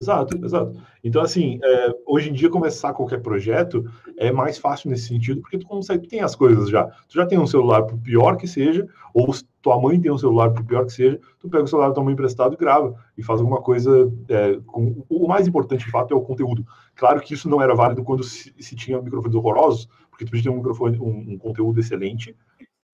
[0.00, 0.82] Exato, exato.
[1.02, 5.58] Então, assim, é, hoje em dia começar qualquer projeto é mais fácil nesse sentido, porque
[5.58, 6.84] tu consegue, tu tem as coisas já.
[7.08, 9.32] Tu já tem um celular, por pior que seja, ou
[9.66, 12.04] tua mãe tem um celular, por pior que seja, tu pega o celular da tua
[12.04, 14.08] mãe emprestado e grava, e faz alguma coisa.
[14.28, 15.04] É, com...
[15.08, 16.64] O mais importante, de fato, é o conteúdo.
[16.94, 20.44] Claro que isso não era válido quando se, se tinha microfones horrorosos, porque tu podia
[20.44, 22.36] ter um, microfone, um, um conteúdo excelente,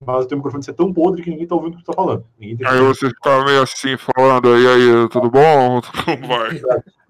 [0.00, 1.92] mas o teu microfone ser tão podre que ninguém tá ouvindo o que tu tá
[1.92, 2.24] falando.
[2.40, 5.82] aí você fica meio assim falando, e aí, tudo bom?
[6.06, 6.58] Como vai?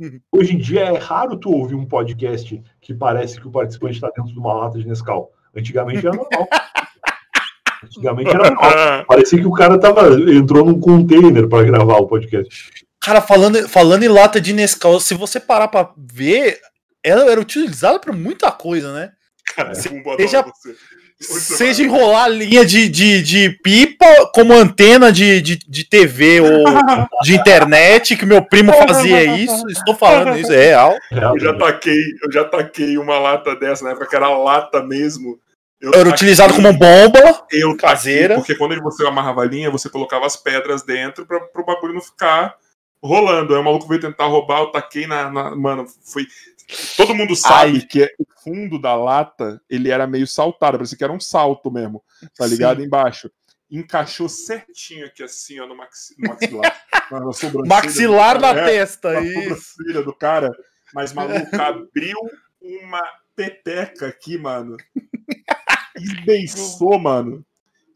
[0.33, 4.09] Hoje em dia é raro tu ouvir um podcast que parece que o participante está
[4.09, 5.31] dentro de uma lata de Nescau.
[5.55, 6.49] Antigamente era normal.
[7.97, 9.05] Antigamente era normal.
[9.09, 12.71] Parecia que o cara tava, entrou num container para gravar o podcast.
[13.01, 16.61] Cara, falando, falando em lata de Nescau, se você parar para ver,
[17.05, 19.11] ela era utilizada para muita coisa, né?
[19.57, 19.75] Cara, é.
[19.75, 20.45] seja,
[21.21, 26.65] seja enrolar a linha de, de, de pipa como antena de, de, de TV ou
[27.23, 29.67] de internet, que meu primo fazia isso.
[29.69, 30.95] Estou falando isso, é real.
[31.11, 35.39] Eu já taquei, eu já taquei uma lata dessa, na época que era lata mesmo.
[35.83, 38.37] Eu era utilizado como bomba eu caseira.
[38.37, 42.01] Porque quando você amarrava a linha, você colocava as pedras dentro para o bagulho não
[42.01, 42.57] ficar
[43.03, 43.53] rolando.
[43.53, 45.29] Aí o maluco veio tentar roubar, eu taquei na.
[45.29, 46.25] na mano, foi.
[46.97, 47.81] Todo mundo sabe Ai.
[47.81, 52.03] que o fundo da lata ele era meio saltado, parecia que era um salto mesmo,
[52.39, 52.81] tá ligado?
[52.81, 52.87] Sim.
[52.87, 53.31] Embaixo.
[53.69, 56.83] Encaixou certinho aqui assim, ó, no, maxi, no maxilar.
[57.11, 59.75] na maxilar na é, testa, na isso.
[60.05, 60.51] do cara.
[60.95, 62.19] Mas, maluco, abriu
[62.61, 63.03] uma
[63.35, 64.77] pepeca aqui, mano.
[66.03, 67.45] Esbeiçou, mano.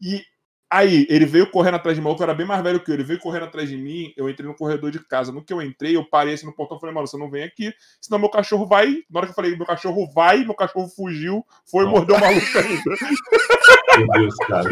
[0.01, 0.21] E
[0.69, 3.03] Aí, ele veio correndo atrás de mim, o cara bem mais velho que eu, ele
[3.03, 5.31] veio correndo atrás de mim, eu entrei no corredor de casa.
[5.31, 7.43] No que eu entrei, eu parei assim no portão e falei, mano, você não vem
[7.43, 8.97] aqui, senão meu cachorro vai.
[9.09, 12.19] Na hora que eu falei, meu cachorro vai, meu cachorro fugiu, foi e mordeu o
[12.19, 12.83] maluco ainda.
[13.97, 14.69] Meu Deus, cara.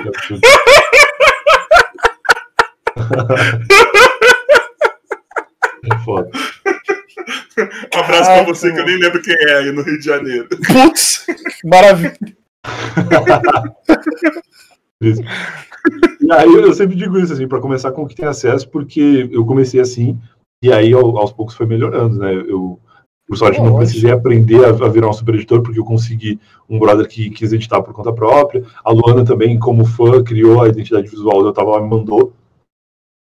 [5.92, 6.30] É foda.
[7.96, 10.48] Um abraço pra você que eu nem lembro quem é aí no Rio de Janeiro.
[10.50, 11.26] Putz,
[11.64, 12.16] maravilha.
[16.22, 19.30] E aí eu sempre digo isso, assim, para começar com o que tem acesso, porque
[19.32, 20.20] eu comecei assim,
[20.64, 22.34] e aí aos poucos foi melhorando, né?
[22.34, 22.80] Eu,
[23.28, 26.40] por sorte, não precisei aprender a, a, virar um super editor, porque eu consegui
[26.70, 28.64] um brother que quis editar por conta própria.
[28.84, 32.34] A Luana também, como fã, criou a identidade visual eu tava lá, me mandou.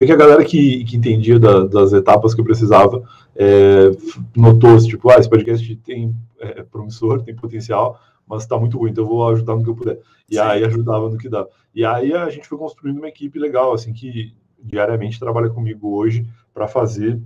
[0.01, 3.03] É que a galera que, que entendia da, das etapas que eu precisava
[3.35, 3.91] é,
[4.35, 9.03] notou, tipo, ah, esse podcast tem é, promissor, tem potencial, mas está muito ruim, então
[9.03, 9.99] eu vou ajudar no que eu puder.
[10.29, 10.41] E Sim.
[10.41, 11.45] aí ajudava no que dá.
[11.73, 16.25] E aí a gente foi construindo uma equipe legal, assim, que diariamente trabalha comigo hoje
[16.53, 17.19] para fazer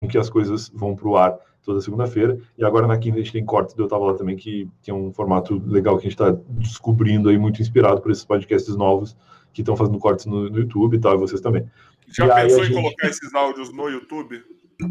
[0.00, 2.38] com que as coisas vão para o ar toda segunda-feira.
[2.56, 4.92] E agora na quinta a gente tem cortes do Eu Tava Lá também, que, é
[4.92, 9.16] um formato legal que a gente está descobrindo aí, muito inspirado por esses podcasts novos
[9.52, 11.68] que estão fazendo cortes no, no, YouTube e tal, e vocês também.
[12.08, 12.74] Já e pensou em gente...
[12.74, 14.42] colocar esses áudios no YouTube?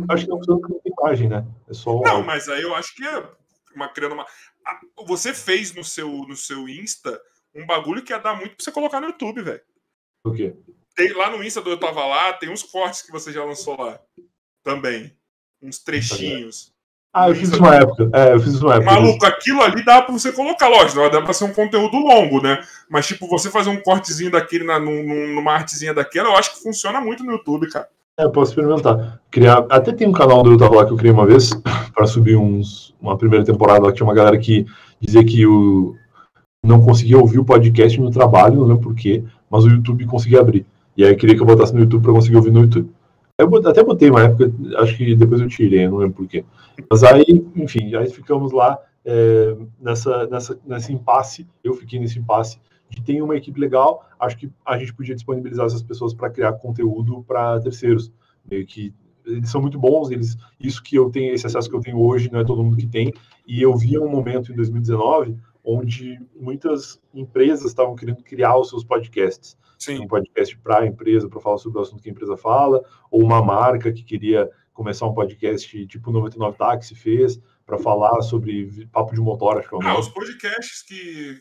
[0.10, 1.46] Acho que não precisa ter imagem, né?
[1.68, 3.24] É só Não, mas aí eu acho que é
[3.76, 4.26] uma, criando uma.
[5.06, 7.20] Você fez no seu, no seu Insta
[7.56, 9.62] um bagulho que ia dar muito pra você colocar no YouTube, velho.
[10.24, 10.56] O quê?
[10.96, 13.80] Tem, lá no Insta do Eu Tava Lá, tem uns cortes que você já lançou
[13.80, 14.00] lá.
[14.64, 15.16] Também.
[15.62, 16.74] Uns trechinhos.
[17.12, 18.10] Ah, eu fiz uma época.
[18.14, 18.92] É, eu fiz uma época.
[18.92, 22.62] Maluco, aquilo ali dá pra você colocar, lógico, dá pra ser um conteúdo longo, né?
[22.88, 27.02] Mas, tipo, você fazer um cortezinho daquele na, numa artezinha daquela, eu acho que funciona
[27.02, 27.90] muito no YouTube, cara.
[28.20, 29.22] É, eu posso experimentar.
[29.32, 31.52] Criar, até tem um canal do Eu Tava Lá que eu criei uma vez
[31.96, 34.66] para subir uns, uma primeira temporada lá que tinha uma galera que
[35.00, 35.96] dizia que o,
[36.62, 40.66] não conseguia ouvir o podcast no trabalho, não lembro porquê, mas o YouTube conseguia abrir.
[40.98, 42.92] E aí queria que eu botasse no YouTube para conseguir ouvir no YouTube.
[43.38, 46.44] Eu até botei uma época, acho que depois eu tirei, não lembro porquê.
[46.92, 47.24] Mas aí,
[47.56, 52.60] enfim, aí ficamos lá é, nessa, nessa, nesse impasse, eu fiquei nesse impasse
[52.90, 56.54] que tem uma equipe legal, acho que a gente podia disponibilizar essas pessoas para criar
[56.54, 58.12] conteúdo para terceiros,
[58.50, 58.94] meio que
[59.26, 62.32] eles são muito bons, eles isso que eu tenho, esse acesso que eu tenho hoje
[62.32, 63.14] não é todo mundo que tem,
[63.46, 68.84] e eu vi um momento em 2019 onde muitas empresas estavam querendo criar os seus
[68.84, 69.58] podcasts.
[69.78, 70.00] Sim.
[70.00, 73.22] Um podcast para a empresa, para falar sobre o assunto que a empresa fala, ou
[73.22, 79.14] uma marca que queria começar um podcast tipo 99 Táxi fez, para falar sobre papo
[79.14, 79.96] de motor, acho que é o nome.
[79.96, 81.40] Ah, os podcasts que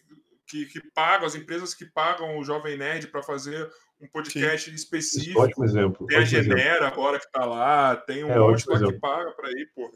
[0.48, 3.70] que, que pagam, as empresas que pagam o Jovem Nerd para fazer
[4.00, 4.76] um podcast Sim.
[4.76, 5.40] específico.
[5.40, 6.06] Ótimo exemplo.
[6.06, 6.86] Tem a Genera exemplo.
[6.86, 9.90] agora que está lá, tem um é, monte lá que paga para ir, pô,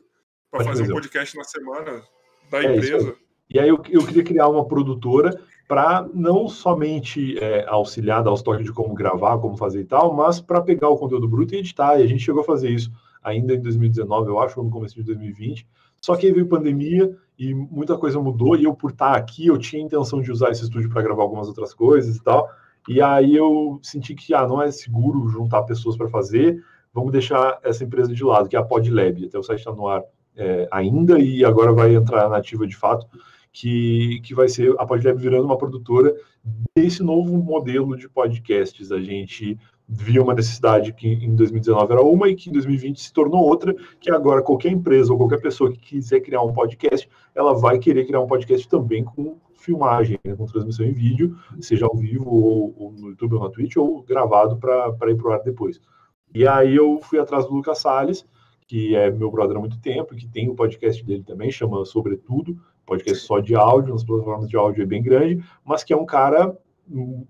[0.50, 0.92] para fazer exemplo.
[0.92, 2.02] um podcast na semana
[2.50, 3.16] da é, empresa.
[3.48, 8.42] E aí eu, eu queria criar uma produtora para não somente é, auxiliar, dar os
[8.42, 11.58] toques de como gravar, como fazer e tal, mas para pegar o conteúdo bruto e
[11.58, 11.98] editar.
[11.98, 12.90] E a gente chegou a fazer isso
[13.22, 15.66] ainda em 2019, eu acho, ou no começo de 2020.
[16.00, 18.56] Só que aí veio pandemia e muita coisa mudou.
[18.56, 21.22] E eu, por estar aqui, eu tinha a intenção de usar esse estúdio para gravar
[21.22, 22.48] algumas outras coisas e tal.
[22.88, 26.62] E aí eu senti que ah, não é seguro juntar pessoas para fazer.
[26.94, 29.26] Vamos deixar essa empresa de lado, que é a PodLab.
[29.26, 30.02] Até o site está no ar
[30.36, 33.06] é, ainda e agora vai entrar nativa de fato.
[33.52, 36.14] que, que vai ser a Podlab virando uma produtora
[36.74, 38.90] desse novo modelo de podcasts.
[38.90, 39.58] A gente
[39.94, 43.74] via uma necessidade que em 2019 era uma e que em 2020 se tornou outra,
[44.00, 48.06] que agora qualquer empresa ou qualquer pessoa que quiser criar um podcast, ela vai querer
[48.06, 52.74] criar um podcast também com filmagem, né, com transmissão em vídeo, seja ao vivo ou,
[52.76, 55.80] ou no YouTube ou na Twitch, ou gravado para ir para o ar depois.
[56.34, 58.26] E aí eu fui atrás do Lucas Salles,
[58.66, 62.58] que é meu brother há muito tempo, que tem o podcast dele também, chama Sobretudo,
[62.86, 66.06] podcast só de áudio, nas plataformas de áudio é bem grande, mas que é um
[66.06, 66.56] cara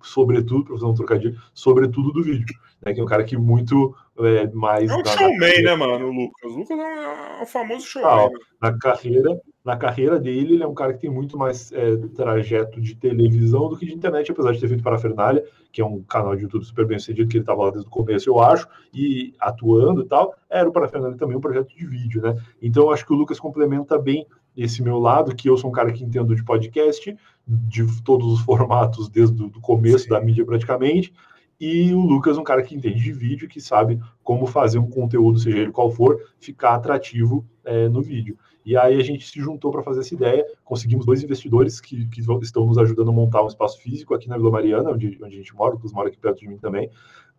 [0.03, 2.57] sobretudo, para fazer um trocadilho, sobretudo do vídeo.
[2.85, 4.91] Né, que é um cara que muito é, mais.
[4.91, 6.51] É um showman, né, mano, o Lucas?
[6.51, 8.31] O Lucas é um, é famoso showman.
[8.61, 11.97] Ah, na, carreira, na carreira dele, ele é um cara que tem muito mais é,
[12.15, 16.03] trajeto de televisão do que de internet, apesar de ter feito Parafernália, que é um
[16.03, 18.67] canal de YouTube super bem sucedido, que ele estava lá desde o começo, eu acho,
[18.93, 20.35] e atuando e tal.
[20.51, 22.37] Era o Parafernália também um projeto de vídeo, né?
[22.61, 24.27] Então, eu acho que o Lucas complementa bem
[24.57, 28.41] esse meu lado, que eu sou um cara que entendo de podcast, de todos os
[28.41, 30.11] formatos desde o começo Sim.
[30.11, 31.13] da mídia praticamente,
[31.61, 35.39] e o Lucas um cara que entende de vídeo, que sabe como fazer um conteúdo,
[35.39, 38.37] seja ele qual for, ficar atrativo é, no vídeo.
[38.65, 42.21] E aí a gente se juntou para fazer essa ideia, conseguimos dois investidores que, que,
[42.21, 45.39] estão nos ajudando a montar um espaço físico aqui na Vila Mariana, onde, onde a
[45.39, 46.91] gente mora, o Lucas mora aqui perto de mim também,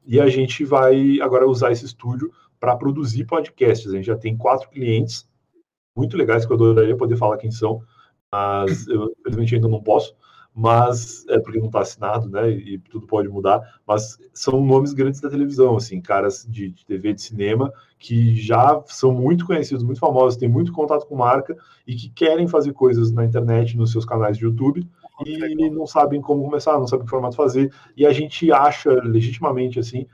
[0.05, 3.91] e a gente vai agora usar esse estúdio para produzir podcasts.
[3.91, 5.27] A gente já tem quatro clientes
[5.97, 7.81] muito legais que eu adoraria poder falar quem são,
[8.33, 10.15] mas eu infelizmente ainda não posso,
[10.55, 12.49] mas é porque não está assinado, né?
[12.49, 13.61] E, tudo pode mudar.
[13.85, 18.81] Mas são nomes grandes da televisão, assim, caras de, de, TV, de cinema, que já
[18.87, 21.55] são muito conhecidos, muito famosos, têm muito contato com marca
[21.85, 24.87] e que querem fazer coisas na internet, nos seus canais de YouTube
[25.23, 27.71] e não sabem como começar, não sabem que formato fazer.
[27.95, 30.07] E a gente acha legitimamente assim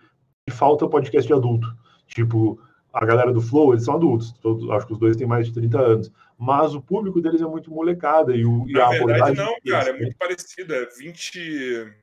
[0.45, 1.73] que falta podcast de adulto,
[2.06, 2.59] tipo
[2.99, 5.53] a galera do Flow, eles são adultos, todos, acho que os dois têm mais de
[5.53, 9.37] 30 anos, mas o público deles é muito molecada e, o, e Na a verdade,
[9.37, 11.93] não, cara, é muito parecido, é 20,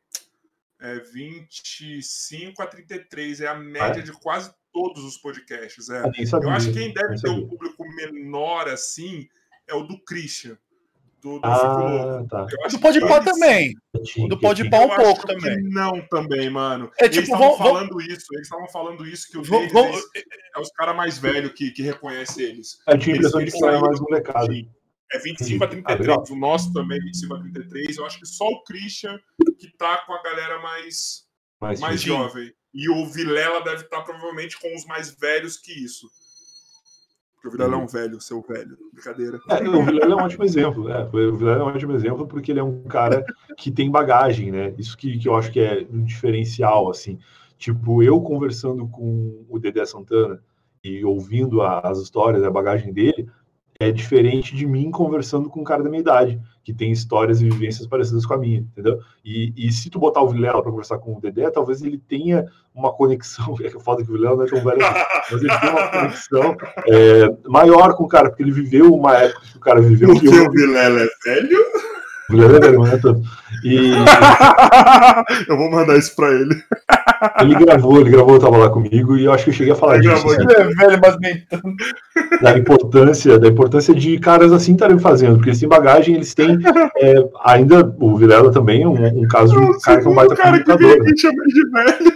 [0.80, 4.02] é 25 a 33, é a média ah, é?
[4.02, 5.90] de quase todos os podcasts.
[5.90, 6.02] É.
[6.42, 9.28] Eu acho que quem deve ter um público menor assim
[9.66, 10.56] é o do Christian
[11.22, 12.46] do, do ah, tá.
[12.64, 13.74] O do Pode Pá também.
[14.28, 15.62] Do Pode Pá um pouco também.
[15.64, 16.90] Não, também, mano.
[16.98, 18.00] É, tipo, eles estavam falando vou...
[18.00, 19.84] isso, eles estavam falando isso, que o vou, deles vou...
[19.84, 22.78] é os caras mais velhos que, que reconhece eles.
[22.86, 24.52] Eu tinha a impressão de que é mais molecado.
[25.12, 26.08] É 25 a 33.
[26.08, 27.96] Ah, o nosso também é 25 a 33.
[27.96, 29.18] Eu acho que só o Christian
[29.58, 31.24] que tá com a galera mais,
[31.60, 32.52] mais, mais jovem.
[32.74, 36.08] E o Vilela deve estar tá, provavelmente com os mais velhos que isso.
[37.48, 38.76] O Vilela é um velho, seu velho.
[38.92, 39.40] Brincadeira.
[39.48, 40.90] É, o Vilela é um ótimo exemplo.
[40.90, 43.24] É, o Vilela é um ótimo exemplo porque ele é um cara
[43.56, 44.74] que tem bagagem, né?
[44.78, 47.18] Isso que, que eu acho que é um diferencial, assim.
[47.58, 50.42] Tipo, eu conversando com o Dedé Santana
[50.84, 53.28] e ouvindo as histórias, a bagagem dele,
[53.78, 57.44] é diferente de mim conversando com um cara da minha idade, que tem histórias e
[57.44, 58.98] vivências parecidas com a minha, entendeu?
[59.24, 62.46] E, e se tu botar o Vilela para conversar com o Dedé, talvez ele tenha
[62.74, 65.60] uma conexão, é que foda que o Vilela não é tão velho assim, mas ele
[65.60, 66.56] tem uma conexão
[66.86, 70.08] é, maior com o cara, porque ele viveu uma época que o cara viveu.
[70.08, 71.58] Porque o Vilela é velho?
[72.30, 73.92] É E...
[75.48, 76.54] eu vou mandar isso pra ele.
[77.40, 79.96] Ele gravou, ele gravou, tava lá comigo, e eu acho que eu cheguei a falar
[79.96, 80.26] ele disso.
[80.26, 81.46] Gravou, assim, é velho, mas nem
[82.42, 86.58] Da importância, da importância de caras assim estarem fazendo, porque eles têm bagagem, eles têm
[86.96, 87.14] é,
[87.44, 90.98] ainda, o Vilela também, um, um caso de um cara que é um baita comunicador.
[90.98, 91.12] Né?
[91.12, 92.12] de velho.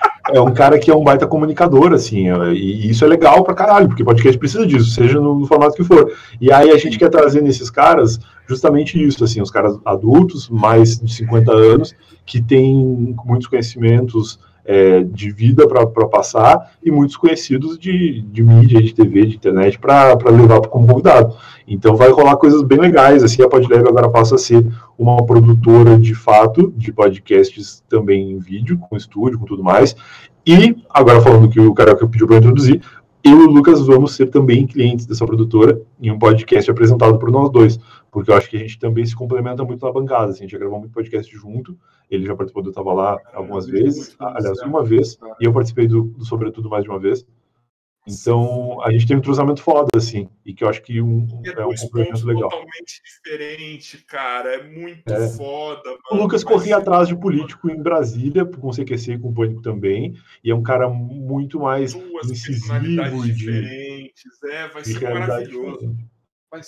[0.32, 3.88] é um cara que é um baita comunicador, assim, e isso é legal pra caralho,
[3.88, 6.12] porque podcast precisa disso, seja no, formato que for.
[6.40, 10.98] E aí a gente quer trazer nesses caras justamente isso, assim, os caras adultos, mais
[10.98, 11.94] de 50 anos,
[12.26, 14.38] que têm muitos conhecimentos
[14.70, 19.76] é, de vida para passar e muitos conhecidos de, de mídia, de TV, de internet
[19.76, 21.34] para levar como convidado.
[21.66, 23.24] Então vai rolar coisas bem legais.
[23.24, 24.64] Assim, a Podlab agora passa a ser
[24.96, 29.96] uma produtora de fato de podcasts também em vídeo, com estúdio, com tudo mais.
[30.46, 32.80] E agora falando que o Carioca pediu para introduzir,
[33.22, 37.30] eu e o Lucas vamos ser também clientes dessa produtora em um podcast apresentado por
[37.30, 37.78] nós dois,
[38.10, 40.30] porque eu acho que a gente também se complementa muito na bancada.
[40.30, 41.76] Assim, a gente já gravou muito podcast junto,
[42.10, 46.04] ele já participou do Tava Lá algumas vezes, aliás, uma vez, e eu participei do,
[46.04, 47.26] do Sobretudo mais de uma vez.
[48.06, 51.50] Então, a gente tem um cruzamento foda, assim, e que eu acho que um, é,
[51.50, 52.48] é um complemento legal.
[52.48, 55.28] totalmente diferente, cara, é muito é.
[55.28, 55.82] foda.
[55.84, 56.52] Mano, o Lucas mas...
[56.52, 60.50] corria atrás de político em Brasília, com o CQC e com o Pânico também, e
[60.50, 62.74] é um cara muito mais Duas incisivo
[63.26, 63.34] e de...
[63.34, 65.78] diferentes, é, vai ser maravilhoso.
[65.78, 66.09] Diferente.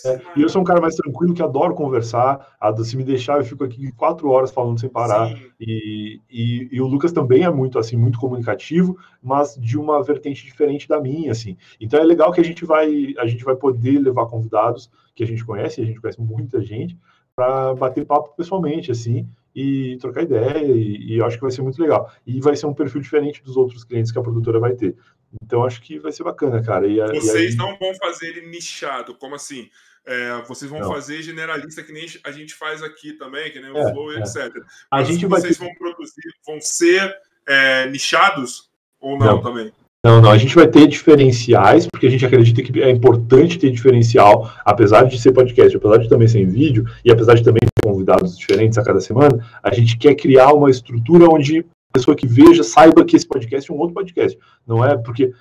[0.05, 2.57] É, e eu sou um cara mais tranquilo que adoro conversar.
[2.85, 5.35] Se me deixar, eu fico aqui quatro horas falando sem parar.
[5.61, 10.45] E, e, e, o Lucas também é muito assim, muito comunicativo, mas de uma vertente
[10.45, 11.57] diferente da minha, assim.
[11.81, 15.27] Então é legal que a gente vai, a gente vai poder levar convidados que a
[15.27, 16.97] gente conhece, a gente conhece muita gente,
[17.35, 20.59] para bater papo pessoalmente, assim, e trocar ideia.
[20.65, 22.13] E, e acho que vai ser muito legal.
[22.27, 24.97] E vai ser um perfil diferente dos outros clientes que a produtora vai ter.
[25.43, 26.87] Então acho que vai ser bacana, cara.
[26.87, 27.57] E, vocês aí...
[27.57, 29.69] não vão fazer ele nichado, como assim?
[30.05, 30.93] É, vocês vão não.
[30.93, 34.19] fazer generalista que nem a gente faz aqui também, que nem o é, Flow, é.
[34.19, 34.53] etc.
[34.91, 35.65] A gente vocês ter...
[35.65, 37.15] vão produzir, vão ser
[37.47, 39.73] é, nichados ou não, não, também?
[40.05, 43.71] Não, não, a gente vai ter diferenciais, porque a gente acredita que é importante ter
[43.71, 47.61] diferencial, apesar de ser podcast, apesar de também ser em vídeo, e apesar de também
[47.61, 52.27] ter convidados diferentes a cada semana, a gente quer criar uma estrutura onde pessoa que
[52.27, 54.37] veja saiba que esse podcast é um outro podcast.
[54.67, 55.33] Não é porque,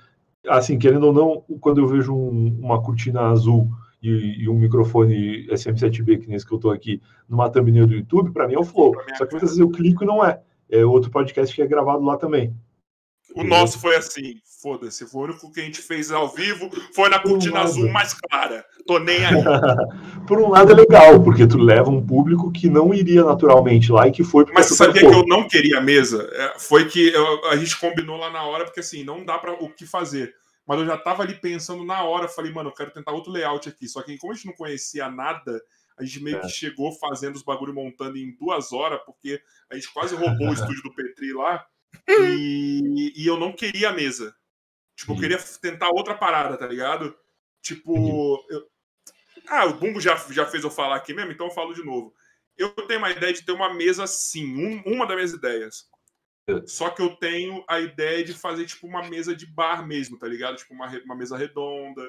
[0.48, 3.68] assim, querendo ou não, quando eu vejo um, uma cortina azul
[4.00, 8.30] e, e, um microfone SM7B, que nesse que eu estou aqui, numa thumbnail do YouTube,
[8.30, 8.94] para mim é o Flow.
[9.16, 10.40] Só que muitas vezes eu clico e não é.
[10.70, 12.54] É outro podcast que é gravado lá também.
[13.34, 17.08] O nosso foi assim, foda-se, foi o único que a gente fez ao vivo, foi
[17.08, 18.64] na cortina um azul mais clara.
[18.86, 19.42] Tô nem aí.
[20.26, 24.06] Por um lado é legal, porque tu leva um público que não iria naturalmente lá
[24.06, 26.28] e que foi Mas você sabia que eu não queria mesa?
[26.32, 29.52] É, foi que eu, a gente combinou lá na hora, porque assim, não dá para
[29.52, 30.34] o que fazer.
[30.66, 33.68] Mas eu já tava ali pensando na hora, falei, mano, eu quero tentar outro layout
[33.68, 33.88] aqui.
[33.88, 35.60] Só que como a gente não conhecia nada,
[35.98, 36.40] a gente meio é.
[36.40, 40.52] que chegou fazendo os bagulho montando em duas horas, porque a gente quase roubou o
[40.54, 41.64] estúdio do Petri lá.
[42.08, 44.34] E, e eu não queria a mesa.
[44.96, 47.14] Tipo, eu queria tentar outra parada, tá ligado?
[47.60, 48.66] Tipo, eu...
[49.48, 52.12] ah, o Bumbo já, já fez eu falar aqui mesmo, então eu falo de novo.
[52.56, 55.86] Eu tenho uma ideia de ter uma mesa sim, um, uma das minhas ideias.
[56.46, 56.62] É.
[56.66, 60.26] Só que eu tenho a ideia de fazer, tipo, uma mesa de bar mesmo, tá
[60.26, 60.56] ligado?
[60.56, 62.02] Tipo, uma, uma mesa redonda.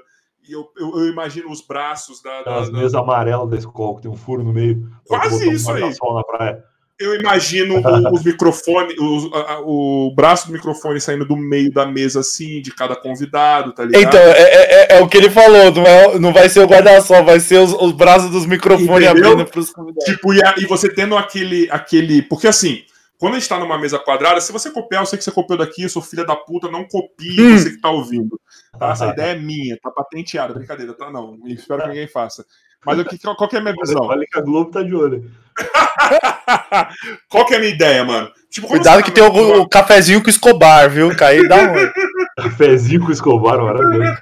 [0.48, 2.42] E eu, eu, eu imagino os braços da.
[2.60, 4.92] As mesas amarelas da escola, que tem um furo no meio.
[5.06, 5.82] Quase isso aí.
[5.82, 6.66] Na praia.
[7.00, 12.20] Eu imagino o, os microfones, o, o braço do microfone saindo do meio da mesa,
[12.20, 14.04] assim, de cada convidado, tá ligado?
[14.04, 16.68] Então, é, é, é, é o que ele falou, não, é, não vai ser o
[16.68, 19.32] guarda-sol, vai ser os, os braços dos microfones Entendeu?
[19.32, 20.06] abrindo pros convidados.
[20.06, 22.22] Tipo, e, e você tendo aquele, aquele.
[22.22, 22.84] Porque assim,
[23.18, 25.58] quando a gente tá numa mesa quadrada, se você copiar, eu sei que você copiou
[25.58, 27.58] daqui, eu sou filha da puta, não copie hum.
[27.58, 28.40] você que tá ouvindo.
[28.78, 28.92] Tá?
[28.92, 31.10] Essa ideia é minha, tá patenteada, brincadeira, tá?
[31.10, 32.46] Não, espero que ninguém faça.
[32.86, 34.04] Mas aqui, qual que é a minha visão?
[34.04, 35.32] Olha que a Globo tá de olho.
[37.30, 38.32] qual que é a minha ideia, mano?
[38.50, 41.16] Tipo, Cuidado tá que tem o, o, cafezinho com Escobar, viu?
[41.16, 42.44] Cair dá um.
[42.44, 44.18] cafezinho com Escobar, maravilhoso.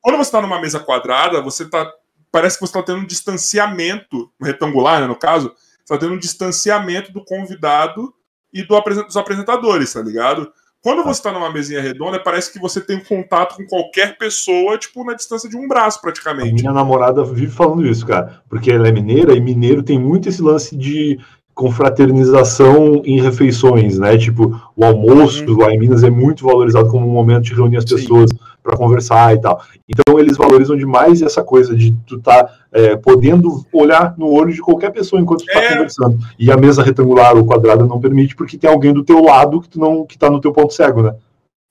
[0.00, 1.90] Quando você tá numa mesa quadrada, você tá.
[2.30, 5.52] Parece que você tá tendo um distanciamento, retangular, né, no caso,
[5.84, 8.12] você tá tendo um distanciamento do convidado
[8.52, 10.52] e do, dos apresentadores, tá ligado?
[10.80, 15.04] Quando você está numa mesinha redonda, parece que você tem contato com qualquer pessoa, tipo,
[15.04, 16.50] na distância de um braço, praticamente.
[16.50, 20.28] A minha namorada vive falando isso, cara, porque ela é mineira e mineiro tem muito
[20.28, 21.18] esse lance de
[21.52, 24.16] confraternização em refeições, né?
[24.16, 25.58] Tipo, o almoço uhum.
[25.58, 28.30] lá em Minas é muito valorizado como um momento de reunir as pessoas
[28.68, 29.62] para conversar e tal.
[29.88, 34.60] Então eles valorizam demais essa coisa de tu tá é, podendo olhar no olho de
[34.60, 35.68] qualquer pessoa enquanto tu tá é.
[35.70, 36.18] conversando.
[36.38, 39.70] E a mesa retangular ou quadrada não permite porque tem alguém do teu lado que
[39.70, 41.14] tu não que tá no teu ponto cego, né?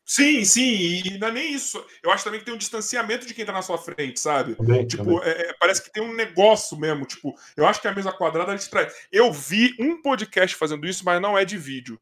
[0.09, 1.83] Sim, sim, e não é nem isso.
[2.01, 4.55] Eu acho também que tem um distanciamento de quem tá na sua frente, sabe?
[4.55, 5.19] Também, tipo, também.
[5.21, 7.05] É, é parece que tem um negócio mesmo.
[7.05, 8.87] Tipo, eu acho que a mesa quadrada distrai.
[9.11, 11.99] Eu vi um podcast fazendo isso, mas não é de vídeo.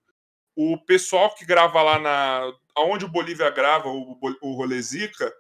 [0.56, 2.54] O pessoal que grava lá na.
[2.78, 5.32] Onde o Bolívia grava, o, o Rolezica,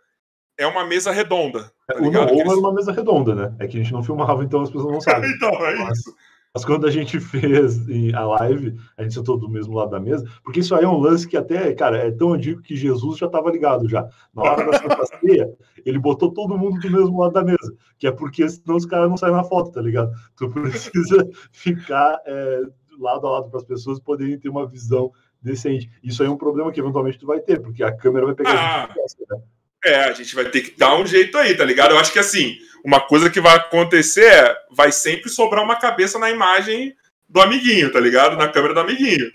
[0.58, 1.72] é uma mesa redonda.
[1.88, 2.52] Tá o não, eles...
[2.52, 3.56] é uma mesa redonda, né?
[3.60, 5.30] É que a gente não filmava, então as pessoas não sabem.
[5.32, 6.00] então, é mas...
[6.00, 6.16] isso.
[6.56, 10.26] Mas quando a gente fez a live, a gente sentou do mesmo lado da mesa,
[10.42, 13.26] porque isso aí é um lance que até, cara, é tão antigo que Jesus já
[13.26, 14.08] estava ligado já.
[14.34, 15.54] Na hora da Santa Ceia,
[15.86, 19.10] ele botou todo mundo do mesmo lado da mesa, que é porque senão os caras
[19.10, 20.14] não saem na foto, tá ligado?
[20.38, 22.62] Tu precisa ficar é,
[22.98, 25.12] lado a lado para as pessoas poderem ter uma visão
[25.45, 25.90] decente.
[26.03, 28.51] Isso aí é um problema que eventualmente tu vai ter, porque a câmera vai pegar
[28.51, 28.83] ah.
[28.83, 29.38] a gente né?
[29.85, 31.91] É, a gente vai ter que dar um jeito aí, tá ligado?
[31.91, 36.17] Eu acho que assim, uma coisa que vai acontecer é, vai sempre sobrar uma cabeça
[36.17, 36.95] na imagem
[37.30, 38.35] do amiguinho, tá ligado?
[38.35, 39.32] Na câmera do amiguinho.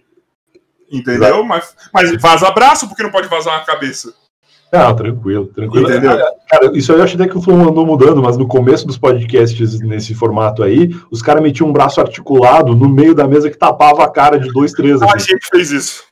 [0.90, 1.44] Entendeu?
[1.44, 4.12] Mas, mas vaza abraço, porque não pode vazar uma cabeça.
[4.72, 5.90] Ah, tranquilo, tranquilo.
[5.90, 6.16] Entendeu?
[6.48, 8.96] Cara, isso aí eu acho até que o Flow andou mudando, mas no começo dos
[8.96, 13.58] podcasts nesse formato aí, os caras metiam um braço articulado no meio da mesa que
[13.58, 15.02] tapava a cara de dois, três.
[15.02, 16.04] Ah, a gente fez isso.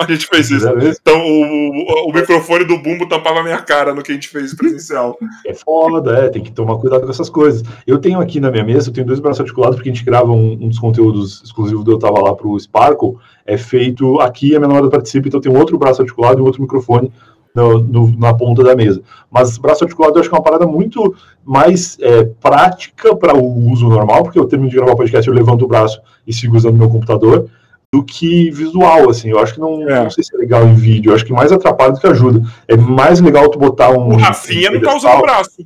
[0.00, 0.66] A gente fez isso.
[1.02, 4.54] Então o, o, microfone do bumbo tampava a minha cara no que a gente fez
[4.54, 5.18] presencial.
[5.46, 7.62] É foda, é, tem que tomar cuidado com essas coisas.
[7.86, 10.30] Eu tenho aqui na minha mesa, eu tenho dois braços articulados, porque a gente grava
[10.30, 14.58] um, um dos conteúdos exclusivos do Eu Tava Lá pro Sparkle, é feito aqui, a
[14.58, 17.12] minha namorada participa, então tem um outro braço articulado e um outro microfone
[17.54, 19.02] no, no, na ponta da mesa.
[19.30, 21.14] Mas braço articulado eu acho que é uma parada muito
[21.44, 25.64] mais é, prática para o uso normal, porque eu termino de gravar podcast, eu levanto
[25.64, 27.48] o braço e sigo usando meu computador,
[27.92, 29.30] do que visual, assim.
[29.30, 30.04] Eu acho que não, é.
[30.04, 32.42] não sei se é legal em vídeo, eu acho que mais atrapalha do que ajuda.
[32.68, 34.14] É mais legal tu botar um.
[34.14, 35.56] O Rafinha um não tá usando o braço.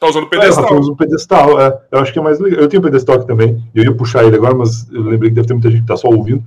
[0.00, 0.64] Tá usando pedestal.
[0.64, 1.78] É, tá usando o pedestal, é.
[1.90, 2.60] Eu acho que é mais legal.
[2.60, 3.62] Eu tenho pedestal aqui também.
[3.74, 5.96] Eu ia puxar ele agora, mas eu lembrei que deve ter muita gente que tá
[5.96, 6.42] só ouvindo.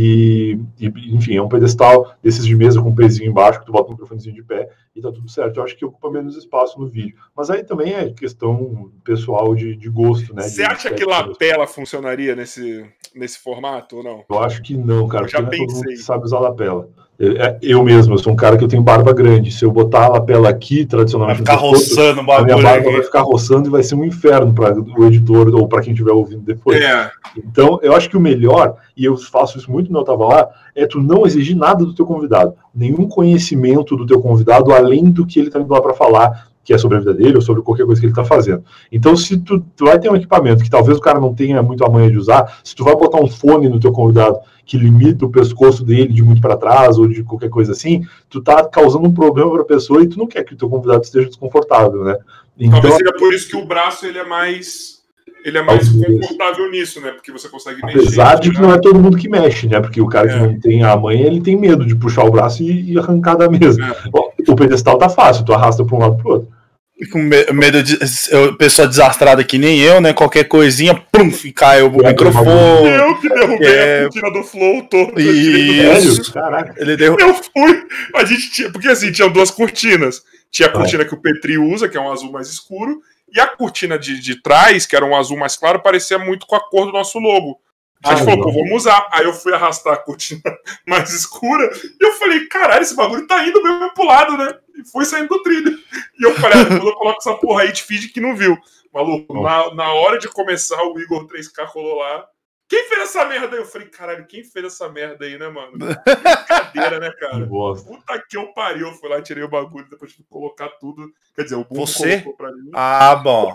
[0.00, 3.72] E, e, enfim, é um pedestal desses de mesa com um pezinho embaixo, que tu
[3.72, 5.56] bota um microfonezinho de pé e tá tudo certo.
[5.56, 7.16] Eu acho que ocupa menos espaço no vídeo.
[7.36, 10.42] Mas aí também é questão pessoal de, de gosto, né?
[10.42, 14.24] Você acha que lapela funcionaria nesse, nesse formato ou não?
[14.30, 15.24] Eu acho que não, cara.
[15.24, 15.66] Eu já pensei.
[15.66, 16.88] Todo mundo sabe usar lapela.
[17.20, 19.50] É, eu mesmo, eu sou um cara que eu tenho barba grande.
[19.50, 21.42] Se eu botar a lapela aqui, tradicionalmente.
[21.42, 22.52] Vai ficar roçando o bagulho.
[22.52, 22.94] A minha barba aí.
[22.94, 26.12] vai ficar roçando e vai ser um inferno para o editor ou para quem estiver
[26.12, 26.80] ouvindo depois.
[26.80, 27.10] É.
[27.36, 30.48] Então, eu acho que o melhor, e eu faço isso muito no Eu Tava Lá,
[30.76, 32.54] é tu não exigir nada do teu convidado.
[32.72, 36.74] Nenhum conhecimento do teu convidado, além do que ele está indo lá para falar, que
[36.74, 38.62] é sobre a vida dele ou sobre qualquer coisa que ele está fazendo.
[38.92, 41.82] Então, se tu, tu, vai ter um equipamento que talvez o cara não tenha muito
[41.82, 45.24] a manha de usar, se tu vai botar um fone no teu convidado que limita
[45.24, 49.08] o pescoço dele de muito para trás ou de qualquer coisa assim, tu tá causando
[49.08, 52.04] um problema para a pessoa e tu não quer que o teu convidado esteja desconfortável,
[52.04, 52.18] né?
[52.58, 54.98] Então, Talvez seja por isso que o braço ele é mais
[55.46, 57.12] ele é mais confortável nisso, né?
[57.12, 58.00] Porque você consegue mexer.
[58.00, 59.80] Apesar de que não é todo mundo que mexe, né?
[59.80, 60.34] Porque o cara é.
[60.34, 63.48] que não tem a manha, ele tem medo de puxar o braço e, arrancar da
[63.48, 63.80] mesa.
[63.82, 64.50] É.
[64.50, 66.57] O pedestal tá fácil, tu arrasta para um lado pro outro
[67.06, 67.96] com medo de
[68.58, 70.12] pessoa desastrada que nem eu, né?
[70.12, 72.88] Qualquer coisinha, pum, cai o microfone.
[72.88, 73.98] Eu que derrubei é...
[74.00, 75.20] a cortina do Flow todo.
[75.20, 76.32] Isso.
[76.32, 76.74] Caraca.
[76.76, 77.26] Ele derrubou.
[77.26, 77.86] Eu fui.
[78.14, 78.70] A gente tinha.
[78.70, 80.22] Porque assim, tinham duas cortinas.
[80.50, 83.46] Tinha a cortina que o Petri usa, que é um azul mais escuro, e a
[83.46, 86.86] cortina de, de trás, que era um azul mais claro, parecia muito com a cor
[86.86, 87.60] do nosso logo.
[88.04, 89.08] A gente ah, falou, pô, vamos usar.
[89.12, 90.40] Aí eu fui arrastar a cortina
[90.86, 91.68] mais escura
[92.00, 94.54] e eu falei, caralho, esse bagulho tá indo mesmo pro lado, né?
[94.78, 95.76] E foi saindo do trilho.
[96.18, 98.56] E eu falei, ah, depois eu coloco essa porra aí, te finge que não viu.
[98.94, 102.26] Maluco, na, na hora de começar, o Igor 3K rolou lá.
[102.68, 103.62] Quem fez essa merda aí?
[103.62, 105.72] Eu falei, caralho, quem fez essa merda aí, né, mano?
[106.74, 107.46] Brincadeira, né, cara?
[107.46, 108.88] Puta que eu pariu.
[108.88, 111.10] Eu fui lá, tirei o bagulho, depois de colocar tudo.
[111.34, 112.20] Quer dizer, o Bumbo Você?
[112.20, 112.70] colocou pra mim.
[112.74, 113.54] Ah, bom.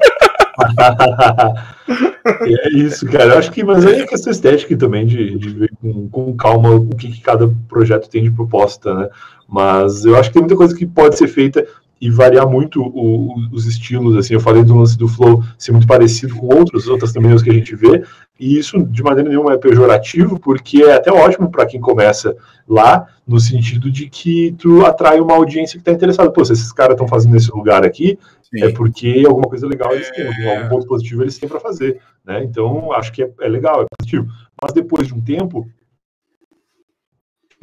[2.45, 3.33] é isso, cara.
[3.33, 6.71] Eu acho que, mas aí é questão estética também, de, de ver com, com calma
[6.71, 9.09] o que, que, cada projeto tem de proposta, né?
[9.47, 11.65] Mas eu acho que tem muita coisa que pode ser feita
[12.03, 15.87] e variar muito o, os estilos, assim, eu falei do lance do flow ser muito
[15.87, 18.03] parecido com outros, outras também que a gente vê,
[18.37, 22.35] e isso de maneira nenhuma é pejorativo, porque é até ótimo para quem começa
[22.67, 26.29] lá, no sentido de que tu atrai uma audiência que está interessada.
[26.29, 28.65] Pô, se esses caras estão fazendo esse lugar aqui, Sim.
[28.65, 32.01] é porque alguma coisa legal eles têm, algum, algum ponto positivo eles têm para fazer,
[32.25, 32.43] né?
[32.43, 34.27] Então, acho que é, é legal, é positivo.
[34.61, 35.65] Mas depois de um tempo,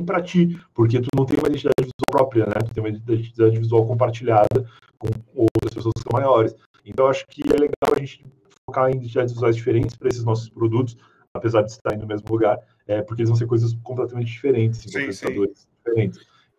[0.05, 2.55] para ti, porque tu não tem uma identidade visual própria, né?
[2.67, 4.67] Tu tem uma identidade visual compartilhada
[4.99, 6.55] com outras pessoas que são maiores.
[6.85, 8.25] Então, acho que é legal a gente
[8.67, 10.97] focar em identidades visuais diferentes para esses nossos produtos,
[11.35, 15.09] apesar de estarem no mesmo lugar, é, porque eles vão ser coisas completamente diferentes, sim,
[15.09, 15.69] diferentes.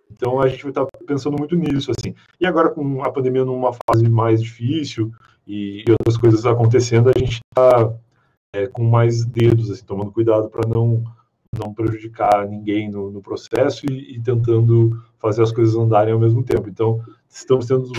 [0.10, 2.14] Então a gente vai estar pensando muito nisso, assim.
[2.40, 5.12] E agora com a pandemia numa fase mais difícil
[5.48, 7.94] e, e outras coisas acontecendo, a gente está
[8.54, 11.04] é, com mais dedos, assim, tomando cuidado para não
[11.64, 16.44] não prejudicar ninguém no, no processo e, e, tentando fazer as coisas andarem ao mesmo
[16.44, 16.70] tempo.
[16.70, 17.92] Então estamos tendo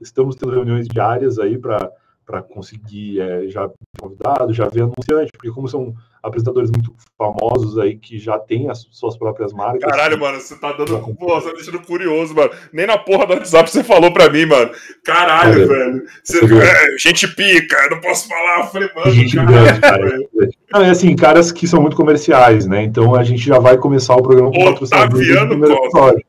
[0.00, 5.68] estamos tendo reuniões diárias aí para conseguir é, já convidado, já ver anunciante, porque como
[5.68, 5.94] são
[6.26, 9.88] apresentadores muito famosos aí que já têm as suas próprias marcas.
[9.88, 10.98] Caralho, mano, você tá dando.
[11.14, 12.50] Pô, você tá deixando curioso, mano.
[12.72, 14.70] Nem na porra do WhatsApp você falou pra mim, mano.
[15.04, 16.02] Caralho, é, velho.
[16.22, 18.60] Você, é, gente pica, eu não posso falar.
[18.60, 20.18] Eu falei, mano, gente caralho, grande, cara.
[20.72, 22.82] Não, é assim, caras que são muito comerciais, né?
[22.82, 26.24] Então a gente já vai começar o programa com patrocinador no primeiro episódio.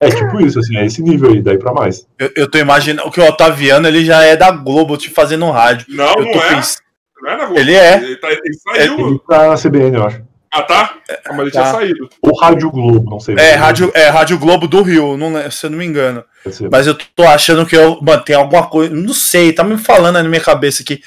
[0.00, 2.06] É tipo isso, assim, é esse nível aí, daí pra mais.
[2.18, 5.50] Eu, eu tô imaginando que o Otaviano ele já é da Globo te fazendo um
[5.50, 5.86] rádio.
[5.88, 6.48] Não, eu não é.
[6.48, 6.78] Pens...
[7.22, 7.58] Não é Globo.
[7.58, 7.96] Ele é.
[7.96, 9.08] Ele, tá, ele saiu.
[9.08, 10.22] Ele tá na CBN, eu acho.
[10.52, 10.96] Ah, tá?
[11.26, 11.60] Ah, mas ele tá.
[11.62, 12.10] tinha saído.
[12.22, 13.36] Ou Rádio Globo, não sei.
[13.36, 16.24] É, Rádio, é Rádio Globo do Rio, não, se eu não me engano.
[16.70, 18.94] Mas eu tô achando que eu, mano, tem alguma coisa.
[18.94, 21.00] Não sei, tá me falando na minha cabeça aqui.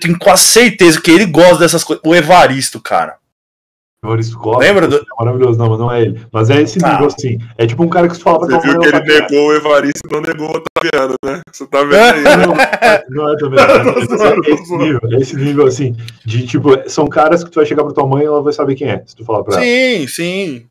[0.00, 2.02] Eu tenho quase certeza que ele gosta dessas coisas.
[2.06, 3.20] O Evaristo, cara.
[4.02, 4.60] Maurício Costa.
[4.60, 4.96] Lembra do...
[4.96, 6.20] É maravilhoso, não, mas não é ele.
[6.32, 6.92] Mas é esse ah.
[6.92, 7.38] nível, assim.
[7.58, 10.00] É tipo um cara que se fala pra Você viu que ele negou o Evaristo
[10.08, 11.40] e não negou o Otaviano, né?
[11.52, 12.22] Você tá vendo aí.
[12.22, 12.54] Não,
[13.10, 13.60] não é também.
[13.60, 17.84] É, esse, nível, é esse nível, assim, de tipo, são caras que tu vai chegar
[17.84, 19.62] pra tua mãe e ela vai saber quem é, se tu falar pra ela.
[19.62, 20.66] Sim, sim.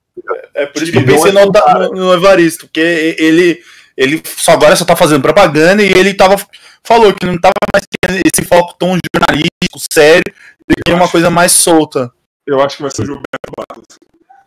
[0.56, 1.46] É por isso que eu pensei no,
[1.92, 3.60] no, Evaristo, porque ele,
[3.96, 6.36] ele só agora só tá fazendo propaganda e ele tava,
[6.84, 7.86] falou que não tava mais
[8.26, 10.24] esse foco tão jornalístico, sério,
[10.68, 12.12] ele queria uma coisa mais solta.
[12.46, 13.86] Eu acho que vai ser o Gilberto Barros.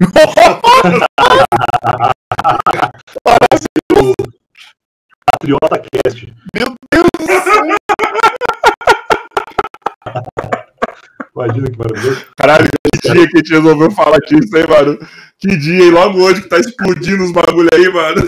[3.99, 4.13] o
[5.25, 6.35] Patriota Cast.
[6.55, 7.65] Meu Deus do céu!
[11.35, 12.27] Imagina que maravilhoso.
[12.37, 14.99] Caralho, que dia que a gente resolveu falar disso, hein, mano?
[15.39, 15.91] Que dia, hein?
[15.91, 18.23] Logo hoje que tá explodindo os bagulho aí, mano.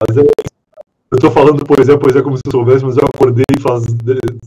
[0.00, 0.24] Mas é,
[1.12, 3.84] eu tô falando poesia, poesia como se eu soubesse, mas eu acordei faz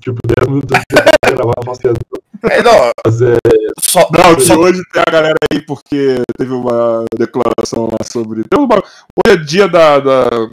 [0.02, 1.94] tipo 10 minutos de gravar a nossa
[2.50, 3.38] É, não, Mas é,
[3.80, 8.44] só, Não, só- hoje tem a galera aí porque teve uma declaração lá sobre.
[8.58, 10.50] Uma- Hoje é dia da, da-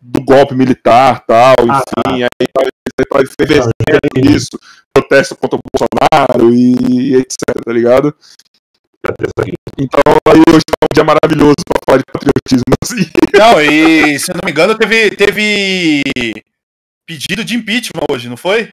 [0.00, 2.62] do golpe militar tal, Ah, enfim, aí tá,
[3.10, 3.72] tá efervescendo
[4.36, 4.50] isso,
[4.94, 8.14] protesto contra o Bolsonaro e, etc, tá ligado?
[9.78, 13.10] Então aí hoje é um dia maravilhoso pra falar de patriotismo, assim.
[13.38, 16.02] Não, e se eu não me engano, teve, teve
[17.06, 18.70] pedido de impeachment hoje, não foi?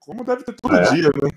[0.00, 0.82] Como deve ter todo É.
[0.94, 1.30] dia, né?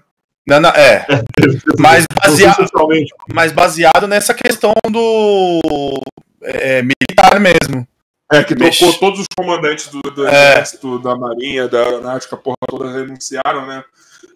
[0.48, 1.06] Não, não, é,
[1.80, 3.14] mas, basea- socialmente.
[3.32, 5.62] mas baseado nessa questão do
[6.42, 7.88] é, militar mesmo.
[8.34, 8.80] É, que Mexe.
[8.80, 10.54] trocou todos os comandantes do, do É.
[10.54, 13.84] exército, da marinha, da aeronáutica, porra toda renunciaram, né?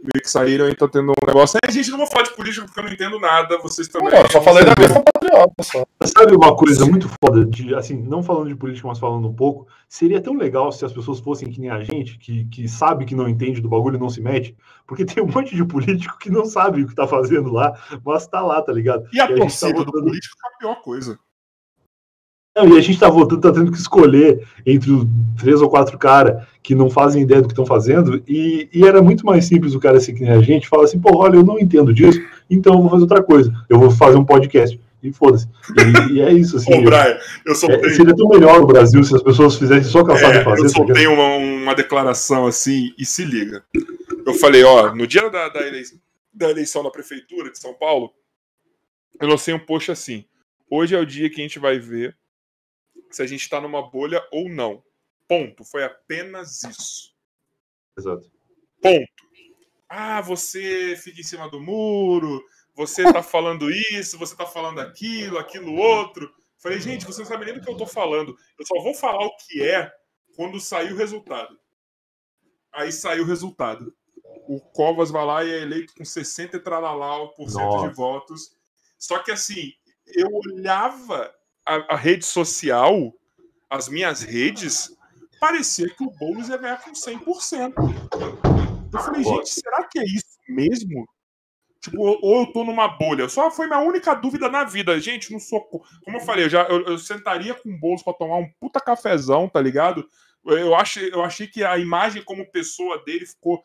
[0.02, 1.60] Meio que saíram e tá tendo um negócio.
[1.64, 4.10] Aí, gente, não vou falar de política porque eu não entendo nada, vocês também.
[4.10, 5.86] Pô, eu só falei da questão patriota, só.
[6.04, 9.68] Sabe uma coisa muito foda, de, assim, não falando de política, mas falando um pouco,
[9.88, 13.16] seria tão legal se as pessoas fossem que nem a gente, que, que sabe que
[13.16, 14.56] não entende do bagulho e não se mete,
[14.88, 17.74] porque tem um monte de político que não sabe o que tá fazendo lá,
[18.06, 19.08] mas tá lá, tá ligado?
[19.14, 21.20] E a E a gente torcida tá do votando- político é a pior coisa.
[22.56, 25.06] Não, e a gente tá votando, tá tendo que escolher entre os
[25.38, 29.02] três ou quatro caras que não fazem ideia do que estão fazendo, e, e era
[29.02, 31.44] muito mais simples o cara ser que nem a gente, fala assim, pô, olha, eu
[31.44, 32.20] não entendo disso,
[32.50, 35.48] então eu vou fazer outra coisa, eu vou fazer um podcast, e foda-se.
[36.10, 36.74] E, e é isso, assim.
[36.80, 39.92] Ô, Brian, eu só é, tenho, seria tão melhor no Brasil se as pessoas fizessem
[39.92, 40.64] só caçar é, e fazer.
[40.64, 40.96] eu só ligado?
[40.96, 43.64] tenho uma, uma declaração assim, e se liga.
[44.26, 46.00] Eu falei, ó, no dia da, da, eleição,
[46.34, 48.12] da eleição da prefeitura de São Paulo,
[49.20, 50.26] eu lancei um post assim.
[50.72, 52.16] Hoje é o dia que a gente vai ver
[53.16, 54.84] se a gente tá numa bolha ou não.
[55.26, 55.64] Ponto.
[55.64, 57.16] Foi apenas isso.
[57.98, 58.30] Exato.
[58.82, 59.26] Ponto.
[59.88, 62.44] Ah, você fica em cima do muro,
[62.76, 66.30] você tá falando isso, você tá falando aquilo, aquilo outro.
[66.58, 68.36] Falei, gente, você não sabe nem do que eu tô falando.
[68.60, 69.90] Eu só vou falar o que é
[70.36, 71.58] quando sair o resultado.
[72.74, 73.96] Aí saiu o resultado.
[74.48, 78.58] O Covas vai lá e é eleito com 60 e tralalau por cento de votos.
[78.98, 79.72] Só que assim,
[80.06, 81.34] eu olhava
[81.66, 83.14] a, a rede social,
[83.70, 84.96] as minhas redes,
[85.40, 87.74] parecia que o Boulos ia ganhar com 100%.
[88.94, 91.08] Eu falei, gente, será que é isso mesmo?
[91.82, 93.28] Tipo, ou- eu tô numa bolha.
[93.30, 95.00] Só foi minha única dúvida na vida.
[95.00, 95.62] Gente, não sou.
[95.62, 98.50] co- Como eu falei, eu, já, eu, eu sentaria com o Boulos pra tomar um
[98.60, 100.08] puta cafezão, tá ligado?
[100.46, 103.62] Eu, eu, achei, eu achei que a imagem como pessoa dele ficou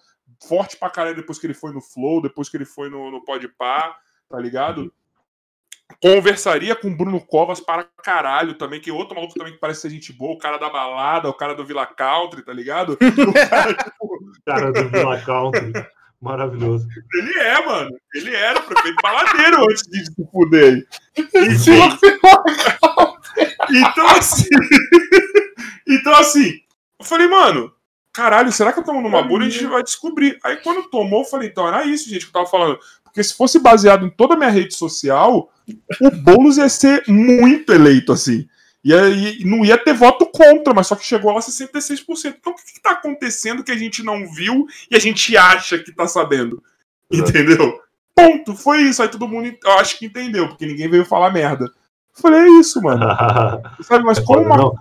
[0.46, 3.24] forte pra caralho depois que ele foi no Flow, depois que ele foi no, no
[3.24, 3.96] Podpah,
[4.28, 4.92] tá ligado?
[6.01, 9.83] Conversaria com o Bruno Covas para caralho também, que é outro maluco também que parece
[9.83, 12.97] ser gente boa, o cara da balada, o cara do Villa Country, tá ligado?
[13.01, 15.73] O cara, tipo, Cara do Villa Country.
[16.20, 16.86] Maravilhoso.
[17.15, 17.91] ele é, mano.
[18.15, 20.86] Ele era prefeito baladeiro antes de se fuder.
[21.17, 21.81] Enfim,
[23.70, 24.49] então assim.
[25.89, 26.60] então assim,
[26.99, 27.73] eu falei, mano,
[28.12, 29.47] caralho, será que eu tomo numa bolha?
[29.47, 30.39] A gente vai descobrir.
[30.44, 32.78] Aí quando tomou, eu falei, então era isso, gente, que eu tava falando.
[33.10, 35.52] Porque se fosse baseado em toda a minha rede social,
[36.00, 38.48] o Boulos ia ser muito eleito, assim.
[38.82, 42.36] E aí não ia ter voto contra, mas só que chegou lá 66%.
[42.39, 45.78] Então o que, que tá acontecendo que a gente não viu e a gente acha
[45.78, 46.62] que tá sabendo?
[47.12, 47.80] Entendeu?
[48.14, 49.02] Ponto, foi isso.
[49.02, 51.64] Aí todo mundo, eu acho que entendeu, porque ninguém veio falar merda.
[51.64, 53.05] Eu falei, é isso, mano.
[53.82, 54.74] Sabe, mas como uma Não,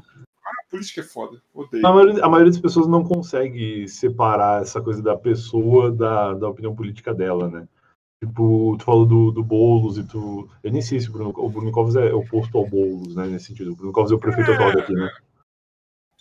[0.69, 1.41] política é foda.
[1.53, 1.85] Odeio.
[1.85, 6.47] a, maioria, a maioria das pessoas não consegue separar essa coisa da pessoa da, da
[6.47, 7.67] opinião política dela, né?
[8.21, 10.49] Tipo, tu falou do, do Boulos e tu.
[10.61, 13.25] Eu nem sei se o Bruno, o Bruno Covas é oposto ao Boulos, né?
[13.27, 13.71] Nesse sentido.
[13.71, 14.53] O Bruno Covas é o prefeito É.
[14.55, 15.09] atual daqui, né?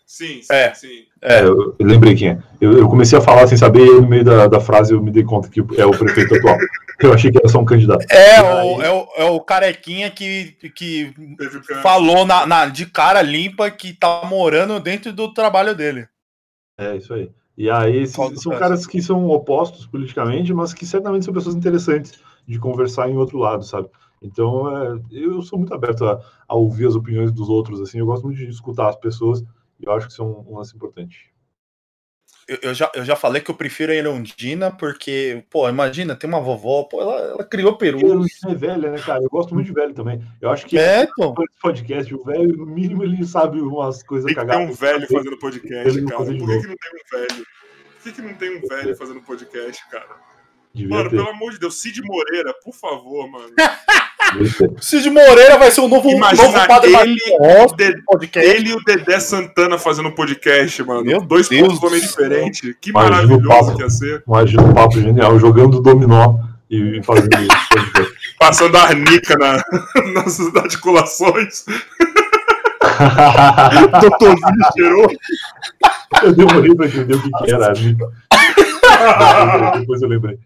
[0.07, 0.73] Sim, sim, É.
[0.75, 1.05] sim.
[1.21, 2.43] É, eu, eu lembrei quem é.
[2.61, 5.11] Eu, eu comecei a falar sem saber, e no meio da, da frase eu me
[5.11, 6.57] dei conta que é o prefeito atual.
[7.01, 8.05] Eu achei que era só um candidato.
[8.11, 11.15] É, E o, é, o, é o carequinha que, que
[11.81, 16.09] falou na, na- de cara limpa que tá morando dentro do trabalho dele.
[16.77, 17.31] É, isso aí.
[17.59, 18.51] E aí, são caso?
[18.51, 22.13] caras que são opostos politicamente, mas que certamente são pessoas interessantes
[22.47, 23.89] de conversar em outro lado, sabe?
[24.23, 28.07] Então, é, eu sou muito aberto a, a ouvir as opiniões dos outros, assim, eu
[28.07, 29.41] gosto muito de escutar as pessoas,
[29.81, 31.35] e eu acho que isso é um, um lance importante.
[32.49, 36.29] Eu, eu já, eu já falei que eu prefiro a Erundina, porque, pô, imagina, tem
[36.29, 37.99] uma vovó, pô, ela, ela criou peru.
[38.01, 39.23] Ele é velha, né, cara?
[39.23, 40.23] Eu gosto muito de velho também.
[40.41, 41.35] Eu acho que É, pô.
[41.43, 44.71] esse podcast, o velho, no mínimo, ele sabe umas coisas Tem cagadas.
[44.71, 46.17] um velho fazendo podcast, cara.
[46.17, 47.47] Por que, que não tem um velho?
[47.47, 50.28] Por que, que não tem um velho fazendo podcast, cara?
[50.79, 51.17] Devia Mano, ter.
[51.17, 53.51] pelo amor de Deus, Cid Moreira, por favor, mano.
[54.81, 58.49] Cid Moreira vai ser o novo, Imagina novo padre ele, Marcos, o De- podcast.
[58.51, 61.05] ele e o Dedé Santana fazendo podcast, mano.
[61.05, 62.75] Meu Dois Deus pontos totalmente diferentes.
[62.81, 63.77] Que Imagina maravilhoso papo.
[63.77, 64.23] que ia ser.
[64.27, 66.39] Imagina um papo genial, jogando dominó
[66.71, 68.15] e fazendo isso.
[68.39, 69.63] Passando a arnica na,
[70.15, 71.65] nas articulações.
[74.01, 75.07] Doutorzinho cheirou.
[76.23, 77.69] eu demorei pra entender o que, que era.
[77.73, 78.07] amigo.
[79.81, 80.39] Depois eu lembrei.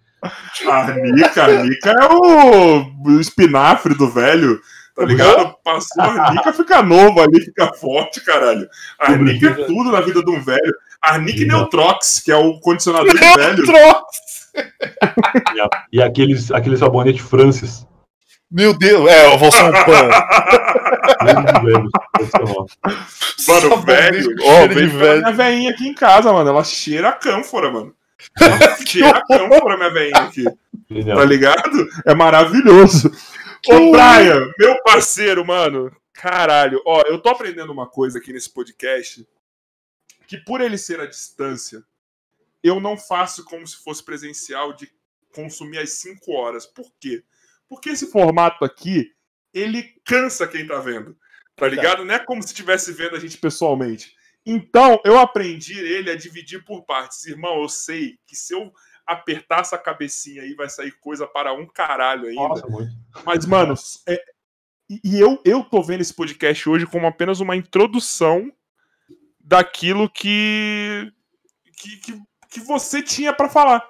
[0.69, 4.61] A arnica, a arnica é o, espinafre do velho.
[4.95, 5.55] Tá ligado?
[5.65, 8.69] Passou a arnica, fica novo ali, fica forte, caralho.
[8.99, 10.75] A arnica é tudo na vida de um velho.
[11.03, 13.65] Arnica e Neutrox, que é o condicionador de velho.
[14.55, 17.87] E, a- e aqueles, aquele sabonete Francis.
[18.51, 19.53] Meu Deus, é, eu vou um
[22.13, 22.67] tradicional.
[23.49, 25.21] Mano, velho, ó, pela velho.
[25.23, 26.51] minha veinha aqui em casa, mano.
[26.51, 27.95] Ela cheira a cânfora, mano.
[28.87, 30.45] Cheira a cânfora, minha veinha aqui.
[30.45, 31.89] Tá ligado?
[32.07, 33.11] É maravilhoso.
[33.69, 35.95] Ô, Brian, meu parceiro, mano.
[36.13, 39.27] Caralho, ó, eu tô aprendendo uma coisa aqui nesse podcast.
[40.27, 41.83] Que por ele ser à distância,
[42.63, 44.91] eu não faço como se fosse presencial de
[45.35, 46.67] consumir às 5 horas.
[46.67, 47.25] Por quê?
[47.69, 49.13] Porque esse formato aqui,
[49.53, 51.17] ele cansa quem tá vendo.
[51.57, 52.05] Tá ligado?
[52.05, 54.15] Não é como se estivesse vendo a gente pessoalmente.
[54.45, 57.25] Então, eu aprendi ele a dividir por partes.
[57.27, 58.73] Irmão, eu sei que se eu
[59.07, 62.41] apertar essa cabecinha aí, vai sair coisa para um caralho ainda.
[62.41, 62.67] Nossa.
[63.25, 63.75] Mas, mano,
[64.09, 64.23] é-
[64.91, 68.51] e- eu, eu tô vendo esse podcast hoje como apenas uma introdução
[69.41, 71.13] daquilo que,
[71.79, 73.85] que, que, que você tinha pra falar.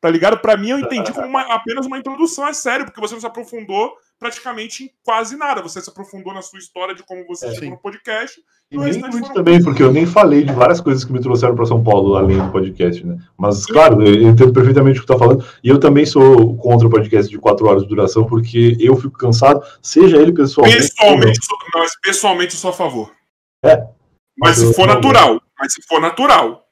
[0.00, 0.38] Tá ligado?
[0.38, 3.26] Pra mim, eu entendi como uma- apenas uma introdução, é sério, porque você não se
[3.26, 5.62] aprofundou praticamente em quase nada.
[5.62, 7.70] Você se aprofundou na sua história de como você É, chegou sim.
[7.70, 8.40] no podcast.
[8.70, 11.20] E O nem muito foram- também, porque eu nem falei de várias coisas que me
[11.20, 13.16] trouxeram para São Paulo, além do podcast, né?
[13.38, 15.42] Mas, claro, eu entendo perfeitamente o que tu tá falando.
[15.64, 19.16] E eu também sou contra o podcast de quatro horas de duração, porque eu fico
[19.16, 20.76] cansado, seja ele pessoalmente.
[20.88, 21.38] Pessoalmente,
[21.74, 23.10] mas pessoalmente eu sou a favor.
[23.64, 23.86] É.
[24.36, 26.67] Mas Eu- se for eu- natural, mas se for natural,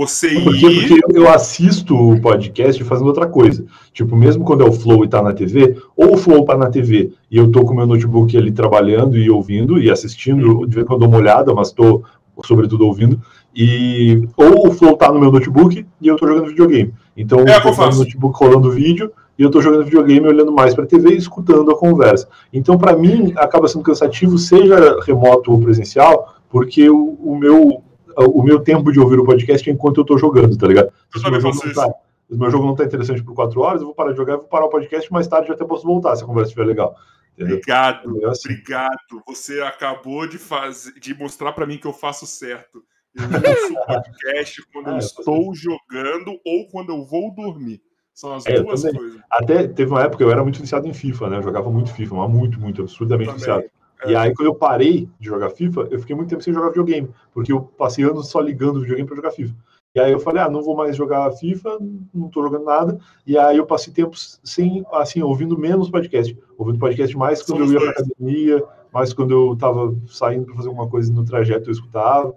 [0.00, 0.66] você quê?
[0.66, 1.00] ir.
[1.00, 3.64] Porque eu assisto o podcast fazendo outra coisa.
[3.92, 6.70] Tipo, mesmo quando é o Flow e tá na TV, ou o Flow tá na
[6.70, 10.74] TV e eu tô com o meu notebook ali trabalhando e ouvindo e assistindo, de
[10.74, 12.02] vez em quando eu dou uma olhada, mas tô
[12.42, 13.20] sobretudo ouvindo.
[13.54, 16.94] E ou o Flow tá no meu notebook e eu tô jogando videogame.
[17.16, 20.74] Então, É eu tô no notebook rolando vídeo e eu tô jogando videogame olhando mais
[20.74, 22.26] pra TV e escutando a conversa.
[22.52, 27.82] Então, pra mim, acaba sendo cansativo, seja remoto ou presencial, porque o, o meu
[28.16, 30.92] o meu tempo de ouvir o podcast é enquanto eu tô jogando, tá ligado?
[31.14, 31.80] Eu também meu jogo faço não isso.
[31.80, 31.94] tá-
[32.28, 34.36] se o meu jogo não tá interessante por quatro horas, eu vou parar de jogar,
[34.36, 36.94] vou parar o podcast mais tarde eu até posso voltar se a conversa estiver legal.
[37.34, 37.56] Entendeu?
[37.56, 38.50] Obrigado, É assim.
[38.52, 39.22] obrigado.
[39.26, 42.82] Você acabou de fazer, de mostrar pra mim que eu faço certo.
[43.16, 47.80] Eu ouço o podcast quando Ah, eu eu estou jogando ou quando eu vou dormir.
[48.14, 49.20] São as É, duas coisas.
[49.30, 51.38] Até teve uma época eu era muito viciado em FIFA, né?
[51.38, 53.64] Eu jogava muito FIFA, mas muito, muito, absurdamente viciado.
[54.02, 54.12] É.
[54.12, 57.10] E aí, quando eu parei de jogar FIFA, eu fiquei muito tempo sem jogar videogame,
[57.32, 59.54] porque eu passei anos só ligando o videogame pra jogar FIFA.
[59.94, 61.78] E aí eu falei, ah, não vou mais jogar FIFA,
[62.14, 62.98] não tô jogando nada.
[63.26, 66.36] E aí eu passei tempos sem, assim, ouvindo menos podcast.
[66.56, 68.10] Ouvindo podcast mais quando Somos eu ia pra dois.
[68.10, 72.32] academia, mais quando eu tava saindo para fazer alguma coisa no trajeto eu escutava.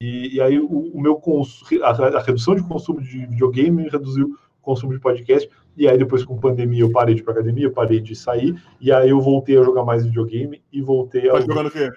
[0.00, 1.62] E, e aí o, o meu cons...
[1.82, 5.48] a, a redução de consumo de videogame reduziu o consumo de podcast.
[5.76, 8.54] E aí depois com pandemia eu parei de ir pra academia, eu parei de sair.
[8.80, 11.90] E aí eu voltei a jogar mais videogame e voltei a Tá jogando o quê?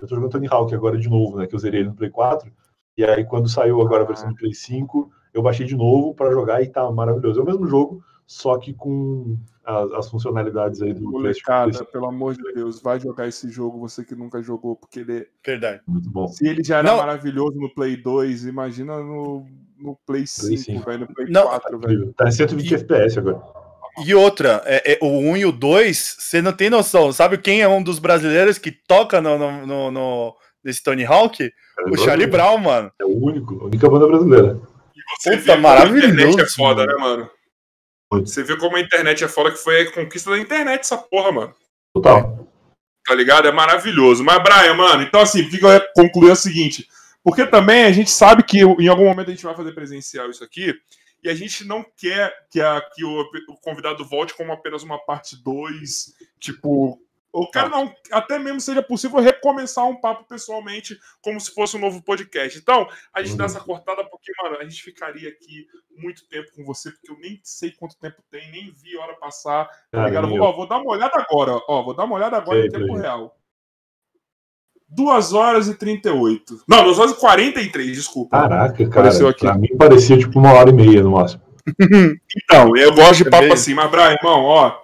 [0.00, 1.46] eu tô jogando Tony Hawk agora de novo, né?
[1.48, 2.50] Que eu zerei ele no Play 4.
[2.96, 6.30] E aí, quando saiu agora a versão do Play 5, eu baixei de novo para
[6.30, 7.40] jogar e tá maravilhoso.
[7.40, 11.90] É o mesmo jogo, só que com as, as funcionalidades aí do Molecada, PlayStation.
[11.92, 15.82] pelo amor de Deus, vai jogar esse jogo, você que nunca jogou, porque ele, Verdade.
[15.86, 16.28] Muito bom.
[16.28, 16.96] se ele já era Não.
[16.98, 19.46] maravilhoso no Play 2, imagina no,
[19.78, 20.84] no Play 5, cinco.
[20.90, 21.44] velho, no Play Não.
[21.46, 22.14] 4, velho.
[22.16, 23.40] Tá em 120 FPS agora.
[24.04, 27.12] E outra, é, é, o 1 e o 2, você não tem noção.
[27.12, 31.52] Sabe quem é um dos brasileiros que toca no, no, no, no- nesse Tony Hawk?
[31.76, 32.92] Cara, O Charlie Brown, mano.
[33.00, 34.60] É o único, a única banda brasileira.
[35.20, 35.90] Você Puta, como a internet é
[36.36, 36.92] maravilhoso, foda, mano.
[36.98, 37.30] né, mano?
[38.26, 41.32] Você vê como a internet é foda, que foi a conquista da internet, essa porra,
[41.32, 41.54] mano.
[41.94, 42.46] Total.
[43.06, 43.48] Tá ligado?
[43.48, 44.22] É maravilhoso.
[44.22, 46.86] Mas, Brian, mano, então assim, por que que eu ia concluir é o seguinte?
[47.22, 50.44] Porque também a gente sabe que em algum momento a gente vai fazer presencial isso
[50.44, 50.74] aqui,
[51.22, 54.98] e a gente não quer que, a, que o, o convidado volte como apenas uma
[54.98, 57.00] parte 2, tipo.
[57.34, 61.80] Eu quero não, até mesmo seja possível recomeçar um papo pessoalmente, como se fosse um
[61.80, 62.58] novo podcast.
[62.58, 63.50] Então, a gente dá Uhum.
[63.50, 67.38] essa cortada porque, mano, a gente ficaria aqui muito tempo com você, porque eu nem
[67.44, 69.68] sei quanto tempo tem, nem vi a hora passar.
[69.90, 70.32] Tá ligado?
[70.40, 71.82] Ó, vou dar uma olhada agora, ó.
[71.82, 73.38] Vou dar uma olhada agora Sei, em tempo real.
[74.88, 76.62] 2 horas e 38.
[76.66, 78.40] Não, 2 horas e 43, desculpa.
[78.40, 78.88] Caraca, cara.
[78.88, 79.40] Apareceu aqui.
[79.40, 81.42] Pra mim parecia tipo uma hora e meia no máximo.
[82.44, 83.54] Então, eu gosto de papo Beleza.
[83.54, 84.80] assim, mas, Brian, irmão, ó.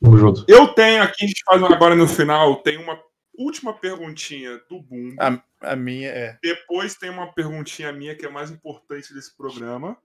[0.00, 0.44] Tamo junto.
[0.46, 2.98] Eu tenho aqui, a gente faz agora no final, tem uma
[3.36, 5.16] última perguntinha do Boom.
[5.18, 6.38] A, a, minha é.
[6.42, 9.96] Depois tem uma perguntinha minha que é mais importante desse programa.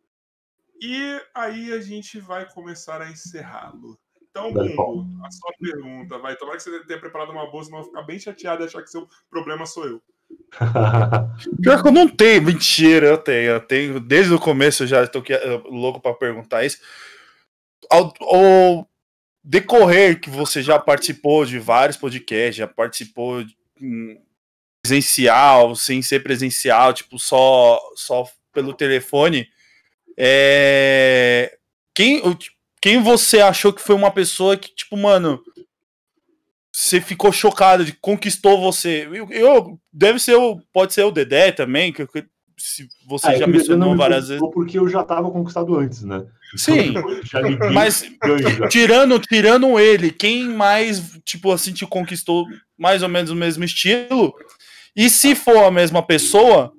[0.81, 3.97] E aí a gente vai começar a encerrá-lo.
[4.35, 6.35] Então, Bumbo, a sua pergunta, vai.
[6.35, 8.81] Tomara que você tenha preparado uma boa, senão eu vou ficar bem chateado e achar
[8.83, 10.01] que seu problema sou eu.
[11.63, 13.51] Pior que eu não tenho, mentira, eu tenho.
[13.51, 15.23] Eu tenho desde o começo eu já estou
[15.69, 16.79] louco para perguntar isso.
[17.89, 18.89] Ao, ao,
[19.41, 24.21] decorrer que você já participou de vários podcasts, já participou de, hum,
[24.83, 29.47] presencial, sem ser presencial, tipo, só, só pelo telefone.
[30.17, 31.57] É...
[31.93, 32.21] Quem,
[32.85, 35.41] quem você achou que foi uma pessoa que, tipo, mano,
[36.71, 39.09] você ficou chocado de conquistou você?
[39.11, 43.37] Eu, eu deve ser o, pode ser o Dedé também, que, que se você ah,
[43.37, 44.47] já mencionou várias vezes.
[44.53, 46.27] Porque eu já estava conquistado antes, né?
[46.55, 48.07] Sim, então, mas
[48.69, 52.45] tirando, tirando ele, quem mais, tipo assim, te conquistou
[52.77, 54.31] mais ou menos o mesmo estilo?
[54.95, 56.71] E se for a mesma pessoa,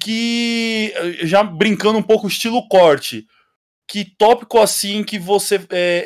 [0.00, 0.90] que
[1.20, 3.26] já brincando um pouco estilo corte,
[3.88, 6.04] que tópico assim que você é,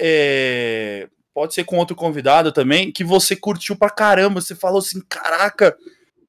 [1.05, 5.02] é, pode ser com outro convidado também, que você curtiu pra caramba, você falou assim,
[5.09, 5.77] caraca,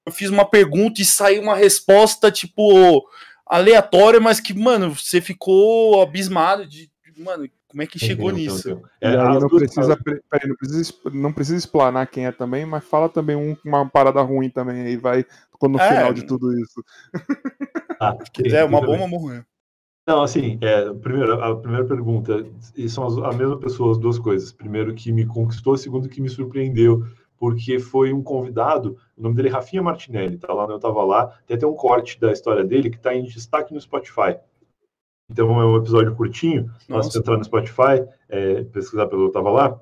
[0.04, 3.08] eu fiz uma pergunta e saiu uma resposta, tipo,
[3.46, 8.82] aleatória, mas que, mano, você ficou abismado de, mano, como é que chegou nisso?
[9.00, 9.98] É, não, precisa,
[10.30, 14.22] peraí, não, precisa, não precisa explanar quem é também, mas fala também um, uma parada
[14.22, 15.26] ruim também aí, vai
[15.62, 16.84] no é, final de tudo isso.
[18.00, 19.46] Ah, quiser, uma bomba morrer.
[20.06, 22.46] Não, assim, é, primeiro, a primeira pergunta,
[22.90, 24.52] são as, a mesma pessoa, as duas coisas.
[24.52, 27.06] Primeiro, que me conquistou, segundo, que me surpreendeu
[27.44, 31.28] porque foi um convidado, o nome dele é Rafinha Martinelli, tá lá, eu tava lá,
[31.46, 34.38] tem até um corte da história dele que tá em destaque no Spotify.
[35.30, 37.08] Então é um episódio curtinho, Nossa.
[37.08, 39.78] nós entrar no Spotify, é, pesquisar pelo eu tava lá,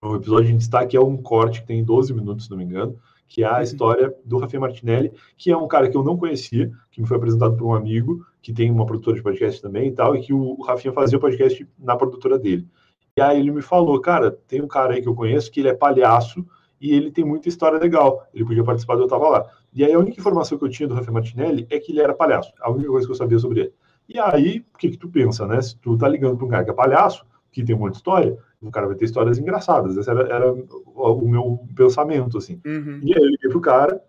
[0.00, 2.96] o episódio em destaque é um corte que tem 12 minutos, se não me engano,
[3.32, 3.62] que é a uhum.
[3.62, 7.16] história do Rafinha Martinelli, que é um cara que eu não conhecia, que me foi
[7.16, 10.34] apresentado por um amigo, que tem uma produtora de podcast também e tal, e que
[10.34, 12.68] o Rafinha fazia o podcast na produtora dele.
[13.16, 15.70] E aí ele me falou, cara, tem um cara aí que eu conheço que ele
[15.70, 16.46] é palhaço,
[16.78, 18.26] e ele tem muita história legal.
[18.34, 19.46] Ele podia participar do Eu Tava Lá.
[19.72, 22.12] E aí a única informação que eu tinha do Rafael Martinelli é que ele era
[22.12, 22.52] palhaço.
[22.60, 23.72] A única coisa que eu sabia sobre ele.
[24.06, 25.62] E aí, o que, que tu pensa, né?
[25.62, 28.70] Se tu tá ligando para um cara que é palhaço, que tem muita história, o
[28.70, 29.96] cara vai ter histórias engraçadas.
[29.96, 32.60] Esse era, era o meu pensamento, assim.
[32.64, 33.00] Uhum.
[33.02, 34.02] E aí eu liguei pro cara,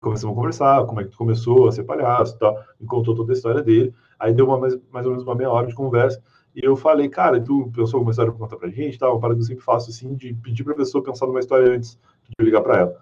[0.00, 3.14] começamos a conversar, como é que tu começou a ser palhaço e tal, me contou
[3.14, 3.94] toda a história dele.
[4.18, 6.22] Aí deu uma, mais, mais ou menos uma meia hora de conversa.
[6.54, 8.98] E eu falei, cara, tu pensou alguma história pra contar pra gente?
[8.98, 9.10] Tá?
[9.10, 11.98] Uma parada que eu sempre faço, assim, de pedir pra pessoa pensar numa história antes
[12.38, 12.96] de ligar pra ela.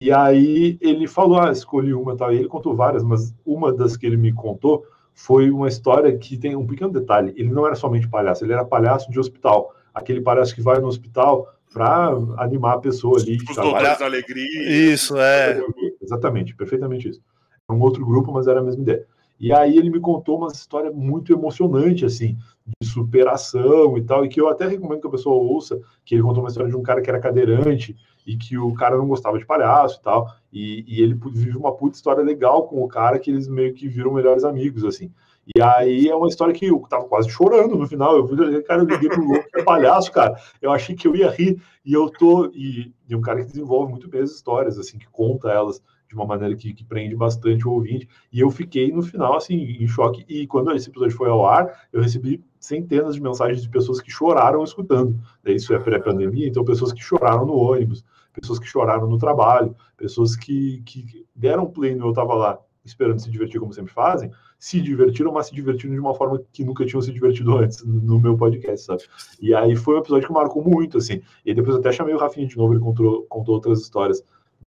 [0.00, 2.32] E aí ele falou, ah, escolhi uma tal.
[2.32, 6.38] E ele contou várias, mas uma das que ele me contou foi uma história que
[6.38, 7.34] tem um pequeno detalhe.
[7.36, 9.74] Ele não era somente palhaço, ele era palhaço de hospital.
[10.00, 13.36] Aquele palhaço que vai no hospital para animar a pessoa ali.
[13.36, 14.92] Os doutores da alegria.
[14.92, 15.60] Isso, é.
[16.02, 17.20] Exatamente, perfeitamente isso.
[17.68, 19.06] É um outro grupo, mas era a mesma ideia.
[19.38, 22.36] E aí ele me contou uma história muito emocionante, assim,
[22.78, 26.22] de superação e tal, e que eu até recomendo que a pessoa ouça, que ele
[26.22, 27.96] contou uma história de um cara que era cadeirante
[28.26, 31.74] e que o cara não gostava de palhaço e tal, e, e ele vive uma
[31.74, 35.10] puta história legal com o cara que eles meio que viram melhores amigos, assim.
[35.56, 38.16] E aí é uma história que eu tava quase chorando no final.
[38.16, 40.36] Eu vi, cara, eu liguei pro louco, que é palhaço, cara.
[40.60, 41.60] Eu achei que eu ia rir.
[41.84, 42.46] E eu tô.
[42.54, 46.14] E, e um cara que desenvolve muito bem as histórias, assim, que conta elas de
[46.14, 48.08] uma maneira que, que, prende bastante o ouvinte.
[48.32, 50.24] E eu fiquei no final, assim, em choque.
[50.28, 54.10] E quando esse episódio foi ao ar, eu recebi centenas de mensagens de pessoas que
[54.10, 55.18] choraram escutando.
[55.46, 60.34] Isso é pré-pandemia, então pessoas que choraram no ônibus, pessoas que choraram no trabalho, pessoas
[60.34, 64.30] que, que deram play no Eu Tava Lá esperando se divertir como sempre fazem,
[64.60, 68.20] se divertiram, mas se divertiram de uma forma que nunca tinham se divertido antes no
[68.20, 69.02] meu podcast, sabe?
[69.40, 71.22] E aí foi um episódio que marcou muito, assim.
[71.44, 74.22] E depois até chamei o Rafinha de novo, ele contou, contou outras histórias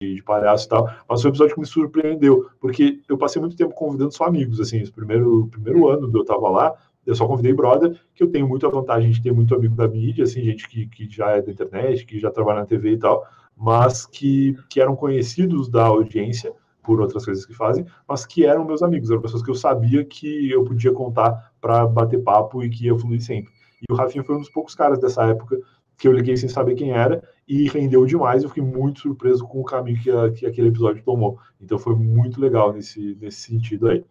[0.02, 3.56] de, palhaço e tal, mas foi um episódio que me surpreendeu, porque eu passei muito
[3.56, 6.74] tempo convidando só amigos, assim, esse primeiro, primeiro ano do eu tava lá,
[7.06, 10.24] eu só convidei brother, que eu tenho muita vantagem de ter muito amigo da mídia,
[10.24, 13.24] assim, gente que, que já é da internet, que já trabalha na TV e tal,
[13.56, 16.52] mas que, que eram conhecidos da audiência
[16.86, 20.04] por outras coisas que fazem, mas que eram meus amigos, eram pessoas que eu sabia
[20.04, 23.52] que eu podia contar para bater papo e que ia fluir sempre.
[23.82, 25.58] E o Rafinha foi um dos poucos caras dessa época
[25.98, 28.42] que eu liguei sem saber quem era e rendeu demais.
[28.42, 31.38] Eu fiquei muito surpreso com o caminho que, a, que aquele episódio tomou.
[31.60, 34.04] Então foi muito legal nesse, nesse sentido aí.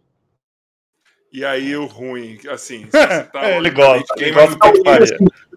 [1.32, 2.86] E aí o ruim, assim,
[3.32, 4.56] tá é, ele gosta, ele gosta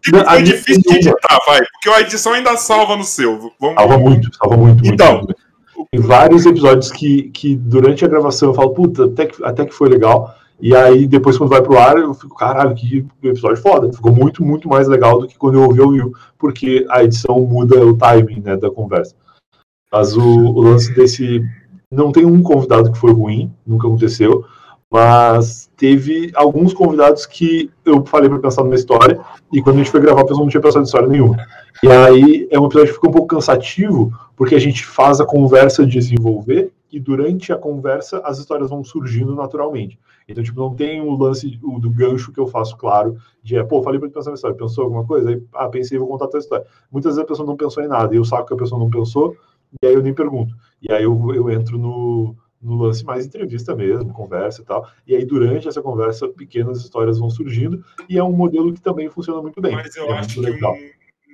[0.02, 3.54] que Foi difícil de editar, vai, porque a edição ainda salva no seu.
[3.60, 3.76] Vamos...
[3.76, 4.86] Salva muito, salva muito.
[4.86, 5.49] Então, muito.
[5.92, 9.74] Tem vários episódios que, que durante a gravação eu falo, puta, até que, até que
[9.74, 13.92] foi legal, E aí, depois, quando vai pro ar, eu fico, caralho, que episódio foda.
[13.94, 17.40] Ficou muito, muito mais legal do que quando eu ouvi o Will, porque a edição
[17.40, 19.16] muda o timing né, da conversa.
[19.92, 21.42] Mas o, o lance desse.
[21.92, 24.46] Não tem um convidado que foi ruim, nunca aconteceu,
[24.92, 29.20] mas teve alguns convidados que eu falei para pensar numa história,
[29.54, 31.38] e quando a gente foi gravar, a pessoa não tinha pensado em história nenhuma.
[31.84, 35.26] E aí é um episódio que fica um pouco cansativo, porque a gente faz a
[35.26, 40.00] conversa desenvolver, e durante a conversa as histórias vão surgindo naturalmente.
[40.28, 43.64] Então, tipo, não tem o lance o, do gancho que eu faço, claro, de, é,
[43.64, 45.30] pô, falei para pensar uma história, pensou alguma coisa?
[45.30, 46.66] Aí, ah, pensei, vou contar a tua história.
[46.92, 48.90] Muitas vezes a pessoa não pensou em nada, e eu saco que a pessoa não
[48.90, 49.36] pensou,
[49.82, 50.56] e aí eu nem pergunto.
[50.82, 54.90] E aí eu, eu entro no, no lance mais entrevista mesmo, conversa e tal.
[55.08, 59.10] E aí, durante essa conversa, pequenas histórias vão surgindo, e é um modelo que também
[59.10, 59.74] funciona muito bem.
[59.74, 60.60] Mas eu é acho que um,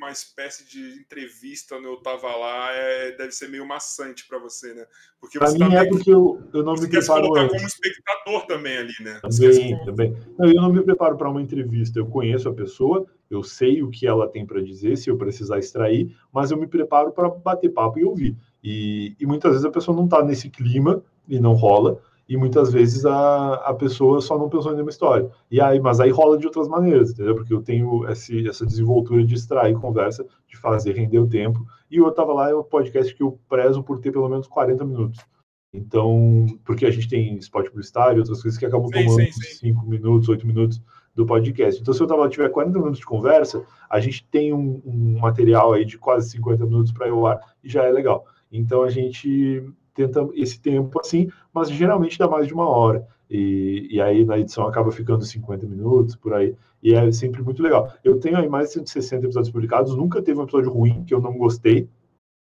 [0.05, 4.73] uma espécie de entrevista onde eu tava lá é, deve ser meio maçante para você,
[4.73, 4.85] né?
[5.19, 7.55] Porque pra mim tá é porque eu, eu não me preparo antes.
[7.55, 9.19] como espectador também ali, né?
[9.21, 10.17] Também, também.
[10.37, 11.97] Não, eu não me preparo para uma entrevista.
[11.97, 15.57] Eu conheço a pessoa, eu sei o que ela tem para dizer, se eu precisar
[15.57, 18.37] extrair, mas eu me preparo para bater papo e ouvir.
[18.63, 22.71] E, e muitas vezes a pessoa não está nesse clima e não rola e muitas
[22.71, 25.29] vezes a, a pessoa só não pensou em nenhuma história.
[25.49, 27.35] E aí, mas aí rola de outras maneiras, entendeu?
[27.35, 31.65] Porque eu tenho esse, essa desenvoltura de extrair conversa, de fazer render o tempo.
[31.89, 34.83] E eu estava lá, é um podcast que eu prezo por ter pelo menos 40
[34.83, 35.23] minutos.
[35.71, 40.29] Então, porque a gente tem spot publicitário, outras coisas que acabam sim, tomando 5 minutos,
[40.29, 40.81] 8 minutos
[41.13, 41.79] do podcast.
[41.79, 45.73] Então, se eu tava, tiver 40 minutos de conversa, a gente tem um, um material
[45.73, 48.25] aí de quase 50 minutos para eu ar e já é legal.
[48.51, 49.63] Então, a gente
[49.95, 53.07] tenta esse tempo assim, mas geralmente dá mais de uma hora.
[53.29, 56.53] E, e aí na edição acaba ficando 50 minutos, por aí.
[56.83, 57.91] E é sempre muito legal.
[58.03, 61.21] Eu tenho aí mais de 160 episódios publicados, nunca teve um episódio ruim que eu
[61.21, 61.89] não gostei.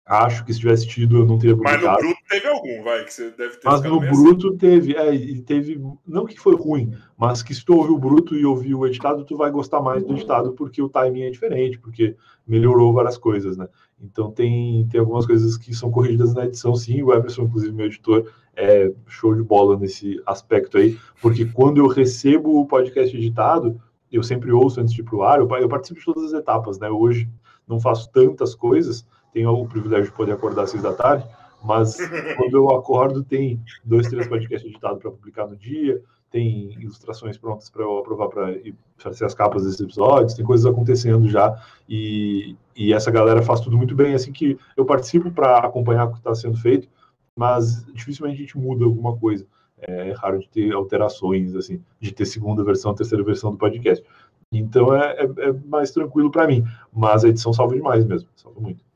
[0.07, 1.85] Acho que se tivesse tido, eu não teria publicado.
[1.85, 4.57] Mas no Bruto teve algum, vai, que você deve ter Mas no Bruto assim.
[4.57, 8.33] teve, é, e teve, não que foi ruim, mas que se tu ouvir o Bruto
[8.33, 11.77] e ouvir o editado, tu vai gostar mais do editado, porque o timing é diferente,
[11.77, 12.15] porque
[12.47, 13.67] melhorou várias coisas, né?
[14.01, 17.01] Então tem, tem algumas coisas que são corrigidas na edição, sim.
[17.01, 21.87] O Everson, inclusive, meu editor, é show de bola nesse aspecto aí, porque quando eu
[21.87, 23.77] recebo o podcast editado,
[24.09, 26.79] eu sempre ouço antes de ir pro ar, eu, eu participo de todas as etapas,
[26.79, 26.89] né?
[26.89, 27.29] Hoje
[27.67, 31.27] não faço tantas coisas, tenho o privilégio de poder acordar às seis da tarde,
[31.63, 31.97] mas
[32.37, 37.69] quando eu acordo tem dois, três podcasts editados para publicar no dia, tem ilustrações prontas
[37.69, 38.53] para eu aprovar para
[38.97, 41.55] fazer as capas desses episódios, tem coisas acontecendo já,
[41.87, 46.11] e, e essa galera faz tudo muito bem, assim que eu participo para acompanhar o
[46.11, 46.89] que está sendo feito,
[47.35, 49.45] mas dificilmente a gente muda alguma coisa.
[49.79, 54.03] É raro de ter alterações, assim, de ter segunda versão, terceira versão do podcast.
[54.51, 58.59] Então é, é, é mais tranquilo para mim, mas a edição salva demais mesmo, salva
[58.59, 58.86] muito.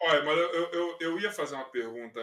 [0.00, 2.20] Olha, mas eu, eu, eu ia fazer uma pergunta,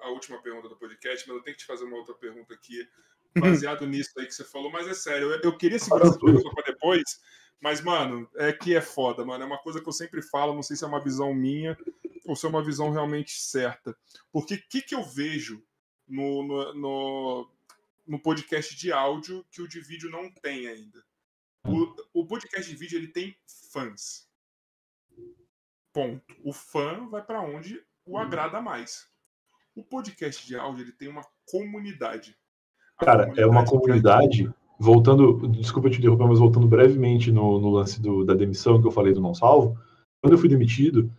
[0.00, 2.88] a última pergunta do podcast, mas eu tenho que te fazer uma outra pergunta aqui,
[3.36, 6.50] baseado nisso aí que você falou, mas é sério, eu, eu queria segurar essa pergunta
[6.54, 7.20] para depois,
[7.62, 9.44] mas, mano, é que é foda, mano.
[9.44, 11.78] É uma coisa que eu sempre falo, não sei se é uma visão minha
[12.26, 13.96] ou se é uma visão realmente certa.
[14.32, 15.62] Porque o que, que eu vejo
[16.08, 17.50] no, no, no,
[18.04, 21.04] no, podcast de áudio que o de vídeo não tem ainda?
[21.64, 23.36] O, o podcast de vídeo ele tem
[23.70, 24.28] fãs.
[25.92, 26.22] Ponto.
[26.44, 29.06] O fã vai para onde o agrada mais.
[29.74, 32.36] O podcast de áudio ele tem uma comunidade.
[32.98, 34.50] Cara, é uma comunidade.
[34.78, 38.90] Voltando, desculpa te interromper, mas voltando brevemente no, no lance do, da demissão que eu
[38.90, 39.78] falei do não salvo.
[40.20, 41.10] Quando eu fui demitido,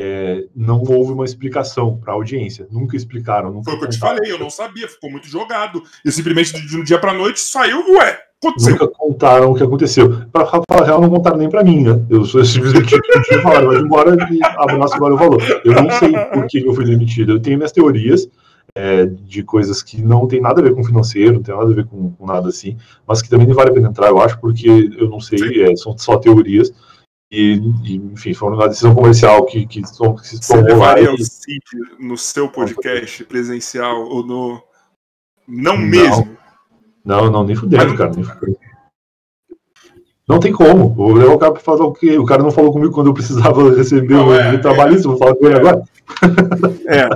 [0.00, 2.66] é, não houve uma explicação para a audiência.
[2.70, 3.52] Nunca explicaram.
[3.52, 5.82] Nunca Foi o que eu te falei, eu não sabia, ficou muito jogado.
[6.04, 8.72] E simplesmente de um dia para noite saiu, ué, aconteceu.
[8.72, 10.26] Nunca contaram o que aconteceu.
[10.32, 12.00] Para falar real, não contaram nem para mim, né?
[12.08, 12.96] Eu sou simplesmente
[13.42, 15.42] falaram, vai embora e abraço agora o valor.
[15.64, 17.32] Eu não sei por que eu fui demitido.
[17.32, 18.28] Eu tenho minhas teorias
[18.74, 21.74] é, de coisas que não tem nada a ver com financeiro, não tem nada a
[21.74, 24.38] ver com, com nada assim, mas que também nem vale a pena entrar, eu acho,
[24.40, 26.72] porque eu não sei, é, são só teorias.
[27.32, 31.18] E, e, enfim, foi uma decisão comercial que, que, que se tomou Você levaria o
[31.18, 31.62] Cid
[32.00, 34.62] no seu podcast presencial ou no.
[35.46, 36.36] Não, não mesmo?
[37.04, 38.12] Não, não, nem fudendo, cara.
[38.14, 38.58] Nem fudendo.
[40.28, 40.88] Não tem como.
[40.90, 42.16] Vou levar o cara para fazer o quê?
[42.16, 45.18] O cara não falou comigo quando eu precisava receber não, o é, trabalhista, é, vou
[45.18, 45.82] falar com ele agora.
[46.86, 47.08] É.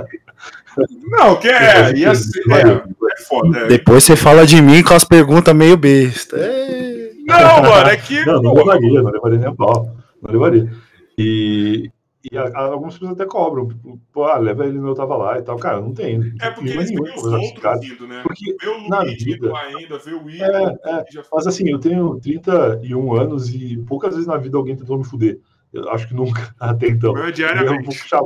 [1.03, 3.59] Não, que é, ia ser, é, é foda.
[3.59, 3.67] É.
[3.67, 6.35] Depois você fala de mim com as perguntas meio besta.
[6.37, 7.11] É...
[7.25, 8.25] Não, mano, é que.
[8.25, 9.95] Não, não levaria, não levaria nem a pau.
[10.21, 10.69] Não levaria.
[11.17, 11.89] E,
[12.31, 13.67] e a, algumas pessoas até cobram.
[14.11, 15.57] Pô, ah, leva ele no eu tava lá e tal.
[15.57, 16.33] Cara, não tem.
[16.41, 18.21] É porque eles nenhum, os outros vindo, né?
[18.23, 20.77] Porque ver o na vida, ainda, ver o William.
[20.83, 24.97] É, é, mas assim, eu tenho 31 anos e poucas vezes na vida alguém tentou
[24.97, 25.39] me fuder.
[25.71, 27.13] Eu acho que nunca, até então.
[27.13, 27.77] Meu, diariamente.
[27.77, 28.21] Eu vou, puxar,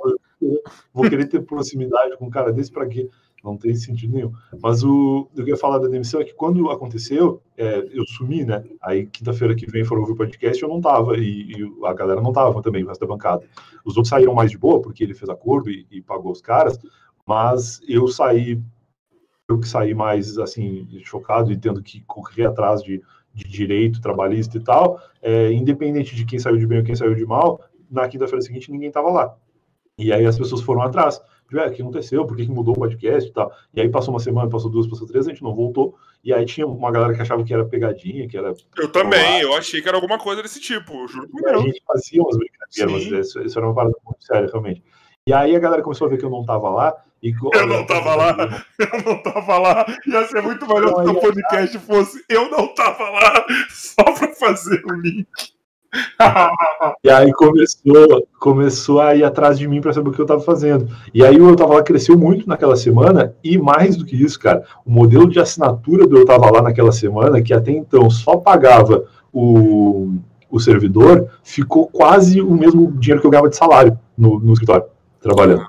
[0.93, 3.09] vou querer ter proximidade com um cara desse pra quê?
[3.43, 4.31] Não tem sentido nenhum.
[4.61, 8.63] Mas o, eu ia falar da demissão é que quando aconteceu, é, eu sumi, né?
[8.81, 12.21] Aí quinta-feira que vem foram ouvir o podcast, eu não tava, e, e, a galera
[12.21, 13.43] não tava também, o resto da bancada.
[13.85, 16.77] Os outros saíram mais de boa, porque ele fez acordo e, e pagou os caras,
[17.25, 18.61] mas eu saí,
[19.47, 23.01] eu que saí mais, assim, chocado e tendo que correr atrás de,
[23.33, 27.15] de direito trabalhista e tal, é, independente de quem saiu de bem ou quem saiu
[27.15, 29.35] de mal, na quinta-feira seguinte ninguém tava lá.
[29.97, 31.21] E aí as pessoas foram atrás.
[31.49, 32.25] Tipo, é, o que aconteceu?
[32.25, 33.51] Por que, mudou o podcast e tal?
[33.73, 35.95] E aí passou uma semana, passou duas, passou três, a gente não voltou.
[36.23, 38.53] E aí tinha uma galera que achava que era pegadinha, que era.
[38.77, 41.63] Eu também, eu achei que era alguma coisa desse tipo, juro por Deus.
[41.63, 44.83] A gente fazia umas brincadeiras, mas isso, isso era uma parada muito séria, realmente.
[45.25, 46.95] E aí a galera começou a ver que eu não tava lá.
[47.21, 47.33] E...
[47.53, 48.37] Eu não tava lá,
[48.79, 49.85] eu não tava lá.
[50.05, 54.81] Ia ser muito melhor se o podcast fosse eu não tava lá, só pra fazer
[54.85, 55.27] o link.
[57.03, 60.41] e aí começou, começou a ir atrás de mim para saber o que eu estava
[60.41, 60.87] fazendo.
[61.13, 64.39] E aí o Eu Tava Lá cresceu muito naquela semana, e mais do que isso,
[64.39, 68.37] cara, o modelo de assinatura do Eu Tava Lá naquela semana, que até então só
[68.37, 70.15] pagava o,
[70.49, 74.85] o servidor, ficou quase o mesmo dinheiro que eu ganhava de salário no, no escritório,
[75.21, 75.67] trabalhando.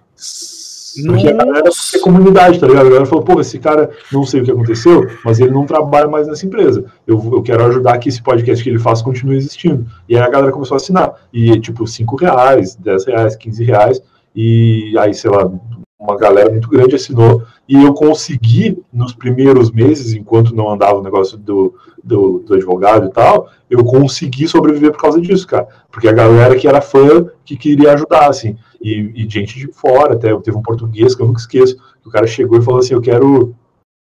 [1.06, 2.86] Porque a galera é comunidade, tá ligado?
[2.86, 6.08] A galera falou, pô, esse cara não sei o que aconteceu, mas ele não trabalha
[6.08, 6.84] mais nessa empresa.
[7.06, 9.86] Eu, eu quero ajudar que esse podcast que ele faz continue existindo.
[10.08, 11.14] E aí a galera começou a assinar.
[11.32, 14.02] E tipo, 5 reais, 10 reais, 15 reais.
[14.34, 15.50] E aí, sei lá,
[16.00, 17.42] uma galera muito grande assinou.
[17.68, 23.06] E eu consegui, nos primeiros meses, enquanto não andava o negócio do, do, do, advogado
[23.06, 25.68] e tal, eu consegui sobreviver por causa disso, cara.
[25.92, 30.14] Porque a galera que era fã, que queria ajudar, assim e, e gente de fora,
[30.14, 32.94] até teve um português que eu nunca esqueço, que o cara chegou e falou assim,
[32.94, 33.54] eu quero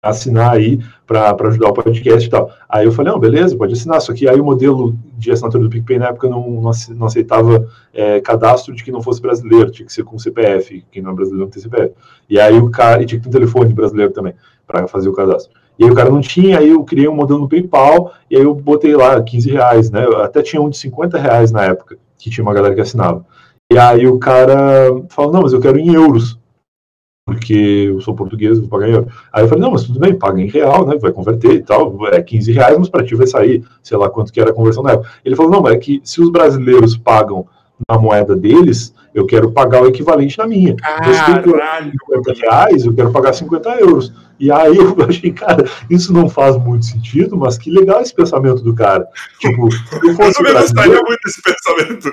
[0.03, 2.51] assinar aí para ajudar o podcast e tal.
[2.69, 5.71] Aí eu falei, não, beleza, pode assinar, só que aí o modelo de assinatura do
[5.71, 9.93] PicPay na época não, não aceitava é, cadastro de que não fosse brasileiro, tinha que
[9.93, 11.93] ser com CPF, quem não é brasileiro não tem CPF.
[12.29, 14.35] E aí o cara, e tinha que ter um telefone brasileiro também,
[14.67, 15.53] para fazer o cadastro.
[15.79, 18.43] E aí o cara não tinha, aí eu criei um modelo no PayPal, e aí
[18.43, 21.99] eu botei lá 15 reais, né, eu até tinha um de 50 reais na época,
[22.19, 23.25] que tinha uma galera que assinava.
[23.71, 26.39] E aí o cara falou, não, mas eu quero em euros,
[27.31, 29.13] porque eu sou português, vou pagar em euros.
[29.33, 31.97] Aí eu falei, não, mas tudo bem, paga em real, né, vai converter e tal,
[32.09, 34.83] é 15 reais, mas para ti vai sair, sei lá quanto que era a conversão
[34.83, 35.09] na época.
[35.25, 37.47] Ele falou, não, mas é que se os brasileiros pagam
[37.89, 40.75] na moeda deles, eu quero pagar o equivalente na minha.
[40.75, 41.93] Caralho!
[42.09, 44.13] 50 reais, eu quero pagar 50 euros.
[44.41, 48.61] E aí eu achei, cara, isso não faz muito sentido, mas que legal esse pensamento
[48.63, 49.07] do cara.
[49.39, 49.69] Tipo,
[50.03, 52.11] eu fosse eu também gostaria muito desse pensamento.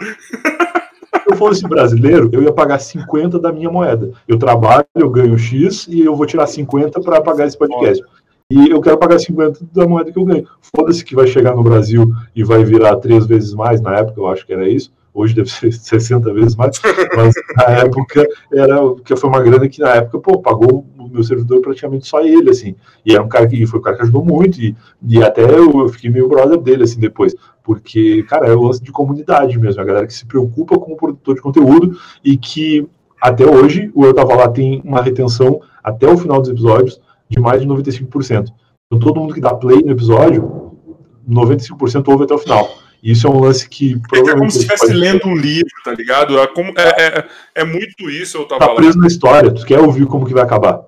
[1.29, 4.11] Eu fosse brasileiro, eu ia pagar 50 da minha moeda.
[4.27, 8.01] Eu trabalho, eu ganho X e eu vou tirar 50 para pagar esse podcast.
[8.49, 10.47] E eu quero pagar 50 da moeda que eu ganho.
[10.61, 14.27] Foda-se que vai chegar no Brasil e vai virar três vezes mais, na época eu
[14.27, 14.89] acho que era isso.
[15.17, 16.79] Hoje deve ser 60 vezes mais,
[17.15, 21.23] mas na época era que foi uma grana que na época, pô, pagou o meu
[21.23, 22.75] servidor praticamente só ele, assim.
[23.03, 24.75] E era um cara que foi um cara que ajudou muito, e,
[25.07, 28.81] e até eu, eu fiquei meio brother dele, assim, depois porque, cara, é o lance
[28.81, 32.87] de comunidade mesmo, a galera que se preocupa com o produtor de conteúdo e que
[33.19, 37.39] até hoje o Eu Tava Lá tem uma retenção até o final dos episódios de
[37.41, 38.53] mais de 95%.
[38.85, 40.71] Então todo mundo que dá play no episódio,
[41.29, 42.69] 95% ouve até o final.
[43.01, 44.35] Isso é um lance que provavelmente.
[44.35, 46.39] É como se estivesse lendo um livro, tá ligado?
[46.39, 49.01] É, como, é, é, é, muito isso, eu tava tá preso lá.
[49.01, 50.81] na história, tu quer ouvir como que vai acabar.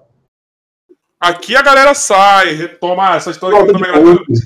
[1.20, 3.92] Aqui a galera sai, retoma essa história que eu também.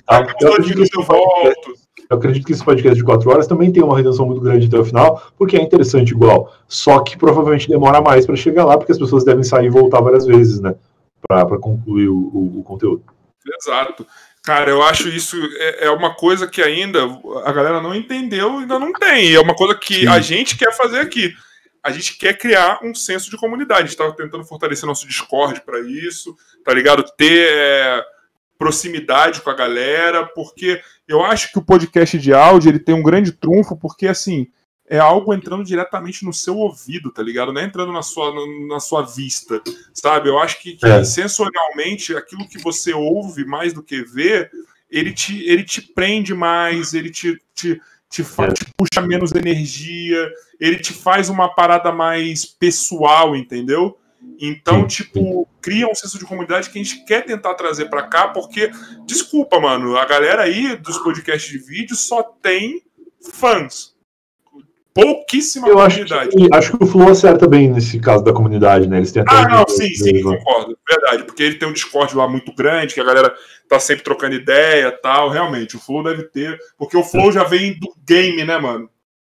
[0.05, 0.25] Tá?
[0.41, 1.73] Eu volto.
[2.09, 4.77] Eu acredito que esse podcast de quatro horas também tem uma retenção muito grande até
[4.77, 6.53] o final, porque é interessante igual.
[6.67, 10.01] Só que provavelmente demora mais para chegar lá, porque as pessoas devem sair e voltar
[10.01, 10.75] várias vezes, né?
[11.27, 13.03] Para concluir o, o, o, conteúdo.
[13.59, 14.05] Exato.
[14.43, 16.99] Cara, eu acho isso é, é, uma coisa que ainda
[17.45, 19.33] a galera não entendeu, ainda não tem.
[19.33, 20.07] É uma coisa que Sim.
[20.07, 21.33] a gente quer fazer aqui.
[21.81, 23.81] A gente quer criar um senso de comunidade.
[23.81, 27.03] A gente está tentando fortalecer nosso Discord para isso, tá ligado?
[27.17, 27.49] Ter.
[27.51, 28.03] É
[28.63, 33.03] proximidade com a galera, porque eu acho que o podcast de áudio ele tem um
[33.03, 34.47] grande trunfo, porque assim
[34.93, 37.51] é algo entrando diretamente no seu ouvido, tá ligado?
[37.51, 38.31] Não é entrando na sua,
[38.67, 39.59] na sua vista,
[39.91, 40.29] sabe?
[40.29, 41.03] Eu acho que, que é.
[41.03, 44.51] sensorialmente aquilo que você ouve mais do que vê,
[44.91, 48.51] ele te, ele te prende mais, ele te, te, te, é.
[48.51, 53.97] te puxa menos energia, ele te faz uma parada mais pessoal, entendeu?
[54.39, 58.27] Então, tipo, cria um senso de comunidade que a gente quer tentar trazer para cá,
[58.27, 58.69] porque,
[59.07, 62.83] desculpa, mano, a galera aí dos podcasts de vídeo só tem
[63.19, 63.92] fãs.
[64.93, 66.13] Pouquíssima Eu comunidade.
[66.13, 68.97] Acho que, acho que o Flow acerta bem nesse caso da comunidade, né?
[68.97, 69.35] Eles tentam.
[69.35, 70.77] Ah, não, sim, sim, concordo.
[70.87, 73.33] Verdade, porque ele tem um Discord lá muito grande, que a galera
[73.67, 75.29] tá sempre trocando ideia tal.
[75.29, 76.59] Realmente, o Flow deve ter.
[76.77, 78.87] Porque o Flow já vem do game, né, mano?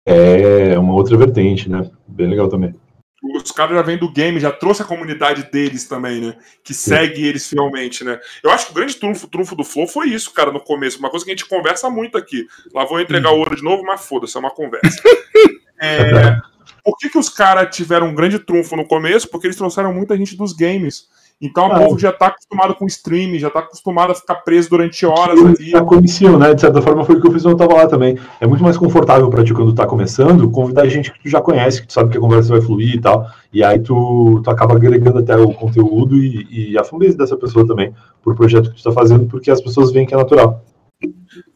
[0.06, 1.90] É, uma outra vertente, né?
[2.08, 2.74] Bem legal também.
[3.22, 6.36] Os caras já vêm do game, já trouxe a comunidade deles também, né?
[6.64, 8.18] Que segue eles fielmente, né?
[8.42, 10.98] Eu acho que o grande trunfo, trunfo do Flow foi isso, cara, no começo.
[10.98, 12.46] Uma coisa que a gente conversa muito aqui.
[12.72, 15.02] Lá vou entregar o ouro de novo, mas foda-se, é uma conversa.
[15.80, 16.38] é,
[16.82, 19.28] por que, que os caras tiveram um grande trunfo no começo?
[19.28, 21.08] Porque eles trouxeram muita gente dos games.
[21.40, 25.06] Então o povo já está acostumado com streaming, já está acostumado a ficar preso durante
[25.06, 25.70] horas ali.
[25.70, 26.52] Já conheciam, né?
[26.52, 28.18] De certa forma foi o que eu fiz quando eu estava lá também.
[28.38, 31.80] É muito mais confortável para ti quando tá começando, convidar gente que tu já conhece,
[31.80, 33.26] que tu sabe que a conversa vai fluir e tal.
[33.50, 37.66] E aí tu, tu acaba agregando até o conteúdo e, e a fanbase dessa pessoa
[37.66, 40.62] também, por projeto que tu está fazendo, porque as pessoas veem que é natural.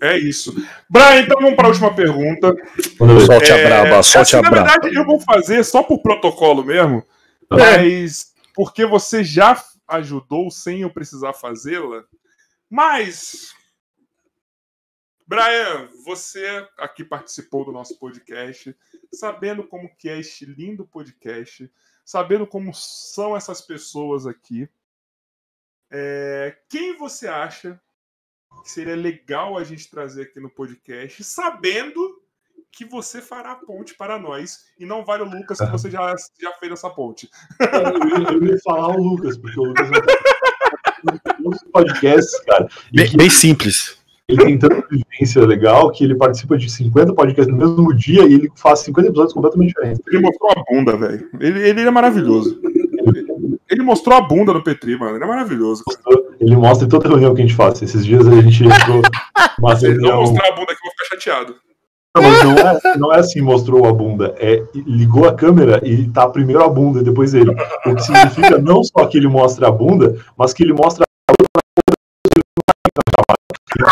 [0.00, 0.54] É isso.
[0.88, 2.54] Brian, então vamos para a última pergunta.
[3.26, 4.56] Solte a braba, solte a braba.
[4.56, 7.02] Na verdade, eu vou fazer só por protocolo mesmo,
[7.52, 7.56] é.
[7.56, 9.54] mas porque você já
[9.86, 12.04] ajudou sem eu precisar fazê-la.
[12.68, 13.54] Mas,
[15.26, 18.76] Brian, você aqui participou do nosso podcast,
[19.12, 21.70] sabendo como que é este lindo podcast,
[22.04, 24.68] sabendo como são essas pessoas aqui.
[25.90, 27.80] É, quem você acha
[28.62, 32.23] que seria legal a gente trazer aqui no podcast, sabendo
[32.76, 36.14] que você fará a ponte para nós e não vale o Lucas que você já,
[36.40, 37.28] já fez essa ponte.
[37.60, 39.88] Eu, eu ia falar o Lucas, porque o Lucas
[41.38, 42.68] nos podcasts, cara.
[42.92, 43.98] Bem, bem, simples.
[44.26, 48.34] Ele tem tanta vivência legal que ele participa de 50 podcasts no mesmo dia e
[48.34, 50.02] ele faz 50 episódios completamente diferentes.
[50.08, 51.28] Ele mostrou a bunda, velho.
[51.38, 52.58] Ele, ele é maravilhoso.
[53.70, 55.16] Ele mostrou a bunda no Petri, mano.
[55.16, 55.84] Ele é maravilhoso.
[56.40, 57.82] Ele mostra em toda reunião que a gente faz.
[57.82, 59.02] Esses dias a gente entrou.
[59.78, 61.56] Se ele não mostrar a bunda aqui, eu vou ficar chateado.
[62.44, 64.34] Não, é, não é assim, mostrou a bunda.
[64.38, 67.50] É ligou a câmera e tá primeiro a bunda e depois ele.
[67.86, 71.03] O que significa não só que ele mostra a bunda, mas que ele mostra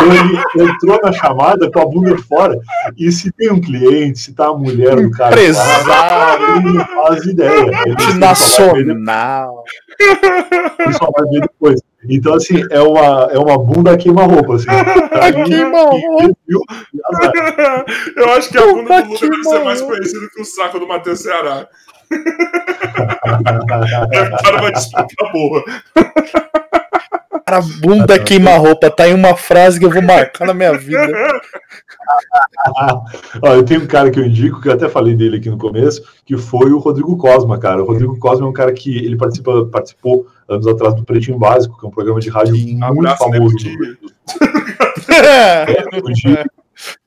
[0.02, 2.58] ele entrou na chamada com a bunda fora.
[2.96, 5.32] E se tem um cliente, se tá a mulher, um cara.
[5.32, 6.56] Empresário.
[6.56, 7.70] Ele não faz ideia.
[7.86, 9.64] Multinacional.
[9.98, 11.80] Ele só vai ver depois.
[12.08, 14.56] Então, assim, é uma, é uma bunda queima-roupa.
[14.56, 14.66] Assim.
[15.46, 16.34] Queima-roupa.
[18.16, 20.88] Eu acho que a bunda do Lucas deve ser mais conhecida que o saco do
[20.88, 21.68] Matheus Ceará.
[24.12, 25.64] é para uma disputa boa.
[27.52, 31.06] Cara, bunda queima-roupa, tá em uma frase que eu vou marcar na minha vida.
[33.42, 35.58] Olha, eu tenho um cara que eu indico, que eu até falei dele aqui no
[35.58, 37.82] começo, que foi o Rodrigo Cosma, cara.
[37.82, 41.78] O Rodrigo Cosma é um cara que ele participa, participou anos atrás do Pretinho Básico,
[41.78, 43.54] que é um programa de rádio Sim, muito né, famoso.
[45.10, 45.66] É,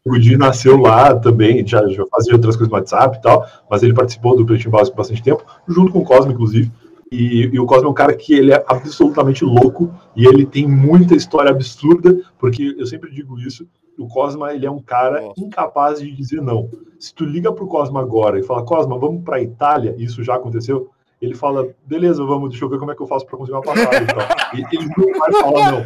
[0.05, 3.81] o Gudi nasceu lá também, já, já fazia outras coisas no WhatsApp e tal, mas
[3.81, 6.71] ele participou do Pretinho Básico bastante tempo, junto com o Cosma, inclusive.
[7.11, 10.67] E, e, o Cosmo é um cara que ele é absolutamente louco e ele tem
[10.67, 13.67] muita história absurda, porque eu sempre digo isso,
[13.97, 15.33] o Cosma ele é um cara Nossa.
[15.39, 16.69] incapaz de dizer não.
[16.99, 20.89] Se tu liga pro Cosma agora e fala, Cosma, vamos para Itália, isso já aconteceu,
[21.21, 23.63] ele fala, beleza, vamos, deixa eu ver como é que eu faço para conseguir uma
[23.63, 24.07] passagem.
[24.53, 25.85] E ele não vai falar não.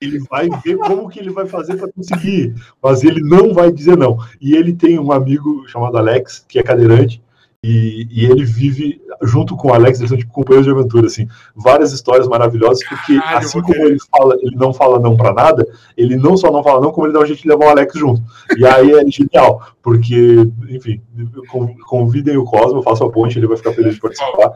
[0.00, 3.96] Ele vai ver como que ele vai fazer para conseguir, mas ele não vai dizer
[3.96, 4.16] não.
[4.40, 7.20] E ele tem um amigo chamado Alex, que é cadeirante,
[7.64, 11.26] e, e, ele vive junto com o Alex, eles são tipo companheiros de aventura, assim,
[11.56, 15.66] várias histórias maravilhosas, porque Caralho, assim como ele fala, ele não fala não para nada,
[15.96, 17.98] ele não só não fala não, como ele dá um jeito de levar o Alex
[17.98, 18.22] junto.
[18.56, 21.02] E aí é genial, porque, enfim,
[21.88, 24.52] convidem o Cosmo, façam a ponte, ele vai ficar feliz de participar.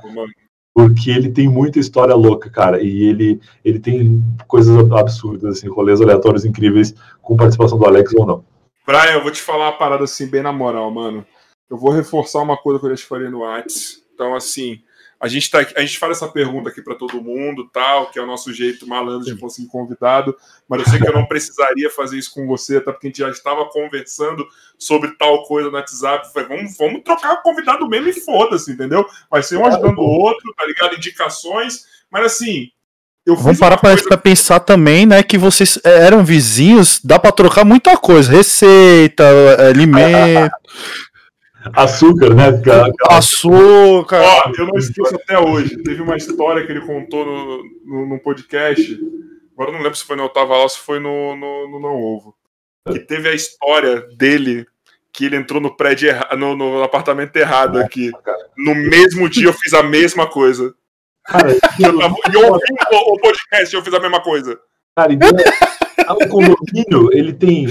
[0.72, 6.00] Porque ele tem muita história louca, cara, e ele, ele tem coisas absurdas, assim, rolês
[6.00, 8.44] aleatórios incríveis com participação do Alex ou não.
[8.86, 11.26] Brian, eu vou te falar uma parada assim, bem na moral, mano
[11.72, 14.04] eu vou reforçar uma coisa que eu já te falei no Whats.
[14.14, 14.82] Então, assim,
[15.18, 18.22] a gente, tá, a gente faz essa pergunta aqui para todo mundo, tal, que é
[18.22, 20.36] o nosso jeito malandro de conseguir convidado,
[20.68, 23.20] mas eu sei que eu não precisaria fazer isso com você, até porque a gente
[23.20, 24.46] já estava conversando
[24.78, 26.30] sobre tal coisa no WhatsApp.
[26.30, 29.06] Falei, vamos, vamos trocar o convidado mesmo e foda-se, entendeu?
[29.30, 30.94] Vai ser um ajudando o outro, tá ligado?
[30.94, 32.68] Indicações, mas assim.
[33.24, 34.18] Eu Vamos parar para coisa...
[34.18, 39.68] pensar também, né, que vocês é, eram vizinhos, dá para trocar muita coisa, receita, é,
[39.68, 40.52] alimento.
[41.74, 42.44] Açúcar, né?
[43.08, 44.20] Açúcar.
[44.20, 45.82] Ó, eu não esqueço até hoje.
[45.82, 48.98] Teve uma história que ele contou no, no, no podcast.
[49.52, 51.94] Agora eu não lembro se foi no Otava ou se foi no, no, no, Não
[51.94, 52.34] Ovo.
[52.90, 54.66] Que teve a história dele
[55.12, 58.10] que ele entrou no prédio no, no, apartamento errado aqui.
[58.56, 60.74] No mesmo dia eu fiz a mesma coisa.
[61.24, 64.58] Cara, e eu ouvi o, o podcast eu fiz a mesma coisa.
[64.96, 65.28] Cara, então,
[66.10, 67.66] o condomínio, ele tem.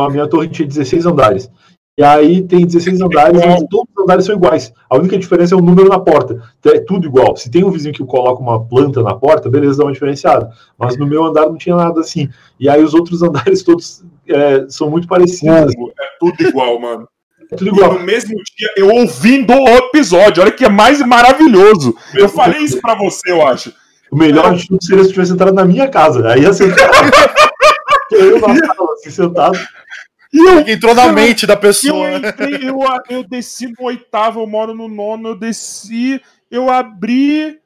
[0.00, 1.50] A minha torre tinha 16 andares.
[1.96, 4.72] E aí tem 16 andares, mas todos os andares são iguais.
[4.90, 6.42] A única diferença é o número na porta.
[6.58, 7.36] Então, é tudo igual.
[7.36, 10.50] Se tem um vizinho que coloca uma planta na porta, beleza, dá uma diferenciada.
[10.76, 12.28] Mas no meu andar não tinha nada assim.
[12.58, 15.72] E aí os outros andares todos é, são muito parecidos.
[15.72, 17.08] É tudo igual, mano.
[17.52, 17.94] É tudo igual.
[17.94, 20.42] E no mesmo dia, eu ouvindo o episódio.
[20.42, 21.94] Olha que é mais maravilhoso.
[22.12, 23.72] Eu falei isso pra você, eu acho.
[24.10, 26.28] O melhor de tudo seria se tivesse entrado na minha casa.
[26.28, 26.74] Aí ia ser.
[28.10, 29.58] eu na sala, assim, sentado.
[30.34, 32.10] Eu, entrou na mente da pessoa.
[32.10, 37.60] Eu, entrei, eu, eu desci no oitavo, eu moro no nono, eu desci, eu abri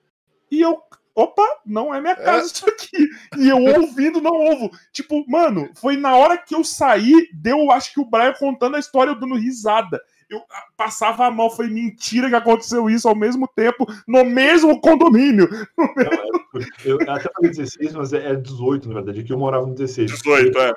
[0.50, 0.78] e eu.
[1.14, 2.46] Opa, não é minha casa é.
[2.46, 3.08] isso aqui.
[3.38, 4.70] E eu ouvindo, não ouvo.
[4.92, 8.78] Tipo, mano, foi na hora que eu saí, deu, acho que o Brian contando a
[8.78, 10.42] história, eu dando risada eu
[10.76, 15.48] passava a mão, foi mentira que aconteceu isso ao mesmo tempo, no mesmo condomínio.
[15.76, 20.10] Não, eu até falei 16, mas é 18, na verdade, aqui eu morava no 16.
[20.10, 20.72] 18, é.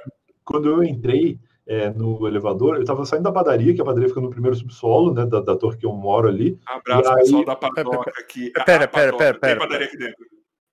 [0.45, 1.37] Quando eu entrei
[1.71, 5.13] é, no elevador, eu tava saindo da padaria, que a padaria fica no primeiro subsolo,
[5.13, 6.59] né, da, da torre que eu moro ali.
[6.67, 7.15] Abraço, aí...
[7.15, 8.51] pessoal da padoca aqui.
[8.51, 9.39] Pera, pera, pera, pera.
[9.39, 10.25] Tem padaria aqui dentro.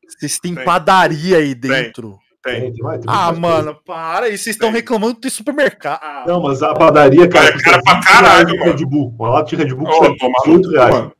[0.08, 2.18] Vocês têm padaria aí dentro?
[2.42, 2.60] Tem.
[2.60, 2.72] Tem.
[2.72, 4.28] tem, tem ah, mano, para.
[4.28, 6.00] E vocês estão reclamando de supermercado.
[6.02, 7.48] Ah, não, mas a padaria, cara.
[7.48, 8.72] É cara pra caralho, mano.
[8.72, 9.14] Red Bull.
[9.16, 11.10] Uma lata de Red Bull oh, custa reais.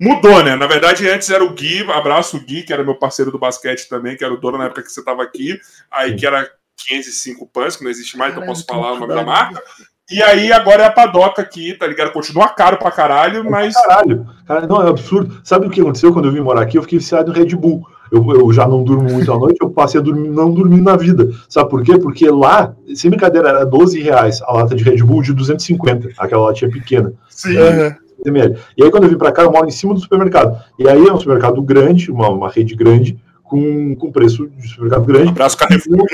[0.00, 0.56] Mudou, né?
[0.56, 3.88] Na verdade, antes era o Gui, abraço o Gui, que era meu parceiro do basquete
[3.88, 5.58] também, que era o dono na época que você tava aqui.
[5.90, 6.16] Aí Sim.
[6.16, 9.62] que era 505 pães, que não existe mais, então posso falar o nome da marca.
[10.10, 12.12] E aí agora é a padoca aqui, tá ligado?
[12.12, 13.74] Continua caro pra caralho, mas.
[13.74, 15.40] Caralho, cara, não, é absurdo.
[15.44, 16.76] Sabe o que aconteceu quando eu vim morar aqui?
[16.76, 19.70] Eu fiquei viciado em Red Bull eu, eu já não durmo muito à noite, eu
[19.70, 21.30] passei a dormir, não dormir na vida.
[21.48, 21.98] Sabe por quê?
[21.98, 26.46] Porque lá, sem brincadeira, era 12 reais a lata de Red Bull de 250, aquela
[26.46, 27.14] latinha pequena.
[27.30, 27.56] Sim.
[27.56, 28.54] Uhum.
[28.76, 30.62] E aí, quando eu vim para cá, eu moro em cima do supermercado.
[30.78, 33.18] E aí é um supermercado grande, uma, uma rede grande,
[33.52, 35.26] com, com preço de supermercado grande.
[35.26, 36.06] Um abraço Carrefour, não,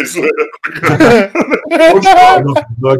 [2.76, 2.98] não, é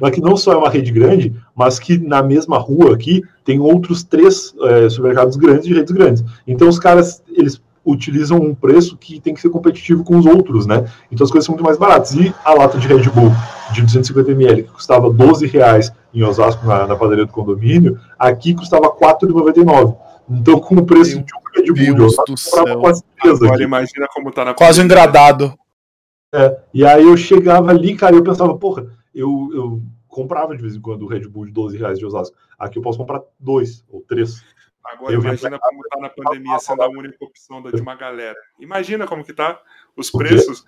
[0.00, 3.58] mas que não só é uma rede grande, mas que na mesma rua aqui tem
[3.58, 6.24] outros três é, supermercados grandes e redes grandes.
[6.46, 10.66] Então os caras, eles utilizam um preço que tem que ser competitivo com os outros,
[10.66, 10.84] né?
[11.10, 12.12] Então as coisas são muito mais baratas.
[12.14, 13.32] E a lata de Red Bull
[13.72, 18.88] de 250ml, que custava 12 reais em Osasco, na, na padaria do condomínio, aqui custava
[18.88, 19.96] 4,99.
[20.30, 23.62] Então, com o preço Meu de um Red Bull Deus de Osasco, do quase Agora
[23.62, 25.58] imagina como tá na Quase um engradado.
[26.32, 30.62] É, e aí eu chegava ali, cara, e eu pensava, porra, eu, eu comprava de
[30.62, 32.36] vez em quando o Red Bull de 12 reais de Osasco.
[32.56, 34.44] Aqui eu posso comprar dois ou três.
[34.84, 38.38] Agora eu imagina como tá na pandemia sendo a única opção de uma galera.
[38.58, 39.60] Imagina como que tá
[39.96, 40.64] os preços.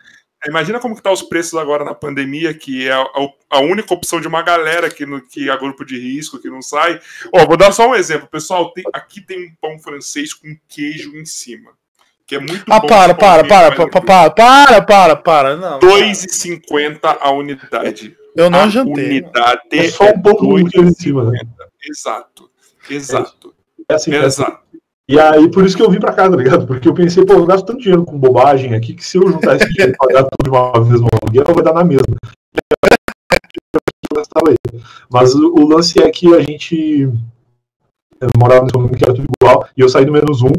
[0.46, 3.06] Imagina como que tá os preços agora na pandemia, que é a,
[3.50, 6.60] a única opção de uma galera que, no, que é grupo de risco, que não
[6.60, 7.00] sai.
[7.32, 8.26] Ó, vou dar só um exemplo.
[8.26, 11.70] Pessoal, tem, aqui tem um pão francês com queijo em cima.
[12.26, 12.86] Que é muito ah, bom.
[12.88, 15.78] Para, para, para, para, para, para, para, para, não.
[15.78, 18.16] 2,50 a unidade.
[18.34, 19.06] Eu não a jantei.
[19.06, 21.30] Unidade é só um pouco em cima.
[21.30, 21.40] Né?
[21.88, 22.50] Exato,
[22.88, 23.54] exato.
[23.88, 24.61] É assim, Exato.
[25.12, 26.66] E aí, por isso que eu vim pra cá, tá ligado?
[26.66, 29.56] Porque eu pensei, pô, eu gasto tanto dinheiro com bobagem aqui que se eu juntar
[29.56, 32.16] esse dinheiro e pagar tudo de uma vez no aluguel, vai dar na mesma.
[35.10, 37.12] Mas o, lance é que a gente
[38.40, 40.52] morava nesse momento que era tudo igual, e eu saí do menos um,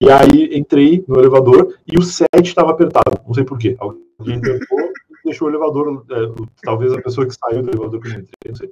[0.00, 3.20] e aí entrei no elevador e o 7 estava apertado.
[3.26, 3.76] Não sei porquê.
[3.80, 4.78] Alguém tentou
[5.24, 8.54] deixou o elevador, é, talvez a pessoa que saiu do elevador que eu entrei, não
[8.54, 8.70] sei.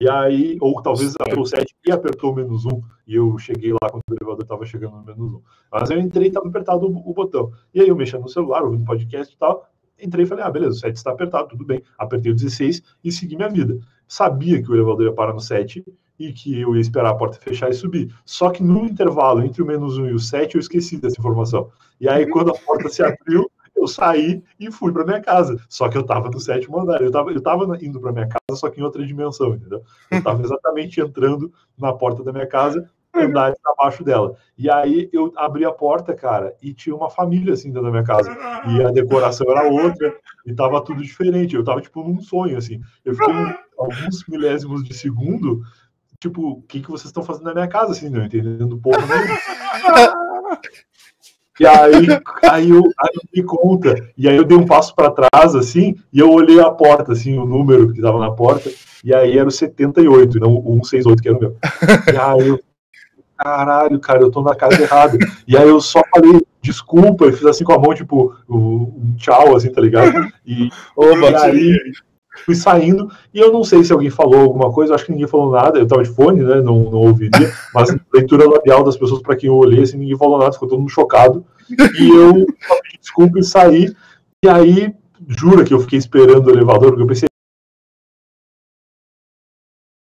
[0.00, 3.72] E aí, ou talvez apertou o 7 e apertou o menos 1, e eu cheguei
[3.72, 5.42] lá quando o elevador estava chegando no menos 1.
[5.70, 7.52] Mas eu entrei e estava apertado o, o, botão.
[7.72, 9.68] E aí eu mexendo no celular, ouvindo podcast e tal,
[10.00, 11.82] entrei e falei, ah, beleza, o 7 está apertado, tudo bem.
[11.96, 13.78] Apertei o 16 e segui minha vida.
[14.08, 15.84] Sabia que o elevador ia parar no 7
[16.18, 18.12] e que eu ia esperar a porta fechar e subir.
[18.24, 21.70] Só que no intervalo entre o menos 1 e o 7, eu esqueci dessa informação.
[22.00, 25.56] E aí, quando a porta se abriu, eu saí e fui para minha casa.
[25.68, 27.00] Só que eu estava no sétimo andar.
[27.00, 29.82] Eu estava eu tava indo para minha casa, só que em outra dimensão, entendeu?
[30.10, 34.36] Eu estava exatamente entrando na porta da minha casa, andares abaixo dela.
[34.56, 38.04] E aí eu abri a porta, cara, e tinha uma família assim dentro da minha
[38.04, 38.30] casa.
[38.68, 40.14] E a decoração era outra,
[40.46, 41.54] e tava tudo diferente.
[41.54, 42.80] Eu tava tipo num sonho, assim.
[43.04, 43.34] Eu fiquei
[43.78, 45.62] alguns milésimos de segundo,
[46.20, 49.38] tipo, o que, que vocês estão fazendo na minha casa, assim, não entendendo porra nenhuma.
[51.58, 52.08] E aí,
[52.50, 53.94] aí, eu, aí eu me conta.
[54.16, 57.38] E aí eu dei um passo para trás, assim, e eu olhei a porta, assim,
[57.38, 58.70] o número que estava na porta,
[59.04, 61.56] e aí era o 78, não o 168, que era o meu.
[62.12, 62.60] E aí eu,
[63.36, 65.16] caralho, cara, eu tô na casa errada.
[65.46, 69.54] E aí eu só falei desculpa, e fiz assim com a mão, tipo, um tchau,
[69.54, 70.26] assim, tá ligado?
[70.46, 71.78] E, Oba, e aí
[72.44, 75.50] fui saindo, e eu não sei se alguém falou alguma coisa, acho que ninguém falou
[75.50, 79.36] nada, eu tava de fone, né, não, não ouviria, mas leitura labial das pessoas para
[79.36, 83.38] quem eu olhei, assim, ninguém falou nada, ficou todo mundo chocado, e eu pedi desculpa
[83.38, 83.94] e saí,
[84.44, 84.94] e aí,
[85.28, 87.28] jura que eu fiquei esperando o elevador, porque eu pensei...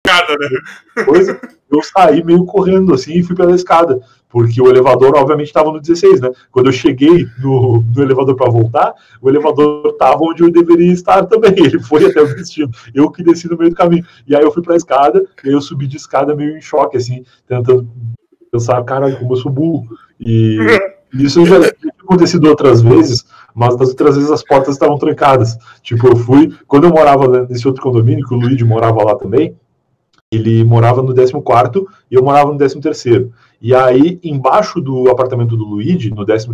[0.08, 1.04] Nada, né?
[1.06, 1.40] Coisa,
[1.72, 4.02] eu saí meio correndo assim e fui pela escada,
[4.32, 6.32] porque o elevador, obviamente, estava no 16, né?
[6.52, 11.26] Quando eu cheguei no, no elevador para voltar, o elevador estava onde eu deveria estar
[11.26, 11.54] também.
[11.58, 12.72] Ele foi até o destino.
[12.94, 14.06] Eu que desci no meio do caminho.
[14.26, 16.62] E aí eu fui para a escada, e aí eu subi de escada meio em
[16.62, 17.88] choque, assim, tentando
[18.52, 19.86] pensar, cara, como eu sou burro.
[20.20, 20.58] E
[21.14, 25.58] isso já tinha acontecido outras vezes, mas das outras vezes as portas estavam trancadas.
[25.84, 29.56] Tipo, eu fui, quando eu morava nesse outro condomínio, que o Luigi morava lá também,
[30.32, 33.30] ele morava no 14 e eu morava no 13
[33.62, 36.48] E aí, embaixo do apartamento do Luigi, no 13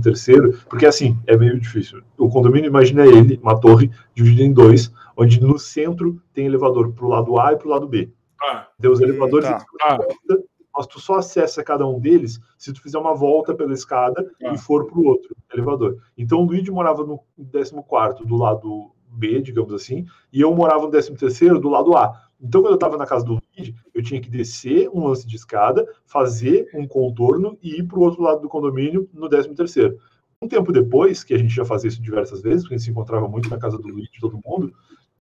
[0.68, 2.02] porque assim, é meio difícil.
[2.18, 7.06] O condomínio, imagina ele, uma torre dividida em dois, onde no centro tem elevador para
[7.06, 8.10] o lado A e para o lado B.
[8.42, 9.66] Ah, tem os elevadores tá.
[9.84, 9.98] ah.
[10.76, 14.54] mas tu só acessa cada um deles se tu fizer uma volta pela escada ah.
[14.54, 15.98] e for para o outro elevador.
[16.18, 17.20] Então, o Luigi morava no
[17.52, 22.27] 14 do lado B, digamos assim, e eu morava no 13 do lado A.
[22.42, 25.36] Então, quando eu estava na casa do Luigi, eu tinha que descer um lance de
[25.36, 29.98] escada, fazer um contorno e ir para o outro lado do condomínio no 13 terceiro.
[30.42, 32.92] Um tempo depois, que a gente já fazia isso diversas vezes, porque a gente se
[32.92, 34.72] encontrava muito na casa do Luigi, todo mundo,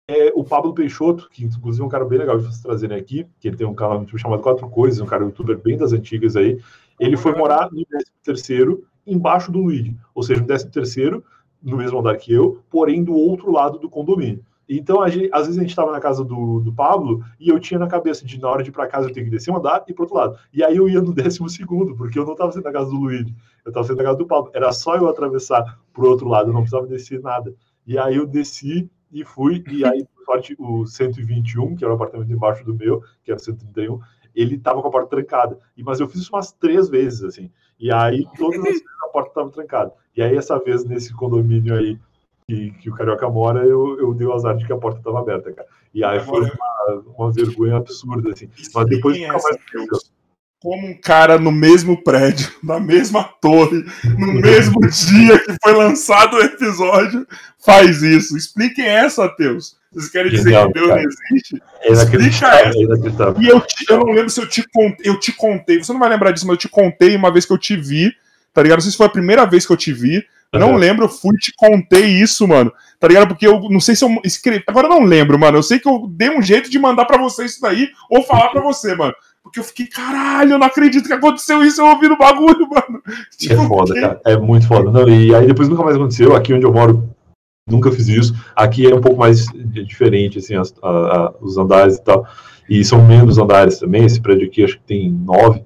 [0.08, 3.26] é, o Pablo Peixoto, que inclusive é um cara bem legal de vocês trazerem aqui,
[3.40, 6.60] que ele tem um canal chamado Quatro Coisas, um cara youtuber bem das antigas aí,
[7.00, 11.24] ele foi morar no 13 terceiro embaixo do Luigi, ou seja, no 13 terceiro
[11.62, 14.46] no mesmo andar que eu, porém do outro lado do condomínio.
[14.68, 17.80] Então, gente, às vezes a gente estava na casa do, do Pablo e eu tinha
[17.80, 19.84] na cabeça de, na hora de ir para casa, eu tenho que descer um andar
[19.88, 20.38] e para outro lado.
[20.54, 22.96] E aí eu ia no décimo segundo, porque eu não estava sendo na casa do
[22.96, 23.28] Luiz,
[23.66, 24.52] eu estava sendo na casa do Pablo.
[24.54, 27.54] Era só eu atravessar para o outro lado, eu não precisava descer nada.
[27.86, 31.96] E aí eu desci e fui, e aí, por sorte, o 121, que era o
[31.96, 34.00] apartamento embaixo do meu, que era o 131,
[34.34, 35.60] ele estava com a porta trancada.
[35.78, 37.52] E, mas eu fiz isso umas três vezes, assim.
[37.80, 39.94] E aí, todas as vezes a porta estava trancada.
[40.16, 42.00] E aí, essa vez, nesse condomínio aí,
[42.48, 45.20] que, que o Carioca mora, eu, eu dei o azar de que a porta estava
[45.20, 45.68] aberta, cara.
[45.94, 48.50] E aí foi uma, uma vergonha absurda, assim.
[48.74, 50.14] Mas depois fica mais
[50.64, 53.84] como um cara no mesmo prédio, na mesma torre,
[54.18, 57.28] no mesmo dia que foi lançado o episódio,
[57.60, 58.38] faz isso.
[58.38, 59.76] Expliquem essa, Teus.
[59.92, 61.02] Vocês querem dizer Genial, que Deus cara.
[61.02, 61.62] não existe?
[61.82, 63.36] É Explica essa.
[63.38, 65.12] É e eu, te, eu não lembro se eu te contei.
[65.12, 65.84] Eu te contei.
[65.84, 68.12] Você não vai lembrar disso, mas eu te contei uma vez que eu te vi.
[68.54, 68.78] Tá ligado?
[68.78, 70.26] Não sei se foi a primeira vez que eu te vi.
[70.60, 72.72] Não lembro, eu fui te contei isso, mano.
[73.00, 73.30] Tá ligado?
[73.30, 74.64] Porque eu não sei se eu escrevi.
[74.68, 75.58] Agora eu não lembro, mano.
[75.58, 78.50] Eu sei que eu dei um jeito de mandar para você isso daí ou falar
[78.50, 79.14] para você, mano.
[79.44, 83.02] Porque eu fiquei, caralho, eu não acredito que aconteceu isso, eu ouvi no bagulho, mano.
[83.38, 84.22] Tipo, é foda, cara.
[84.26, 84.90] É muito foda.
[84.90, 86.36] Não, e aí depois nunca mais aconteceu.
[86.36, 87.10] Aqui onde eu moro,
[87.68, 88.34] nunca fiz isso.
[88.56, 89.48] Aqui é um pouco mais
[89.86, 92.26] diferente, assim, as, a, a, os andares e tal.
[92.70, 94.06] E são menos andares também.
[94.06, 95.62] Esse prédio aqui acho que tem nove.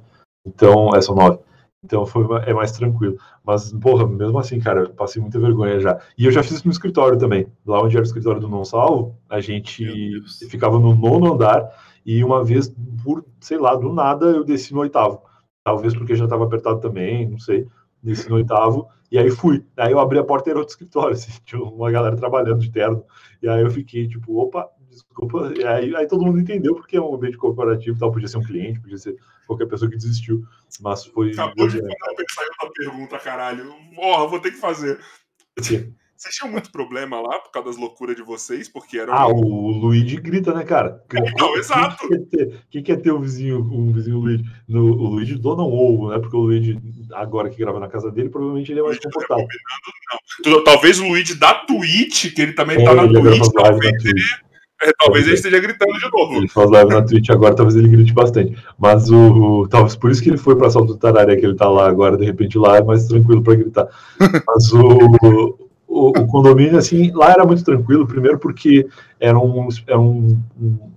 [0.45, 1.37] Então, é, são nove.
[1.83, 3.17] Então foi, é mais tranquilo.
[3.43, 5.99] Mas, porra, mesmo assim, cara, eu passei muita vergonha já.
[6.17, 7.47] E eu já fiz isso no escritório também.
[7.65, 11.69] Lá onde era o escritório do Não Salvo, a gente ficava no nono andar
[12.05, 12.73] e uma vez,
[13.03, 15.21] por, sei lá, do nada, eu desci no oitavo.
[15.63, 17.67] Talvez porque já estava apertado também, não sei.
[18.01, 19.65] Desci no oitavo e aí fui.
[19.77, 22.71] Aí eu abri a porta e era outro escritório, assim, tinha uma galera trabalhando de
[22.71, 23.03] terno.
[23.41, 24.69] E aí eu fiquei tipo, opa,
[25.03, 25.53] desculpa.
[25.55, 28.43] E aí, aí todo mundo entendeu porque é um ambiente corporativo, tal, podia ser um
[28.43, 30.43] cliente, podia ser qualquer pessoa que desistiu.
[30.81, 31.31] Mas foi.
[31.31, 31.95] Acabou de mandar
[32.29, 33.73] saiu da pergunta, caralho.
[33.95, 34.99] Porra, vou ter que fazer.
[35.59, 35.93] Sim.
[36.17, 38.67] Vocês tinham muito problema lá por causa das loucuras de vocês?
[38.67, 39.13] Porque era.
[39.13, 41.03] Ah, o Luigi grita, né, cara?
[41.37, 42.07] Não, exato.
[42.07, 44.43] Quer, ter, quem quer ter um vizinho, um vizinho Luigi?
[44.67, 46.17] No, o Luigi dona um ovo, né?
[46.17, 46.79] Porque o Luigi,
[47.13, 49.45] agora que grava na casa dele, provavelmente ele é mais comportado.
[50.43, 50.63] Não.
[50.63, 54.21] Talvez o Luigi da Twitch, que ele também é, tá na Twitch, talvez ele.
[54.81, 56.35] É, talvez ele esteja gritando de novo.
[56.35, 58.55] Ele faz live na Twitch agora, talvez ele grite bastante.
[58.77, 59.67] Mas o, o.
[59.67, 62.15] Talvez por isso que ele foi para Salto do Tararé, que ele tá lá agora,
[62.15, 63.87] de repente lá é mais tranquilo para gritar.
[64.19, 65.57] Mas o,
[65.87, 68.87] o, o, condomínio, assim, lá era muito tranquilo, primeiro porque
[69.19, 70.39] era um, era um,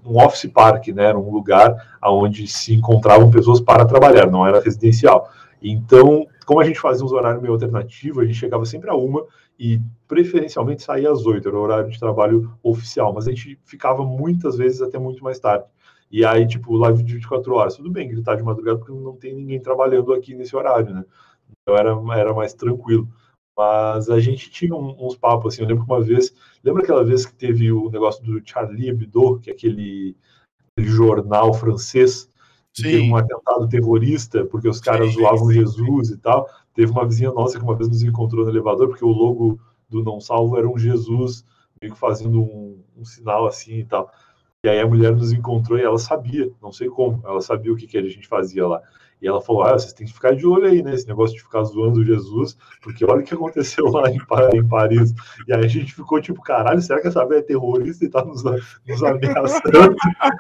[0.05, 1.05] um office park, né?
[1.05, 5.31] Era um lugar onde se encontravam pessoas para trabalhar, não era residencial.
[5.63, 9.25] Então, como a gente fazia uns horários meio alternativos, a gente chegava sempre a uma
[9.61, 14.03] e preferencialmente saía às oito, era o horário de trabalho oficial, mas a gente ficava
[14.03, 15.67] muitas vezes até muito mais tarde.
[16.11, 19.35] E aí, tipo, live de 24 horas, tudo bem gritar de madrugada porque não tem
[19.35, 21.05] ninguém trabalhando aqui nesse horário, né?
[21.51, 23.07] Então era, era mais tranquilo.
[23.55, 25.63] Mas a gente tinha uns papos assim.
[25.63, 29.39] Eu lembro que uma vez, lembra aquela vez que teve o negócio do Charlie Hebdo,
[29.41, 30.17] que é aquele,
[30.73, 32.31] aquele jornal francês,
[32.73, 36.15] que teve um atentado terrorista, porque os caras sim, zoavam sim, Jesus sim.
[36.15, 36.49] e tal.
[36.81, 40.03] Teve uma vizinha nossa que uma vez nos encontrou no elevador, porque o logo do
[40.03, 41.45] Não Salvo era um Jesus
[41.79, 44.11] meio que fazendo um, um sinal assim e tal.
[44.65, 47.77] E aí a mulher nos encontrou e ela sabia, não sei como, ela sabia o
[47.77, 48.81] que, que a gente fazia lá.
[49.21, 50.95] E ela falou: ah, vocês têm que ficar de olho aí, né?
[51.07, 54.19] Negócio de ficar zoando Jesus, porque olha o que aconteceu lá em,
[54.55, 55.13] em Paris.
[55.47, 58.25] E aí a gente ficou tipo, caralho, será que essa velha é terrorista e tá
[58.25, 59.97] nos, nos ameaçando?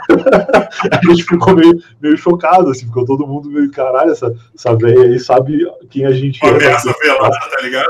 [0.90, 5.02] a gente ficou meio, meio chocado, assim, ficou todo mundo meio, caralho, essa, essa velha
[5.02, 6.56] aí sabe quem a gente Uma é.
[6.56, 7.86] Ameaça velada, tá ligado?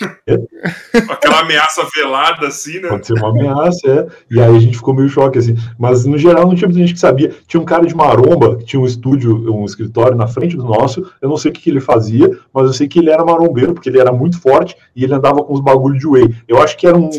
[1.08, 2.88] Aquela ameaça velada, assim, né?
[2.88, 4.06] Pode ser uma ameaça, é.
[4.30, 5.56] E aí a gente ficou meio choque, assim.
[5.78, 7.34] Mas no geral não tinha muita gente que sabia.
[7.46, 11.10] Tinha um cara de maromba que tinha um estúdio, um escritório na frente do nosso.
[11.20, 13.74] Eu não sei o que, que ele fazia, mas eu sei que ele era marombeiro,
[13.74, 16.34] porque ele era muito forte e ele andava com os bagulhos de whey.
[16.48, 17.10] Eu acho que era um.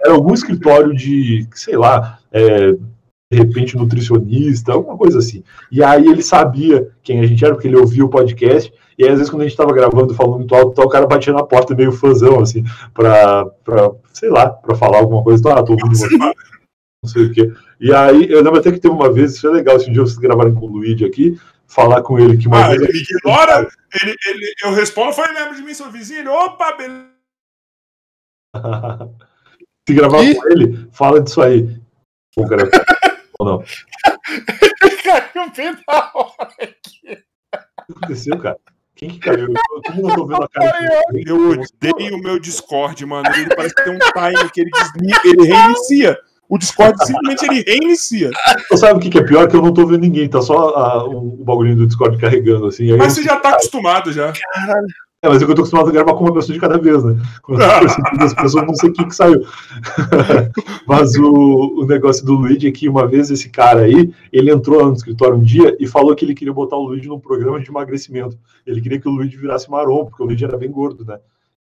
[0.00, 5.42] Era algum escritório de, sei lá, é, de repente nutricionista, alguma coisa assim.
[5.70, 9.10] E aí ele sabia quem a gente era, porque ele ouvia o podcast e aí,
[9.10, 11.74] às vezes, quando a gente tava gravando, falando muito alto, o cara batia na porta
[11.74, 15.40] meio fãzão, assim, pra, pra sei lá, pra falar alguma coisa.
[15.40, 16.16] Então, ah, tô ouvindo você.
[16.16, 16.32] Não
[17.10, 17.52] sei o quê.
[17.80, 20.02] E aí, eu lembro até que teve uma vez, isso é legal, se um dia
[20.02, 22.82] vocês gravarem com o Luigi aqui, falar com ele que uma ah, vez.
[22.82, 23.68] Ele ignora,
[24.00, 26.20] ele, ele, eu respondo, foi, lembra de mim, seu vizinho?
[26.20, 27.10] Ele, opa, beleza.
[29.88, 30.34] se gravar e?
[30.34, 31.76] com ele, fala disso aí.
[32.36, 32.46] Ou
[33.44, 33.64] não?
[35.02, 37.24] Caiu da hora aqui.
[37.88, 38.58] O que aconteceu, cara?
[39.04, 39.48] Quem que caiu?
[39.48, 41.02] Eu não tô vendo a cara.
[41.26, 43.24] Eu odeio o meu Discord, mano.
[43.34, 46.18] Ele parece que tem um time que ele desliga, ele reinicia.
[46.48, 48.30] O Discord simplesmente ele reinicia.
[48.68, 49.48] Você sabe o que, é pior?
[49.48, 52.66] Que eu não tô vendo ninguém, tá só a, o, o bagulhinho do Discord carregando,
[52.66, 52.94] assim.
[52.96, 54.32] Mas você já tá acostumado já.
[54.32, 54.86] Caralho.
[55.24, 57.16] É, mas é eu tô acostumado a gravar com uma pessoa de cada vez, né?
[57.40, 59.40] Com as pessoas, não sei o que, saiu.
[60.86, 64.82] mas o, o negócio do Luigi é que uma vez esse cara aí, ele entrou
[64.82, 67.58] lá no escritório um dia e falou que ele queria botar o Luigi num programa
[67.58, 68.38] de emagrecimento.
[68.66, 71.18] Ele queria que o Luigi virasse marrom, porque o Luigi era bem gordo, né?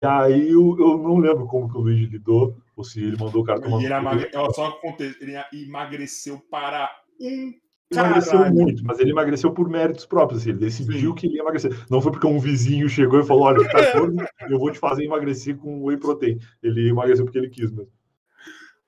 [0.02, 3.44] E aí eu, eu não lembro como que o Luigi lidou, ou se ele mandou
[3.44, 3.78] o cara tomar.
[3.78, 4.32] Ele, emagre...
[4.56, 4.76] só
[5.22, 6.90] ele emagreceu para
[7.22, 7.54] um
[7.98, 8.54] emagreceu Caralho.
[8.56, 10.42] muito, mas ele emagreceu por méritos próprios.
[10.42, 11.16] Assim, ele decidiu Sim.
[11.16, 11.76] que ele ia emagrecer.
[11.90, 15.04] Não foi porque um vizinho chegou e falou: Olha, tá gordo, eu vou te fazer
[15.04, 16.38] emagrecer com whey protein.
[16.62, 17.92] Ele emagreceu porque ele quis mesmo.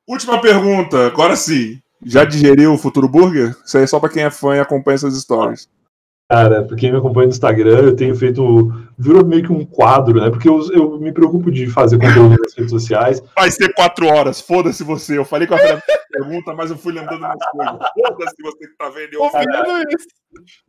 [0.08, 1.80] Última pergunta, agora sim.
[2.06, 3.56] Já digeriu o Futuro Burger?
[3.66, 5.68] Isso aí é só para quem é fã e acompanha essas histórias.
[6.30, 8.70] Cara, pra quem me acompanha no Instagram, eu tenho feito.
[8.98, 10.30] Virou meio que um quadro, né?
[10.30, 13.24] Porque eu, eu me preocupo de fazer conteúdo nas redes sociais.
[13.34, 15.18] Vai ser quatro horas, foda-se você.
[15.18, 15.82] Eu falei com a
[16.12, 17.78] pergunta, mas eu fui lembrando umas coisas.
[17.94, 19.14] Foda-se você que tá vendo.
[19.14, 19.84] Eu, cara,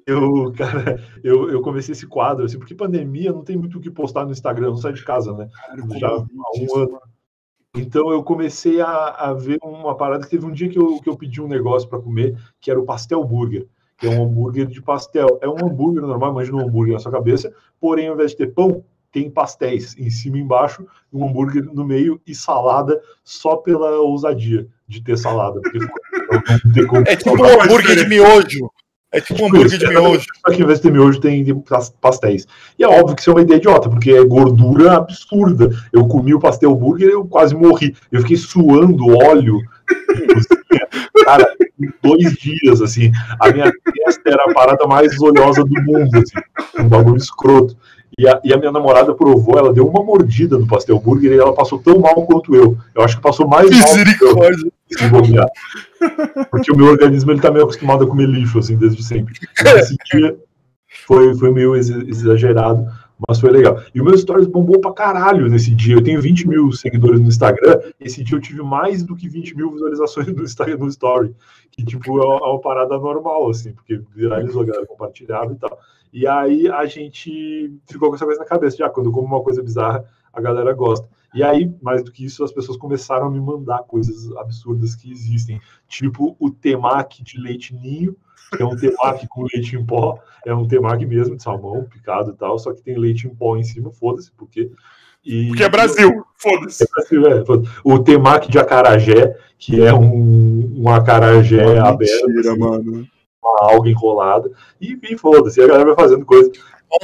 [0.07, 3.91] eu, cara, eu, eu comecei esse quadro, assim, porque pandemia não tem muito o que
[3.91, 5.49] postar no Instagram, não sai de casa, né?
[5.99, 7.01] Já há um ano.
[7.77, 11.09] Então eu comecei a, a ver uma parada que teve um dia que eu, que
[11.09, 13.67] eu pedi um negócio para comer, que era o pastel burger
[13.99, 15.39] que é um hambúrguer de pastel.
[15.43, 18.55] É um hambúrguer normal, imagina um hambúrguer na sua cabeça, porém, ao invés de ter
[18.55, 23.91] pão, tem pastéis em cima e embaixo, um hambúrguer no meio e salada só pela
[24.01, 25.61] ousadia de ter salada.
[27.07, 28.71] é tipo um hambúrguer de miojo.
[29.11, 30.27] É tipo um hambúrguer de miojo.
[30.47, 31.45] Só que ao invés de ter miojo, tem
[32.01, 32.47] pastéis.
[32.79, 35.71] E é óbvio que isso é uma ideia idiota, porque é gordura absurda.
[35.93, 37.97] Eu comi o pastel hambúrguer e eu quase morri.
[38.13, 39.59] Eu fiquei suando óleo.
[41.25, 41.47] Cara,
[42.03, 43.13] dois dias, assim.
[43.41, 46.39] A minha testa era a parada mais oleosa do mundo, assim.
[46.83, 47.77] Um bagulho escroto.
[48.19, 51.39] E a, e a, minha namorada provou, ela deu uma mordida no pastel burger e
[51.39, 52.77] ela passou tão mal quanto eu.
[52.93, 53.81] Eu acho que passou mais mal
[54.27, 54.45] eu.
[56.51, 59.35] Porque o meu organismo ele tá meio acostumado a comer lixo, assim, desde sempre.
[59.77, 60.37] Esse dia
[61.07, 62.87] foi, foi meio exagerado,
[63.27, 63.83] mas foi legal.
[63.95, 65.97] E o meu stories bombou pra caralho nesse dia.
[65.97, 67.81] Eu tenho 20 mil seguidores no Instagram.
[67.99, 71.35] Esse dia eu tive mais do que 20 mil visualizações no Instagram no story.
[71.71, 75.79] Que, tipo, é uma parada normal, assim, porque viralizou, a galera compartilhava e tal.
[76.13, 78.77] E aí a gente ficou com essa coisa na cabeça.
[78.77, 81.09] Já quando eu como uma coisa bizarra, a galera gosta.
[81.35, 85.11] E aí, mais do que isso, as pessoas começaram a me mandar coisas absurdas que
[85.11, 85.61] existem.
[85.87, 88.17] Tipo o temaki de leite ninho
[88.59, 92.35] é um temaki com leite em pó, é um temaki mesmo de salmão picado e
[92.35, 94.71] tal, só que tem leite em pó em cima, foda-se, porque.
[95.25, 96.85] E, porque é Brasil, foda-se.
[96.85, 102.27] É Brasil, é, foda o temaki de acarajé, que é um, um acarajé Uma aberto.
[102.27, 103.09] Mentira, assim, mano.
[103.43, 106.51] Uma alga enrolada, e, e foda-se, a galera vai fazendo coisa.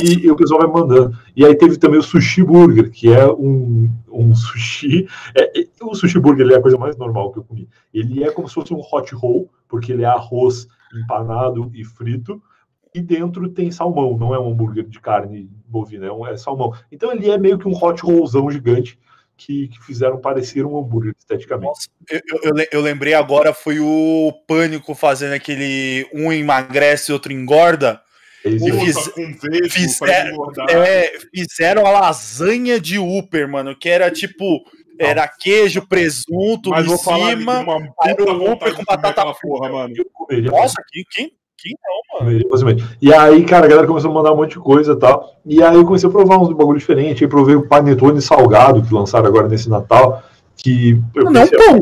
[0.00, 1.16] E, e, o pessoal vai mandando.
[1.36, 5.06] E aí teve também o Sushi Burger, que é um, um sushi.
[5.34, 7.68] É, é, o Sushi Burger ele é a coisa mais normal que eu comi.
[7.92, 10.66] Ele é como se fosse um hot roll, porque ele é arroz
[10.98, 12.42] empanado e frito,
[12.94, 16.72] e dentro tem salmão, não é um hambúrguer de carne bovina, é, um, é salmão.
[16.92, 18.98] Então ele é meio que um hot rollzão gigante
[19.36, 21.66] que, que fizeram parecer um hambúrguer esteticamente.
[21.66, 27.32] Nossa, eu, eu, eu, lembrei agora, foi o Pânico fazendo aquele um emagrece e outro
[27.32, 28.00] engorda.
[28.44, 29.10] E fiz,
[29.72, 34.62] fizeram, é, fizeram a lasanha de Upper, mano, que era tipo
[34.98, 37.60] era queijo, presunto Mas em cima.
[37.60, 39.94] Uma puta com batata porra, mano.
[40.50, 41.72] Nossa, quem, quem, quem
[42.20, 42.76] não, mano?
[43.00, 45.34] E aí, cara, a galera começou a mandar um monte de coisa e tal.
[45.44, 47.24] E aí eu comecei a provar uns bagulho diferente.
[47.24, 50.22] Aí provei o panetone salgado que lançaram agora nesse Natal.
[50.56, 51.78] Que eu Não, pensei, pão.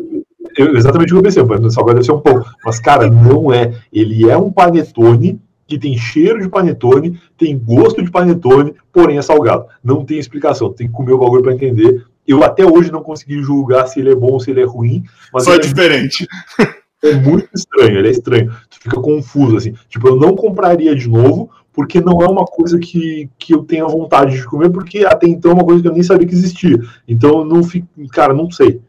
[0.57, 2.49] eu- exatamente o que eu pensei, o panetone salgado deve ser um pouco.
[2.65, 3.73] Mas, cara, não é.
[3.93, 9.23] Ele é um panetone que tem cheiro de panetone, tem gosto de panetone, porém é
[9.23, 9.67] salgado.
[9.83, 10.73] Não tem explicação.
[10.73, 12.05] Tem que comer o bagulho pra entender.
[12.27, 15.05] Eu até hoje não consegui julgar se ele é bom ou se ele é ruim.
[15.33, 16.27] Mas Só é é diferente.
[17.05, 18.53] é muito estranho, ele é estranho.
[18.71, 19.75] Tu fica confuso, assim.
[19.89, 23.87] Tipo, eu não compraria de novo, porque não é uma coisa que, que eu tenha
[23.87, 26.79] vontade de comer, porque até então é uma coisa que eu nem sabia que existia.
[27.09, 27.89] Então eu não fico.
[28.13, 28.81] Cara, não sei.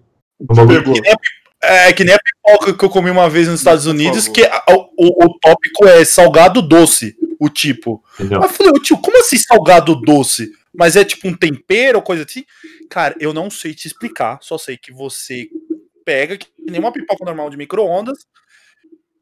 [0.41, 0.93] É Pegou.
[1.65, 4.63] É que nem a pipoca que eu comi uma vez nos Estados Unidos, que a-
[4.69, 8.03] o, o tópico é salgado doce, o tipo.
[8.19, 8.41] entendeu?
[8.43, 10.51] Aí eu falei, tio, como assim salgado doce?
[10.73, 12.43] Mas é tipo um tempero ou coisa assim?
[12.89, 15.47] Cara, eu não sei te explicar, só sei que você
[16.03, 18.25] pega, que nem uma pipoca normal de micro-ondas,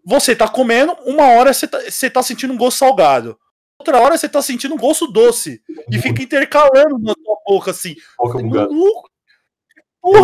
[0.04, 3.38] você tá comendo, uma hora você tá, você tá sentindo um gosto salgado.
[3.80, 5.62] Outra hora você tá sentindo um gosto doce.
[5.90, 7.96] E fica intercalando na tua boca, assim.
[8.18, 8.42] Boca.
[8.42, 9.10] Maluco.
[10.06, 10.20] É?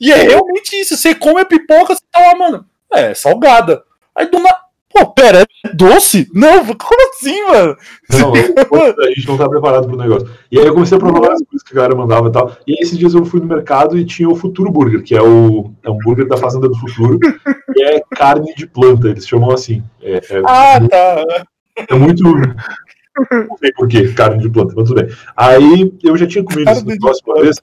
[0.00, 0.96] E é realmente isso.
[0.96, 2.68] Você come a pipoca, você tá lá, mano.
[2.92, 3.82] É, salgada.
[4.14, 4.67] Aí do nada.
[4.92, 6.28] Pô, pera, é doce?
[6.34, 7.76] Não, como assim, mano?
[8.10, 8.32] Não,
[9.04, 10.28] a gente não tá preparado pro negócio.
[10.50, 12.56] E aí eu comecei a provar várias coisas que a galera mandava e tal.
[12.66, 15.22] E aí esses dias eu fui no mercado e tinha o Futuro Burger, que é
[15.22, 19.50] o é um burger da Fazenda do Futuro, que é carne de planta, eles chamam
[19.50, 19.82] assim.
[20.02, 21.44] É, é- Ah, tá.
[21.88, 22.22] É muito.
[22.24, 25.14] Não sei por quê, carne de planta, mas tudo bem.
[25.36, 27.56] Aí eu já tinha comido esse Carne de negócio uma vez,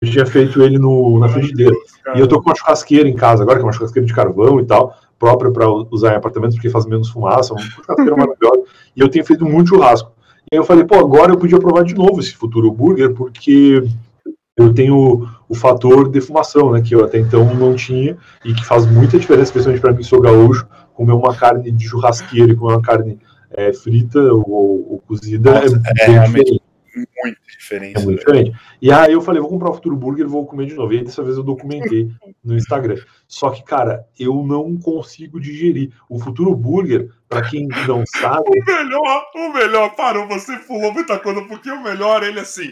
[0.00, 1.74] eu tinha feito ele no, na frigideira.
[2.14, 4.60] E eu tô com uma churrasqueira em casa agora, que é uma churrasqueira de carvão
[4.60, 8.64] e tal, própria para usar em apartamentos, porque faz menos fumaça, uma maravilhosa.
[8.96, 10.10] E eu tenho feito muito churrasco.
[10.50, 13.84] E aí eu falei, pô, agora eu podia provar de novo esse futuro burger, porque
[14.56, 18.84] eu tenho o fator defumação, né, que eu até então não tinha, e que faz
[18.84, 22.72] muita diferença, especialmente para mim que sou gaúcho, comer uma carne de churrasqueira e comer
[22.72, 23.16] uma carne
[23.52, 26.61] é, frita ou, ou cozida Nossa, é, é realmente
[27.00, 27.14] diferente.
[27.24, 28.04] Muito É diferente.
[28.04, 28.56] muito diferente.
[28.80, 30.92] E aí eu falei, vou comprar o Futuro Burger e vou comer de novo.
[30.92, 32.10] E aí dessa vez eu documentei
[32.44, 32.96] no Instagram.
[33.26, 35.92] Só que, cara, eu não consigo digerir.
[36.08, 41.18] O Futuro Burger, pra quem não sabe, O melhor, o melhor, parou, você pulou muita
[41.18, 42.70] coisa, porque o melhor, ele assim,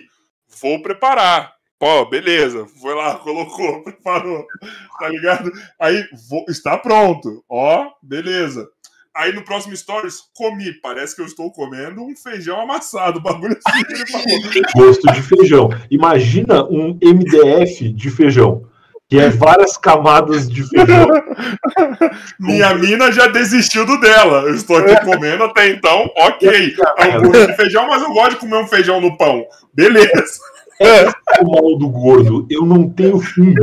[0.60, 1.52] vou preparar.
[1.78, 4.44] Pô, beleza, foi lá, colocou, preparou,
[4.98, 5.50] tá ligado?
[5.78, 8.68] Aí, vou, está pronto, ó, beleza.
[9.14, 14.62] Aí no próximo Stories, comi, parece que eu estou comendo um feijão amassado, bagulho assim,
[14.74, 15.68] gosto de feijão.
[15.90, 18.62] Imagina um MDF de feijão,
[19.08, 21.08] que é várias camadas de feijão.
[22.38, 26.76] Minha mina já desistiu do dela, eu estou aqui comendo até então, ok.
[26.98, 30.38] É um gosto de feijão, mas eu gosto de comer um feijão no pão, beleza.
[31.42, 33.60] O mal do gordo, eu não tenho fundo.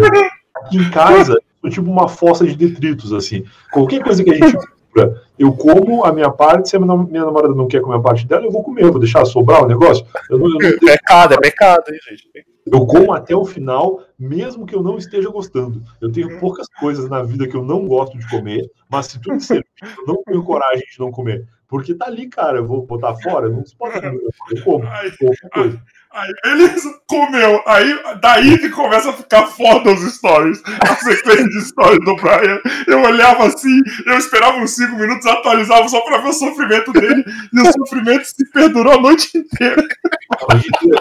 [0.57, 3.45] Aqui em casa, eu tipo uma fossa de detritos, assim.
[3.71, 4.57] Qualquer coisa que a gente
[5.05, 7.97] compra, eu como a minha parte, se a minha nam- minha namorada não quer comer
[7.97, 10.05] a parte dela, eu vou comer, eu vou deixar sobrar o negócio.
[10.29, 12.45] Eu, não, eu, não deixo- Pecado, é pecado, hein, gente?
[12.69, 15.81] eu como até o final, mesmo que eu não esteja gostando.
[16.01, 19.39] Eu tenho poucas coisas na vida que eu não gosto de comer, mas se tudo
[19.39, 21.45] servir, eu não tenho coragem de não comer.
[21.69, 24.19] Porque tá ali, cara, eu vou botar fora, não se pode comer,
[24.51, 24.85] eu como.
[24.85, 25.81] Qualquer coisa.
[26.11, 27.61] Aí, beleza, comeu.
[27.67, 30.61] Aí, daí que começa a ficar foda os stories.
[30.81, 32.59] A sequência de stories do Brian.
[32.87, 37.23] Eu olhava assim, eu esperava uns 5 minutos, atualizava só pra ver o sofrimento dele.
[37.53, 39.83] E o sofrimento se perdurou a noite inteira.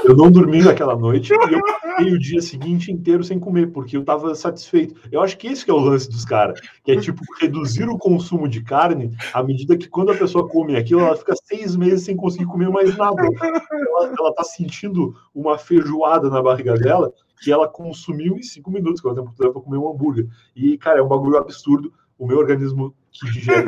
[0.05, 1.61] Eu não dormi naquela noite e eu
[1.97, 4.95] fiquei o dia seguinte inteiro sem comer, porque eu tava satisfeito.
[5.11, 7.99] Eu acho que esse que é o lance dos caras, que é tipo reduzir o
[7.99, 12.05] consumo de carne à medida que quando a pessoa come aquilo, ela fica seis meses
[12.05, 13.23] sem conseguir comer mais nada.
[13.23, 14.96] Ela, ela tá sentindo
[15.35, 19.61] uma feijoada na barriga dela que ela consumiu em cinco minutos, que ela tem pra
[19.61, 20.27] comer um hambúrguer.
[20.55, 21.93] E, cara, é um bagulho absurdo.
[22.19, 23.65] O meu organismo que digere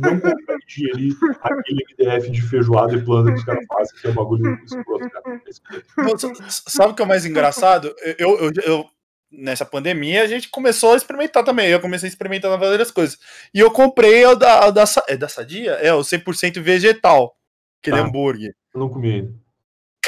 [0.00, 4.10] não consegue digerir aquele MDF de feijoada e planta que os caras fazem, que é
[4.10, 5.34] um bagulho escroto, cara.
[5.44, 7.94] É Sabe o que é o mais engraçado?
[8.18, 8.86] Eu, eu, eu-
[9.30, 11.68] nessa pandemia, a gente começou a experimentar também.
[11.68, 13.18] Eu comecei a experimentar várias coisas.
[13.52, 15.72] E eu comprei o da, o da, é da Sadia?
[15.72, 17.36] É, o 100% vegetal.
[17.82, 18.04] Aquele Ah.
[18.04, 18.54] hambúrguer.
[18.74, 19.34] Eu não comi ainda.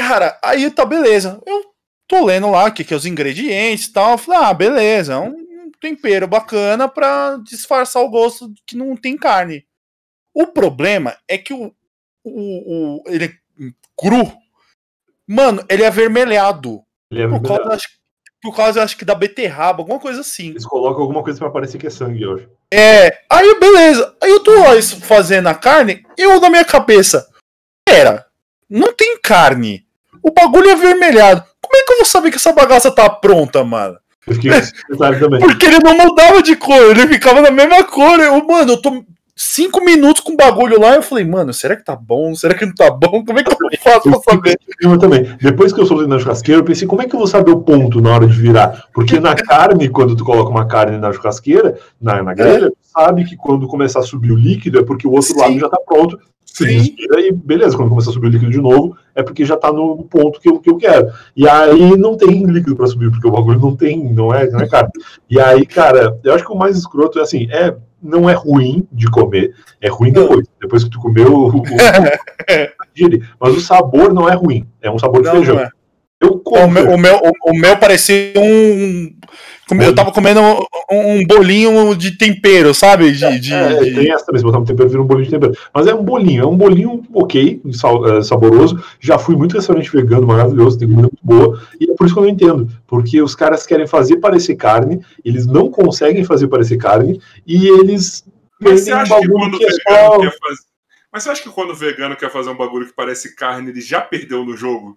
[0.00, 1.40] Cara, aí tá beleza.
[1.46, 1.64] Eu
[2.08, 4.12] tô lendo lá o que, que é os ingredientes e tal.
[4.12, 8.96] Eu falei, ah, beleza, é um tempero bacana pra disfarçar o gosto de que não
[8.96, 9.64] tem carne.
[10.34, 11.72] O problema é que o,
[12.24, 13.32] o, o- ele é
[13.96, 14.32] cru.
[15.28, 16.82] Mano, ele é avermelhado.
[17.10, 17.88] Ele é Por causa, acho,
[18.42, 20.48] por causa, acho que da beterraba, alguma coisa assim.
[20.48, 22.48] Eles colocam alguma coisa pra parecer que é sangue, eu acho.
[22.72, 24.16] É, aí beleza.
[24.22, 27.28] Aí eu tô lá fazendo a carne, e eu na minha cabeça,
[27.84, 28.26] pera,
[28.68, 29.86] não tem carne.
[30.22, 31.42] O bagulho é avermelhado.
[31.62, 33.96] Como é que eu vou saber que essa bagaça tá pronta, mano?
[35.20, 35.40] Também.
[35.40, 38.18] Porque ele não mudava de cor, ele ficava na mesma cor.
[38.20, 39.04] Eu, mano, eu tô.
[39.42, 40.94] Cinco minutos com o bagulho lá.
[40.94, 42.34] Eu falei, mano, será que tá bom?
[42.34, 43.24] Será que não tá bom?
[43.24, 44.60] Como é que eu faço pra saber?
[44.82, 45.34] Eu também.
[45.40, 47.62] Depois que eu soltei na churrasqueira, eu pensei, como é que eu vou saber o
[47.62, 48.88] ponto na hora de virar?
[48.92, 52.70] Porque na carne, quando tu coloca uma carne na churrasqueira, na, na grelha, é.
[52.82, 55.40] sabe que quando começar a subir o líquido é porque o outro Sim.
[55.40, 56.18] lado já tá pronto.
[56.44, 56.94] Sim.
[56.98, 60.04] E beleza, quando começar a subir o líquido de novo, é porque já tá no
[60.04, 61.10] ponto que eu, que eu quero.
[61.34, 64.60] E aí não tem líquido para subir, porque o bagulho não tem, não é, não
[64.60, 64.90] é carne.
[65.30, 68.86] E aí, cara, eu acho que o mais escroto é assim, é não é ruim
[68.92, 70.46] de comer, é ruim depois.
[70.60, 71.62] Depois que tu comeu, o, o,
[73.40, 75.58] mas o sabor não é ruim, é um sabor de feijão.
[75.58, 75.68] É.
[76.20, 76.66] Eu como.
[76.66, 79.14] O meu, o, meu, o meu parecia um.
[79.78, 83.12] Eu tava comendo um, um bolinho de tempero, sabe?
[83.12, 83.94] De, de, é, de...
[83.94, 85.56] tem essa também, se botar um tempero, vira um bolinho de tempero.
[85.72, 88.82] Mas é um bolinho, é um bolinho ok, é, saboroso.
[88.98, 91.62] Já fui muito restaurante vegano, maravilhoso, tem comida muito boa.
[91.80, 92.68] E é por isso que eu não entendo.
[92.86, 98.24] Porque os caras querem fazer parecer carne, eles não conseguem fazer parecer carne, e eles.
[98.60, 100.18] Mas você acha um que quando que é só...
[100.18, 100.70] quer fazer.
[101.12, 103.80] Mas você acha que quando o vegano quer fazer um bagulho que parece carne, ele
[103.80, 104.96] já perdeu no jogo?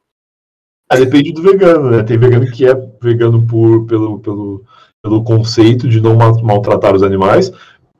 [0.94, 2.04] Ah, depende do vegano, né?
[2.04, 4.64] Tem vegano que é vegano por, pelo, pelo,
[5.02, 7.52] pelo conceito de não maltratar os animais,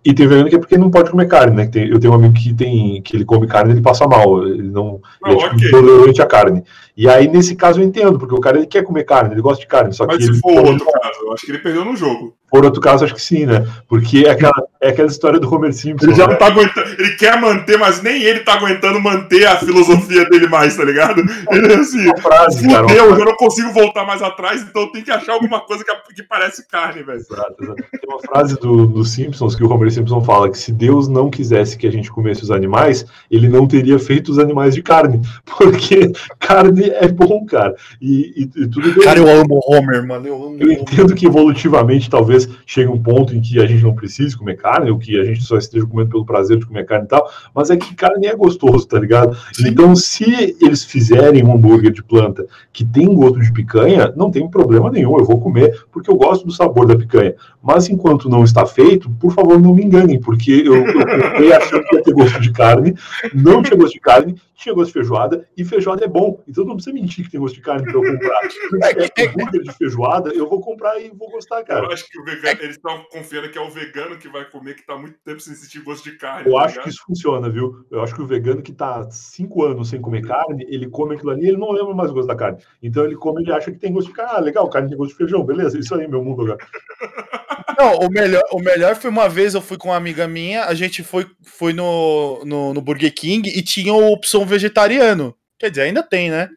[0.06, 1.66] e tem vegano que é porque não pode comer carne, né?
[1.66, 4.46] Tem, eu tenho um amigo que tem que ele come carne e ele passa mal.
[4.46, 5.68] Ele não, não ele é tipo, okay.
[5.70, 6.64] intolerante à carne.
[6.96, 9.62] E aí, nesse caso, eu entendo, porque o cara ele quer comer carne, ele gosta
[9.62, 9.94] de carne.
[9.94, 12.36] Só Mas que se ele for outro caso, eu acho que ele perdeu no jogo.
[12.54, 13.68] Por outro caso, acho que sim, né?
[13.88, 16.06] Porque é aquela, é aquela história do Homer Simpson.
[16.06, 16.34] Ele já né?
[16.34, 16.88] não tá aguentando.
[17.00, 21.24] Ele quer manter, mas nem ele tá aguentando manter a filosofia dele mais, tá ligado?
[21.50, 24.92] Ele é assim, uma frase, fudeu, cara, eu já não consigo voltar mais atrás, então
[24.92, 27.18] tem que achar alguma coisa que, que parece carne, velho.
[27.18, 27.84] Exato, exato.
[27.92, 31.32] Tem uma frase do, do Simpsons que o Homer Simpson fala que se Deus não
[31.32, 35.20] quisesse que a gente comesse os animais, ele não teria feito os animais de carne.
[35.58, 37.74] Porque carne é bom, cara.
[38.00, 39.04] E, e, e tudo bem.
[39.04, 40.28] Cara, eu amo o Homer, mano.
[40.28, 43.94] Eu, amo eu entendo que evolutivamente talvez chegue um ponto em que a gente não
[43.94, 47.06] precise comer carne, ou que a gente só esteja comendo pelo prazer de comer carne
[47.06, 49.36] e tal, mas é que carne é gostoso, tá ligado?
[49.54, 49.68] Sim.
[49.68, 54.48] Então, se eles fizerem um hambúrguer de planta que tem gosto de picanha, não tem
[54.50, 57.36] problema nenhum, eu vou comer, porque eu gosto do sabor da picanha.
[57.62, 61.96] Mas enquanto não está feito, por favor, não me enganem, porque eu, eu achando que
[61.96, 62.94] ia ter gosto de carne,
[63.34, 66.42] não tinha gosto de carne, tinha gosto de feijoada, e feijoada é bom.
[66.48, 68.40] Então não precisa mentir que tem gosto de carne para eu comprar.
[68.52, 71.86] Se é hambúrguer de feijoada, eu vou comprar e vou gostar, cara.
[71.86, 74.76] Eu acho que o vegano, eles estão confiando que é o vegano que vai comer,
[74.76, 76.48] que está muito tempo sem sentir gosto de carne.
[76.48, 76.84] Eu tá acho ligado?
[76.84, 77.86] que isso funciona, viu?
[77.92, 81.32] Eu acho que o vegano que está cinco anos sem comer carne, ele come aquilo
[81.32, 82.60] ali, ele não lembra mais o gosto da carne.
[82.82, 84.34] Então ele come, ele acha que tem gosto de carne.
[84.34, 85.78] Ah, legal, carne tem gosto de feijão, beleza?
[85.78, 86.58] Isso aí, meu mundo agora.
[87.78, 90.74] Não, o melhor, o melhor foi uma vez eu fui com uma amiga minha, a
[90.74, 95.36] gente foi, foi no, no, no Burger King e tinha a opção vegetariano.
[95.60, 96.50] Quer dizer, ainda tem, né?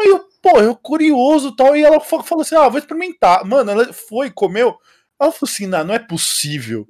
[0.00, 3.44] Aí eu, pô, eu curioso tal, e ela falou assim: ah, vou experimentar.
[3.44, 4.76] Mano, ela foi, comeu.
[5.20, 6.86] Ela falou assim: não, não é possível.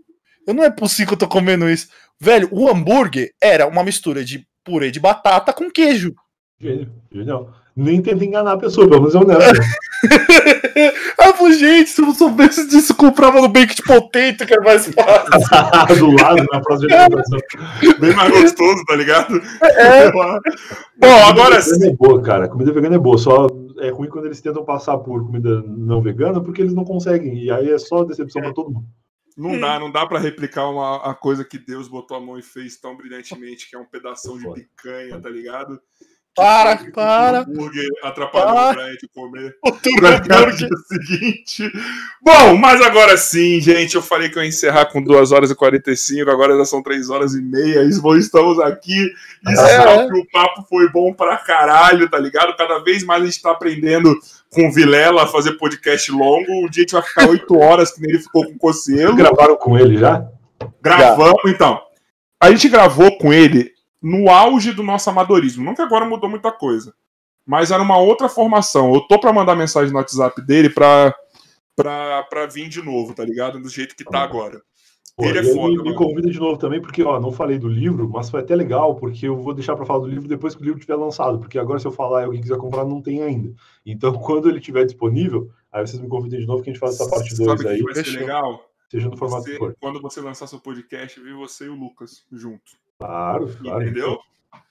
[0.46, 1.88] Eu não é possível que eu tô comendo isso.
[2.20, 6.14] Velho, o hambúrguer era uma mistura de purê de batata com queijo.
[7.12, 9.60] Genial nem tenta enganar a pessoa, pelo menos é honesto.
[11.20, 14.88] ah, pô, gente, se eu não soubesse disso, comprava no Baked Potato, que é mais
[14.88, 15.96] fácil.
[16.10, 17.38] Do lado, na próxima alimentação.
[18.00, 19.40] Bem mais gostoso, tá ligado?
[19.62, 20.10] É.
[20.98, 21.88] Bom, agora sim.
[21.88, 22.48] É boa, cara.
[22.48, 23.46] Comida vegana é boa, só
[23.78, 27.44] é ruim quando eles tentam passar por comida não vegana, porque eles não conseguem.
[27.44, 28.46] E aí é só decepção é.
[28.46, 28.86] pra todo mundo.
[29.36, 32.42] Não dá, não dá para replicar uma, a coisa que Deus botou a mão e
[32.42, 35.80] fez tão brilhantemente, que é um pedaço de picanha, tá ligado?
[36.38, 37.40] Para, para.
[37.40, 38.74] O hambúrguer atrapalhou para.
[38.74, 39.56] pra gente comer.
[39.64, 41.72] O hambúrguer seguinte.
[42.22, 43.96] Bom, mas agora sim, gente.
[43.96, 47.10] Eu falei que eu ia encerrar com 2 horas e 45, agora já são 3
[47.10, 47.82] horas e meia.
[47.82, 49.12] Estamos aqui.
[49.48, 50.06] Isso é.
[50.06, 52.56] que o papo foi bom pra caralho, tá ligado?
[52.56, 54.14] Cada vez mais a gente tá aprendendo
[54.52, 56.64] com o Vilela a fazer podcast longo.
[56.64, 59.16] Um dia a gente vai ficar 8 horas, que nem ele ficou com o Cocielo.
[59.16, 60.24] Gravaram com ele já?
[60.80, 61.50] Gravamos, já.
[61.50, 61.80] então.
[62.40, 65.64] A gente gravou com ele no auge do nosso amadorismo.
[65.64, 66.94] Não que agora mudou muita coisa.
[67.46, 68.94] Mas era uma outra formação.
[68.94, 71.14] Eu tô para mandar mensagem no WhatsApp dele pra,
[71.74, 73.60] pra, pra vir de novo, tá ligado?
[73.60, 74.60] Do jeito que tá agora.
[75.16, 75.82] Pô, ele é foda.
[75.82, 78.54] Me, me convida de novo também, porque, ó, não falei do livro, mas foi até
[78.54, 81.40] legal, porque eu vou deixar para falar do livro depois que o livro estiver lançado,
[81.40, 83.52] porque agora se eu falar e alguém quiser comprar, não tem ainda.
[83.84, 86.94] Então, quando ele estiver disponível, aí vocês me convidem de novo que a gente faz
[86.94, 87.82] essa parte 2 aí.
[87.82, 88.64] Vai ser legal.
[88.88, 89.76] Seja no formato você, que for.
[89.80, 92.78] Quando você lançar seu podcast, vi você e o Lucas junto.
[92.98, 93.82] Claro, claro.
[93.82, 94.18] Entendeu?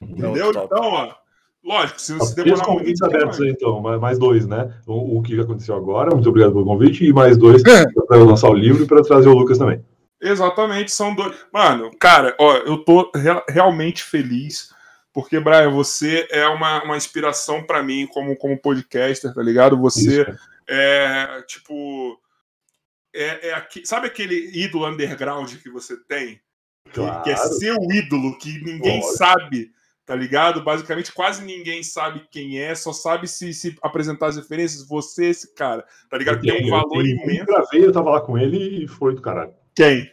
[0.02, 0.50] Entendeu?
[0.50, 1.16] Então, ó.
[1.64, 4.74] Lógico, se você demorar convites muito, abertos aí, então, mais dois, né?
[4.86, 8.54] O, o que aconteceu agora, muito obrigado pelo convite, e mais dois para lançar o
[8.54, 9.84] livro e para trazer o Lucas também.
[10.22, 11.36] Exatamente, são dois.
[11.52, 14.74] Mano, cara, ó, eu tô re realmente feliz,
[15.14, 19.78] porque, Brian, você é uma, uma inspiração para mim como, como podcaster, tá ligado?
[19.78, 20.40] Você Isso,
[20.70, 22.18] é, tipo.
[23.14, 26.40] É, é aqui, sabe aquele ídolo underground que você tem?
[26.94, 27.24] Claro.
[27.24, 29.72] Que, é seu ídolo, que ninguém sabe,
[30.06, 30.64] tá ligado?
[30.64, 35.54] Basicamente, quase ninguém sabe quem é, só sabe se, se apresentar as referências, você, esse
[35.54, 36.42] cara, tá ligado?
[36.42, 37.42] Tem um valor eu imenso.
[37.42, 39.54] Eu gravei, eu tava lá com ele e foi do caralho.
[39.76, 40.12] Quem?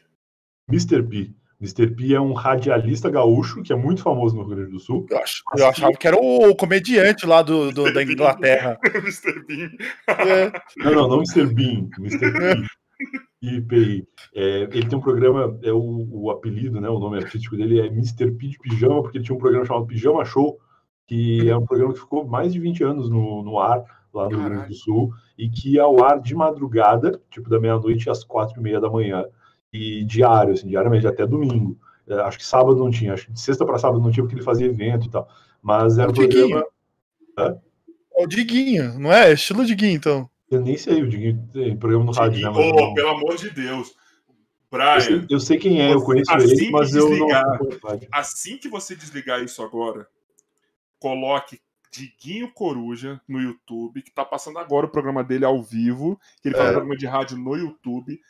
[0.68, 1.02] Mr.
[1.02, 1.34] P.
[1.60, 1.86] Mr.
[1.94, 5.06] P é um radialista gaúcho que é muito famoso no Rio Grande do Sul.
[5.08, 8.78] Eu, acho, eu achava que era o comediante lá do, do da Inglaterra.
[8.94, 9.46] Mr.
[9.46, 9.70] Bean.
[10.08, 10.52] É.
[10.76, 11.46] Não, não, não Mr.
[11.46, 11.88] Bean.
[11.98, 12.30] Mr.
[12.30, 12.66] Bean.
[13.48, 14.06] IPI.
[14.34, 17.86] É, ele tem um programa, é o, o, apelido, né, o nome artístico dele é
[17.86, 18.30] Mr.
[18.32, 20.58] P de Pijama, porque ele tinha um programa chamado Pijama Show,
[21.06, 24.36] que é um programa que ficou mais de 20 anos no, no ar, lá no
[24.36, 28.24] Rio Grande do Sul, e que ia ao ar de madrugada, tipo da meia-noite às
[28.24, 29.24] quatro e meia da manhã
[29.72, 31.76] e diário, assim, diariamente, até domingo.
[32.06, 34.36] É, acho que sábado não tinha, acho que de sexta para sábado não tinha, porque
[34.36, 35.28] ele fazia evento e tal.
[35.60, 36.64] Mas era o um programa.
[37.38, 37.56] É?
[38.16, 39.32] O Diguinho, não é?
[39.32, 40.30] Estilo Diguinho, então.
[40.50, 42.50] Eu nem sei, o Diguinho tem programa no rádio, né?
[42.50, 43.94] Mas, oh, pelo amor de Deus.
[44.70, 48.00] Brian, eu sei, eu sei quem é, eu conheço assim ele, mas desligar, eu não.
[48.10, 50.08] Assim que você desligar isso agora,
[50.98, 51.60] coloque
[51.92, 56.56] Diguinho Coruja no YouTube, que tá passando agora o programa dele ao vivo, que ele
[56.56, 56.70] faz é.
[56.70, 58.20] um programa de rádio no YouTube.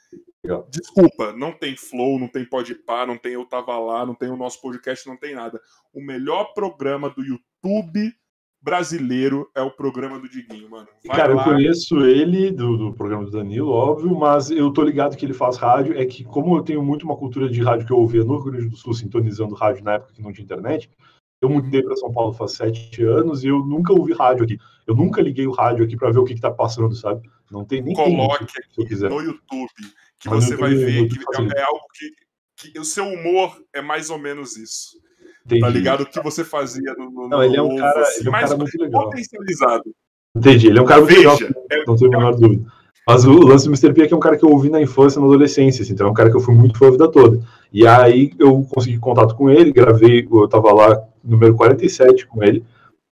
[0.45, 0.69] Legal.
[0.71, 4.37] Desculpa, não tem Flow, não tem Podpah, não tem Eu Tava Lá, não tem o
[4.37, 5.59] nosso podcast, não tem nada.
[5.95, 8.15] O melhor programa do YouTube
[8.65, 10.89] brasileiro é o programa do Diguinho, mano.
[11.05, 11.43] Vai Cara, lá.
[11.43, 15.35] eu conheço ele do, do, programa do Danilo, óbvio, mas eu tô ligado que ele
[15.35, 15.99] faz rádio.
[15.99, 18.53] É que, como eu tenho muito uma cultura de rádio que eu ouvia no Rio
[18.53, 20.91] Grande do Sul, sintonizando rádio na época que não tinha internet,
[21.43, 24.59] eu mudei para São Paulo faz sete anos e eu nunca ouvi rádio aqui.
[24.87, 27.29] Eu nunca liguei o rádio aqui para ver o que, está passando, sabe?
[27.51, 29.11] Não tem nem Coloque aqui se eu quiser.
[29.11, 29.69] no YouTube,
[30.19, 31.19] que Mas você vai ver que
[31.55, 35.04] é algo que, que o seu humor é mais ou menos isso.
[35.47, 35.61] Tá Entendi.
[35.61, 36.01] Tá ligado?
[36.03, 37.11] O que você fazia no.
[37.11, 39.05] no não, ele é um cara, assim, ele é um cara muito legal.
[39.05, 39.85] Potencializado.
[40.37, 42.65] Entendi, ele é um cara muito Veja, legal, é, não tenho a menor dúvida.
[43.07, 43.93] Mas o lance do Mr.
[43.93, 46.07] P é que é um cara que eu ouvi na infância, na adolescência, assim, então
[46.07, 47.39] é um cara que eu fui muito fã a vida toda.
[47.71, 52.65] E aí eu consegui contato com ele, gravei, eu tava lá número 47 com ele,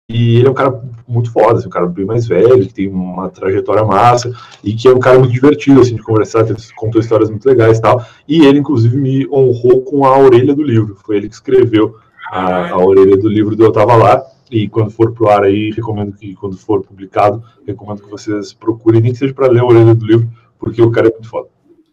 [0.10, 2.88] e ele é um cara muito foda, assim, um cara bem mais velho, que tem
[2.88, 4.32] uma trajetória massa,
[4.64, 6.45] e que é um cara muito divertido, assim, de conversar,
[6.77, 10.64] contou histórias muito legais e tal, e ele, inclusive, me honrou com a orelha do
[10.64, 11.98] livro, foi ele que escreveu
[12.32, 15.69] a, a orelha do livro do Eu Tava Lá, e quando for pro ar aí,
[15.72, 19.66] recomendo que, quando for publicado, recomendo que vocês procurem, nem que seja para ler a
[19.66, 21.50] orelha do livro, porque o cara é muito foda.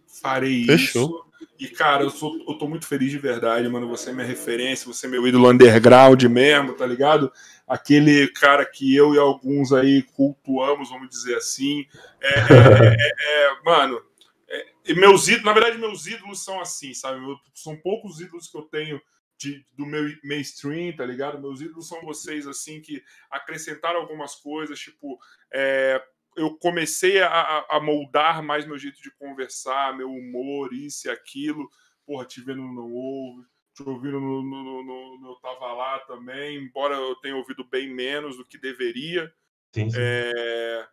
[0.07, 1.05] Farei Fechou.
[1.05, 1.25] isso.
[1.58, 3.89] E, cara, eu, sou, eu tô muito feliz de verdade, mano.
[3.89, 7.33] Você é minha referência, você é meu ídolo underground mesmo, tá ligado?
[7.67, 11.84] Aquele cara que eu e alguns aí cultuamos, vamos dizer assim.
[12.20, 14.00] É, é, é, é mano,
[14.49, 17.20] é, meus ídolos, na verdade, meus ídolos são assim, sabe?
[17.52, 19.00] São poucos ídolos que eu tenho
[19.39, 21.41] de, do meu mainstream, tá ligado?
[21.41, 25.18] Meus ídolos são vocês, assim, que acrescentaram algumas coisas, tipo,
[25.52, 26.02] é,
[26.36, 31.68] eu comecei a, a, moldar mais meu jeito de conversar, meu humor, isso e aquilo.
[32.07, 33.44] Porra, te vendo Não Ouve,
[33.75, 37.92] te ouvindo no, no, no, no, Eu Tava Lá também, embora eu tenha ouvido bem
[37.92, 39.33] menos do que deveria.
[39.75, 39.97] Sim, sim.
[40.00, 40.89] É,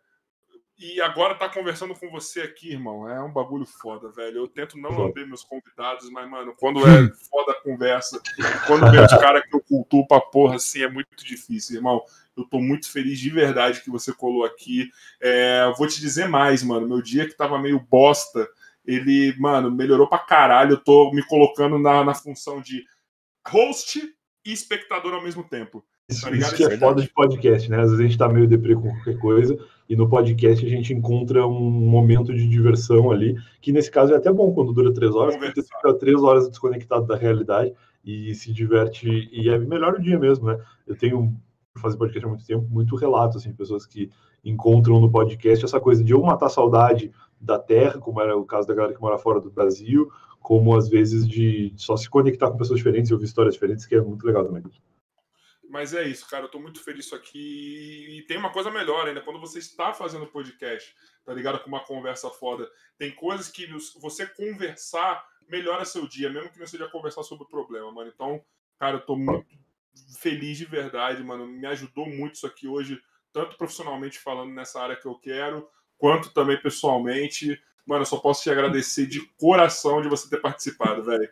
[0.78, 3.08] e agora tá conversando com você aqui, irmão.
[3.08, 4.38] É um bagulho foda, velho.
[4.38, 8.20] Eu tento não lamber meus convidados, mas, mano, quando é foda a conversa,
[8.66, 12.02] quando vem os caras que eu cultuo pra porra, assim, é muito difícil, irmão.
[12.36, 14.90] Eu tô muito feliz de verdade que você colou aqui.
[15.18, 16.86] É, vou te dizer mais, mano.
[16.86, 18.46] Meu dia que tava meio bosta,
[18.84, 20.72] ele, mano, melhorou pra caralho.
[20.72, 22.84] Eu tô me colocando na, na função de
[23.48, 24.02] host
[24.44, 25.82] e espectador ao mesmo tempo.
[26.08, 27.78] Isso, tá isso que é, é foda de podcast, né?
[27.78, 30.92] Às vezes a gente tá meio deprê com qualquer coisa e no podcast a gente
[30.92, 35.14] encontra um momento de diversão ali, que nesse caso é até bom quando dura três
[35.14, 37.72] horas, porque você fica três horas desconectado da realidade
[38.04, 40.60] e se diverte, e é melhor o dia mesmo, né?
[40.86, 41.36] Eu tenho,
[41.74, 44.08] por fazer podcast há muito tempo, muito relato, assim, de pessoas que
[44.44, 47.10] encontram no podcast essa coisa de eu matar saudade
[47.40, 50.08] da terra, como era o caso da galera que mora fora do Brasil,
[50.40, 53.96] como às vezes de só se conectar com pessoas diferentes e ouvir histórias diferentes, que
[53.96, 54.62] é muito legal também.
[55.76, 56.46] Mas é isso, cara.
[56.46, 58.06] Eu tô muito feliz isso aqui.
[58.08, 59.20] E tem uma coisa melhor ainda.
[59.20, 61.60] Quando você está fazendo podcast, tá ligado?
[61.60, 62.66] Com uma conversa foda.
[62.96, 63.66] Tem coisas que
[64.00, 68.10] você conversar melhora seu dia, mesmo que não seja conversar sobre o problema, mano.
[68.12, 68.42] Então,
[68.78, 69.46] cara, eu tô muito
[70.18, 71.46] feliz de verdade, mano.
[71.46, 72.98] Me ajudou muito isso aqui hoje,
[73.30, 77.62] tanto profissionalmente falando nessa área que eu quero, quanto também pessoalmente.
[77.84, 81.30] Mano, eu só posso te agradecer de coração de você ter participado, velho.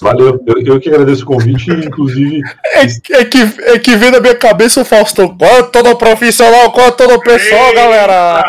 [0.00, 2.40] Valeu, eu, eu, que agradeço o convite, inclusive.
[2.64, 5.36] É, é, que, é que vem na minha cabeça o Faustão.
[5.36, 8.44] Qual é todo profissional, qual é todo pessoal, galera?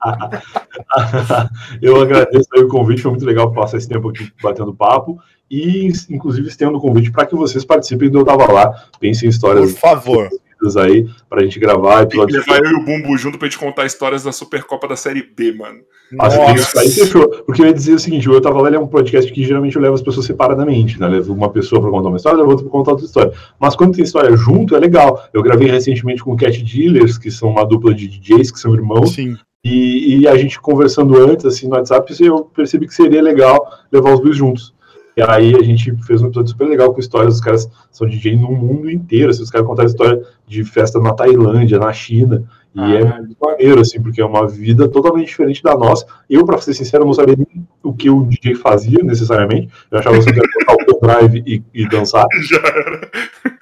[1.82, 5.18] eu agradeço o convite, foi muito legal passar esse tempo aqui batendo papo.
[5.50, 8.84] E, inclusive, estendo o convite para que vocês participem do Eu Tava Lá.
[8.98, 9.72] Pensem em histórias.
[9.72, 10.30] Por favor.
[10.60, 12.06] Rápidas aí pra gente gravar.
[12.06, 14.96] Tem que levar eu e o Bumbo junto pra gente contar histórias da Supercopa da
[14.96, 15.80] Série B, mano.
[16.12, 16.80] Nossa.
[16.80, 17.28] Aí fechou.
[17.44, 19.76] Porque eu ia dizer o seguinte: eu tava lá, ele é um podcast que geralmente
[19.76, 21.08] eu levo as pessoas separadamente, né?
[21.08, 23.32] Levo uma pessoa pra contar uma história, levo outra pra contar outra história.
[23.58, 25.22] Mas quando tem história junto, é legal.
[25.32, 28.74] Eu gravei recentemente com o Cat Dealers, que são uma dupla de DJs, que são
[28.74, 29.14] irmãos.
[29.14, 29.36] Sim.
[29.62, 34.14] E, e, a gente conversando antes, assim, no WhatsApp, eu percebi que seria legal levar
[34.14, 34.72] os dois juntos.
[35.16, 38.36] E aí a gente fez um episódio super legal com histórias, os caras são DJ
[38.36, 42.80] no mundo inteiro, assim, os caras contaram história de festa na Tailândia, na China, e
[42.80, 46.06] ah, é muito maneiro, assim, porque é uma vida totalmente diferente da nossa.
[46.28, 49.72] Eu, pra ser sincero, não sabia nem o que o DJ fazia, necessariamente.
[49.90, 52.26] Eu achava que você ia botar o pendrive e, e dançar.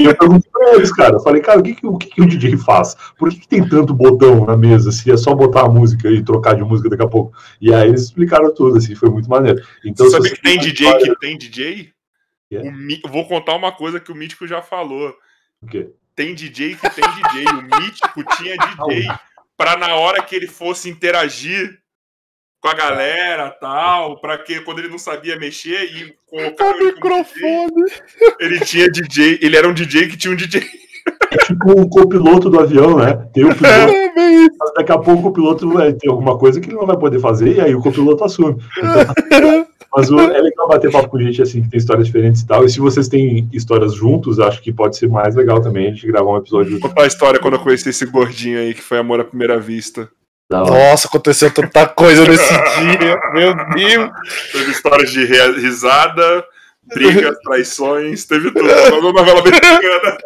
[0.01, 2.23] E eu perguntei pra eles, cara, eu falei, cara, o que, que, o, que, que
[2.23, 2.97] o DJ faz?
[3.19, 6.23] Por que, que, tem tanto botão na mesa se é só botar a música e
[6.23, 7.37] trocar de música daqui a pouco?
[7.61, 9.61] E aí eles explicaram tudo, assim, foi muito maneiro.
[9.85, 11.15] Então, você sabe que tem DJ história...
[11.15, 11.93] que tem DJ?
[12.53, 12.71] Yeah.
[13.09, 15.13] Vou contar uma coisa que o Mítico já falou.
[15.61, 15.91] O quê?
[16.19, 17.45] Tem DJ que tem DJ.
[17.47, 19.07] O Mítico tinha DJ
[19.57, 21.79] para na hora que ele fosse interagir
[22.61, 27.85] com a galera tal, para que quando ele não sabia mexer e colocar o microfone,
[27.85, 30.61] DJ, ele tinha DJ, ele era um DJ que tinha um DJ.
[31.31, 33.15] É tipo o copiloto do avião, né?
[33.33, 34.13] Tem o piloto, é,
[34.59, 37.21] mas daqui a pouco o piloto vai ter alguma coisa que ele não vai poder
[37.21, 38.57] fazer e aí o copiloto assume.
[38.77, 42.47] Então, Mas o, é legal bater papo com gente assim que tem histórias diferentes e
[42.47, 42.65] tal.
[42.65, 46.07] E se vocês têm histórias juntos, acho que pode ser mais legal também a gente
[46.07, 46.79] gravar um episódio.
[46.79, 49.59] Vou contar a história quando eu conheci esse gordinho aí que foi amor à primeira
[49.59, 50.09] vista.
[50.51, 54.11] Nossa, aconteceu tanta coisa nesse dia, meu Deus.
[54.51, 56.45] Teve histórias de risada,
[56.87, 58.67] brigas, traições, teve tudo.
[58.67, 60.19] Uma novela mexicana.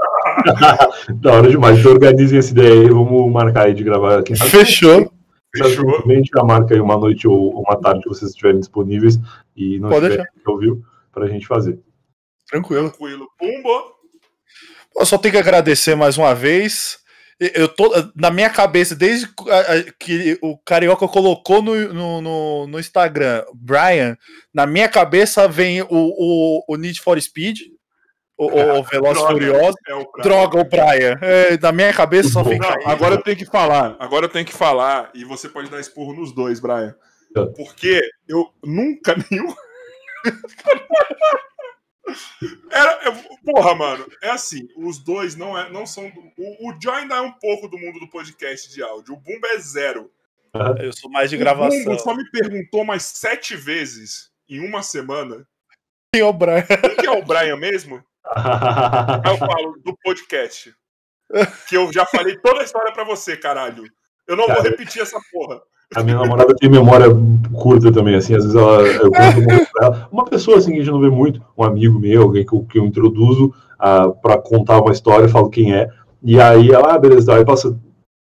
[1.20, 1.78] da hora demais.
[1.78, 4.36] Então organizem essa ideia aí, vamos marcar aí de gravar aqui.
[4.36, 5.12] Fechou.
[5.54, 6.02] Fechou.
[6.04, 9.18] A gente já marca aí uma noite ou uma tarde que vocês estiverem disponíveis
[9.54, 10.82] e não Pode tiver ouviu
[11.12, 11.78] para a gente fazer.
[12.48, 12.90] Tranquilo.
[12.90, 13.28] Tranquilo.
[13.38, 13.92] Pumbo.
[14.96, 16.98] Eu só tenho que agradecer mais uma vez.
[17.54, 19.28] Eu tô na minha cabeça, desde
[19.98, 24.16] que o Carioca colocou no, no, no Instagram, Brian,
[24.54, 27.58] na minha cabeça vem o, o, o Need for Speed,
[28.36, 29.76] o, o Veloz Furioso.
[29.86, 31.18] É o droga, o Brian.
[31.20, 32.76] É, na minha cabeça só fica.
[32.76, 33.96] Não, agora eu tenho que falar.
[33.98, 35.10] Agora eu tenho que falar.
[35.14, 36.94] E você pode dar esporro nos dois, Brian.
[37.34, 37.46] Tá.
[37.46, 39.54] Porque eu nunca nenhum.
[42.70, 43.12] Era,
[43.44, 46.12] porra, mano, é assim, os dois não, é, não são.
[46.36, 49.14] O, o Joy ainda é um pouco do mundo do podcast de áudio.
[49.14, 50.10] O Bumba é zero.
[50.78, 51.80] Eu sou mais de gravação.
[51.80, 55.46] O Bumba só me perguntou mais sete vezes em uma semana.
[56.12, 56.66] Quem é o Brian?
[57.00, 58.04] Quem é o Brian mesmo?
[59.26, 60.74] Eu falo do podcast.
[61.68, 63.84] Que eu já falei toda a história para você, caralho.
[64.28, 65.60] Eu não Cara, vou repetir essa porra.
[65.94, 67.06] A minha namorada tem memória
[67.52, 70.08] curta também, assim, às vezes ela, eu conto ela.
[70.10, 72.64] Uma pessoa assim que a gente não vê muito, um amigo meu, alguém que eu,
[72.64, 75.90] que eu introduzo uh, ah, para contar uma história, falo quem é,
[76.22, 77.76] e aí ela, ah, beleza, aí passa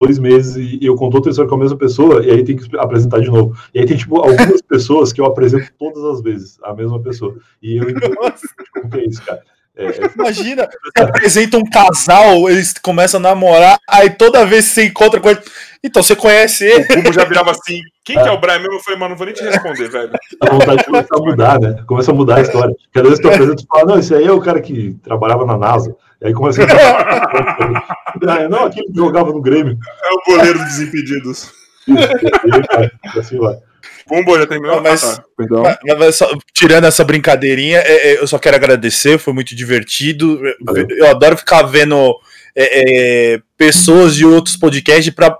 [0.00, 2.76] dois meses e eu conto outra história com a mesma pessoa, e aí tem que
[2.76, 3.56] apresentar de novo.
[3.74, 7.34] E aí tem, tipo, algumas pessoas que eu apresento todas as vezes, a mesma pessoa.
[7.62, 8.14] E eu entendo
[8.74, 9.42] como que é isso, cara.
[9.76, 10.10] É, é...
[10.14, 15.20] Imagina, você apresenta um casal, eles começam a namorar, aí toda vez que você encontra
[15.20, 15.40] com ele.
[15.84, 16.82] Então, você conhece ele?
[16.82, 18.22] O Cubo já virava assim: quem é.
[18.22, 18.74] que é o Brian mesmo?
[18.74, 20.10] Eu falei, mano, não vou nem te responder, velho.
[20.40, 21.84] A vontade começa a mudar, né?
[21.86, 22.74] Começa a mudar a história.
[22.92, 25.44] Cada vez que eu apresento, você fala, não, esse aí é o cara que trabalhava
[25.44, 25.94] na NASA.
[26.20, 26.66] E aí começa a.
[28.48, 29.78] não, aquele que jogava no Grêmio.
[30.02, 31.52] É o goleiro dos impedidos.
[31.86, 33.58] Isso, assim vai.
[34.06, 34.80] Pumbo, já terminou?
[34.80, 35.78] Mas, ah, tá.
[35.84, 40.40] mas, mas só, tirando essa brincadeirinha, é, é, eu só quero agradecer, foi muito divertido.
[40.62, 40.86] Valeu.
[40.90, 42.16] Eu adoro ficar vendo
[42.54, 45.36] é, é pessoas de outros podcasts para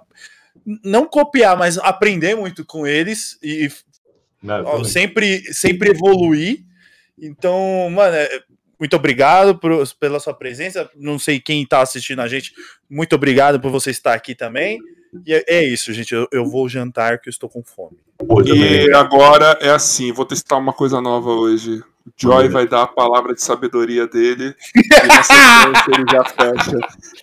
[0.82, 3.70] não copiar, mas aprender muito com eles e
[4.42, 6.64] não, sempre, sempre evoluir.
[7.16, 8.42] Então, mano, é,
[8.78, 10.90] muito obrigado por, pela sua presença.
[10.96, 12.52] Não sei quem está assistindo a gente,
[12.90, 14.78] muito obrigado por você estar aqui também.
[15.24, 16.14] E é, é isso, gente.
[16.14, 17.96] Eu, eu, vou jantar que eu estou com fome.
[18.44, 21.82] E agora é assim: vou testar uma coisa nova hoje.
[22.06, 24.54] O Joy vai dar a palavra de sabedoria dele.
[24.76, 26.78] e na sequência ele já fecha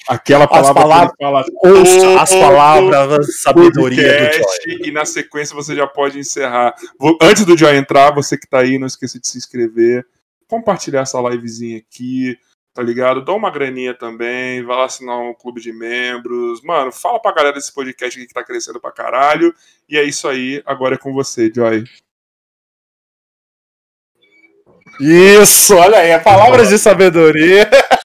[0.09, 1.45] aquela palavra as palavras, que fala.
[1.63, 4.87] Ouça as palavras de sabedoria do Joy.
[4.87, 6.75] E na sequência você já pode encerrar.
[6.99, 10.05] Vou, antes do Joy entrar, você que está aí, não esqueça de se inscrever,
[10.49, 12.37] compartilhar essa livezinha aqui
[12.73, 13.23] tá ligado?
[13.23, 16.61] Dá uma graninha também, vai lá assinar um clube de membros.
[16.61, 19.53] Mano, fala pra galera desse podcast aqui que tá crescendo pra caralho.
[19.87, 21.83] E é isso aí, agora é com você, Joy.
[24.99, 27.69] Isso, olha aí, palavras de sabedoria.